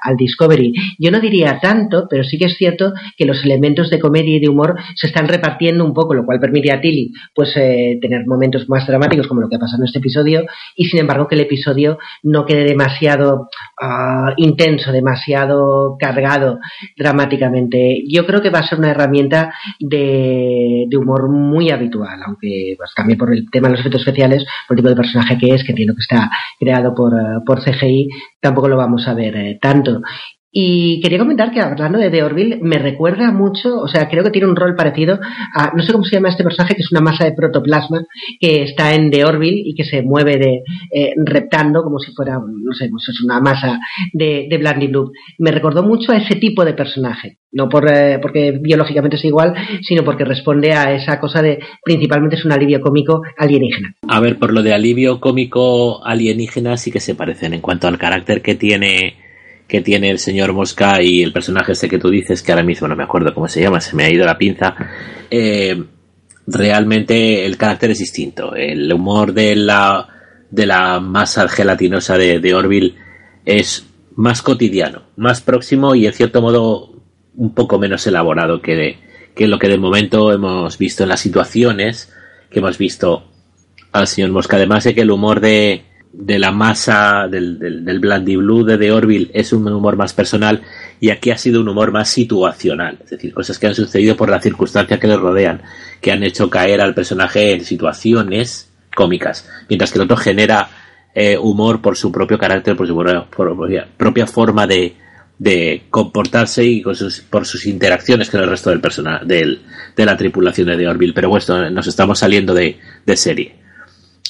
al, 0.00 0.16
Discovery. 0.16 0.72
Yo 0.98 1.10
no 1.10 1.20
diría 1.20 1.58
tanto, 1.60 2.06
pero 2.08 2.24
sí 2.24 2.38
que 2.38 2.46
es 2.46 2.56
cierto 2.56 2.92
que 3.16 3.26
los 3.26 3.44
elementos 3.44 3.90
de 3.90 3.98
comedia 3.98 4.36
y 4.36 4.40
de 4.40 4.48
humor 4.48 4.76
se 4.94 5.06
están 5.06 5.28
repartiendo 5.28 5.84
un 5.84 5.92
poco, 5.92 6.14
lo 6.14 6.24
cual 6.24 6.40
permite 6.40 6.72
a 6.72 6.80
Tilly 6.80 7.12
pues 7.34 7.56
eh, 7.56 7.98
tener 8.00 8.26
momentos 8.26 8.68
más 8.68 8.86
dramáticos 8.86 9.26
como 9.26 9.40
lo 9.40 9.48
que 9.48 9.56
ha 9.56 9.58
pasado 9.58 9.82
en 9.82 9.86
este 9.86 9.98
episodio 9.98 10.44
y 10.74 10.86
sin 10.86 11.00
embargo 11.00 11.28
que 11.28 11.34
el 11.34 11.42
episodio 11.42 11.98
no 12.22 12.44
quede 12.44 12.64
demasiado 12.64 13.48
ah, 13.80 14.32
intenso, 14.36 14.92
demasiado 14.92 15.96
cargado 15.98 16.58
dramáticamente. 16.96 18.02
Yo 18.08 18.26
creo 18.26 18.40
que 18.40 18.50
va 18.50 18.60
a 18.60 18.66
ser 18.66 18.78
una 18.78 18.90
herramienta 18.90 19.54
de, 19.80 20.86
humor 20.96 21.28
muy 21.30 21.70
habitual, 21.70 22.20
aunque 22.26 22.74
pues, 22.76 22.92
cambie 22.94 23.16
por 23.16 23.32
el 23.32 23.50
tema 23.50 23.68
de 23.68 23.72
los 23.72 23.80
efectos 23.80 24.00
especiales, 24.00 24.44
por 24.66 24.76
el 24.76 24.82
tipo 24.82 24.88
de 24.88 24.96
personaje 24.96 25.36
que 25.38 25.54
es, 25.54 25.62
que 25.62 25.72
entiendo 25.72 25.94
que 25.94 26.02
está 26.02 26.30
creado 26.58 26.94
por, 26.94 27.12
eh, 27.12 27.40
por 27.44 27.62
CGI, 27.62 28.08
tampoco 28.46 28.68
lo 28.68 28.76
vamos 28.76 29.08
a 29.08 29.14
ver 29.14 29.36
eh, 29.36 29.58
tanto. 29.60 30.00
Y 30.58 31.02
quería 31.02 31.18
comentar 31.18 31.50
que 31.50 31.60
hablando 31.60 31.98
de 31.98 32.08
The 32.08 32.22
Orville, 32.22 32.58
me 32.62 32.78
recuerda 32.78 33.30
mucho, 33.30 33.78
o 33.78 33.88
sea, 33.88 34.08
creo 34.08 34.24
que 34.24 34.30
tiene 34.30 34.48
un 34.48 34.56
rol 34.56 34.74
parecido 34.74 35.20
a, 35.52 35.72
no 35.76 35.82
sé 35.82 35.92
cómo 35.92 36.02
se 36.02 36.16
llama 36.16 36.30
este 36.30 36.44
personaje, 36.44 36.74
que 36.74 36.80
es 36.80 36.90
una 36.92 37.02
masa 37.02 37.26
de 37.26 37.32
protoplasma 37.32 38.06
que 38.40 38.62
está 38.62 38.94
en 38.94 39.10
The 39.10 39.26
Orville 39.26 39.60
y 39.66 39.74
que 39.74 39.84
se 39.84 40.00
mueve 40.00 40.38
de 40.38 40.62
eh, 40.94 41.12
reptando 41.26 41.82
como 41.82 41.98
si 41.98 42.10
fuera, 42.12 42.38
no 42.38 42.72
sé, 42.72 42.88
pues 42.90 43.06
es 43.06 43.22
una 43.22 43.38
masa 43.38 43.78
de, 44.14 44.48
Blandy 44.58 44.86
Blue. 44.86 45.12
Me 45.38 45.50
recordó 45.50 45.82
mucho 45.82 46.12
a 46.12 46.16
ese 46.16 46.36
tipo 46.36 46.64
de 46.64 46.72
personaje, 46.72 47.36
no 47.52 47.68
por, 47.68 47.92
eh, 47.92 48.18
porque 48.22 48.58
biológicamente 48.58 49.16
es 49.16 49.24
igual, 49.26 49.52
sino 49.82 50.04
porque 50.04 50.24
responde 50.24 50.72
a 50.72 50.94
esa 50.94 51.20
cosa 51.20 51.42
de, 51.42 51.58
principalmente 51.84 52.36
es 52.36 52.46
un 52.46 52.52
alivio 52.52 52.80
cómico 52.80 53.20
alienígena. 53.36 53.94
A 54.08 54.20
ver, 54.20 54.38
por 54.38 54.54
lo 54.54 54.62
de 54.62 54.72
alivio 54.72 55.20
cómico 55.20 56.02
alienígena 56.02 56.78
sí 56.78 56.90
que 56.90 57.00
se 57.00 57.14
parecen 57.14 57.52
en 57.52 57.60
cuanto 57.60 57.88
al 57.88 57.98
carácter 57.98 58.40
que 58.40 58.54
tiene 58.54 59.25
que 59.68 59.80
tiene 59.80 60.10
el 60.10 60.18
señor 60.18 60.52
Mosca 60.52 61.02
y 61.02 61.22
el 61.22 61.32
personaje 61.32 61.72
ese 61.72 61.88
que 61.88 61.98
tú 61.98 62.10
dices, 62.10 62.42
que 62.42 62.52
ahora 62.52 62.64
mismo 62.64 62.86
no 62.86 62.96
me 62.96 63.04
acuerdo 63.04 63.34
cómo 63.34 63.48
se 63.48 63.60
llama, 63.60 63.80
se 63.80 63.96
me 63.96 64.04
ha 64.04 64.10
ido 64.10 64.24
la 64.24 64.38
pinza, 64.38 64.74
eh, 65.30 65.82
realmente 66.46 67.44
el 67.44 67.56
carácter 67.56 67.90
es 67.90 67.98
distinto. 67.98 68.54
El 68.54 68.92
humor 68.92 69.32
de 69.32 69.56
la, 69.56 70.08
de 70.50 70.66
la 70.66 71.00
masa 71.00 71.48
gelatinosa 71.48 72.16
de, 72.16 72.38
de 72.38 72.54
Orville 72.54 72.94
es 73.44 73.86
más 74.14 74.42
cotidiano, 74.42 75.02
más 75.16 75.40
próximo 75.40 75.94
y 75.94 76.06
en 76.06 76.12
cierto 76.12 76.40
modo 76.40 76.92
un 77.34 77.54
poco 77.54 77.78
menos 77.78 78.06
elaborado 78.06 78.62
que, 78.62 78.74
de, 78.74 78.98
que 79.34 79.46
lo 79.46 79.58
que 79.58 79.68
de 79.68 79.78
momento 79.78 80.32
hemos 80.32 80.78
visto 80.78 81.02
en 81.02 81.10
las 81.10 81.20
situaciones 81.20 82.12
que 82.50 82.60
hemos 82.60 82.78
visto 82.78 83.24
al 83.92 84.06
señor 84.06 84.30
Mosca. 84.30 84.56
Además 84.56 84.84
de 84.84 84.94
que 84.94 85.02
el 85.02 85.10
humor 85.10 85.40
de, 85.40 85.84
de 86.12 86.38
la 86.38 86.50
masa 86.50 87.28
del, 87.30 87.58
del, 87.58 87.84
del 87.84 87.98
Blue 87.98 88.64
de 88.64 88.78
The 88.78 88.92
Orville 88.92 89.30
es 89.34 89.52
un 89.52 89.68
humor 89.68 89.96
más 89.96 90.14
personal 90.14 90.62
y 90.98 91.10
aquí 91.10 91.30
ha 91.30 91.36
sido 91.36 91.60
un 91.60 91.68
humor 91.68 91.92
más 91.92 92.08
situacional, 92.08 92.98
es 93.04 93.10
decir, 93.10 93.34
cosas 93.34 93.58
que 93.58 93.66
han 93.66 93.74
sucedido 93.74 94.16
por 94.16 94.30
la 94.30 94.40
circunstancia 94.40 94.98
que 94.98 95.06
le 95.06 95.16
rodean, 95.16 95.62
que 96.00 96.12
han 96.12 96.22
hecho 96.22 96.48
caer 96.48 96.80
al 96.80 96.94
personaje 96.94 97.52
en 97.52 97.64
situaciones 97.64 98.70
cómicas, 98.94 99.48
mientras 99.68 99.92
que 99.92 99.98
el 99.98 100.04
otro 100.04 100.16
genera 100.16 100.68
eh, 101.14 101.36
humor 101.36 101.82
por 101.82 101.96
su 101.96 102.10
propio 102.10 102.38
carácter, 102.38 102.76
por 102.76 102.86
su 102.86 102.96
propia, 102.96 103.88
propia 103.96 104.26
forma 104.26 104.66
de, 104.66 104.96
de 105.38 105.84
comportarse 105.90 106.64
y 106.64 106.82
con 106.82 106.94
sus, 106.94 107.20
por 107.20 107.46
sus 107.46 107.66
interacciones 107.66 108.30
con 108.30 108.40
el 108.40 108.48
resto 108.48 108.70
del 108.70 108.80
personal 108.80 109.26
del, 109.26 109.62
de 109.94 110.06
la 110.06 110.16
tripulación 110.16 110.68
de 110.68 110.76
The 110.76 110.88
Orville. 110.88 111.12
Pero 111.14 111.28
bueno, 111.28 111.70
nos 111.70 111.86
estamos 111.86 112.18
saliendo 112.18 112.54
de, 112.54 112.78
de 113.04 113.16
serie. 113.16 113.65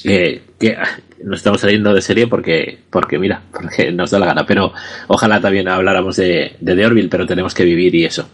Eh, 0.03 0.41
que 0.59 0.77
nos 1.23 1.39
estamos 1.39 1.61
saliendo 1.61 1.93
de 1.93 2.01
serie 2.01 2.27
porque, 2.27 2.79
porque 2.89 3.17
mira, 3.17 3.41
porque 3.51 3.91
nos 3.91 4.11
da 4.11 4.19
la 4.19 4.27
gana, 4.27 4.45
pero 4.45 4.73
ojalá 5.07 5.41
también 5.41 5.67
habláramos 5.67 6.15
de, 6.17 6.55
de 6.59 6.85
Orville, 6.85 7.09
pero 7.09 7.25
tenemos 7.25 7.53
que 7.53 7.63
vivir 7.63 7.95
y 7.95 8.05
eso. 8.05 8.27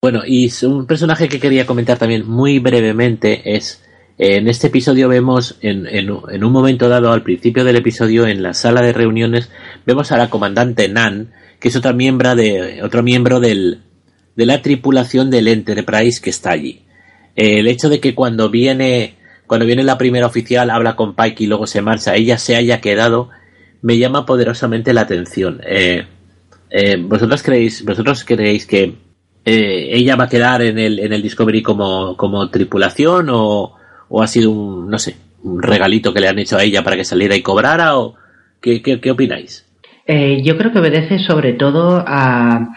Bueno, 0.00 0.22
y 0.24 0.50
un 0.62 0.86
personaje 0.86 1.28
que 1.28 1.40
quería 1.40 1.66
comentar 1.66 1.98
también 1.98 2.24
muy 2.24 2.60
brevemente 2.60 3.56
es, 3.56 3.82
en 4.16 4.46
este 4.46 4.68
episodio 4.68 5.08
vemos, 5.08 5.56
en, 5.60 5.86
en, 5.86 6.10
un 6.10 6.52
momento 6.52 6.88
dado 6.88 7.12
al 7.12 7.24
principio 7.24 7.64
del 7.64 7.76
episodio, 7.76 8.26
en 8.26 8.42
la 8.42 8.54
sala 8.54 8.80
de 8.80 8.92
reuniones, 8.92 9.50
vemos 9.86 10.12
a 10.12 10.16
la 10.16 10.30
comandante 10.30 10.88
Nan, 10.88 11.32
que 11.58 11.68
es 11.68 11.76
otra 11.76 11.92
miembro 11.92 12.36
de, 12.36 12.80
otro 12.84 13.02
miembro 13.02 13.40
del, 13.40 13.80
de 14.36 14.46
la 14.46 14.62
tripulación 14.62 15.30
del 15.30 15.48
Enterprise 15.48 16.20
que 16.22 16.30
está 16.30 16.52
allí. 16.52 16.82
El 17.34 17.66
hecho 17.66 17.88
de 17.88 17.98
que 17.98 18.14
cuando 18.14 18.50
viene 18.50 19.17
cuando 19.48 19.66
viene 19.66 19.82
la 19.82 19.98
primera 19.98 20.26
oficial, 20.26 20.70
habla 20.70 20.94
con 20.94 21.16
Pike 21.16 21.44
y 21.44 21.46
luego 21.46 21.66
se 21.66 21.82
marcha, 21.82 22.14
ella 22.14 22.38
se 22.38 22.54
haya 22.54 22.80
quedado, 22.80 23.30
me 23.80 23.98
llama 23.98 24.26
poderosamente 24.26 24.92
la 24.92 25.00
atención. 25.00 25.60
Eh, 25.66 26.06
eh, 26.70 26.96
¿Vosotros 27.00 27.42
creéis, 27.42 27.84
vosotros 27.84 28.24
creéis 28.24 28.66
que 28.66 28.94
eh, 29.44 29.88
ella 29.90 30.16
va 30.16 30.24
a 30.24 30.28
quedar 30.28 30.60
en 30.60 30.78
el, 30.78 30.98
en 30.98 31.14
el 31.14 31.22
Discovery 31.22 31.62
como, 31.62 32.50
tripulación 32.50 33.28
o, 33.30 33.74
ha 34.20 34.26
sido 34.26 34.50
un, 34.50 34.90
no 34.90 34.98
sé, 34.98 35.16
un 35.42 35.62
regalito 35.62 36.12
que 36.12 36.20
le 36.20 36.28
han 36.28 36.38
hecho 36.38 36.58
a 36.58 36.62
ella 36.62 36.84
para 36.84 36.96
que 36.96 37.04
saliera 37.04 37.34
y 37.34 37.42
cobrara 37.42 37.96
o 37.96 38.16
qué, 38.60 39.10
opináis? 39.10 39.64
yo 40.06 40.56
creo 40.56 40.72
que 40.72 40.78
obedece 40.78 41.18
sobre 41.18 41.52
todo 41.52 42.02
a, 42.06 42.68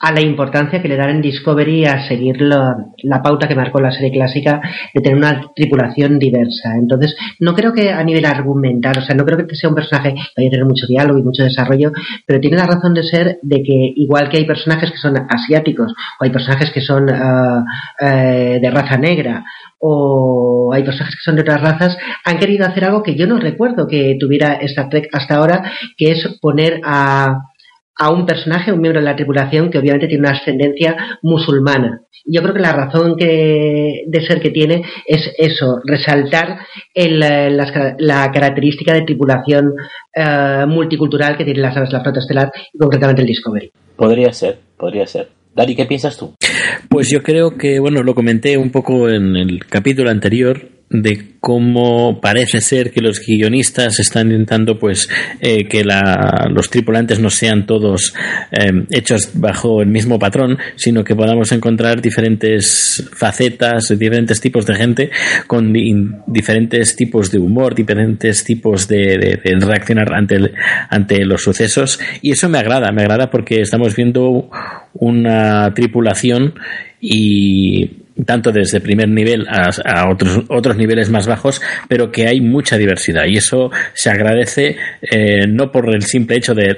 a 0.00 0.12
la 0.12 0.20
importancia 0.20 0.80
que 0.80 0.88
le 0.88 0.96
dan 0.96 1.10
en 1.10 1.22
Discovery 1.22 1.84
a 1.86 2.06
seguir 2.06 2.40
la, 2.40 2.76
pauta 3.22 3.48
que 3.48 3.56
marcó 3.56 3.80
la 3.80 3.90
serie 3.90 4.12
clásica 4.12 4.60
de 4.94 5.00
tener 5.00 5.18
una 5.18 5.50
tripulación 5.54 6.18
diversa. 6.18 6.74
Entonces, 6.76 7.16
no 7.40 7.54
creo 7.54 7.72
que 7.72 7.90
a 7.90 8.04
nivel 8.04 8.24
argumental, 8.24 8.98
o 8.98 9.02
sea, 9.02 9.16
no 9.16 9.24
creo 9.24 9.44
que 9.46 9.56
sea 9.56 9.68
un 9.68 9.74
personaje 9.74 10.14
que 10.14 10.20
vaya 10.36 10.48
a 10.48 10.50
tener 10.50 10.66
mucho 10.66 10.86
diálogo 10.86 11.18
y 11.18 11.24
mucho 11.24 11.42
desarrollo, 11.42 11.90
pero 12.26 12.40
tiene 12.40 12.56
la 12.56 12.66
razón 12.66 12.94
de 12.94 13.02
ser 13.02 13.38
de 13.42 13.56
que 13.62 13.92
igual 13.96 14.28
que 14.28 14.38
hay 14.38 14.44
personajes 14.44 14.92
que 14.92 14.98
son 14.98 15.16
asiáticos 15.28 15.92
o 16.20 16.24
hay 16.24 16.30
personajes 16.30 16.70
que 16.70 16.80
son 16.80 17.04
uh, 17.04 17.64
uh, 18.00 18.60
de 18.60 18.70
raza 18.70 18.98
negra 18.98 19.44
o 19.80 20.72
hay 20.72 20.84
personajes 20.84 21.16
que 21.16 21.24
son 21.24 21.36
de 21.36 21.42
otras 21.42 21.60
razas, 21.60 21.96
han 22.24 22.38
querido 22.38 22.66
hacer 22.66 22.84
algo 22.84 23.02
que 23.02 23.16
yo 23.16 23.26
no 23.26 23.38
recuerdo 23.38 23.86
que 23.86 24.16
tuviera 24.18 24.54
Star 24.54 24.88
Trek 24.88 25.08
hasta 25.12 25.36
ahora, 25.36 25.72
que 25.96 26.12
es 26.12 26.38
poner 26.40 26.80
a 26.84 27.48
a 27.98 28.10
un 28.10 28.24
personaje, 28.24 28.72
un 28.72 28.80
miembro 28.80 29.00
de 29.00 29.06
la 29.06 29.16
tripulación 29.16 29.70
que 29.70 29.78
obviamente 29.78 30.06
tiene 30.06 30.20
una 30.28 30.38
ascendencia 30.38 31.18
musulmana. 31.22 32.02
Yo 32.24 32.42
creo 32.42 32.54
que 32.54 32.60
la 32.60 32.72
razón 32.72 33.16
que, 33.16 34.04
de 34.06 34.26
ser 34.26 34.40
que 34.40 34.50
tiene 34.50 34.84
es 35.06 35.32
eso, 35.36 35.80
resaltar 35.84 36.60
el, 36.94 37.22
eh, 37.22 37.50
la, 37.50 38.30
característica 38.32 38.92
de 38.92 39.02
tripulación 39.02 39.72
eh, 40.14 40.64
multicultural 40.68 41.36
que 41.36 41.44
tiene 41.44 41.60
las 41.60 41.76
aves 41.76 41.90
de 41.90 41.96
la 41.96 42.02
flota 42.02 42.20
estelar 42.20 42.52
y 42.72 42.78
concretamente 42.78 43.22
el 43.22 43.28
Discovery. 43.28 43.70
Podría 43.96 44.32
ser, 44.32 44.58
podría 44.76 45.06
ser. 45.06 45.28
Dari, 45.54 45.74
¿qué 45.74 45.86
piensas 45.86 46.16
tú? 46.16 46.34
Pues 46.88 47.10
yo 47.10 47.22
creo 47.22 47.56
que, 47.56 47.80
bueno, 47.80 48.02
lo 48.02 48.14
comenté 48.14 48.56
un 48.56 48.70
poco 48.70 49.08
en 49.08 49.34
el 49.34 49.64
capítulo 49.66 50.10
anterior, 50.10 50.68
de 50.90 51.34
cómo 51.40 52.20
parece 52.20 52.60
ser 52.60 52.90
que 52.90 53.00
los 53.00 53.20
guionistas 53.24 54.00
están 54.00 54.30
intentando 54.30 54.78
pues 54.78 55.08
eh, 55.40 55.68
que 55.68 55.84
la, 55.84 56.48
los 56.50 56.70
tripulantes 56.70 57.20
no 57.20 57.30
sean 57.30 57.66
todos 57.66 58.14
eh, 58.50 58.86
hechos 58.90 59.30
bajo 59.34 59.82
el 59.82 59.88
mismo 59.88 60.18
patrón 60.18 60.58
sino 60.76 61.04
que 61.04 61.14
podamos 61.14 61.52
encontrar 61.52 62.00
diferentes 62.00 63.08
facetas 63.12 63.88
diferentes 63.98 64.40
tipos 64.40 64.66
de 64.66 64.74
gente 64.74 65.10
con 65.46 65.72
diferentes 66.26 66.96
tipos 66.96 67.30
de 67.30 67.38
humor 67.38 67.74
diferentes 67.74 68.44
tipos 68.44 68.88
de, 68.88 69.18
de 69.18 69.56
reaccionar 69.60 70.12
ante, 70.14 70.52
ante 70.88 71.24
los 71.24 71.42
sucesos. 71.42 72.00
Y 72.22 72.32
eso 72.32 72.48
me 72.48 72.58
agrada 72.58 72.92
me 72.92 73.02
agrada 73.02 73.30
porque 73.30 73.60
estamos 73.60 73.94
viendo 73.94 74.50
una 74.94 75.72
tripulación 75.74 76.54
y 77.00 78.07
tanto 78.24 78.52
desde 78.52 78.80
primer 78.80 79.08
nivel 79.08 79.46
a, 79.48 80.10
otros, 80.10 80.44
otros 80.48 80.76
niveles 80.76 81.10
más 81.10 81.26
bajos, 81.26 81.60
pero 81.88 82.10
que 82.10 82.26
hay 82.26 82.40
mucha 82.40 82.76
diversidad 82.76 83.26
y 83.26 83.36
eso 83.36 83.70
se 83.94 84.10
agradece 84.10 84.76
eh, 85.02 85.46
no 85.46 85.70
por 85.70 85.94
el 85.94 86.02
simple 86.02 86.36
hecho 86.36 86.54
de 86.54 86.76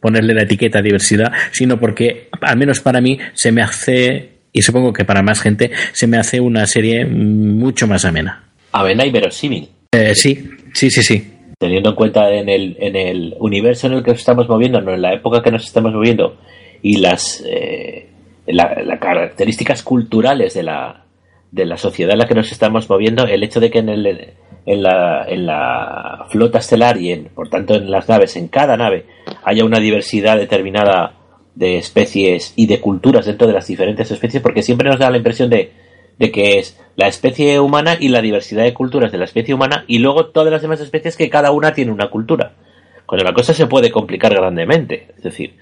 ponerle 0.00 0.34
la 0.34 0.42
etiqueta 0.42 0.80
diversidad, 0.80 1.32
sino 1.52 1.78
porque 1.78 2.28
al 2.40 2.56
menos 2.56 2.80
para 2.80 3.00
mí 3.00 3.18
se 3.34 3.52
me 3.52 3.62
hace 3.62 4.38
y 4.52 4.62
supongo 4.62 4.92
que 4.92 5.04
para 5.04 5.22
más 5.22 5.40
gente 5.40 5.70
se 5.92 6.06
me 6.06 6.16
hace 6.16 6.40
una 6.40 6.66
serie 6.66 7.04
mucho 7.04 7.86
más 7.86 8.04
amena. 8.04 8.44
Amena 8.72 9.04
y 9.06 9.10
verosímil. 9.10 9.68
Eh, 9.92 10.14
sí, 10.14 10.50
sí, 10.72 10.90
sí, 10.90 11.02
sí. 11.02 11.32
Teniendo 11.58 11.90
en 11.90 11.96
cuenta 11.96 12.30
en 12.30 12.48
el, 12.48 12.76
en 12.80 12.96
el 12.96 13.34
universo 13.38 13.86
en 13.86 13.94
el 13.94 14.02
que 14.02 14.12
nos 14.12 14.20
estamos 14.20 14.48
moviendo, 14.48 14.78
en 14.78 15.02
la 15.02 15.14
época 15.14 15.42
que 15.42 15.50
nos 15.50 15.64
estamos 15.64 15.92
moviendo 15.92 16.36
y 16.82 16.98
las 16.98 17.42
eh, 17.46 18.08
las 18.54 18.98
características 19.00 19.82
culturales 19.82 20.54
de 20.54 20.62
la, 20.62 21.04
de 21.50 21.66
la 21.66 21.76
sociedad 21.76 22.12
en 22.12 22.18
la 22.18 22.26
que 22.26 22.34
nos 22.34 22.52
estamos 22.52 22.88
moviendo, 22.88 23.24
el 23.26 23.42
hecho 23.42 23.60
de 23.60 23.70
que 23.70 23.78
en, 23.78 23.88
el, 23.88 24.34
en, 24.66 24.82
la, 24.82 25.24
en 25.28 25.46
la 25.46 26.26
flota 26.30 26.58
estelar 26.58 26.98
y 26.98 27.12
en, 27.12 27.24
por 27.26 27.48
tanto 27.48 27.74
en 27.74 27.90
las 27.90 28.08
naves, 28.08 28.36
en 28.36 28.48
cada 28.48 28.76
nave, 28.76 29.06
haya 29.44 29.64
una 29.64 29.80
diversidad 29.80 30.36
determinada 30.36 31.14
de 31.54 31.78
especies 31.78 32.52
y 32.56 32.66
de 32.66 32.80
culturas 32.80 33.26
dentro 33.26 33.46
de 33.46 33.54
las 33.54 33.66
diferentes 33.66 34.10
especies, 34.10 34.42
porque 34.42 34.62
siempre 34.62 34.88
nos 34.88 34.98
da 34.98 35.10
la 35.10 35.16
impresión 35.16 35.50
de, 35.50 35.72
de 36.18 36.30
que 36.30 36.58
es 36.58 36.78
la 36.96 37.08
especie 37.08 37.60
humana 37.60 37.96
y 37.98 38.08
la 38.08 38.20
diversidad 38.20 38.64
de 38.64 38.74
culturas 38.74 39.12
de 39.12 39.18
la 39.18 39.24
especie 39.24 39.54
humana 39.54 39.84
y 39.86 39.98
luego 39.98 40.26
todas 40.26 40.52
las 40.52 40.62
demás 40.62 40.80
especies 40.80 41.16
que 41.16 41.30
cada 41.30 41.50
una 41.50 41.72
tiene 41.72 41.92
una 41.92 42.10
cultura. 42.10 42.54
Cuando 43.06 43.24
la 43.24 43.32
cosa 43.32 43.54
se 43.54 43.66
puede 43.66 43.90
complicar 43.90 44.34
grandemente. 44.34 45.08
Es 45.16 45.22
decir, 45.22 45.54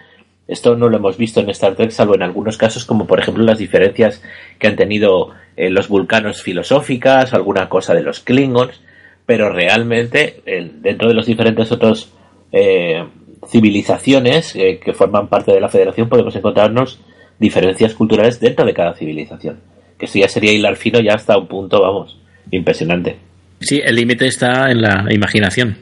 esto 0.49 0.76
no 0.76 0.88
lo 0.88 0.99
hemos 0.99 1.16
visto 1.16 1.40
en 1.40 1.51
Star 1.51 1.74
Trek, 1.74 1.90
salvo 1.90 2.14
en 2.14 2.22
algunos 2.22 2.57
casos, 2.57 2.84
como 2.84 3.07
por 3.07 3.18
ejemplo 3.18 3.44
las 3.44 3.59
diferencias 3.59 4.22
que 4.59 4.68
han 4.68 4.76
tenido 4.76 5.30
eh, 5.57 5.70
los 5.70 5.88
vulcanos 5.88 6.42
filosóficas, 6.42 7.34
alguna 7.34 7.68
cosa 7.68 7.94
de 7.94 8.03
los 8.03 8.20
Klingons, 8.20 8.80
pero 9.26 9.51
realmente 9.51 10.42
dentro 10.80 11.09
de 11.09 11.14
los 11.14 11.26
diferentes 11.26 11.72
otros 11.72 12.12
eh, 12.53 13.05
civilizaciones 13.49 14.55
eh, 14.57 14.80
que 14.82 14.92
forman 14.92 15.28
parte 15.28 15.53
de 15.53 15.61
la 15.61 15.68
Federación 15.68 16.09
podemos 16.09 16.34
encontrarnos 16.36 17.01
diferencias 17.38 17.94
culturales 17.94 18.40
dentro 18.40 18.64
de 18.64 18.74
cada 18.74 18.94
civilización. 18.94 19.61
Que 19.99 20.07
esto 20.07 20.18
ya 20.18 20.28
sería 20.28 20.53
hilar 20.53 20.76
fino 20.76 21.01
ya 21.01 21.14
hasta 21.14 21.36
un 21.36 21.47
punto, 21.47 21.80
vamos, 21.82 22.18
impresionante. 22.51 23.16
Sí, 23.61 23.80
el 23.84 23.97
límite 23.97 24.26
está 24.26 24.70
en 24.70 24.82
la 24.82 25.07
imaginación. 25.11 25.76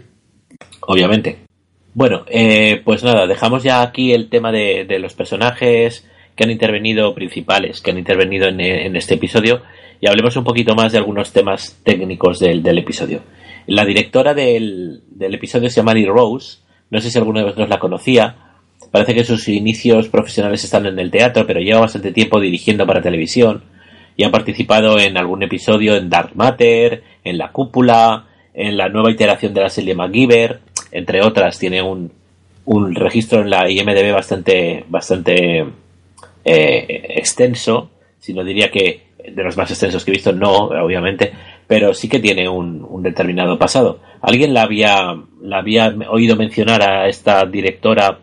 Obviamente. 0.86 1.43
Bueno, 1.94 2.24
eh, 2.28 2.82
pues 2.84 3.04
nada, 3.04 3.28
dejamos 3.28 3.62
ya 3.62 3.80
aquí 3.80 4.12
el 4.12 4.28
tema 4.28 4.50
de, 4.50 4.84
los 4.98 5.14
personajes 5.14 6.04
que 6.34 6.42
han 6.42 6.50
intervenido 6.50 7.14
principales, 7.14 7.80
que 7.80 7.92
han 7.92 7.98
intervenido 7.98 8.48
en, 8.48 8.96
este 8.96 9.14
episodio, 9.14 9.62
y 10.00 10.08
hablemos 10.08 10.36
un 10.36 10.42
poquito 10.42 10.74
más 10.74 10.90
de 10.90 10.98
algunos 10.98 11.32
temas 11.32 11.80
técnicos 11.84 12.40
del, 12.40 12.66
episodio. 12.78 13.22
La 13.68 13.84
directora 13.84 14.34
del, 14.34 15.02
episodio 15.20 15.70
se 15.70 15.76
llama 15.76 15.94
Lee 15.94 16.06
Rose, 16.06 16.58
no 16.90 17.00
sé 17.00 17.12
si 17.12 17.18
alguno 17.18 17.38
de 17.38 17.44
vosotros 17.44 17.68
la 17.68 17.78
conocía, 17.78 18.38
parece 18.90 19.14
que 19.14 19.22
sus 19.22 19.46
inicios 19.46 20.08
profesionales 20.08 20.64
están 20.64 20.86
en 20.86 20.98
el 20.98 21.12
teatro, 21.12 21.46
pero 21.46 21.60
lleva 21.60 21.82
bastante 21.82 22.10
tiempo 22.10 22.40
dirigiendo 22.40 22.88
para 22.88 23.02
televisión, 23.02 23.62
y 24.16 24.24
ha 24.24 24.32
participado 24.32 24.98
en 24.98 25.16
algún 25.16 25.44
episodio 25.44 25.94
en 25.94 26.10
Dark 26.10 26.32
Matter, 26.34 27.04
en 27.22 27.38
La 27.38 27.52
Cúpula, 27.52 28.26
en 28.52 28.76
la 28.76 28.88
nueva 28.88 29.12
iteración 29.12 29.54
de 29.54 29.60
la 29.60 29.68
serie 29.68 29.94
MacGyver, 29.94 30.60
entre 30.94 31.20
otras, 31.22 31.58
tiene 31.58 31.82
un, 31.82 32.10
un 32.64 32.94
registro 32.94 33.42
en 33.42 33.50
la 33.50 33.68
IMDB 33.68 34.12
bastante, 34.12 34.84
bastante 34.88 35.66
eh, 36.44 37.04
extenso, 37.16 37.90
si 38.18 38.32
no 38.32 38.44
diría 38.44 38.70
que 38.70 39.02
de 39.28 39.42
los 39.42 39.56
más 39.56 39.70
extensos 39.70 40.04
que 40.04 40.12
he 40.12 40.14
visto, 40.14 40.32
no, 40.32 40.52
obviamente, 40.52 41.32
pero 41.66 41.94
sí 41.94 42.08
que 42.08 42.20
tiene 42.20 42.48
un, 42.48 42.86
un 42.88 43.02
determinado 43.02 43.58
pasado. 43.58 44.00
¿Alguien 44.20 44.54
la 44.54 44.62
había, 44.62 45.16
la 45.42 45.58
había 45.58 45.94
oído 46.08 46.36
mencionar 46.36 46.82
a 46.82 47.08
esta 47.08 47.44
directora 47.44 48.18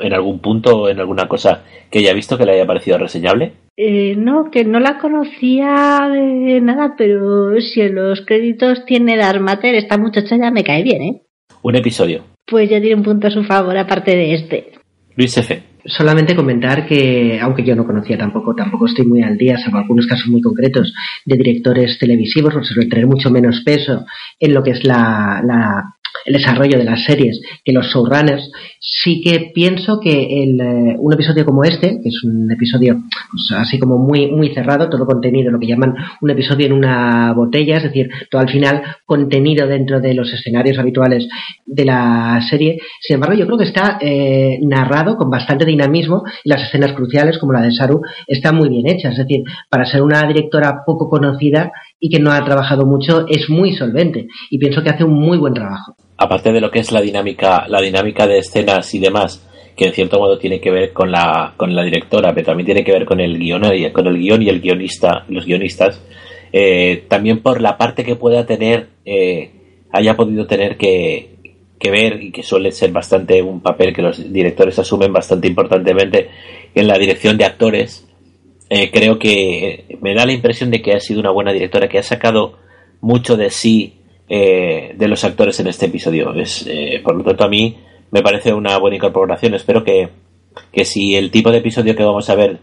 en 0.00 0.12
algún 0.12 0.40
punto, 0.40 0.88
en 0.88 0.98
alguna 0.98 1.28
cosa 1.28 1.64
que 1.90 2.00
haya 2.00 2.14
visto 2.14 2.38
que 2.38 2.46
le 2.46 2.52
haya 2.52 2.66
parecido 2.66 2.98
reseñable? 2.98 3.52
Eh, 3.76 4.14
no, 4.16 4.50
que 4.50 4.64
no 4.64 4.78
la 4.78 4.98
conocía 4.98 6.08
de 6.12 6.60
nada, 6.60 6.94
pero 6.96 7.60
si 7.60 7.80
en 7.80 7.96
los 7.96 8.24
créditos 8.24 8.84
tiene 8.86 9.16
Darmater, 9.16 9.74
esta 9.74 9.98
muchacha 9.98 10.36
ya 10.36 10.50
me 10.50 10.64
cae 10.64 10.82
bien, 10.82 11.02
¿eh? 11.02 11.22
Un 11.64 11.76
episodio. 11.76 12.24
Pues 12.46 12.68
ya 12.68 12.78
tiene 12.78 12.96
un 12.96 13.02
punto 13.02 13.26
a 13.26 13.30
su 13.30 13.42
favor 13.42 13.76
aparte 13.76 14.14
de 14.14 14.34
este. 14.34 14.72
Luis 15.16 15.36
F. 15.36 15.62
Solamente 15.86 16.36
comentar 16.36 16.86
que, 16.86 17.38
aunque 17.40 17.64
yo 17.64 17.74
no 17.74 17.86
conocía 17.86 18.16
tampoco, 18.16 18.54
tampoco 18.54 18.86
estoy 18.86 19.06
muy 19.06 19.22
al 19.22 19.36
día, 19.36 19.58
salvo 19.58 19.78
algunos 19.78 20.06
casos 20.06 20.28
muy 20.28 20.40
concretos 20.40 20.92
de 21.24 21.36
directores 21.36 21.98
televisivos, 21.98 22.54
por 22.54 22.64
suele 22.64 22.88
tener 22.88 23.06
mucho 23.06 23.30
menos 23.30 23.62
peso 23.64 24.04
en 24.38 24.54
lo 24.54 24.62
que 24.62 24.72
es 24.72 24.84
la, 24.84 25.42
la 25.44 25.93
el 26.24 26.34
desarrollo 26.34 26.78
de 26.78 26.84
las 26.84 27.04
series 27.04 27.40
que 27.64 27.72
los 27.72 27.86
showrunners, 27.86 28.50
sí 28.80 29.20
que 29.22 29.50
pienso 29.54 30.00
que 30.00 30.42
el, 30.42 30.60
eh, 30.60 30.96
un 30.98 31.12
episodio 31.12 31.44
como 31.44 31.64
este, 31.64 32.00
que 32.02 32.08
es 32.08 32.22
un 32.24 32.50
episodio 32.50 33.02
pues, 33.30 33.58
así 33.58 33.78
como 33.78 33.98
muy, 33.98 34.30
muy 34.30 34.54
cerrado, 34.54 34.88
todo 34.88 35.06
contenido, 35.06 35.50
lo 35.50 35.58
que 35.58 35.66
llaman 35.66 35.94
un 36.20 36.30
episodio 36.30 36.66
en 36.66 36.72
una 36.72 37.32
botella, 37.34 37.78
es 37.78 37.84
decir, 37.84 38.10
todo 38.30 38.40
al 38.40 38.50
final 38.50 38.82
contenido 39.04 39.66
dentro 39.66 40.00
de 40.00 40.14
los 40.14 40.32
escenarios 40.32 40.78
habituales 40.78 41.28
de 41.66 41.84
la 41.84 42.40
serie. 42.48 42.78
Sin 43.00 43.14
embargo, 43.14 43.36
yo 43.36 43.46
creo 43.46 43.58
que 43.58 43.64
está 43.64 43.98
eh, 44.00 44.58
narrado 44.62 45.16
con 45.16 45.30
bastante 45.30 45.64
dinamismo 45.64 46.22
y 46.42 46.48
las 46.48 46.62
escenas 46.62 46.92
cruciales, 46.92 47.38
como 47.38 47.52
la 47.52 47.62
de 47.62 47.72
Saru, 47.72 48.00
están 48.26 48.56
muy 48.56 48.68
bien 48.68 48.88
hechas. 48.88 49.12
Es 49.12 49.26
decir, 49.26 49.42
para 49.68 49.86
ser 49.86 50.02
una 50.02 50.26
directora 50.26 50.82
poco 50.86 51.08
conocida 51.08 51.72
y 52.04 52.10
que 52.10 52.22
no 52.22 52.30
ha 52.30 52.44
trabajado 52.44 52.84
mucho, 52.84 53.24
es 53.28 53.48
muy 53.48 53.72
solvente 53.74 54.26
y 54.50 54.58
pienso 54.58 54.82
que 54.82 54.90
hace 54.90 55.04
un 55.04 55.14
muy 55.14 55.38
buen 55.38 55.54
trabajo 55.54 55.96
aparte 56.16 56.52
de 56.52 56.60
lo 56.60 56.70
que 56.70 56.80
es 56.80 56.92
la 56.92 57.00
dinámica, 57.00 57.66
la 57.68 57.80
dinámica 57.80 58.26
de 58.26 58.38
escenas 58.38 58.94
y 58.94 58.98
demás, 58.98 59.46
que 59.76 59.86
en 59.86 59.92
cierto 59.92 60.18
modo 60.18 60.38
tiene 60.38 60.60
que 60.60 60.70
ver 60.70 60.92
con 60.92 61.10
la, 61.10 61.54
con 61.56 61.74
la 61.74 61.82
directora, 61.82 62.32
pero 62.32 62.46
también 62.46 62.66
tiene 62.66 62.84
que 62.84 62.92
ver 62.92 63.04
con 63.04 63.20
el 63.20 63.38
guion, 63.38 63.62
con 63.92 64.06
el 64.06 64.18
guion 64.18 64.42
y 64.42 64.48
el 64.48 64.60
guionista, 64.60 65.24
los 65.28 65.46
guionistas, 65.46 66.00
eh, 66.52 67.04
también 67.08 67.42
por 67.42 67.60
la 67.60 67.76
parte 67.76 68.04
que 68.04 68.16
pueda 68.16 68.46
tener, 68.46 68.88
eh, 69.04 69.50
haya 69.92 70.16
podido 70.16 70.46
tener 70.46 70.76
que, 70.76 71.36
que 71.78 71.90
ver 71.90 72.22
y 72.22 72.30
que 72.30 72.42
suele 72.42 72.70
ser 72.70 72.92
bastante 72.92 73.42
un 73.42 73.60
papel 73.60 73.92
que 73.92 74.02
los 74.02 74.32
directores 74.32 74.78
asumen 74.78 75.12
bastante 75.12 75.48
importantemente 75.48 76.30
en 76.74 76.86
la 76.86 76.98
dirección 76.98 77.36
de 77.36 77.44
actores. 77.44 78.08
Eh, 78.70 78.90
creo 78.90 79.18
que 79.18 79.98
me 80.00 80.14
da 80.14 80.24
la 80.26 80.32
impresión 80.32 80.70
de 80.70 80.80
que 80.82 80.94
ha 80.94 81.00
sido 81.00 81.20
una 81.20 81.30
buena 81.30 81.52
directora, 81.52 81.88
que 81.88 81.98
ha 81.98 82.02
sacado 82.02 82.58
mucho 83.00 83.36
de 83.36 83.50
sí 83.50 84.00
eh, 84.28 84.94
de 84.96 85.08
los 85.08 85.24
actores 85.24 85.60
en 85.60 85.66
este 85.66 85.86
episodio. 85.86 86.32
Es, 86.34 86.66
eh, 86.66 87.00
por 87.04 87.14
lo 87.14 87.24
tanto, 87.24 87.44
a 87.44 87.48
mí 87.48 87.76
me 88.10 88.22
parece 88.22 88.52
una 88.54 88.78
buena 88.78 88.96
incorporación. 88.96 89.54
Espero 89.54 89.84
que, 89.84 90.08
que 90.72 90.84
si 90.84 91.14
el 91.14 91.30
tipo 91.30 91.50
de 91.50 91.58
episodio 91.58 91.94
que 91.94 92.04
vamos 92.04 92.30
a 92.30 92.34
ver 92.34 92.58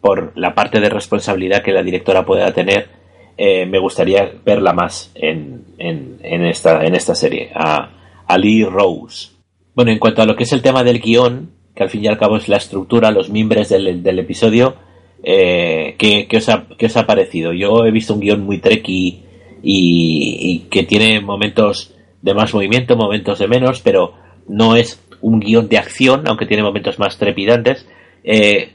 por 0.00 0.32
la 0.34 0.54
parte 0.54 0.80
de 0.80 0.88
responsabilidad 0.88 1.62
que 1.62 1.72
la 1.72 1.82
directora 1.82 2.26
pueda 2.26 2.52
tener, 2.52 2.88
eh, 3.36 3.66
me 3.66 3.78
gustaría 3.78 4.32
verla 4.44 4.72
más 4.72 5.10
en, 5.14 5.64
en, 5.78 6.18
en, 6.22 6.44
esta, 6.44 6.84
en 6.84 6.94
esta 6.94 7.14
serie, 7.14 7.50
a, 7.54 8.24
a, 8.26 8.38
Lee 8.38 8.64
Rose. 8.64 9.30
Bueno, 9.74 9.92
en 9.92 9.98
cuanto 9.98 10.22
a 10.22 10.26
lo 10.26 10.36
que 10.36 10.44
es 10.44 10.52
el 10.52 10.62
tema 10.62 10.84
del 10.84 11.00
guion, 11.00 11.50
que 11.74 11.82
al 11.82 11.90
fin 11.90 12.04
y 12.04 12.08
al 12.08 12.18
cabo 12.18 12.36
es 12.36 12.48
la 12.48 12.58
estructura, 12.58 13.10
los 13.10 13.30
mimbres 13.30 13.68
del, 13.68 14.02
del 14.02 14.18
episodio, 14.18 14.76
eh, 15.24 15.96
¿qué, 15.98 16.28
os 16.36 16.48
ha, 16.48 16.66
¿qué, 16.78 16.86
os 16.86 16.96
ha, 16.96 17.06
parecido? 17.06 17.52
Yo 17.52 17.84
he 17.86 17.90
visto 17.90 18.14
un 18.14 18.20
guion 18.20 18.44
muy 18.44 18.58
trekky 18.58 19.24
y, 19.62 20.66
que 20.70 20.82
tiene 20.82 21.20
momentos 21.20 21.94
de 22.20 22.34
más 22.34 22.52
movimiento, 22.52 22.96
momentos 22.96 23.38
de 23.38 23.48
menos, 23.48 23.80
pero 23.80 24.14
no 24.48 24.76
es 24.76 25.02
un 25.22 25.40
guion 25.40 25.68
de 25.68 25.78
acción, 25.78 26.24
aunque 26.26 26.46
tiene 26.46 26.62
momentos 26.62 26.98
más 26.98 27.18
trepidantes. 27.18 27.88
Eh, 28.22 28.72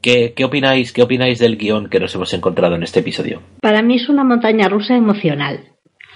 ¿qué, 0.00 0.34
¿qué, 0.34 0.44
opináis, 0.44 0.92
¿Qué 0.92 1.02
opináis 1.02 1.40
del 1.40 1.56
guion 1.56 1.88
que 1.88 1.98
nos 1.98 2.14
hemos 2.14 2.32
encontrado 2.32 2.76
en 2.76 2.84
este 2.84 3.00
episodio? 3.00 3.42
Para 3.60 3.82
mí 3.82 3.96
es 3.96 4.08
una 4.08 4.22
montaña 4.22 4.68
rusa 4.68 4.96
emocional. 4.96 5.64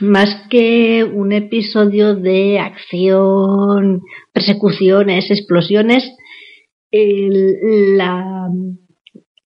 Más 0.01 0.47
que 0.49 1.05
un 1.05 1.33
episodio 1.33 2.15
de 2.15 2.59
acción, 2.59 4.01
persecuciones, 4.33 5.31
explosiones, 5.31 6.13
la, 6.93 8.49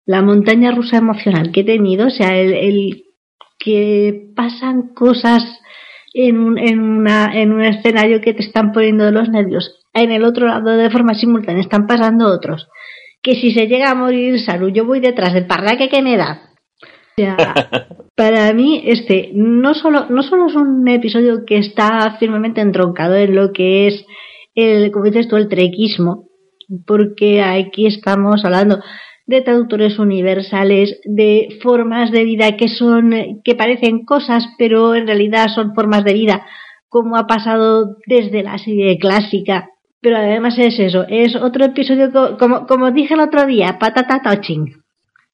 la 0.06 0.22
montaña 0.22 0.70
rusa 0.70 0.98
emocional 0.98 1.50
que 1.52 1.60
he 1.60 1.64
tenido, 1.64 2.06
o 2.06 2.10
sea, 2.10 2.38
el, 2.38 2.54
el 2.54 3.04
que 3.58 4.30
pasan 4.34 4.94
cosas 4.94 5.42
en 6.14 6.38
un, 6.38 6.58
en, 6.58 6.80
una, 6.80 7.30
en 7.34 7.52
un 7.52 7.62
escenario 7.62 8.20
que 8.20 8.32
te 8.32 8.42
están 8.42 8.72
poniendo 8.72 9.10
los 9.10 9.28
nervios. 9.28 9.80
En 9.92 10.12
el 10.12 10.24
otro 10.24 10.46
lado, 10.46 10.76
de 10.76 10.90
forma 10.90 11.14
simultánea, 11.14 11.62
están 11.62 11.86
pasando 11.86 12.28
otros. 12.28 12.68
Que 13.22 13.34
si 13.34 13.52
se 13.52 13.66
llega 13.66 13.90
a 13.90 13.94
morir 13.94 14.40
Saru, 14.40 14.68
yo 14.68 14.86
voy 14.86 15.00
detrás 15.00 15.34
del 15.34 15.46
parraque 15.46 15.88
que 15.88 16.02
me 16.02 16.16
da. 16.16 16.50
O 16.82 17.20
sea, 17.20 17.36
para 18.16 18.52
mí, 18.52 18.82
este 18.86 19.30
no 19.34 19.74
solo, 19.74 20.06
no 20.08 20.22
solo 20.22 20.46
es 20.46 20.54
un 20.54 20.86
episodio 20.86 21.44
que 21.44 21.58
está 21.58 22.16
firmemente 22.18 22.60
entroncado 22.60 23.16
en 23.16 23.34
lo 23.34 23.52
que 23.52 23.88
es 23.88 24.06
el, 24.54 24.90
como 24.92 25.06
dices 25.06 25.28
tú, 25.28 25.36
el 25.36 25.48
trequismo, 25.48 26.28
porque 26.86 27.42
aquí 27.42 27.86
estamos 27.86 28.44
hablando 28.44 28.80
de 29.26 29.42
traductores 29.42 29.98
universales, 29.98 31.00
de 31.04 31.58
formas 31.62 32.10
de 32.12 32.24
vida 32.24 32.56
que 32.56 32.68
son, 32.68 33.12
que 33.44 33.54
parecen 33.54 34.04
cosas, 34.04 34.48
pero 34.56 34.94
en 34.94 35.06
realidad 35.06 35.48
son 35.54 35.74
formas 35.74 36.04
de 36.04 36.14
vida, 36.14 36.46
como 36.88 37.16
ha 37.16 37.26
pasado 37.26 37.96
desde 38.06 38.42
la 38.42 38.58
serie 38.58 38.98
clásica. 38.98 39.70
Pero 40.00 40.18
además 40.18 40.56
es 40.58 40.78
eso, 40.78 41.04
es 41.08 41.34
otro 41.34 41.64
episodio, 41.64 42.10
como, 42.38 42.66
como 42.66 42.92
dije 42.92 43.14
el 43.14 43.20
otro 43.20 43.46
día, 43.46 43.78
patata 43.80 44.22
touching. 44.22 44.82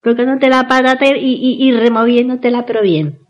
Tocándote 0.03 0.49
la 0.49 0.67
patata 0.67 1.07
y, 1.07 1.35
y, 1.35 1.69
y 1.69 1.73
removiéndotela, 1.73 2.65
pero 2.65 2.83
bien. 2.83 3.22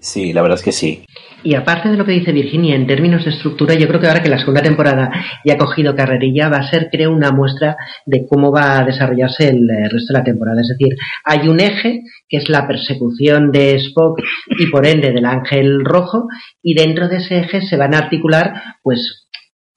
Sí, 0.00 0.32
la 0.32 0.42
verdad 0.42 0.58
es 0.58 0.64
que 0.64 0.72
sí. 0.72 1.04
Y 1.42 1.54
aparte 1.54 1.88
de 1.88 1.96
lo 1.96 2.04
que 2.04 2.12
dice 2.12 2.32
Virginia 2.32 2.74
en 2.74 2.86
términos 2.86 3.24
de 3.24 3.30
estructura, 3.30 3.74
yo 3.74 3.86
creo 3.86 4.00
que 4.00 4.08
ahora 4.08 4.22
que 4.22 4.28
la 4.28 4.38
segunda 4.38 4.62
temporada 4.62 5.10
ya 5.44 5.54
ha 5.54 5.58
cogido 5.58 5.94
carrerilla, 5.94 6.48
va 6.48 6.58
a 6.58 6.70
ser, 6.70 6.88
creo, 6.90 7.12
una 7.12 7.30
muestra 7.30 7.76
de 8.06 8.26
cómo 8.28 8.50
va 8.50 8.78
a 8.78 8.84
desarrollarse 8.84 9.48
el 9.48 9.70
eh, 9.70 9.88
resto 9.88 10.12
de 10.12 10.18
la 10.18 10.24
temporada. 10.24 10.60
Es 10.60 10.68
decir, 10.68 10.96
hay 11.24 11.48
un 11.48 11.60
eje 11.60 12.02
que 12.28 12.38
es 12.38 12.48
la 12.48 12.66
persecución 12.66 13.52
de 13.52 13.76
Spock 13.76 14.20
y 14.58 14.66
por 14.66 14.84
ende 14.84 15.12
del 15.12 15.26
ángel 15.26 15.84
rojo, 15.84 16.26
y 16.62 16.74
dentro 16.74 17.08
de 17.08 17.18
ese 17.18 17.38
eje 17.38 17.62
se 17.62 17.76
van 17.76 17.94
a 17.94 17.98
articular, 17.98 18.52
pues, 18.82 19.27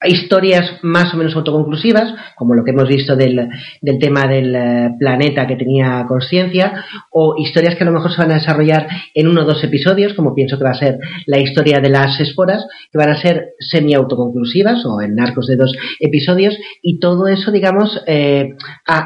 historias 0.04 0.78
más 0.82 1.12
o 1.14 1.16
menos 1.16 1.34
autoconclusivas, 1.36 2.14
como 2.36 2.54
lo 2.54 2.64
que 2.64 2.70
hemos 2.72 2.88
visto 2.88 3.16
del, 3.16 3.48
del 3.80 3.98
tema 3.98 4.26
del 4.26 4.54
eh, 4.54 4.90
planeta 4.98 5.46
que 5.46 5.56
tenía 5.56 6.04
conciencia, 6.08 6.84
o 7.10 7.34
historias 7.38 7.76
que 7.76 7.84
a 7.84 7.86
lo 7.86 7.92
mejor 7.92 8.12
se 8.12 8.20
van 8.20 8.32
a 8.32 8.34
desarrollar 8.34 8.86
en 9.14 9.28
uno 9.28 9.42
o 9.42 9.44
dos 9.44 9.62
episodios, 9.64 10.14
como 10.14 10.34
pienso 10.34 10.58
que 10.58 10.64
va 10.64 10.70
a 10.70 10.78
ser 10.78 10.98
la 11.26 11.38
historia 11.38 11.80
de 11.80 11.88
las 11.88 12.18
esporas, 12.20 12.66
que 12.90 12.98
van 12.98 13.10
a 13.10 13.20
ser 13.20 13.54
semi-autoconclusivas 13.58 14.84
o 14.86 15.00
en 15.00 15.20
arcos 15.20 15.46
de 15.46 15.56
dos 15.56 15.72
episodios, 16.00 16.56
y 16.82 16.98
todo 16.98 17.26
eso, 17.28 17.50
digamos, 17.50 18.02
eh, 18.06 18.56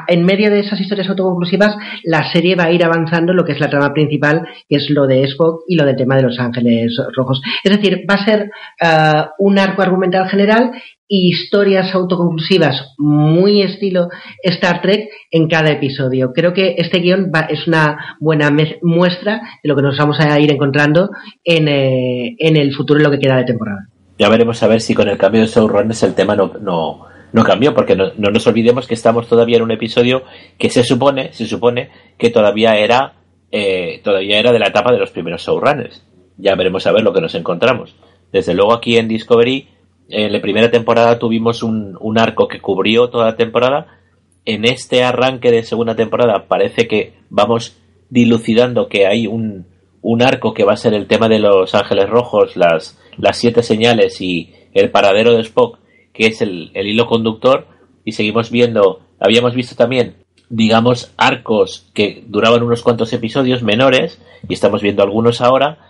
en 0.09 0.24
medio 0.24 0.51
de 0.51 0.60
esas 0.60 0.81
historias 0.81 1.09
autoconclusivas, 1.09 1.77
la 2.05 2.31
serie 2.32 2.56
va 2.56 2.64
a 2.64 2.73
ir 2.73 2.85
avanzando 2.85 3.32
lo 3.32 3.44
que 3.44 3.52
es 3.52 3.60
la 3.60 3.70
trama 3.70 3.93
principal, 3.93 4.47
que 4.68 4.77
es 4.77 4.90
lo 4.90 5.06
de 5.06 5.24
Spock 5.24 5.62
y 5.68 5.77
lo 5.77 5.85
del 5.85 5.97
tema 5.97 6.16
de 6.16 6.23
los 6.23 6.39
ángeles 6.39 6.97
rojos. 7.16 7.40
Es 7.62 7.73
decir, 7.73 8.05
va 8.09 8.14
a 8.14 8.24
ser 8.24 8.51
uh, 8.82 9.44
un 9.44 9.59
arco 9.59 9.82
argumental 9.82 10.28
general 10.28 10.73
historias 11.09 11.95
autoconclusivas 11.95 12.95
muy 12.99 13.62
estilo 13.62 14.09
Star 14.43 14.83
Trek 14.83 15.09
en 15.31 15.49
cada 15.49 15.70
episodio. 15.70 16.33
Creo 16.33 16.53
que 16.53 16.74
este 16.78 16.99
guion 16.99 17.31
va, 17.35 17.41
es 17.43 17.66
una 17.66 18.16
buena 18.20 18.51
muestra 18.83 19.41
de 19.62 19.69
lo 19.69 19.77
que 19.77 19.83
nos 19.83 19.97
vamos 19.99 20.19
a 20.20 20.39
ir 20.41 20.51
encontrando 20.51 21.11
en, 21.45 21.69
eh, 21.69 22.37
en 22.39 22.57
el 22.57 22.74
futuro 22.74 22.99
en 22.99 23.05
lo 23.05 23.11
que 23.11 23.19
queda 23.19 23.37
de 23.37 23.45
temporada. 23.45 23.89
Ya 24.19 24.28
veremos 24.28 24.62
a 24.62 24.66
ver 24.66 24.81
si 24.81 24.95
con 24.95 25.09
el 25.09 25.19
cambio 25.19 25.43
de 25.43 25.47
showrunners 25.47 26.03
el 26.03 26.15
tema 26.15 26.35
no, 26.35 26.55
no, 26.61 27.07
no 27.33 27.45
cambió, 27.45 27.74
porque 27.74 27.95
no, 27.95 28.12
no, 28.16 28.31
nos 28.31 28.47
olvidemos 28.47 28.87
que 28.87 28.95
estamos 28.95 29.28
todavía 29.28 29.59
en 29.59 29.62
un 29.62 29.70
episodio 29.70 30.23
que 30.59 30.70
se 30.70 30.85
supone, 30.85 31.33
se 31.33 31.47
supone 31.47 31.91
que 32.19 32.31
todavía 32.31 32.78
era, 32.78 33.15
eh, 33.53 34.01
todavía 34.03 34.39
era 34.39 34.53
de 34.53 34.59
la 34.59 34.69
etapa 34.69 34.93
de 34.93 34.99
los 34.99 35.11
primeros 35.11 35.43
showrunners. 35.43 36.03
Ya 36.39 36.55
veremos 36.55 36.87
a 36.87 36.93
ver 36.93 37.03
lo 37.03 37.12
que 37.12 37.20
nos 37.20 37.35
encontramos. 37.35 37.95
Desde 38.33 38.55
luego 38.55 38.73
aquí 38.73 38.97
en 38.97 39.09
Discovery 39.09 39.69
en 40.09 40.33
la 40.33 40.41
primera 40.41 40.70
temporada 40.70 41.19
tuvimos 41.19 41.62
un, 41.62 41.97
un, 42.01 42.19
arco 42.19 42.49
que 42.49 42.61
cubrió 42.61 43.09
toda 43.09 43.27
la 43.27 43.37
temporada. 43.37 43.99
En 44.45 44.65
este 44.65 45.03
arranque 45.03 45.51
de 45.51 45.65
segunda 45.65 45.97
temporada 45.97 46.47
parece 46.47 46.87
que 46.87 47.15
vamos 47.28 47.77
dilucidando 48.09 48.89
que 48.89 49.07
hay 49.07 49.27
un, 49.27 49.66
un 50.03 50.23
arco 50.23 50.55
que 50.55 50.65
va 50.65 50.74
a 50.74 50.77
ser 50.77 50.95
el 50.95 51.07
tema 51.07 51.28
de 51.28 51.41
los 51.41 51.74
ángeles 51.74 52.09
rojos, 52.09 52.57
las, 52.57 52.99
las 53.19 53.37
siete 53.37 53.62
señales 53.62 54.20
y 54.20 54.53
el 54.73 54.91
paradero 54.91 55.35
de 55.35 55.41
Spock, 55.41 55.78
que 56.12 56.28
es 56.28 56.41
el, 56.43 56.70
el 56.74 56.87
hilo 56.87 57.07
conductor. 57.07 57.66
Y 58.05 58.12
seguimos 58.12 58.53
viendo, 58.53 59.01
habíamos 59.19 59.55
visto 59.55 59.74
también, 59.74 60.15
digamos, 60.49 61.12
arcos 61.16 61.91
que 61.93 62.23
duraban 62.28 62.62
unos 62.62 62.83
cuantos 62.83 63.12
episodios 63.12 63.65
menores, 63.65 64.23
y 64.49 64.55
estamos 64.55 64.81
viendo 64.81 65.03
algunos 65.03 65.41
ahora, 65.41 65.86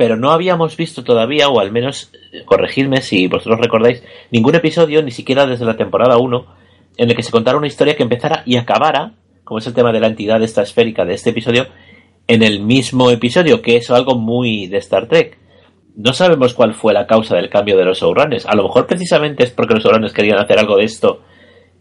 pero 0.00 0.16
no 0.16 0.30
habíamos 0.30 0.78
visto 0.78 1.04
todavía, 1.04 1.50
o 1.50 1.60
al 1.60 1.72
menos 1.72 2.10
eh, 2.32 2.42
corregidme 2.46 3.02
si 3.02 3.26
vosotros 3.26 3.60
recordáis, 3.60 4.02
ningún 4.30 4.54
episodio, 4.54 5.02
ni 5.02 5.10
siquiera 5.10 5.44
desde 5.44 5.66
la 5.66 5.76
temporada 5.76 6.16
1, 6.16 6.46
en 6.96 7.10
el 7.10 7.14
que 7.14 7.22
se 7.22 7.30
contara 7.30 7.58
una 7.58 7.66
historia 7.66 7.96
que 7.96 8.02
empezara 8.02 8.42
y 8.46 8.56
acabara, 8.56 9.12
como 9.44 9.58
es 9.58 9.66
el 9.66 9.74
tema 9.74 9.92
de 9.92 10.00
la 10.00 10.06
entidad 10.06 10.42
esta 10.42 10.62
esférica 10.62 11.04
de 11.04 11.12
este 11.12 11.28
episodio, 11.28 11.66
en 12.26 12.42
el 12.42 12.62
mismo 12.62 13.10
episodio, 13.10 13.60
que 13.60 13.76
es 13.76 13.90
algo 13.90 14.14
muy 14.14 14.68
de 14.68 14.78
Star 14.78 15.06
Trek. 15.06 15.36
No 15.96 16.14
sabemos 16.14 16.54
cuál 16.54 16.72
fue 16.72 16.94
la 16.94 17.06
causa 17.06 17.36
del 17.36 17.50
cambio 17.50 17.76
de 17.76 17.84
los 17.84 18.00
showrunners. 18.00 18.46
A 18.46 18.56
lo 18.56 18.62
mejor 18.62 18.86
precisamente 18.86 19.44
es 19.44 19.50
porque 19.50 19.74
los 19.74 19.84
showrunners 19.84 20.14
querían 20.14 20.38
hacer 20.38 20.58
algo 20.58 20.78
de 20.78 20.84
esto 20.84 21.20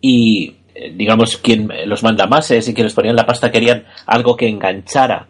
y, 0.02 0.58
eh, 0.76 0.92
digamos, 0.94 1.38
quien 1.38 1.72
los 1.86 2.04
mandamases 2.04 2.68
y 2.68 2.74
quienes 2.74 2.94
ponían 2.94 3.16
la 3.16 3.26
pasta 3.26 3.50
querían 3.50 3.86
algo 4.06 4.36
que 4.36 4.50
enganchara 4.50 5.29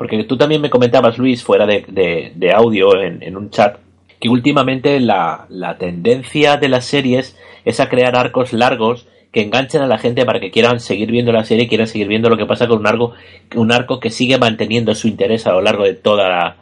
porque 0.00 0.24
tú 0.24 0.38
también 0.38 0.62
me 0.62 0.70
comentabas, 0.70 1.18
Luis, 1.18 1.44
fuera 1.44 1.66
de, 1.66 1.84
de, 1.86 2.32
de 2.34 2.52
audio 2.52 2.98
en, 2.98 3.22
en, 3.22 3.36
un 3.36 3.50
chat, 3.50 3.80
que 4.18 4.30
últimamente 4.30 4.98
la, 4.98 5.44
la, 5.50 5.76
tendencia 5.76 6.56
de 6.56 6.70
las 6.70 6.86
series 6.86 7.36
es 7.66 7.80
a 7.80 7.90
crear 7.90 8.16
arcos 8.16 8.54
largos 8.54 9.06
que 9.30 9.42
enganchen 9.42 9.82
a 9.82 9.86
la 9.86 9.98
gente 9.98 10.24
para 10.24 10.40
que 10.40 10.50
quieran 10.50 10.80
seguir 10.80 11.10
viendo 11.10 11.32
la 11.32 11.44
serie, 11.44 11.68
quieran 11.68 11.86
seguir 11.86 12.08
viendo 12.08 12.30
lo 12.30 12.38
que 12.38 12.46
pasa 12.46 12.66
con 12.66 12.78
un 12.78 12.86
arco, 12.86 13.12
un 13.54 13.72
arco 13.72 14.00
que 14.00 14.08
sigue 14.08 14.38
manteniendo 14.38 14.94
su 14.94 15.06
interés 15.06 15.46
a 15.46 15.52
lo 15.52 15.60
largo 15.60 15.84
de 15.84 15.92
toda 15.92 16.56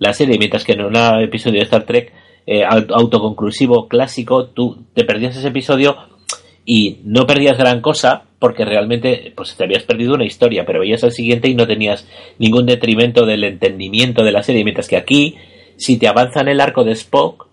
la, 0.00 0.12
serie, 0.12 0.36
mientras 0.36 0.64
que 0.64 0.72
en 0.72 0.80
un 0.80 0.96
episodio 1.22 1.60
de 1.60 1.66
Star 1.66 1.84
Trek 1.84 2.12
eh, 2.44 2.64
autoconclusivo 2.64 3.86
clásico, 3.86 4.46
tú 4.46 4.84
te 4.94 5.04
perdías 5.04 5.36
ese 5.36 5.46
episodio 5.46 5.96
y 6.72 7.00
no 7.02 7.26
perdías 7.26 7.58
gran 7.58 7.80
cosa 7.80 8.26
porque 8.38 8.64
realmente 8.64 9.32
pues 9.34 9.56
te 9.56 9.64
habías 9.64 9.82
perdido 9.82 10.14
una 10.14 10.24
historia, 10.24 10.64
pero 10.64 10.78
veías 10.78 11.02
al 11.02 11.10
siguiente 11.10 11.48
y 11.48 11.56
no 11.56 11.66
tenías 11.66 12.06
ningún 12.38 12.64
detrimento 12.64 13.26
del 13.26 13.42
entendimiento 13.42 14.22
de 14.22 14.30
la 14.30 14.44
serie, 14.44 14.62
mientras 14.62 14.86
que 14.86 14.96
aquí, 14.96 15.34
si 15.76 15.98
te 15.98 16.06
avanzan 16.06 16.46
el 16.46 16.60
arco 16.60 16.84
de 16.84 16.92
Spock, 16.92 17.48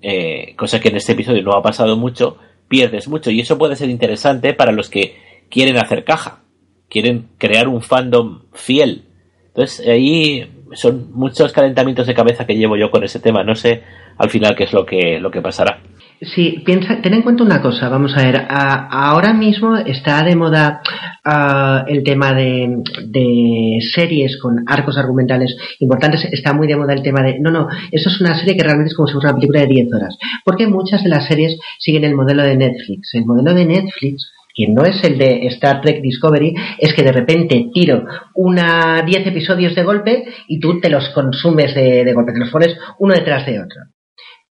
eh, 0.00 0.54
cosa 0.54 0.78
que 0.78 0.90
en 0.90 0.96
este 0.96 1.10
episodio 1.10 1.42
no 1.42 1.54
ha 1.54 1.62
pasado 1.62 1.96
mucho, 1.96 2.38
pierdes 2.68 3.08
mucho 3.08 3.32
y 3.32 3.40
eso 3.40 3.58
puede 3.58 3.74
ser 3.74 3.90
interesante 3.90 4.54
para 4.54 4.70
los 4.70 4.88
que 4.88 5.16
quieren 5.50 5.76
hacer 5.76 6.04
caja, 6.04 6.44
quieren 6.88 7.30
crear 7.38 7.66
un 7.66 7.82
fandom 7.82 8.42
fiel. 8.52 9.06
Entonces 9.48 9.88
ahí 9.88 10.48
son 10.74 11.10
muchos 11.12 11.50
calentamientos 11.50 12.06
de 12.06 12.14
cabeza 12.14 12.46
que 12.46 12.54
llevo 12.54 12.76
yo 12.76 12.92
con 12.92 13.02
ese 13.02 13.18
tema, 13.18 13.42
no 13.42 13.56
sé 13.56 13.82
al 14.18 14.30
final 14.30 14.54
qué 14.54 14.62
es 14.62 14.72
lo 14.72 14.86
que, 14.86 15.18
lo 15.18 15.32
que 15.32 15.42
pasará. 15.42 15.82
Sí, 16.20 16.62
piensa, 16.64 17.02
ten 17.02 17.14
en 17.14 17.22
cuenta 17.22 17.42
una 17.42 17.60
cosa, 17.60 17.88
vamos 17.88 18.16
a 18.16 18.22
ver, 18.22 18.36
a, 18.36 18.86
ahora 18.86 19.32
mismo 19.32 19.76
está 19.76 20.22
de 20.22 20.36
moda 20.36 20.80
uh, 21.24 21.90
el 21.90 22.04
tema 22.04 22.32
de, 22.32 22.76
de, 23.06 23.78
series 23.92 24.38
con 24.40 24.62
arcos 24.68 24.96
argumentales 24.96 25.56
importantes, 25.80 26.24
está 26.30 26.52
muy 26.52 26.68
de 26.68 26.76
moda 26.76 26.92
el 26.92 27.02
tema 27.02 27.22
de, 27.22 27.40
no, 27.40 27.50
no, 27.50 27.66
eso 27.90 28.08
es 28.08 28.20
una 28.20 28.38
serie 28.38 28.56
que 28.56 28.62
realmente 28.62 28.90
es 28.90 28.96
como 28.96 29.08
si 29.08 29.14
fuera 29.14 29.30
una 29.30 29.38
película 29.38 29.62
de 29.62 29.66
10 29.66 29.94
horas, 29.94 30.16
porque 30.44 30.68
muchas 30.68 31.02
de 31.02 31.08
las 31.08 31.26
series 31.26 31.58
siguen 31.80 32.04
el 32.04 32.14
modelo 32.14 32.44
de 32.44 32.56
Netflix. 32.56 33.10
El 33.14 33.26
modelo 33.26 33.52
de 33.52 33.64
Netflix 33.64 34.30
que 34.54 34.68
no 34.68 34.84
es 34.84 35.02
el 35.02 35.18
de 35.18 35.46
Star 35.46 35.80
Trek 35.80 36.02
Discovery, 36.02 36.54
es 36.78 36.92
que 36.94 37.02
de 37.02 37.12
repente 37.12 37.70
tiro 37.72 38.04
una 38.34 39.02
10 39.02 39.26
episodios 39.26 39.74
de 39.74 39.82
golpe 39.82 40.24
y 40.46 40.60
tú 40.60 40.78
te 40.78 40.90
los 40.90 41.08
consumes 41.10 41.74
de, 41.74 42.04
de 42.04 42.12
golpe, 42.12 42.32
te 42.32 42.40
los 42.40 42.50
pones 42.50 42.76
uno 42.98 43.14
detrás 43.14 43.46
de 43.46 43.60
otro. 43.60 43.80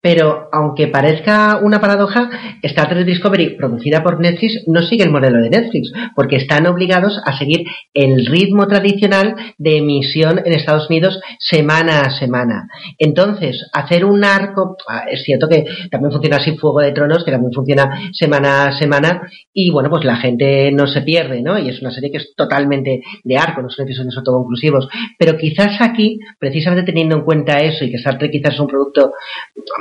Pero 0.02 0.48
aunque 0.54 0.88
parezca 0.88 1.60
una 1.62 1.82
paradoja, 1.82 2.30
Star 2.64 2.90
Trek 2.90 3.06
Discovery, 3.06 3.58
producida 3.58 4.02
por 4.02 4.20
Netflix, 4.20 4.64
no 4.68 4.82
sigue 4.82 5.04
el 5.04 5.12
modelo 5.12 5.42
de 5.42 5.50
Netflix, 5.50 5.92
porque 6.16 6.38
están 6.38 6.68
obligados 6.68 7.20
a 7.26 7.38
seguir 7.38 7.66
el 7.94 8.26
ritmo 8.26 8.68
tradicional 8.68 9.36
de 9.58 9.78
emisión 9.78 10.42
en 10.46 10.54
Estados 10.54 10.90
Unidos 10.90 11.20
semana 11.38 12.02
a 12.02 12.12
semana. 12.12 12.70
Entonces, 12.98 13.70
hacer 13.74 14.06
un 14.06 14.24
arco, 14.24 14.78
ah, 14.88 15.04
es 15.10 15.24
cierto 15.24 15.50
que 15.50 15.66
también 15.92 16.12
funciona 16.12 16.38
así 16.38 16.56
Fuego 16.58 16.80
de 16.80 16.94
Tronos, 16.94 17.26
que 17.26 17.32
también 17.32 17.54
funciona 17.54 18.12
semana 18.14 18.68
a 18.68 18.80
semana, 18.80 19.30
y 19.54 19.72
bueno, 19.72 19.90
pues 19.90 20.06
la 20.06 20.16
gente 20.16 20.72
no 20.72 20.88
se 20.88 21.02
pierde, 21.02 21.42
¿no? 21.42 21.60
Y 21.60 21.70
es 21.70 21.82
una 21.82 21.92
serie 21.92 22.12
que 22.12 22.18
es 22.18 22.34
totalmente 22.36 23.02
de 23.24 23.38
arco, 23.38 23.62
no 23.62 23.70
son 23.70 23.86
episodios 23.86 24.18
autoconclusivos. 24.18 24.88
Pero 25.18 25.38
quizás 25.38 25.82
aquí, 25.82 26.20
precisamente 26.40 26.84
teniendo 26.84 27.18
en 27.18 27.24
cuenta 27.24 27.60
eso 27.60 27.84
y 27.84 27.92
que 27.92 27.98
Star 27.98 28.18
Trek 28.18 28.32
quizás 28.32 28.54
es 28.54 28.60
un 28.60 28.68
producto 28.68 29.12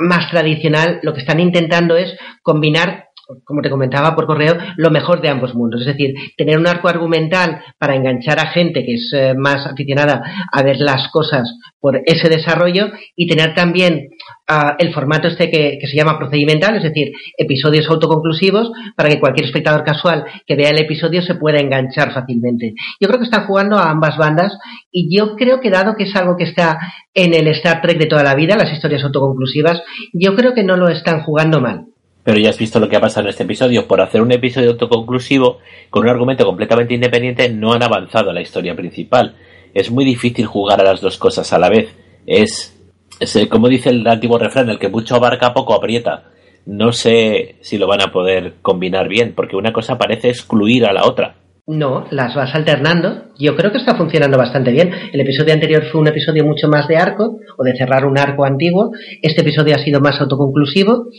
más 0.09 0.29
tradicional, 0.29 0.99
lo 1.03 1.13
que 1.13 1.21
están 1.21 1.39
intentando 1.39 1.95
es 1.95 2.17
combinar 2.41 3.08
como 3.43 3.61
te 3.61 3.69
comentaba 3.69 4.15
por 4.15 4.25
correo, 4.25 4.57
lo 4.77 4.89
mejor 4.89 5.21
de 5.21 5.29
ambos 5.29 5.53
mundos. 5.53 5.81
Es 5.81 5.87
decir, 5.87 6.15
tener 6.35 6.57
un 6.57 6.67
arco 6.67 6.87
argumental 6.87 7.61
para 7.77 7.95
enganchar 7.95 8.39
a 8.39 8.47
gente 8.47 8.83
que 8.83 8.93
es 8.93 9.11
eh, 9.13 9.33
más 9.37 9.67
aficionada 9.67 10.23
a 10.51 10.63
ver 10.63 10.77
las 10.79 11.09
cosas 11.09 11.53
por 11.79 12.01
ese 12.05 12.27
desarrollo 12.27 12.87
y 13.15 13.27
tener 13.27 13.53
también 13.53 14.09
ah, 14.47 14.75
el 14.79 14.93
formato 14.93 15.27
este 15.27 15.51
que, 15.51 15.77
que, 15.79 15.87
se 15.87 15.95
llama 15.95 16.17
procedimental, 16.17 16.75
es 16.75 16.83
decir, 16.83 17.11
episodios 17.37 17.87
autoconclusivos 17.89 18.71
para 18.95 19.09
que 19.09 19.19
cualquier 19.19 19.45
espectador 19.45 19.83
casual 19.83 20.25
que 20.45 20.55
vea 20.55 20.71
el 20.71 20.79
episodio 20.79 21.21
se 21.21 21.35
pueda 21.35 21.59
enganchar 21.59 22.11
fácilmente. 22.13 22.73
Yo 22.99 23.07
creo 23.07 23.19
que 23.19 23.25
están 23.25 23.45
jugando 23.45 23.77
a 23.77 23.91
ambas 23.91 24.17
bandas 24.17 24.57
y 24.91 25.15
yo 25.15 25.35
creo 25.35 25.61
que 25.61 25.69
dado 25.69 25.95
que 25.95 26.03
es 26.03 26.15
algo 26.15 26.35
que 26.35 26.45
está 26.45 26.79
en 27.13 27.33
el 27.33 27.47
Star 27.47 27.81
Trek 27.81 27.99
de 27.99 28.07
toda 28.07 28.23
la 28.23 28.35
vida, 28.35 28.57
las 28.57 28.73
historias 28.73 29.03
autoconclusivas, 29.03 29.81
yo 30.13 30.35
creo 30.35 30.53
que 30.53 30.63
no 30.63 30.77
lo 30.77 30.89
están 30.89 31.23
jugando 31.23 31.61
mal. 31.61 31.85
Pero 32.29 32.41
ya 32.41 32.51
has 32.51 32.59
visto 32.59 32.79
lo 32.79 32.87
que 32.87 32.95
ha 32.95 33.01
pasado 33.01 33.25
en 33.25 33.29
este 33.31 33.41
episodio. 33.41 33.87
Por 33.87 34.01
hacer 34.01 34.21
un 34.21 34.31
episodio 34.31 34.69
autoconclusivo, 34.69 35.57
con 35.89 36.03
un 36.03 36.09
argumento 36.09 36.45
completamente 36.45 36.93
independiente, 36.93 37.49
no 37.49 37.73
han 37.73 37.81
avanzado 37.81 38.29
a 38.29 38.33
la 38.33 38.41
historia 38.41 38.75
principal. 38.75 39.33
Es 39.73 39.89
muy 39.89 40.05
difícil 40.05 40.45
jugar 40.45 40.79
a 40.79 40.83
las 40.83 41.01
dos 41.01 41.17
cosas 41.17 41.51
a 41.53 41.57
la 41.57 41.69
vez. 41.69 41.89
Es, 42.27 42.79
es 43.19 43.35
eh, 43.35 43.49
como 43.49 43.67
dice 43.67 43.89
el 43.89 44.05
antiguo 44.05 44.37
refrán, 44.37 44.69
el 44.69 44.77
que 44.77 44.89
mucho 44.89 45.15
abarca, 45.15 45.55
poco 45.55 45.73
aprieta. 45.73 46.25
No 46.67 46.91
sé 46.91 47.55
si 47.61 47.79
lo 47.79 47.87
van 47.87 48.03
a 48.03 48.11
poder 48.11 48.57
combinar 48.61 49.07
bien, 49.07 49.33
porque 49.35 49.55
una 49.55 49.73
cosa 49.73 49.97
parece 49.97 50.29
excluir 50.29 50.85
a 50.85 50.93
la 50.93 51.05
otra. 51.05 51.33
No, 51.69 52.07
las 52.09 52.33
vas 52.33 52.55
alternando. 52.55 53.25
Yo 53.37 53.55
creo 53.55 53.71
que 53.71 53.77
está 53.77 53.95
funcionando 53.95 54.39
bastante 54.39 54.71
bien. 54.71 54.91
El 55.13 55.21
episodio 55.21 55.53
anterior 55.53 55.83
fue 55.91 56.01
un 56.01 56.07
episodio 56.07 56.43
mucho 56.43 56.67
más 56.67 56.87
de 56.87 56.97
arco, 56.97 57.37
o 57.59 57.63
de 57.63 57.77
cerrar 57.77 58.07
un 58.07 58.17
arco 58.17 58.43
antiguo. 58.43 58.89
Este 59.21 59.41
episodio 59.41 59.75
ha 59.75 59.77
sido 59.77 60.01
más 60.01 60.19
autoconclusivo. 60.19 61.09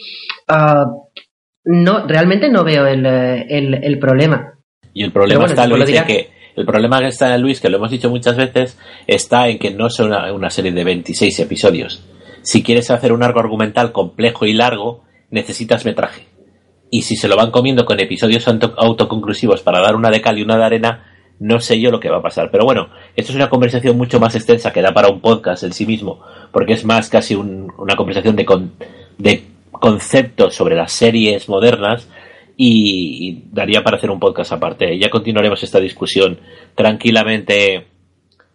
Uh, 0.49 1.07
no, 1.67 2.05
realmente 2.09 2.49
no 2.49 2.65
veo 2.65 2.85
el, 2.89 3.07
el, 3.07 3.99
problema. 4.01 4.55
Y 4.93 5.05
el 5.05 5.13
problema 5.13 5.45
está, 5.45 5.69
Luis, 5.69 6.03
que 6.03 6.31
el 6.57 6.67
problema 6.67 6.99
que 6.99 7.07
está 7.07 7.39
Luis, 7.39 7.61
que 7.61 7.71
lo 7.71 7.77
hemos 7.77 7.93
dicho 7.93 8.11
muchas 8.11 8.37
veces, 8.37 8.77
está 9.07 9.47
en 9.47 9.61
que 9.61 9.71
no 9.71 9.87
es 9.87 10.01
una, 10.01 10.33
una 10.33 10.51
serie 10.51 10.73
de 10.73 10.83
26 10.83 11.39
episodios. 11.39 12.03
Si 12.43 12.65
quieres 12.65 12.91
hacer 12.91 13.13
un 13.13 13.23
arco 13.23 13.39
argumental 13.39 13.93
complejo 13.93 14.47
y 14.47 14.53
largo, 14.53 15.05
necesitas 15.31 15.85
metraje 15.85 16.30
y 16.91 17.03
si 17.03 17.17
se 17.17 17.29
lo 17.29 17.37
van 17.37 17.51
comiendo 17.51 17.85
con 17.85 18.01
episodios 18.01 18.47
autoconclusivos 18.49 19.63
para 19.63 19.81
dar 19.81 19.95
una 19.95 20.11
de 20.11 20.21
cal 20.21 20.39
y 20.39 20.43
una 20.43 20.57
de 20.57 20.65
arena, 20.65 21.07
no 21.39 21.61
sé 21.61 21.81
yo 21.81 21.91
lo 21.91 22.01
que 22.01 22.11
va 22.11 22.19
a 22.19 22.23
pasar. 22.23 22.51
Pero 22.51 22.65
bueno, 22.65 22.89
esto 23.17 23.33
es 23.33 23.37
una 23.37 23.49
conversación 23.49 23.97
mucho 23.97 24.19
más 24.19 24.35
extensa 24.35 24.73
que 24.73 24.83
da 24.83 24.93
para 24.93 25.09
un 25.09 25.21
podcast 25.21 25.63
en 25.63 25.73
sí 25.73 25.87
mismo, 25.87 26.21
porque 26.53 26.73
es 26.73 26.85
más 26.85 27.09
casi 27.09 27.35
una 27.35 27.97
conversación 27.97 28.37
de, 28.37 28.45
de 29.19 29.45
conceptos 29.71 30.55
sobre 30.55 30.75
las 30.75 30.93
series 30.93 31.49
modernas 31.49 32.09
y, 32.57 33.45
daría 33.53 33.83
para 33.83 33.97
hacer 33.97 34.11
un 34.11 34.21
podcast 34.21 34.53
aparte. 34.53 34.99
Ya 34.99 35.11
continuaremos 35.11 35.63
esta 35.63 35.81
discusión 35.81 36.39
tranquilamente 36.75 37.87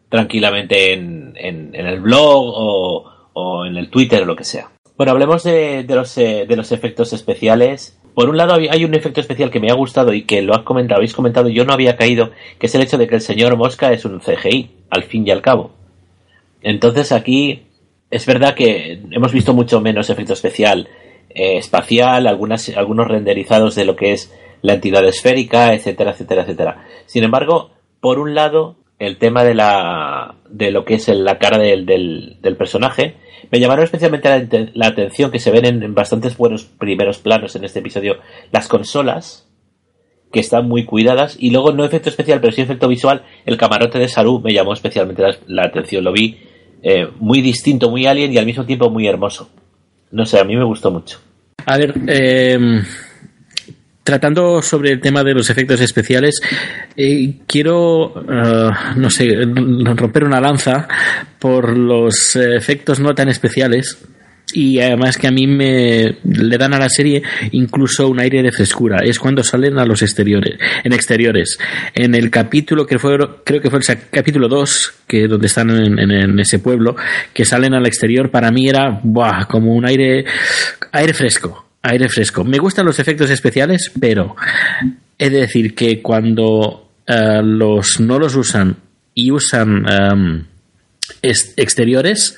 tranquilamente 0.09 0.93
en, 0.93 1.33
en, 1.35 1.73
el 1.73 1.99
blog 1.99 2.53
o, 2.55 3.11
o, 3.33 3.65
en 3.65 3.75
el 3.75 3.89
Twitter 3.89 4.21
o 4.21 4.25
lo 4.25 4.35
que 4.35 4.43
sea. 4.43 4.69
Bueno, 4.95 5.11
hablemos 5.11 5.43
de, 5.43 5.83
los, 5.89 6.17
eh, 6.17 6.45
de 6.47 6.55
los 6.55 6.71
efectos 6.71 7.11
especiales 7.11 7.99
por 8.15 8.29
un 8.29 8.37
lado 8.37 8.55
hay 8.55 8.85
un 8.85 8.95
efecto 8.95 9.19
especial 9.19 9.51
que 9.51 9.59
me 9.59 9.69
ha 9.69 9.75
gustado 9.75 10.13
y 10.13 10.23
que 10.23 10.41
lo 10.41 10.55
has 10.55 10.63
comentado, 10.63 10.97
habéis 10.99 11.13
comentado, 11.13 11.49
yo 11.49 11.65
no 11.65 11.73
había 11.73 11.97
caído, 11.97 12.31
que 12.57 12.67
es 12.67 12.75
el 12.75 12.81
hecho 12.81 12.97
de 12.97 13.07
que 13.07 13.15
el 13.15 13.21
señor 13.21 13.57
Mosca 13.57 13.91
es 13.91 14.05
un 14.05 14.19
CGI, 14.19 14.71
al 14.89 15.03
fin 15.03 15.27
y 15.27 15.31
al 15.31 15.41
cabo. 15.41 15.71
Entonces 16.61 17.11
aquí 17.11 17.63
es 18.09 18.25
verdad 18.25 18.55
que 18.55 19.01
hemos 19.11 19.33
visto 19.33 19.53
mucho 19.53 19.81
menos 19.81 20.09
efecto 20.09 20.33
especial 20.33 20.87
eh, 21.29 21.57
espacial, 21.57 22.27
algunos 22.27 23.07
renderizados 23.07 23.75
de 23.75 23.83
lo 23.83 23.97
que 23.97 24.13
es 24.13 24.33
la 24.61 24.75
entidad 24.75 25.05
esférica, 25.05 25.73
etcétera, 25.73 26.11
etcétera, 26.11 26.43
etcétera. 26.43 26.85
Sin 27.07 27.25
embargo, 27.25 27.71
por 27.99 28.19
un 28.19 28.33
lado, 28.33 28.77
el 28.99 29.17
tema 29.17 29.43
de 29.43 29.55
la 29.55 30.35
de 30.49 30.71
lo 30.71 30.85
que 30.85 30.95
es 30.95 31.07
la 31.09 31.37
cara 31.37 31.57
del, 31.57 31.85
del 31.85 32.55
personaje 32.57 33.15
me 33.51 33.59
llamaron 33.59 33.83
especialmente 33.83 34.71
la, 34.73 34.87
atención 34.87 35.31
que 35.31 35.39
se 35.39 35.51
ven 35.51 35.65
en, 35.65 35.93
bastantes 35.93 36.37
buenos 36.37 36.65
primeros 36.65 37.19
planos 37.19 37.55
en 37.55 37.63
este 37.63 37.79
episodio 37.79 38.17
las 38.51 38.67
consolas, 38.67 39.47
que 40.31 40.39
están 40.39 40.67
muy 40.67 40.85
cuidadas, 40.85 41.37
y 41.39 41.51
luego 41.51 41.71
no 41.71 41.85
efecto 41.85 42.09
especial, 42.09 42.41
pero 42.41 42.53
sí 42.53 42.61
efecto 42.61 42.87
visual, 42.87 43.23
el 43.45 43.57
camarote 43.57 43.99
de 43.99 44.07
Saru 44.07 44.39
me 44.41 44.53
llamó 44.53 44.73
especialmente 44.73 45.23
la, 45.47 45.63
atención, 45.63 46.03
lo 46.03 46.11
vi 46.11 46.37
eh, 46.81 47.07
muy 47.19 47.41
distinto, 47.41 47.89
muy 47.89 48.05
alien 48.05 48.33
y 48.33 48.37
al 48.37 48.45
mismo 48.45 48.65
tiempo 48.65 48.89
muy 48.89 49.07
hermoso. 49.07 49.49
No 50.11 50.25
sé, 50.25 50.39
a 50.39 50.43
mí 50.43 50.55
me 50.55 50.65
gustó 50.65 50.91
mucho. 50.91 51.19
A 51.65 51.77
ver, 51.77 51.93
eh, 52.07 52.81
tratando 54.05 54.61
sobre 54.61 54.91
el 54.91 55.01
tema 55.01 55.23
de 55.23 55.33
los 55.33 55.49
efectos 55.49 55.81
especiales, 55.81 56.39
eh, 56.95 57.39
quiero, 57.47 58.13
uh, 58.13 58.71
no 58.95 59.09
sé, 59.09 59.29
romper 59.95 60.23
una 60.23 60.39
lanza 60.39 60.87
por 61.39 61.75
los 61.75 62.35
efectos 62.35 62.99
no 62.99 63.15
tan 63.15 63.29
especiales 63.29 63.97
y 64.53 64.79
además 64.79 65.17
que 65.17 65.27
a 65.27 65.31
mí 65.31 65.47
me 65.47 66.17
le 66.23 66.57
dan 66.59 66.75
a 66.75 66.79
la 66.79 66.87
serie 66.87 67.23
incluso 67.51 68.07
un 68.07 68.19
aire 68.19 68.43
de 68.43 68.51
frescura. 68.51 68.99
Es 69.03 69.17
cuando 69.17 69.43
salen 69.43 69.79
a 69.79 69.85
los 69.85 70.03
exteriores 70.03 70.59
en 70.83 70.93
exteriores. 70.93 71.57
En 71.95 72.13
el 72.13 72.29
capítulo 72.29 72.85
que 72.85 72.99
fue 72.99 73.17
creo 73.43 73.59
que 73.59 73.71
fue 73.71 73.79
el 73.79 73.97
capítulo 74.11 74.47
2 74.47 74.93
que 75.07 75.27
donde 75.27 75.47
están 75.47 75.71
en, 75.71 75.99
en, 75.99 76.39
ese 76.39 76.59
pueblo 76.59 76.95
que 77.33 77.43
salen 77.43 77.73
al 77.73 77.87
exterior 77.87 78.29
para 78.29 78.51
mí 78.51 78.69
era 78.69 78.99
buah, 79.01 79.45
como 79.47 79.73
un 79.73 79.85
aire 79.85 80.25
aire 80.91 81.13
fresco 81.13 81.64
aire 81.85 82.09
fresco. 82.09 82.43
Me 82.43 82.57
gustan 82.57 82.85
los 82.85 82.99
efectos 82.99 83.29
especiales, 83.29 83.91
pero 83.99 84.35
he 85.17 85.29
de 85.29 85.39
decir 85.41 85.75
que 85.75 86.01
cuando 86.01 86.89
eh, 87.07 87.41
los 87.43 87.99
no 87.99 88.19
los 88.19 88.35
usan 88.35 88.75
y 89.13 89.31
usan 89.31 89.85
em, 89.89 90.45
exteriores 91.21 92.37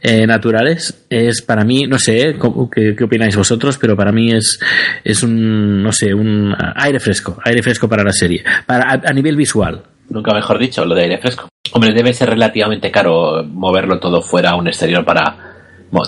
eh, 0.00 0.26
naturales, 0.26 1.06
es 1.10 1.42
para 1.42 1.64
mí, 1.64 1.86
no 1.86 1.98
sé 1.98 2.30
eh, 2.30 2.38
¿qué, 2.72 2.96
¿qué, 2.96 3.04
opináis 3.04 3.36
vosotros, 3.36 3.78
pero 3.78 3.96
para 3.96 4.12
mí 4.12 4.32
es, 4.32 4.58
es 5.04 5.22
un, 5.22 5.82
no 5.82 5.92
sé, 5.92 6.14
un 6.14 6.54
aire 6.76 7.00
fresco, 7.00 7.38
aire 7.44 7.62
fresco 7.62 7.88
para 7.88 8.02
la 8.02 8.12
serie, 8.12 8.42
para, 8.66 9.00
a, 9.04 9.12
nivel 9.12 9.36
visual. 9.36 9.82
Nunca 10.08 10.32
mejor 10.32 10.58
dicho, 10.58 10.84
lo 10.84 10.94
de 10.94 11.02
aire 11.02 11.18
fresco. 11.18 11.48
Hombre, 11.72 11.92
debe 11.92 12.14
ser 12.14 12.30
relativamente 12.30 12.90
caro 12.90 13.44
moverlo 13.44 14.00
todo 14.00 14.22
fuera 14.22 14.50
a 14.50 14.56
un 14.56 14.66
exterior 14.68 15.04
para, 15.04 15.36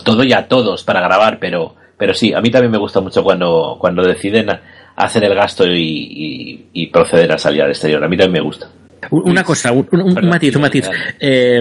todo 0.02 0.24
ya 0.24 0.48
todos 0.48 0.82
para 0.84 1.02
grabar, 1.02 1.38
pero 1.38 1.76
pero 2.00 2.14
sí, 2.14 2.32
a 2.32 2.40
mí 2.40 2.50
también 2.50 2.72
me 2.72 2.78
gusta 2.78 2.98
mucho 3.02 3.22
cuando, 3.22 3.76
cuando 3.78 4.02
deciden 4.02 4.48
hacer 4.96 5.22
el 5.22 5.34
gasto 5.34 5.66
y, 5.66 6.90
proceder 6.90 7.30
a 7.30 7.36
salir 7.36 7.60
al 7.60 7.68
exterior. 7.68 8.02
A 8.02 8.08
mí 8.08 8.16
también 8.16 8.42
me 8.42 8.48
gusta. 8.48 8.70
Una 9.10 9.44
cosa, 9.44 9.70
un, 9.70 9.86
matiz, 10.22 10.56
un 10.56 10.62
matiz. 10.62 10.88
Eh, 11.20 11.60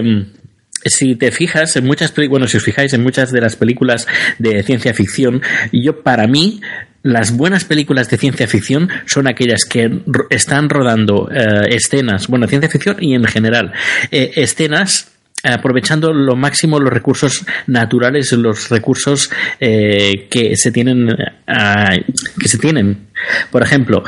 si 0.82 1.14
te 1.16 1.30
fijas 1.30 1.76
en 1.76 1.86
muchas 1.86 2.14
bueno, 2.30 2.48
si 2.48 2.56
os 2.56 2.64
fijáis 2.64 2.94
en 2.94 3.02
muchas 3.02 3.32
de 3.32 3.42
las 3.42 3.54
películas 3.54 4.06
de 4.38 4.62
ciencia 4.62 4.94
ficción, 4.94 5.42
yo 5.72 6.02
para 6.02 6.26
mí 6.26 6.62
las 7.02 7.36
buenas 7.36 7.64
películas 7.64 8.08
de 8.08 8.16
ciencia 8.16 8.46
ficción 8.46 8.88
son 9.06 9.28
aquellas 9.28 9.66
que 9.66 9.90
están 10.30 10.70
rodando 10.70 11.28
eh, 11.30 11.74
escenas, 11.74 12.28
bueno, 12.28 12.46
ciencia 12.46 12.70
ficción 12.70 12.96
y 12.98 13.14
en 13.14 13.24
general, 13.24 13.72
eh, 14.10 14.32
escenas 14.36 15.09
aprovechando 15.44 16.12
lo 16.12 16.36
máximo 16.36 16.78
los 16.78 16.92
recursos 16.92 17.44
naturales, 17.66 18.32
los 18.32 18.68
recursos 18.68 19.30
eh, 19.58 20.28
que 20.30 20.56
se 20.56 20.70
tienen, 20.70 21.08
que 22.38 22.48
se 22.48 22.58
tienen. 22.58 23.08
Por 23.50 23.62
ejemplo, 23.62 24.02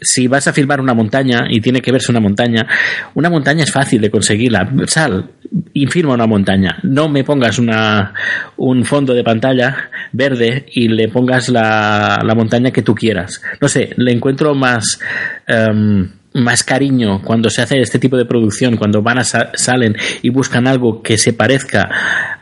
si 0.00 0.28
vas 0.28 0.46
a 0.46 0.52
filmar 0.52 0.80
una 0.80 0.94
montaña 0.94 1.46
y 1.48 1.60
tiene 1.60 1.80
que 1.80 1.92
verse 1.92 2.10
una 2.10 2.20
montaña, 2.20 2.66
una 3.14 3.30
montaña 3.30 3.64
es 3.64 3.72
fácil 3.72 4.00
de 4.00 4.10
conseguirla. 4.10 4.70
Sal 4.86 5.30
y 5.72 5.86
firma 5.86 6.14
una 6.14 6.26
montaña. 6.26 6.78
No 6.82 7.08
me 7.08 7.24
pongas 7.24 7.58
una, 7.58 8.14
un 8.56 8.84
fondo 8.84 9.14
de 9.14 9.24
pantalla 9.24 9.90
verde 10.12 10.66
y 10.72 10.88
le 10.88 11.08
pongas 11.08 11.48
la, 11.48 12.20
la 12.24 12.34
montaña 12.34 12.70
que 12.70 12.82
tú 12.82 12.94
quieras. 12.94 13.42
No 13.60 13.68
sé, 13.68 13.90
le 13.96 14.12
encuentro 14.12 14.54
más. 14.54 15.00
Em, 15.46 16.10
más 16.34 16.62
cariño 16.62 17.22
cuando 17.22 17.50
se 17.50 17.62
hace 17.62 17.80
este 17.80 17.98
tipo 17.98 18.16
de 18.16 18.24
producción, 18.24 18.76
cuando 18.76 19.02
van 19.02 19.18
a 19.18 19.24
salen 19.24 19.96
y 20.22 20.30
buscan 20.30 20.66
algo 20.66 21.02
que 21.02 21.18
se 21.18 21.32
parezca 21.32 21.88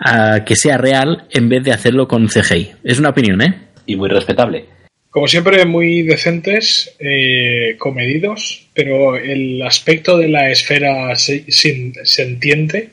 a 0.01 0.45
que 0.45 0.57
sea 0.57 0.79
real 0.79 1.27
en 1.31 1.49
vez 1.49 1.65
de 1.65 1.73
hacerlo 1.73 2.09
con 2.09 2.29
CGI. 2.29 2.73
Es 2.85 2.99
una 2.99 3.11
opinión, 3.11 3.41
¿eh? 3.43 3.55
Y 3.87 3.97
muy 3.97 4.09
respetable. 4.09 4.65
Como 5.11 5.29
siempre, 5.29 5.65
muy 5.65 6.03
decentes, 6.03 6.95
eh, 6.99 7.77
comedidos, 7.79 8.67
pero 8.75 9.17
el 9.17 9.63
aspecto 9.63 10.19
de 10.19 10.29
la 10.29 10.51
esfera 10.51 11.15
sentiente 11.15 12.91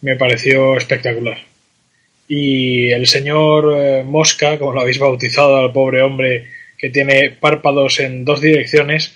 me 0.00 0.16
pareció 0.16 0.76
espectacular. 0.78 1.38
Y 2.26 2.90
el 2.90 3.06
señor 3.06 3.74
eh, 3.76 4.02
Mosca, 4.02 4.58
como 4.58 4.72
lo 4.72 4.80
habéis 4.80 4.98
bautizado 4.98 5.56
al 5.58 5.72
pobre 5.72 6.00
hombre 6.00 6.46
que 6.78 6.90
tiene 6.90 7.36
párpados 7.38 8.00
en 8.00 8.24
dos 8.24 8.40
direcciones, 8.40 9.14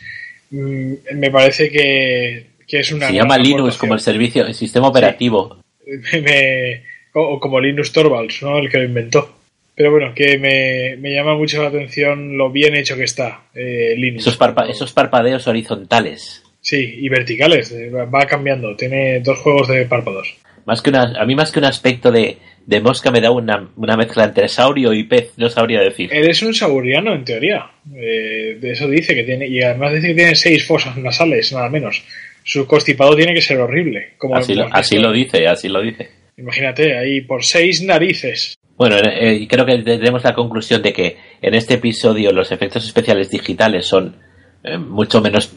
me 0.53 1.31
parece 1.31 1.71
que, 1.71 2.47
es 2.69 2.93
una. 2.93 3.09
Se 3.09 3.15
llama 3.15 3.39
Linux 3.39 3.77
como 3.77 3.95
el 3.95 4.01
servicio, 4.01 4.47
el 4.47 4.55
sistema 4.55 4.89
operativo. 4.89 5.59
o 7.15 7.41
como 7.41 7.61
Linux 7.61 7.93
Torvalds, 7.93 8.43
¿no? 8.43 8.59
El 8.59 8.71
que 8.71 8.79
lo 8.79 8.85
inventó. 8.85 9.37
Pero 9.75 9.91
bueno, 9.91 10.13
que 10.15 10.39
me, 10.39 11.11
llama 11.11 11.35
mucho 11.35 11.63
la 11.63 11.69
atención 11.69 12.37
lo 12.37 12.51
bien 12.51 12.77
hecho 12.77 12.97
que 12.97 13.05
está 13.05 13.45
eh, 13.55 13.95
Linux. 13.97 14.27
Esos, 14.27 14.39
esos 14.69 14.93
parpadeos 14.93 15.47
horizontales. 15.47 16.43
Sí, 16.61 16.99
y 16.99 17.09
verticales. 17.09 17.73
Eh, 17.73 17.91
va 17.91 18.27
cambiando. 18.27 18.77
Tiene 18.77 19.21
dos 19.21 19.39
juegos 19.39 19.69
de 19.69 19.87
párpados. 19.87 20.37
Más 20.67 20.83
que 20.83 20.91
una, 20.91 21.15
a 21.19 21.25
mí 21.25 21.35
más 21.35 21.51
que 21.51 21.59
un 21.59 21.65
aspecto 21.65 22.13
de, 22.13 22.39
de 22.67 22.81
mosca 22.81 23.11
me 23.11 23.21
da 23.21 23.31
una, 23.31 23.69
una, 23.77 23.97
mezcla 23.97 24.25
entre 24.25 24.49
saurio 24.49 24.93
y 24.93 25.05
pez, 25.05 25.33
no 25.37 25.49
sabría 25.49 25.81
decir. 25.81 26.11
Eres 26.13 26.43
un 26.43 26.55
sauriano 26.55 27.15
en 27.15 27.25
teoría. 27.25 27.71
Eh, 27.95 28.59
de 28.61 28.73
eso 28.73 28.89
dice 28.89 29.15
que 29.15 29.25
tiene, 29.25 29.47
y 29.49 29.63
además 29.63 29.95
dice 29.95 30.09
que 30.09 30.15
tiene 30.15 30.35
seis 30.35 30.65
fosas 30.67 30.97
nasales, 30.97 31.53
nada 31.53 31.69
menos. 31.69 32.03
Su 32.45 32.67
constipado 32.67 33.17
tiene 33.17 33.35
que 33.35 33.41
ser 33.41 33.59
horrible. 33.59 34.15
Como 34.19 34.37
así, 34.37 34.55
lo, 34.55 34.69
así 34.73 34.99
lo 34.99 35.13
dice, 35.13 35.47
así 35.47 35.69
lo 35.69 35.83
dice. 35.83 36.11
Imagínate, 36.37 36.97
ahí 36.97 37.21
por 37.21 37.45
seis 37.45 37.83
narices. 37.83 38.57
Bueno, 38.77 38.97
eh, 38.99 39.47
creo 39.49 39.67
que 39.67 39.79
tenemos 39.79 40.25
la 40.25 40.35
conclusión 40.35 40.83
de 40.83 40.93
que 40.93 41.17
en 41.41 41.55
este 41.55 41.75
episodio 41.75 42.33
los 42.33 42.51
efectos 42.51 42.85
especiales 42.85 43.31
digitales 43.31 43.87
son 43.87 44.17
eh, 44.65 44.79
mucho 44.79 45.21
menos 45.21 45.53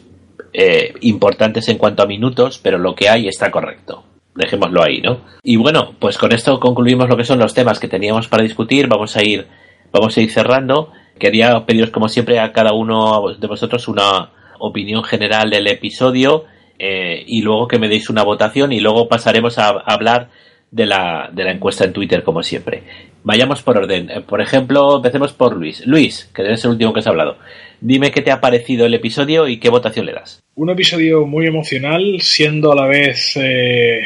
importantes 1.01 1.67
en 1.67 1.77
cuanto 1.77 2.01
a 2.01 2.05
minutos, 2.05 2.61
pero 2.63 2.77
lo 2.77 2.95
que 2.95 3.09
hay 3.09 3.27
está 3.27 3.51
correcto 3.51 4.05
dejémoslo 4.35 4.83
ahí, 4.83 5.01
¿no? 5.01 5.21
Y 5.43 5.55
bueno, 5.55 5.93
pues 5.97 6.17
con 6.17 6.31
esto 6.33 6.59
concluimos 6.59 7.09
lo 7.09 7.17
que 7.17 7.23
son 7.23 7.39
los 7.39 7.53
temas 7.53 7.79
que 7.79 7.87
teníamos 7.87 8.27
para 8.27 8.43
discutir. 8.43 8.87
Vamos 8.87 9.15
a 9.15 9.23
ir, 9.23 9.47
vamos 9.91 10.15
a 10.17 10.21
ir 10.21 10.31
cerrando. 10.31 10.91
Quería 11.17 11.65
pediros, 11.65 11.89
como 11.89 12.09
siempre, 12.09 12.39
a 12.39 12.51
cada 12.51 12.73
uno 12.73 13.33
de 13.33 13.47
vosotros 13.47 13.87
una 13.87 14.29
opinión 14.59 15.03
general 15.03 15.49
del 15.49 15.67
episodio 15.67 16.45
eh, 16.77 17.23
y 17.25 17.41
luego 17.41 17.67
que 17.67 17.79
me 17.79 17.87
deis 17.87 18.09
una 18.09 18.23
votación 18.23 18.73
y 18.73 18.81
luego 18.81 19.07
pasaremos 19.07 19.57
a, 19.57 19.69
hablar 19.69 20.29
de 20.71 20.85
la, 20.85 21.29
de 21.31 21.43
la 21.45 21.51
encuesta 21.51 21.85
en 21.85 21.93
Twitter, 21.93 22.23
como 22.23 22.43
siempre. 22.43 22.83
Vayamos 23.23 23.63
por 23.63 23.77
orden. 23.77 24.09
Eh, 24.09 24.21
por 24.21 24.41
ejemplo, 24.41 24.97
empecemos 24.97 25.31
por 25.31 25.55
Luis. 25.55 25.85
Luis, 25.87 26.29
que 26.33 26.41
eres 26.41 26.65
el 26.65 26.71
último 26.71 26.91
que 26.91 26.99
has 26.99 27.07
hablado. 27.07 27.37
Dime 27.81 28.11
qué 28.11 28.21
te 28.21 28.31
ha 28.31 28.41
parecido 28.41 28.85
el 28.85 28.93
episodio 28.93 29.47
y 29.47 29.59
qué 29.59 29.69
votación 29.69 30.05
le 30.05 30.13
das. 30.13 30.41
Un 30.55 30.69
episodio 30.69 31.25
muy 31.25 31.47
emocional, 31.47 32.17
siendo 32.21 32.71
a 32.71 32.75
la 32.75 32.87
vez 32.87 33.33
eh, 33.35 34.01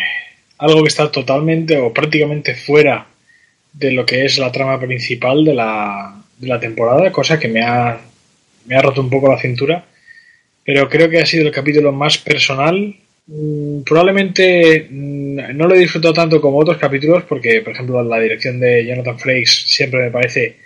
algo 0.57 0.81
que 0.81 0.89
está 0.89 1.11
totalmente 1.11 1.77
o 1.77 1.93
prácticamente 1.93 2.55
fuera 2.55 3.07
de 3.73 3.91
lo 3.91 4.05
que 4.05 4.25
es 4.25 4.37
la 4.37 4.51
trama 4.51 4.79
principal 4.79 5.45
de 5.45 5.53
la, 5.53 6.21
de 6.37 6.47
la 6.47 6.59
temporada, 6.59 7.11
cosa 7.11 7.39
que 7.39 7.47
me 7.47 7.61
ha, 7.61 7.99
me 8.65 8.75
ha 8.75 8.81
roto 8.81 9.01
un 9.01 9.09
poco 9.09 9.31
la 9.31 9.39
cintura. 9.39 9.85
Pero 10.63 10.89
creo 10.89 11.09
que 11.09 11.19
ha 11.19 11.25
sido 11.25 11.47
el 11.47 11.53
capítulo 11.53 11.91
más 11.91 12.17
personal. 12.17 12.95
Mm, 13.27 13.81
probablemente 13.83 14.87
mm, 14.89 15.55
no 15.55 15.67
lo 15.67 15.75
he 15.75 15.79
disfrutado 15.79 16.13
tanto 16.13 16.41
como 16.41 16.57
otros 16.57 16.77
capítulos, 16.77 17.23
porque, 17.23 17.61
por 17.61 17.73
ejemplo, 17.73 18.03
la 18.03 18.19
dirección 18.19 18.59
de 18.59 18.85
Jonathan 18.85 19.19
Frakes 19.19 19.65
siempre 19.67 20.01
me 20.01 20.11
parece 20.11 20.57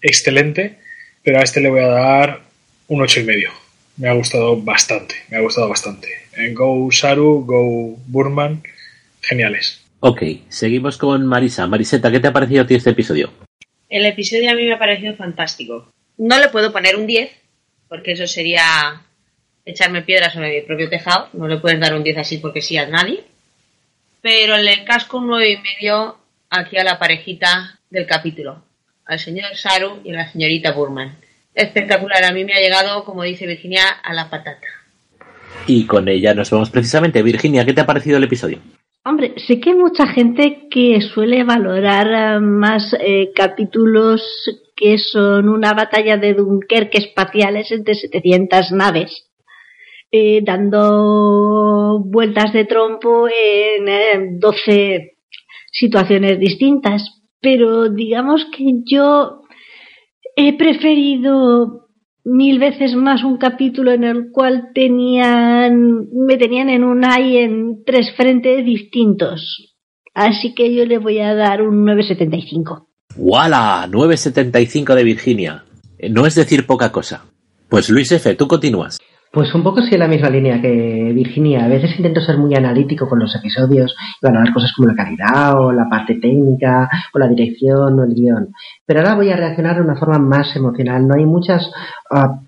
excelente, 0.00 0.76
pero 1.22 1.38
a 1.38 1.42
este 1.42 1.60
le 1.60 1.70
voy 1.70 1.80
a 1.80 1.88
dar 1.88 2.49
un 2.90 3.00
ocho 3.00 3.20
y 3.20 3.24
medio. 3.24 3.50
Me 3.96 4.08
ha 4.08 4.14
gustado 4.14 4.60
bastante, 4.60 5.14
me 5.28 5.36
ha 5.36 5.40
gustado 5.40 5.68
bastante. 5.68 6.08
En 6.36 6.54
Go 6.54 6.90
Saru, 6.90 7.44
Go 7.46 7.96
Burman, 8.06 8.62
geniales. 9.20 9.80
Ok, 10.00 10.22
seguimos 10.48 10.98
con 10.98 11.24
Marisa. 11.24 11.66
Mariseta, 11.68 12.10
¿qué 12.10 12.18
te 12.18 12.28
ha 12.28 12.32
parecido 12.32 12.62
a 12.62 12.66
ti 12.66 12.74
este 12.74 12.90
episodio? 12.90 13.32
El 13.88 14.06
episodio 14.06 14.50
a 14.50 14.54
mí 14.54 14.64
me 14.64 14.74
ha 14.74 14.78
parecido 14.78 15.14
fantástico. 15.14 15.88
No 16.18 16.38
le 16.40 16.48
puedo 16.48 16.72
poner 16.72 16.96
un 16.96 17.06
10, 17.06 17.30
porque 17.88 18.12
eso 18.12 18.26
sería 18.26 19.02
echarme 19.64 20.02
piedras 20.02 20.32
sobre 20.32 20.52
mi 20.52 20.66
propio 20.66 20.88
tejado. 20.88 21.28
No 21.32 21.46
le 21.46 21.58
puedes 21.58 21.78
dar 21.78 21.94
un 21.94 22.02
10 22.02 22.18
así 22.18 22.38
porque 22.38 22.60
sí 22.60 22.76
a 22.76 22.88
nadie. 22.88 23.22
Pero 24.20 24.56
le 24.56 24.84
casco 24.84 25.18
un 25.18 25.28
9 25.28 25.48
y 25.48 25.58
medio 25.58 26.18
aquí 26.48 26.76
a 26.76 26.84
la 26.84 26.98
parejita 26.98 27.78
del 27.88 28.06
capítulo. 28.06 28.64
Al 29.04 29.20
señor 29.20 29.54
Saru 29.54 30.00
y 30.04 30.10
a 30.10 30.16
la 30.16 30.32
señorita 30.32 30.72
Burman. 30.72 31.16
Espectacular, 31.54 32.24
a 32.24 32.32
mí 32.32 32.44
me 32.44 32.54
ha 32.54 32.60
llegado, 32.60 33.04
como 33.04 33.22
dice 33.22 33.46
Virginia, 33.46 33.82
a 34.02 34.14
la 34.14 34.30
patata. 34.30 34.66
Y 35.66 35.86
con 35.86 36.08
ella 36.08 36.34
nos 36.34 36.50
vemos 36.50 36.70
precisamente. 36.70 37.22
Virginia, 37.22 37.64
¿qué 37.64 37.72
te 37.72 37.80
ha 37.80 37.86
parecido 37.86 38.16
el 38.16 38.24
episodio? 38.24 38.58
Hombre, 39.04 39.34
sé 39.46 39.60
que 39.60 39.70
hay 39.70 39.76
mucha 39.76 40.06
gente 40.06 40.68
que 40.70 41.00
suele 41.00 41.42
valorar 41.42 42.36
eh, 42.36 42.40
más 42.40 42.94
eh, 43.00 43.32
capítulos 43.34 44.22
que 44.76 44.98
son 44.98 45.48
una 45.48 45.72
batalla 45.72 46.16
de 46.18 46.34
Dunkerque 46.34 46.98
espaciales 46.98 47.70
entre 47.72 47.94
700 47.94 48.72
naves, 48.72 49.26
eh, 50.10 50.40
dando 50.42 52.00
vueltas 52.04 52.52
de 52.52 52.64
trompo 52.66 53.26
en 53.28 54.38
12 54.38 55.16
situaciones 55.72 56.38
distintas. 56.38 57.22
Pero 57.40 57.88
digamos 57.88 58.46
que 58.54 58.64
yo 58.84 59.39
he 60.48 60.52
preferido 60.56 61.88
mil 62.24 62.58
veces 62.58 62.94
más 62.94 63.24
un 63.24 63.38
capítulo 63.38 63.92
en 63.92 64.04
el 64.04 64.30
cual 64.30 64.70
tenían, 64.74 66.08
me 66.12 66.36
tenían 66.36 66.68
en 66.70 66.84
un 66.84 67.04
hay 67.04 67.38
en 67.38 67.82
tres 67.84 68.14
frentes 68.16 68.64
distintos. 68.64 69.76
Así 70.14 70.54
que 70.54 70.74
yo 70.74 70.84
le 70.84 70.98
voy 70.98 71.20
a 71.20 71.34
dar 71.34 71.62
un 71.62 71.84
975. 71.84 72.88
¡Wala! 73.16 73.86
975 73.90 74.94
de 74.94 75.04
Virginia. 75.04 75.64
No 76.10 76.26
es 76.26 76.34
decir 76.34 76.66
poca 76.66 76.92
cosa. 76.92 77.24
Pues 77.68 77.88
Luis 77.88 78.10
F., 78.12 78.34
tú 78.34 78.48
continúas. 78.48 78.99
Pues 79.32 79.54
un 79.54 79.62
poco 79.62 79.80
sí 79.80 79.94
en 79.94 80.00
la 80.00 80.08
misma 80.08 80.28
línea 80.28 80.60
que 80.60 81.12
Virginia. 81.14 81.64
A 81.64 81.68
veces 81.68 81.96
intento 81.96 82.20
ser 82.20 82.36
muy 82.36 82.52
analítico 82.56 83.08
con 83.08 83.20
los 83.20 83.34
episodios 83.36 83.94
y 84.20 84.26
valorar 84.26 84.52
cosas 84.52 84.72
como 84.74 84.88
la 84.88 84.96
calidad 84.96 85.56
o 85.56 85.70
la 85.70 85.88
parte 85.88 86.16
técnica 86.16 86.90
o 87.14 87.18
la 87.20 87.28
dirección 87.28 87.98
o 87.98 88.04
el 88.04 88.14
guion. 88.14 88.48
Pero 88.84 89.00
ahora 89.00 89.14
voy 89.14 89.30
a 89.30 89.36
reaccionar 89.36 89.76
de 89.76 89.82
una 89.82 89.94
forma 89.94 90.18
más 90.18 90.56
emocional. 90.56 91.06
No 91.06 91.14
hay 91.14 91.26
muchas 91.26 91.70
ah, 92.10 92.40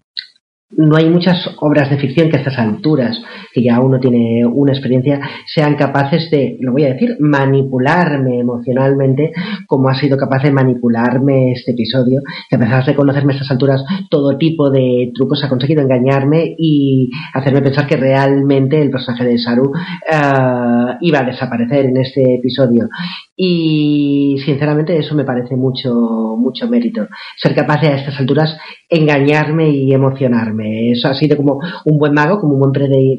no 0.77 0.97
hay 0.97 1.09
muchas 1.09 1.51
obras 1.61 1.91
de 1.91 1.99
ficción 1.99 2.31
que 2.31 2.37
a 2.37 2.41
estas 2.41 2.59
alturas, 2.59 3.21
que 3.53 3.63
ya 3.63 3.81
uno 3.81 4.01
tiene 4.01 4.45
una 4.47 4.73
experiencia, 4.73 5.21
sean 5.47 5.77
capaces 5.77 6.31
de, 6.31 6.57
lo 6.61 6.73
voy 6.73 6.85
a 6.85 6.95
decir, 6.95 7.17
manipularme 7.21 8.41
emocionalmente 8.41 9.33
como 9.67 9.89
ha 9.89 9.95
sido 9.95 10.17
capaz 10.17 10.43
de 10.43 10.53
manipularme 10.53 11.53
este 11.53 11.73
episodio, 11.73 12.21
que 12.49 12.57
a 12.57 12.59
pesar 12.59 12.85
de 12.85 12.95
conocerme 12.95 13.33
a 13.33 13.37
estas 13.37 13.51
alturas 13.51 13.85
todo 14.11 14.39
tipo 14.39 14.71
de 14.71 15.11
trucos 15.15 15.43
ha 15.45 15.49
conseguido 15.49 15.83
engañarme 15.83 16.55
y 16.59 17.11
hacerme 17.35 17.63
pensar 17.63 17.87
que 17.87 17.97
realmente 17.97 18.81
el 18.81 18.91
personaje 18.91 19.25
de 19.25 19.39
Saru 19.39 19.73
eh, 19.75 20.97
iba 21.01 21.21
a 21.21 21.25
desaparecer 21.25 21.87
en 21.87 21.97
este 21.99 22.37
episodio. 22.37 22.89
Y 23.37 24.37
sinceramente 24.45 24.97
eso 24.97 25.15
me 25.15 25.25
parece 25.25 25.57
mucho, 25.57 25.93
mucho 26.39 26.69
mérito. 26.69 27.09
Ser 27.37 27.55
capaz 27.55 27.81
de 27.81 27.89
a 27.89 27.97
estas 27.97 28.19
alturas 28.21 28.57
engañarme 28.89 29.71
y 29.71 29.93
emocionarme. 29.93 30.62
Eso 30.65 31.09
ha 31.09 31.15
sido 31.15 31.37
como 31.37 31.61
un 31.85 31.99
buen 31.99 32.13
mago, 32.13 32.41
como 32.41 32.55
un 32.55 32.61
buen 32.61 32.73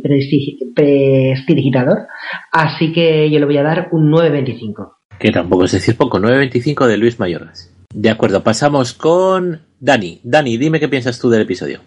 prestidigitador. 0.03 2.07
Así 2.51 2.91
que 2.91 3.29
yo 3.29 3.39
le 3.39 3.45
voy 3.45 3.57
a 3.57 3.63
dar 3.63 3.89
un 3.91 4.11
9.25. 4.11 4.93
Que 5.19 5.31
tampoco 5.31 5.65
es 5.65 5.71
decir 5.71 5.95
poco, 5.95 6.19
9.25 6.19 6.87
de 6.87 6.97
Luis 6.97 7.19
Mayoras. 7.19 7.69
De 7.93 8.09
acuerdo, 8.09 8.43
pasamos 8.43 8.93
con 8.93 9.61
Dani. 9.79 10.19
Dani, 10.23 10.57
dime 10.57 10.79
qué 10.79 10.89
piensas 10.89 11.19
tú 11.19 11.29
del 11.29 11.43
episodio. 11.43 11.81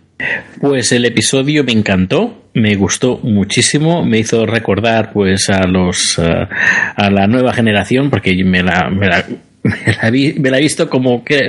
Pues 0.61 0.93
el 0.93 1.05
episodio 1.05 1.65
me 1.65 1.73
encantó, 1.73 2.45
me 2.55 2.77
gustó 2.77 3.19
muchísimo, 3.23 4.05
me 4.05 4.19
hizo 4.19 4.47
recordar 4.47 5.13
pues 5.13 5.51
a 5.51 5.67
los 5.67 6.19
eh, 6.19 6.49
a 6.97 7.11
la 7.11 7.27
nueva 7.27 7.53
generación 7.53 8.09
porque 8.09 8.35
me 8.45 8.63
la, 8.63 8.89
me 8.89 9.09
la, 9.09 9.25
me 10.39 10.51
la, 10.51 10.59
he 10.59 10.63
visto 10.63 10.89
como 10.89 11.25
que 11.25 11.49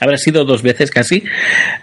habrá 0.00 0.16
sido 0.16 0.44
dos 0.44 0.62
veces 0.62 0.90
casi. 0.90 1.22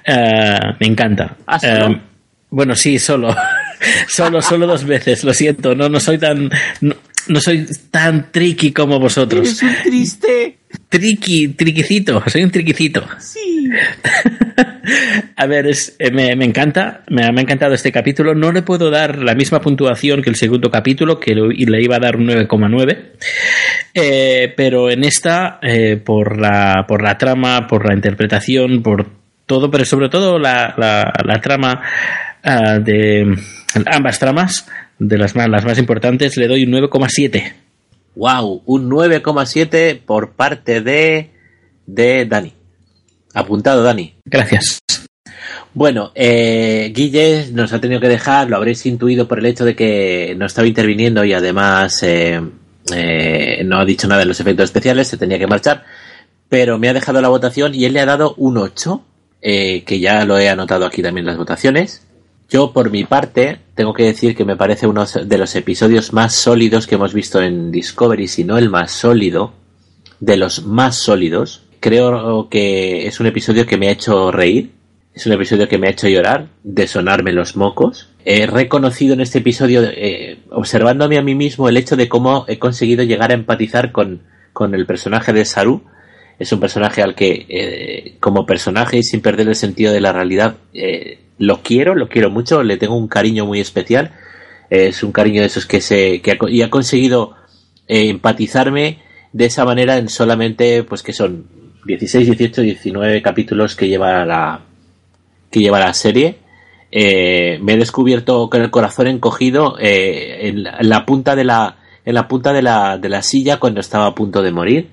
Eh, 0.06 0.60
me 0.80 0.88
encanta. 0.88 1.38
¿Ah, 1.46 1.60
eh, 1.62 2.02
bueno, 2.50 2.76
sí, 2.76 3.00
solo. 3.00 3.36
solo, 4.08 4.42
solo 4.42 4.68
dos 4.68 4.86
veces, 4.86 5.24
lo 5.24 5.34
siento. 5.34 5.76
No, 5.76 5.90
no 5.90 6.00
soy 6.00 6.18
tan. 6.18 6.50
No, 6.82 7.42
soy 7.42 7.68
tan 7.92 8.32
tricky 8.32 8.72
como 8.72 9.00
vosotros. 9.00 9.62
Eres 9.62 9.64
un 9.64 9.76
triste. 9.84 10.58
Triqui, 10.90 11.50
triquicito, 11.50 12.24
soy 12.28 12.44
un 12.44 12.52
triquicito. 12.52 13.06
Sí. 13.20 13.70
A 15.36 15.46
ver, 15.46 15.68
es, 15.68 15.96
eh, 16.00 16.12
me, 16.12 16.36
me 16.36 16.46
encanta, 16.46 17.02
me, 17.10 17.24
ha- 17.26 17.32
me 17.32 17.42
ha 17.42 17.44
encantado 17.44 17.74
este 17.74 17.92
capítulo. 17.92 18.34
No 18.34 18.52
le 18.52 18.62
puedo 18.62 18.90
dar 18.90 19.18
la 19.20 19.36
misma 19.36 19.60
puntuación 19.62 20.22
que 20.22 20.30
el 20.30 20.36
segundo 20.38 20.72
capítulo, 20.72 21.20
que 21.20 21.36
lo- 21.36 21.50
le 21.50 21.82
iba 21.82 21.98
a 21.98 22.00
dar 22.00 22.16
un 22.16 22.26
9,9. 22.28 22.98
Eh, 23.94 24.54
pero 24.56 24.90
en 24.90 25.04
esta, 25.04 25.60
eh, 25.62 25.98
por, 25.98 26.40
la, 26.40 26.86
por 26.88 27.02
la 27.04 27.18
trama, 27.18 27.68
por 27.68 27.86
la 27.88 27.94
interpretación, 27.94 28.82
por 28.82 29.08
todo, 29.46 29.70
pero 29.70 29.86
sobre 29.86 30.10
todo 30.10 30.40
la, 30.40 30.74
la, 30.78 31.12
la 31.26 31.42
trama 31.42 31.82
ah, 32.44 32.80
de 32.80 33.36
ambas 33.92 34.20
tramas, 34.20 34.68
de 35.00 35.18
las 35.18 35.36
más, 35.36 35.50
las 35.50 35.66
más 35.66 35.78
importantes, 35.78 36.38
le 36.38 36.48
doy 36.48 36.64
un 36.64 36.72
9,7. 36.72 37.54
Wow, 38.18 38.64
un 38.66 38.90
9,7 38.90 40.02
por 40.04 40.32
parte 40.32 40.82
de, 40.82 41.30
de 41.86 42.26
Dani. 42.26 42.52
Apuntado, 43.36 43.84
Dani. 43.84 44.16
Gracias. 44.26 44.80
Bueno, 45.76 46.12
eh, 46.16 46.92
Guille 46.96 47.50
nos 47.52 47.72
ha 47.74 47.80
tenido 47.80 48.02
que 48.02 48.08
dejar, 48.08 48.50
lo 48.50 48.58
habréis 48.58 48.84
intuido 48.88 49.28
por 49.28 49.38
el 49.38 49.46
hecho 49.46 49.66
de 49.66 49.76
que 49.76 50.34
no 50.36 50.48
estaba 50.48 50.68
interviniendo 50.68 51.24
y 51.24 51.34
además 51.34 52.02
eh, 52.02 52.42
eh, 52.92 53.62
no 53.64 53.80
ha 53.80 53.86
dicho 53.86 54.08
nada 54.08 54.22
de 54.22 54.26
los 54.26 54.40
efectos 54.40 54.66
especiales, 54.66 55.08
se 55.08 55.18
tenía 55.18 55.38
que 55.38 55.46
marchar, 55.46 55.84
pero 56.50 56.80
me 56.80 56.90
ha 56.90 56.94
dejado 56.94 57.22
la 57.22 57.30
votación 57.30 57.76
y 57.76 57.86
él 57.86 57.94
le 57.94 58.00
ha 58.00 58.08
dado 58.08 58.34
un 58.38 58.58
8, 58.58 59.04
eh, 59.44 59.84
que 59.84 60.00
ya 60.00 60.26
lo 60.26 60.40
he 60.40 60.50
anotado 60.50 60.88
aquí 60.88 61.04
también 61.04 61.26
en 61.26 61.28
las 61.28 61.38
votaciones. 61.38 62.07
Yo, 62.50 62.72
por 62.72 62.90
mi 62.92 63.04
parte, 63.04 63.60
tengo 63.76 63.94
que 63.94 64.04
decir 64.04 64.36
que 64.36 64.46
me 64.46 64.56
parece 64.56 64.88
uno 64.88 65.06
de 65.06 65.38
los 65.38 65.56
episodios 65.56 66.14
más 66.14 66.34
sólidos 66.34 66.88
que 66.88 66.96
hemos 66.96 67.14
visto 67.14 67.42
en 67.42 67.72
Discovery, 67.72 68.28
si 68.28 68.46
no 68.46 68.58
el 68.58 68.70
más 68.70 68.92
sólido, 68.92 69.54
de 70.22 70.38
los 70.38 70.66
más 70.66 70.96
sólidos. 70.96 71.64
Creo 71.82 72.48
que 72.50 73.06
es 73.06 73.20
un 73.20 73.28
episodio 73.28 73.66
que 73.66 73.78
me 73.78 73.90
ha 73.90 73.92
hecho 73.92 74.32
reír, 74.32 74.72
es 75.14 75.26
un 75.26 75.34
episodio 75.34 75.68
que 75.68 75.78
me 75.78 75.88
ha 75.88 75.92
hecho 75.92 76.08
llorar, 76.08 76.48
de 76.64 76.88
sonarme 76.88 77.34
los 77.34 77.58
mocos. 77.58 78.10
He 78.24 78.46
reconocido 78.46 79.14
en 79.14 79.22
este 79.22 79.40
episodio, 79.40 79.82
eh, 79.84 80.38
observándome 80.52 81.18
a 81.18 81.24
mí 81.24 81.36
mismo, 81.36 81.68
el 81.68 81.76
hecho 81.76 81.96
de 81.98 82.08
cómo 82.08 82.46
he 82.48 82.60
conseguido 82.60 83.04
llegar 83.04 83.32
a 83.32 83.34
empatizar 83.34 83.92
con, 83.92 84.22
con 84.54 84.74
el 84.74 84.86
personaje 84.86 85.34
de 85.34 85.44
Saru. 85.44 85.84
Es 86.40 86.52
un 86.52 86.60
personaje 86.60 87.02
al 87.02 87.16
que, 87.16 87.46
eh, 87.50 88.18
como 88.20 88.46
personaje 88.46 88.98
y 88.98 89.04
sin 89.04 89.22
perder 89.22 89.48
el 89.50 89.56
sentido 89.56 89.92
de 89.92 90.02
la 90.02 90.14
realidad, 90.14 90.58
eh, 90.74 91.20
lo 91.38 91.62
quiero, 91.62 91.96
lo 91.96 92.10
quiero 92.10 92.30
mucho, 92.30 92.64
le 92.64 92.78
tengo 92.78 92.96
un 92.96 93.08
cariño 93.08 93.46
muy 93.46 93.60
especial. 93.60 94.12
Es 94.70 95.04
un 95.04 95.12
cariño 95.12 95.42
de 95.42 95.48
esos 95.48 95.66
que 95.66 95.82
se 95.82 96.22
que 96.22 96.32
ha, 96.32 96.38
y 96.50 96.62
ha 96.62 96.70
conseguido 96.70 97.36
eh, 97.88 98.10
empatizarme 98.10 99.00
de 99.32 99.46
esa 99.46 99.66
manera 99.66 99.98
en 99.98 100.10
solamente, 100.10 100.84
pues 100.84 101.04
que 101.04 101.14
son 101.14 101.48
16, 101.86 102.28
18, 102.28 102.62
19 102.62 103.22
capítulos 103.22 103.76
que 103.76 103.88
lleva 103.88 104.26
la 104.26 104.62
que 105.50 105.60
lleva 105.62 105.80
la 105.80 105.94
serie. 105.94 106.40
Eh, 106.92 107.60
me 107.62 107.74
he 107.74 107.78
descubierto 107.78 108.50
con 108.50 108.62
el 108.62 108.72
corazón 108.72 109.08
encogido 109.08 109.78
eh, 109.80 110.48
en, 110.48 110.64
la, 110.64 110.78
en 110.80 110.90
la 110.90 111.06
punta 111.06 111.36
de 111.36 111.44
la 111.44 111.78
en 112.08 112.14
la 112.14 112.30
punta 112.30 112.54
de 112.54 112.62
la, 112.62 112.98
de 112.98 113.10
la 113.10 113.22
silla 113.22 113.60
cuando 113.60 113.82
estaba 113.82 114.06
a 114.06 114.16
punto 114.16 114.42
de 114.42 114.54
morir. 114.54 114.92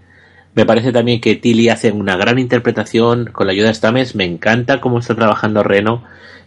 Me 0.55 0.67
parece 0.67 0.91
también 0.91 1.21
que 1.21 1.37
Tilly 1.37 1.69
hace 1.69 1.93
una 1.93 2.17
gran 2.17 2.41
interpretación 2.41 3.27
con 3.27 3.47
la 3.47 3.53
ayuda 3.53 3.69
de 3.69 3.75
Stames. 3.75 4.17
Me 4.17 4.25
encanta 4.25 4.81
cómo 4.81 4.99
está 4.99 5.15
trabajando 5.15 5.63
Reno. 5.63 6.03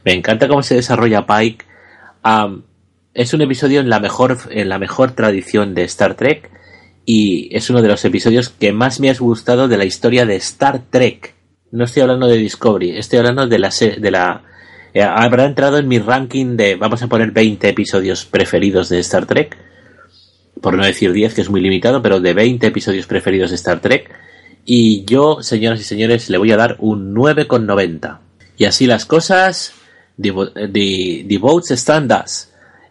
Me 0.07 0.13
encanta 0.13 0.47
cómo 0.47 0.63
se 0.63 0.75
desarrolla 0.75 1.25
Pike. 1.25 1.65
Es 3.13 3.34
un 3.34 3.41
episodio 3.41 3.81
en 3.81 3.89
la 3.89 3.99
mejor 3.99 4.38
en 4.51 4.69
la 4.69 4.79
mejor 4.79 5.11
tradición 5.11 5.75
de 5.75 5.84
Star 5.84 6.15
Trek 6.15 6.49
y 7.05 7.49
es 7.53 7.69
uno 7.69 7.81
de 7.81 7.89
los 7.89 8.05
episodios 8.05 8.47
que 8.47 8.71
más 8.71 9.01
me 9.01 9.09
ha 9.09 9.15
gustado 9.15 9.67
de 9.67 9.75
la 9.75 9.84
historia 9.84 10.25
de 10.25 10.38
Star 10.38 10.81
Trek. 10.89 11.35
No 11.71 11.84
estoy 11.84 12.03
hablando 12.03 12.27
de 12.27 12.38
Discovery, 12.38 12.97
estoy 12.97 13.19
hablando 13.19 13.47
de 13.47 13.59
la 13.59 13.69
de 13.69 14.11
la 14.11 14.43
eh, 14.93 15.03
habrá 15.03 15.43
entrado 15.43 15.77
en 15.77 15.89
mi 15.89 15.99
ranking 15.99 16.55
de 16.55 16.75
vamos 16.75 17.03
a 17.03 17.07
poner 17.07 17.31
20 17.31 17.67
episodios 17.67 18.23
preferidos 18.23 18.88
de 18.88 18.99
Star 18.99 19.25
Trek. 19.25 19.57
Por 20.61 20.77
no 20.77 20.85
decir 20.85 21.11
10, 21.11 21.34
que 21.34 21.41
es 21.41 21.49
muy 21.49 21.59
limitado, 21.59 22.01
pero 22.01 22.21
de 22.21 22.34
20 22.34 22.65
episodios 22.65 23.07
preferidos 23.07 23.49
de 23.49 23.57
Star 23.57 23.81
Trek. 23.81 24.09
Y 24.63 25.03
yo, 25.03 25.43
señoras 25.43 25.81
y 25.81 25.84
señores, 25.84 26.29
le 26.29 26.38
voy 26.38 26.53
a 26.53 26.55
dar 26.55 26.77
un 26.79 27.13
9,90. 27.13 28.19
Y 28.57 28.63
así 28.63 28.88
las 28.88 29.05
cosas, 29.05 29.73
the, 30.22 30.31
vo- 30.31 30.52
the- 30.53 31.26
the 31.27 31.38
votes 31.38 31.72
stand. 31.72 32.11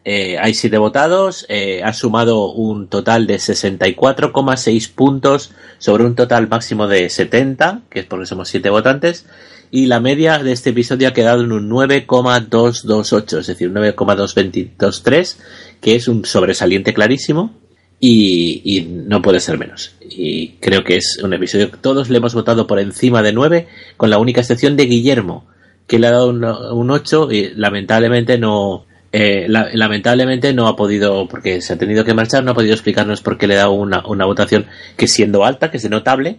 Eh, 0.08 0.38
hay 0.40 0.54
7 0.54 0.78
votados, 0.78 1.44
eh, 1.48 1.82
ha 1.82 1.92
sumado 1.92 2.52
un 2.52 2.86
total 2.86 3.26
de 3.26 3.40
64,6 3.40 4.88
puntos 4.94 5.50
sobre 5.78 6.04
un 6.04 6.14
total 6.14 6.48
máximo 6.48 6.86
de 6.86 7.08
70, 7.10 7.82
que 7.90 8.00
es 8.00 8.06
porque 8.06 8.26
somos 8.26 8.48
7 8.48 8.70
votantes, 8.70 9.26
y 9.72 9.86
la 9.86 9.98
media 9.98 10.38
de 10.38 10.52
este 10.52 10.70
episodio 10.70 11.08
ha 11.08 11.12
quedado 11.12 11.42
en 11.42 11.50
un 11.50 11.68
9,228, 11.68 13.38
es 13.40 13.46
decir, 13.48 13.70
9,223, 13.72 15.38
que 15.80 15.96
es 15.96 16.06
un 16.08 16.24
sobresaliente 16.24 16.94
clarísimo 16.94 17.52
y, 17.98 18.62
y 18.64 18.82
no 18.82 19.22
puede 19.22 19.40
ser 19.40 19.58
menos. 19.58 19.96
Y 20.00 20.50
creo 20.60 20.84
que 20.84 20.96
es 20.98 21.18
un 21.22 21.32
episodio 21.34 21.70
que 21.70 21.78
todos 21.78 22.10
le 22.10 22.18
hemos 22.18 22.34
votado 22.34 22.66
por 22.68 22.78
encima 22.78 23.22
de 23.22 23.32
9, 23.32 23.66
con 23.96 24.10
la 24.10 24.18
única 24.18 24.40
excepción 24.40 24.76
de 24.76 24.86
Guillermo, 24.86 25.46
que 25.86 25.98
le 25.98 26.06
ha 26.06 26.10
dado 26.12 26.28
un, 26.30 26.44
un 26.44 26.90
8 26.90 27.28
y 27.32 27.52
lamentablemente 27.54 28.38
no... 28.38 28.86
eh, 29.12 29.46
la- 29.48 29.68
lamentablemente 29.72 30.52
no 30.52 30.66
ha 30.68 30.76
podido, 30.76 31.26
porque 31.28 31.60
se 31.60 31.72
ha 31.74 31.78
tenido 31.78 32.04
que 32.04 32.14
marchar, 32.14 32.42
no 32.44 32.50
ha 32.52 32.54
podido 32.54 32.74
explicarnos 32.74 33.20
por 33.20 33.38
qué 33.38 33.46
le 33.46 33.54
ha 33.54 33.58
dado 33.58 33.72
una, 33.72 34.06
una 34.06 34.24
votación 34.26 34.66
que 34.96 35.06
siendo 35.06 35.44
alta, 35.44 35.70
que 35.70 35.76
es 35.76 35.88
notable, 35.88 36.38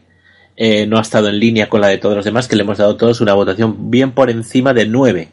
eh, 0.58 0.86
no 0.88 0.98
ha 0.98 1.02
estado 1.02 1.30
en 1.30 1.40
línea 1.40 1.70
con 1.70 1.82
la 1.82 1.88
de 1.88 1.98
todos 1.98 2.16
los 2.16 2.26
demás, 2.26 2.48
que 2.48 2.56
le 2.56 2.64
hemos 2.64 2.78
dado 2.80 2.98
todos 2.98 3.22
una 3.22 3.34
votación 3.34 3.90
bien 3.92 4.12
por 4.12 4.30
encima 4.30 4.74
de 4.74 4.86
9. 4.88 5.30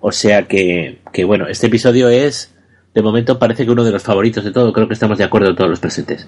O 0.00 0.10
sea 0.12 0.42
que, 0.48 0.98
que 1.12 1.24
bueno, 1.24 1.46
este 1.48 1.68
episodio 1.68 2.08
es, 2.08 2.52
de 2.94 3.02
momento 3.02 3.38
parece 3.38 3.64
que 3.64 3.70
uno 3.70 3.84
de 3.84 3.92
los 3.92 4.02
favoritos 4.02 4.42
de 4.44 4.52
todo, 4.52 4.72
creo 4.72 4.88
que 4.88 4.94
estamos 4.94 5.18
de 5.18 5.24
acuerdo 5.24 5.54
todos 5.54 5.70
los 5.70 5.80
presentes. 5.80 6.26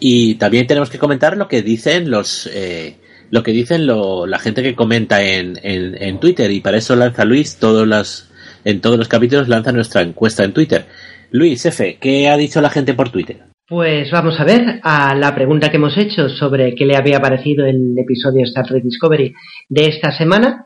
Y 0.00 0.34
también 0.36 0.66
tenemos 0.66 0.90
que 0.90 0.98
comentar 0.98 1.36
lo 1.36 1.48
que 1.48 1.62
dicen 1.62 2.10
los, 2.10 2.48
eh, 2.52 2.96
lo 3.30 3.42
que 3.42 3.52
dicen 3.52 3.86
lo- 3.86 4.26
la 4.26 4.38
gente 4.38 4.62
que 4.62 4.74
comenta 4.74 5.22
en, 5.22 5.58
en, 5.62 6.00
en 6.02 6.18
Twitter, 6.20 6.50
y 6.50 6.60
para 6.60 6.78
eso 6.78 6.96
lanza 6.96 7.24
Luis 7.24 7.56
todos 7.58 7.86
las, 7.86 8.30
en 8.64 8.80
todos 8.80 8.98
los 8.98 9.08
capítulos 9.08 9.48
lanza 9.48 9.72
nuestra 9.72 10.02
encuesta 10.02 10.44
en 10.44 10.52
Twitter. 10.52 10.86
Luis, 11.30 11.64
F, 11.66 11.98
¿qué 12.00 12.28
ha 12.28 12.36
dicho 12.36 12.60
la 12.60 12.70
gente 12.70 12.94
por 12.94 13.10
Twitter? 13.10 13.42
Pues 13.66 14.10
vamos 14.10 14.40
a 14.40 14.44
ver 14.44 14.80
a 14.82 15.14
la 15.14 15.34
pregunta 15.34 15.70
que 15.70 15.76
hemos 15.76 15.96
hecho 15.98 16.30
sobre 16.30 16.74
qué 16.74 16.86
le 16.86 16.96
había 16.96 17.20
parecido 17.20 17.66
el 17.66 17.94
episodio 17.98 18.44
Star 18.44 18.66
Trek 18.66 18.82
Discovery 18.82 19.34
de 19.68 19.86
esta 19.88 20.10
semana. 20.16 20.64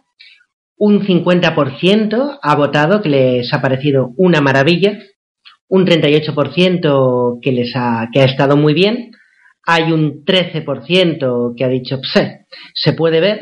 Un 0.77 1.05
50% 1.05 2.39
ha 2.41 2.55
votado 2.55 3.03
que 3.03 3.09
les 3.09 3.53
ha 3.53 3.61
parecido 3.61 4.13
una 4.17 4.41
maravilla, 4.41 4.99
un 5.69 5.85
38% 5.85 7.39
que 7.43 7.53
les 7.53 7.73
ha, 7.75 8.09
que 8.13 8.21
ha 8.21 8.25
estado 8.25 8.57
muy 8.57 8.75
bien, 8.75 9.11
hay 9.67 9.93
un 9.93 10.25
13% 10.25 11.55
que 11.57 11.65
ha 11.65 11.69
dicho 11.69 12.01
"Pse, 12.01 12.47
se 12.75 12.93
puede 12.93 13.21
ver 13.21 13.41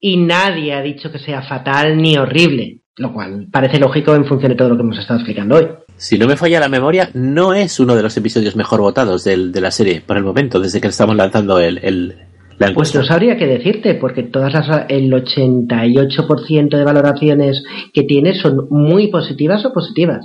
y 0.00 0.16
nadie 0.16 0.74
ha 0.74 0.82
dicho 0.82 1.10
que 1.12 1.18
sea 1.18 1.42
fatal 1.42 1.96
ni 1.96 2.16
horrible, 2.16 2.80
lo 2.96 3.12
cual 3.12 3.46
parece 3.50 3.78
lógico 3.78 4.14
en 4.14 4.24
función 4.26 4.50
de 4.50 4.56
todo 4.56 4.70
lo 4.70 4.76
que 4.76 4.82
hemos 4.82 4.98
estado 4.98 5.20
explicando 5.20 5.56
hoy. 5.56 5.68
Si 5.96 6.18
no 6.18 6.26
me 6.26 6.36
falla 6.36 6.58
la 6.58 6.68
memoria, 6.68 7.10
no 7.14 7.54
es 7.54 7.78
uno 7.78 7.94
de 7.94 8.02
los 8.02 8.16
episodios 8.16 8.56
mejor 8.56 8.80
votados 8.80 9.22
del- 9.24 9.52
de 9.52 9.60
la 9.60 9.70
serie 9.70 10.00
por 10.00 10.16
el 10.16 10.24
momento, 10.24 10.58
desde 10.58 10.80
que 10.80 10.88
estamos 10.88 11.14
lanzando 11.14 11.60
el, 11.60 11.78
el- 11.82 12.08
la 12.58 12.66
Pues 12.66 12.70
encuesta. 12.70 12.98
no 13.00 13.04
sabría 13.04 13.36
qué 13.36 13.46
decirte, 13.46 13.94
porque 13.94 14.24
todas 14.24 14.52
las, 14.52 14.86
el 14.88 15.12
88% 15.12 16.76
de 16.76 16.84
valoraciones 16.84 17.62
que 17.92 18.02
tiene 18.02 18.34
son 18.34 18.66
muy 18.70 19.08
positivas 19.08 19.64
o 19.64 19.72
positivas. 19.72 20.24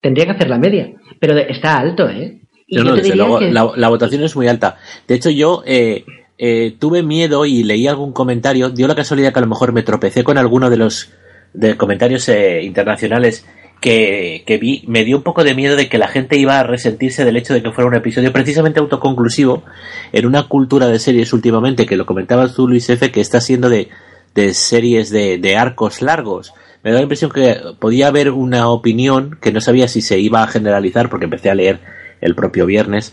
Tendría 0.00 0.24
que 0.26 0.32
hacer 0.32 0.48
la 0.48 0.58
media, 0.58 0.92
pero 1.20 1.36
está 1.36 1.78
alto, 1.78 2.08
¿eh? 2.08 2.39
Y 2.70 2.76
No, 2.76 2.84
yo 2.84 2.90
no, 2.90 2.94
te 2.94 3.02
desde 3.02 3.10
diría 3.10 3.26
luego, 3.26 3.38
que 3.40 3.50
la, 3.50 3.72
la 3.76 3.88
votación 3.88 4.22
es 4.22 4.36
muy 4.36 4.46
alta. 4.46 4.78
De 5.08 5.16
hecho, 5.16 5.28
yo 5.28 5.62
eh, 5.66 6.04
eh, 6.38 6.74
tuve 6.78 7.02
miedo 7.02 7.44
y 7.44 7.64
leí 7.64 7.88
algún 7.88 8.12
comentario. 8.12 8.70
Dio 8.70 8.86
la 8.86 8.94
casualidad 8.94 9.32
que 9.32 9.40
a 9.40 9.42
lo 9.42 9.48
mejor 9.48 9.72
me 9.72 9.82
tropecé 9.82 10.22
con 10.22 10.38
alguno 10.38 10.70
de 10.70 10.76
los 10.76 11.10
de 11.52 11.76
comentarios 11.76 12.28
eh, 12.28 12.62
internacionales 12.62 13.44
que, 13.80 14.44
que 14.46 14.56
vi. 14.58 14.84
Me 14.86 15.04
dio 15.04 15.16
un 15.16 15.24
poco 15.24 15.42
de 15.42 15.56
miedo 15.56 15.74
de 15.74 15.88
que 15.88 15.98
la 15.98 16.06
gente 16.06 16.36
iba 16.36 16.60
a 16.60 16.62
resentirse 16.62 17.24
del 17.24 17.36
hecho 17.36 17.54
de 17.54 17.62
que 17.62 17.72
fuera 17.72 17.88
un 17.88 17.96
episodio 17.96 18.32
precisamente 18.32 18.78
autoconclusivo 18.78 19.64
en 20.12 20.26
una 20.26 20.44
cultura 20.44 20.86
de 20.86 21.00
series 21.00 21.32
últimamente, 21.32 21.86
que 21.86 21.96
lo 21.96 22.06
comentabas 22.06 22.54
tú, 22.54 22.68
Luis 22.68 22.88
F., 22.88 23.10
que 23.10 23.20
está 23.20 23.40
siendo 23.40 23.68
de, 23.68 23.88
de 24.36 24.54
series 24.54 25.10
de, 25.10 25.38
de 25.38 25.56
arcos 25.56 26.02
largos. 26.02 26.54
Me 26.84 26.92
da 26.92 26.98
la 26.98 27.02
impresión 27.02 27.32
que 27.32 27.58
podía 27.80 28.06
haber 28.06 28.30
una 28.30 28.68
opinión 28.68 29.38
que 29.42 29.50
no 29.52 29.60
sabía 29.60 29.88
si 29.88 30.02
se 30.02 30.20
iba 30.20 30.42
a 30.42 30.46
generalizar 30.46 31.10
porque 31.10 31.24
empecé 31.24 31.50
a 31.50 31.54
leer 31.54 31.80
el 32.20 32.34
propio 32.34 32.66
viernes 32.66 33.12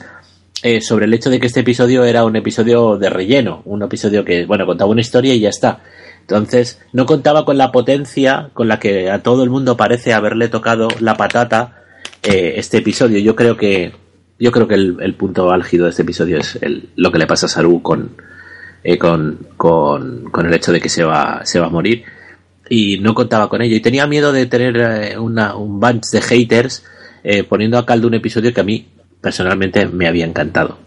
eh, 0.63 0.81
sobre 0.81 1.05
el 1.05 1.13
hecho 1.13 1.29
de 1.29 1.39
que 1.39 1.47
este 1.47 1.59
episodio 1.59 2.03
era 2.03 2.25
un 2.25 2.35
episodio 2.35 2.97
de 2.97 3.09
relleno, 3.09 3.61
un 3.65 3.83
episodio 3.83 4.25
que, 4.25 4.45
bueno, 4.45 4.65
contaba 4.65 4.89
una 4.89 5.01
historia 5.01 5.33
y 5.33 5.39
ya 5.39 5.49
está. 5.49 5.81
Entonces, 6.21 6.81
no 6.93 7.05
contaba 7.05 7.45
con 7.45 7.57
la 7.57 7.71
potencia 7.71 8.49
con 8.53 8.67
la 8.67 8.79
que 8.79 9.09
a 9.11 9.21
todo 9.23 9.43
el 9.43 9.49
mundo 9.49 9.77
parece 9.77 10.13
haberle 10.13 10.49
tocado 10.49 10.87
la 10.99 11.15
patata 11.15 11.83
eh, 12.23 12.55
este 12.57 12.77
episodio. 12.79 13.19
Yo 13.19 13.35
creo 13.35 13.55
que 13.55 13.93
yo 14.39 14.51
creo 14.51 14.67
que 14.67 14.75
el, 14.75 14.97
el 14.99 15.13
punto 15.15 15.51
álgido 15.51 15.85
de 15.85 15.91
este 15.91 16.01
episodio 16.03 16.37
es 16.39 16.57
el- 16.61 16.89
lo 16.95 17.11
que 17.11 17.17
le 17.17 17.27
pasa 17.27 17.45
a 17.45 17.49
Saru 17.49 17.81
con, 17.81 18.11
eh, 18.83 18.97
con, 18.97 19.47
con, 19.57 20.25
con, 20.31 20.45
el 20.45 20.53
hecho 20.53 20.71
de 20.71 20.79
que 20.81 20.89
se 20.89 21.03
va, 21.03 21.41
se 21.45 21.59
va 21.59 21.67
a 21.67 21.69
morir. 21.69 22.03
Y 22.69 22.99
no 22.99 23.13
contaba 23.13 23.47
con 23.47 23.61
ello. 23.61 23.75
Y 23.75 23.79
tenía 23.79 24.05
miedo 24.07 24.31
de 24.33 24.45
tener 24.47 25.17
una, 25.19 25.55
un 25.55 25.79
bunch 25.79 26.07
de 26.11 26.21
haters 26.21 26.83
poniendo 27.47 27.77
a 27.77 27.85
caldo 27.85 28.07
un 28.07 28.13
episodio 28.15 28.53
que 28.53 28.61
a 28.61 28.63
mí 28.63 28.87
personalmente 29.21 29.85
me 29.87 30.07
había 30.07 30.25
encantado. 30.25 30.77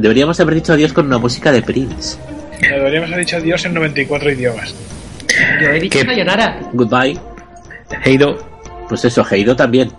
Deberíamos 0.00 0.40
haber 0.40 0.54
dicho 0.54 0.72
adiós 0.72 0.92
con 0.92 1.06
una 1.06 1.18
música 1.18 1.52
de 1.52 1.62
Prince. 1.62 2.18
Deberíamos 2.60 3.10
haber 3.10 3.24
dicho 3.24 3.36
adiós 3.36 3.64
en 3.64 3.74
94 3.74 4.32
idiomas. 4.32 4.74
Yo 5.60 5.68
he 5.70 5.80
dicho 5.80 5.98
¿Qué? 5.98 6.04
sayonara. 6.04 6.60
Goodbye. 6.72 7.18
Heido. 8.04 8.38
Pues 8.88 9.04
eso, 9.04 9.24
Heido 9.30 9.56
también. 9.56 9.90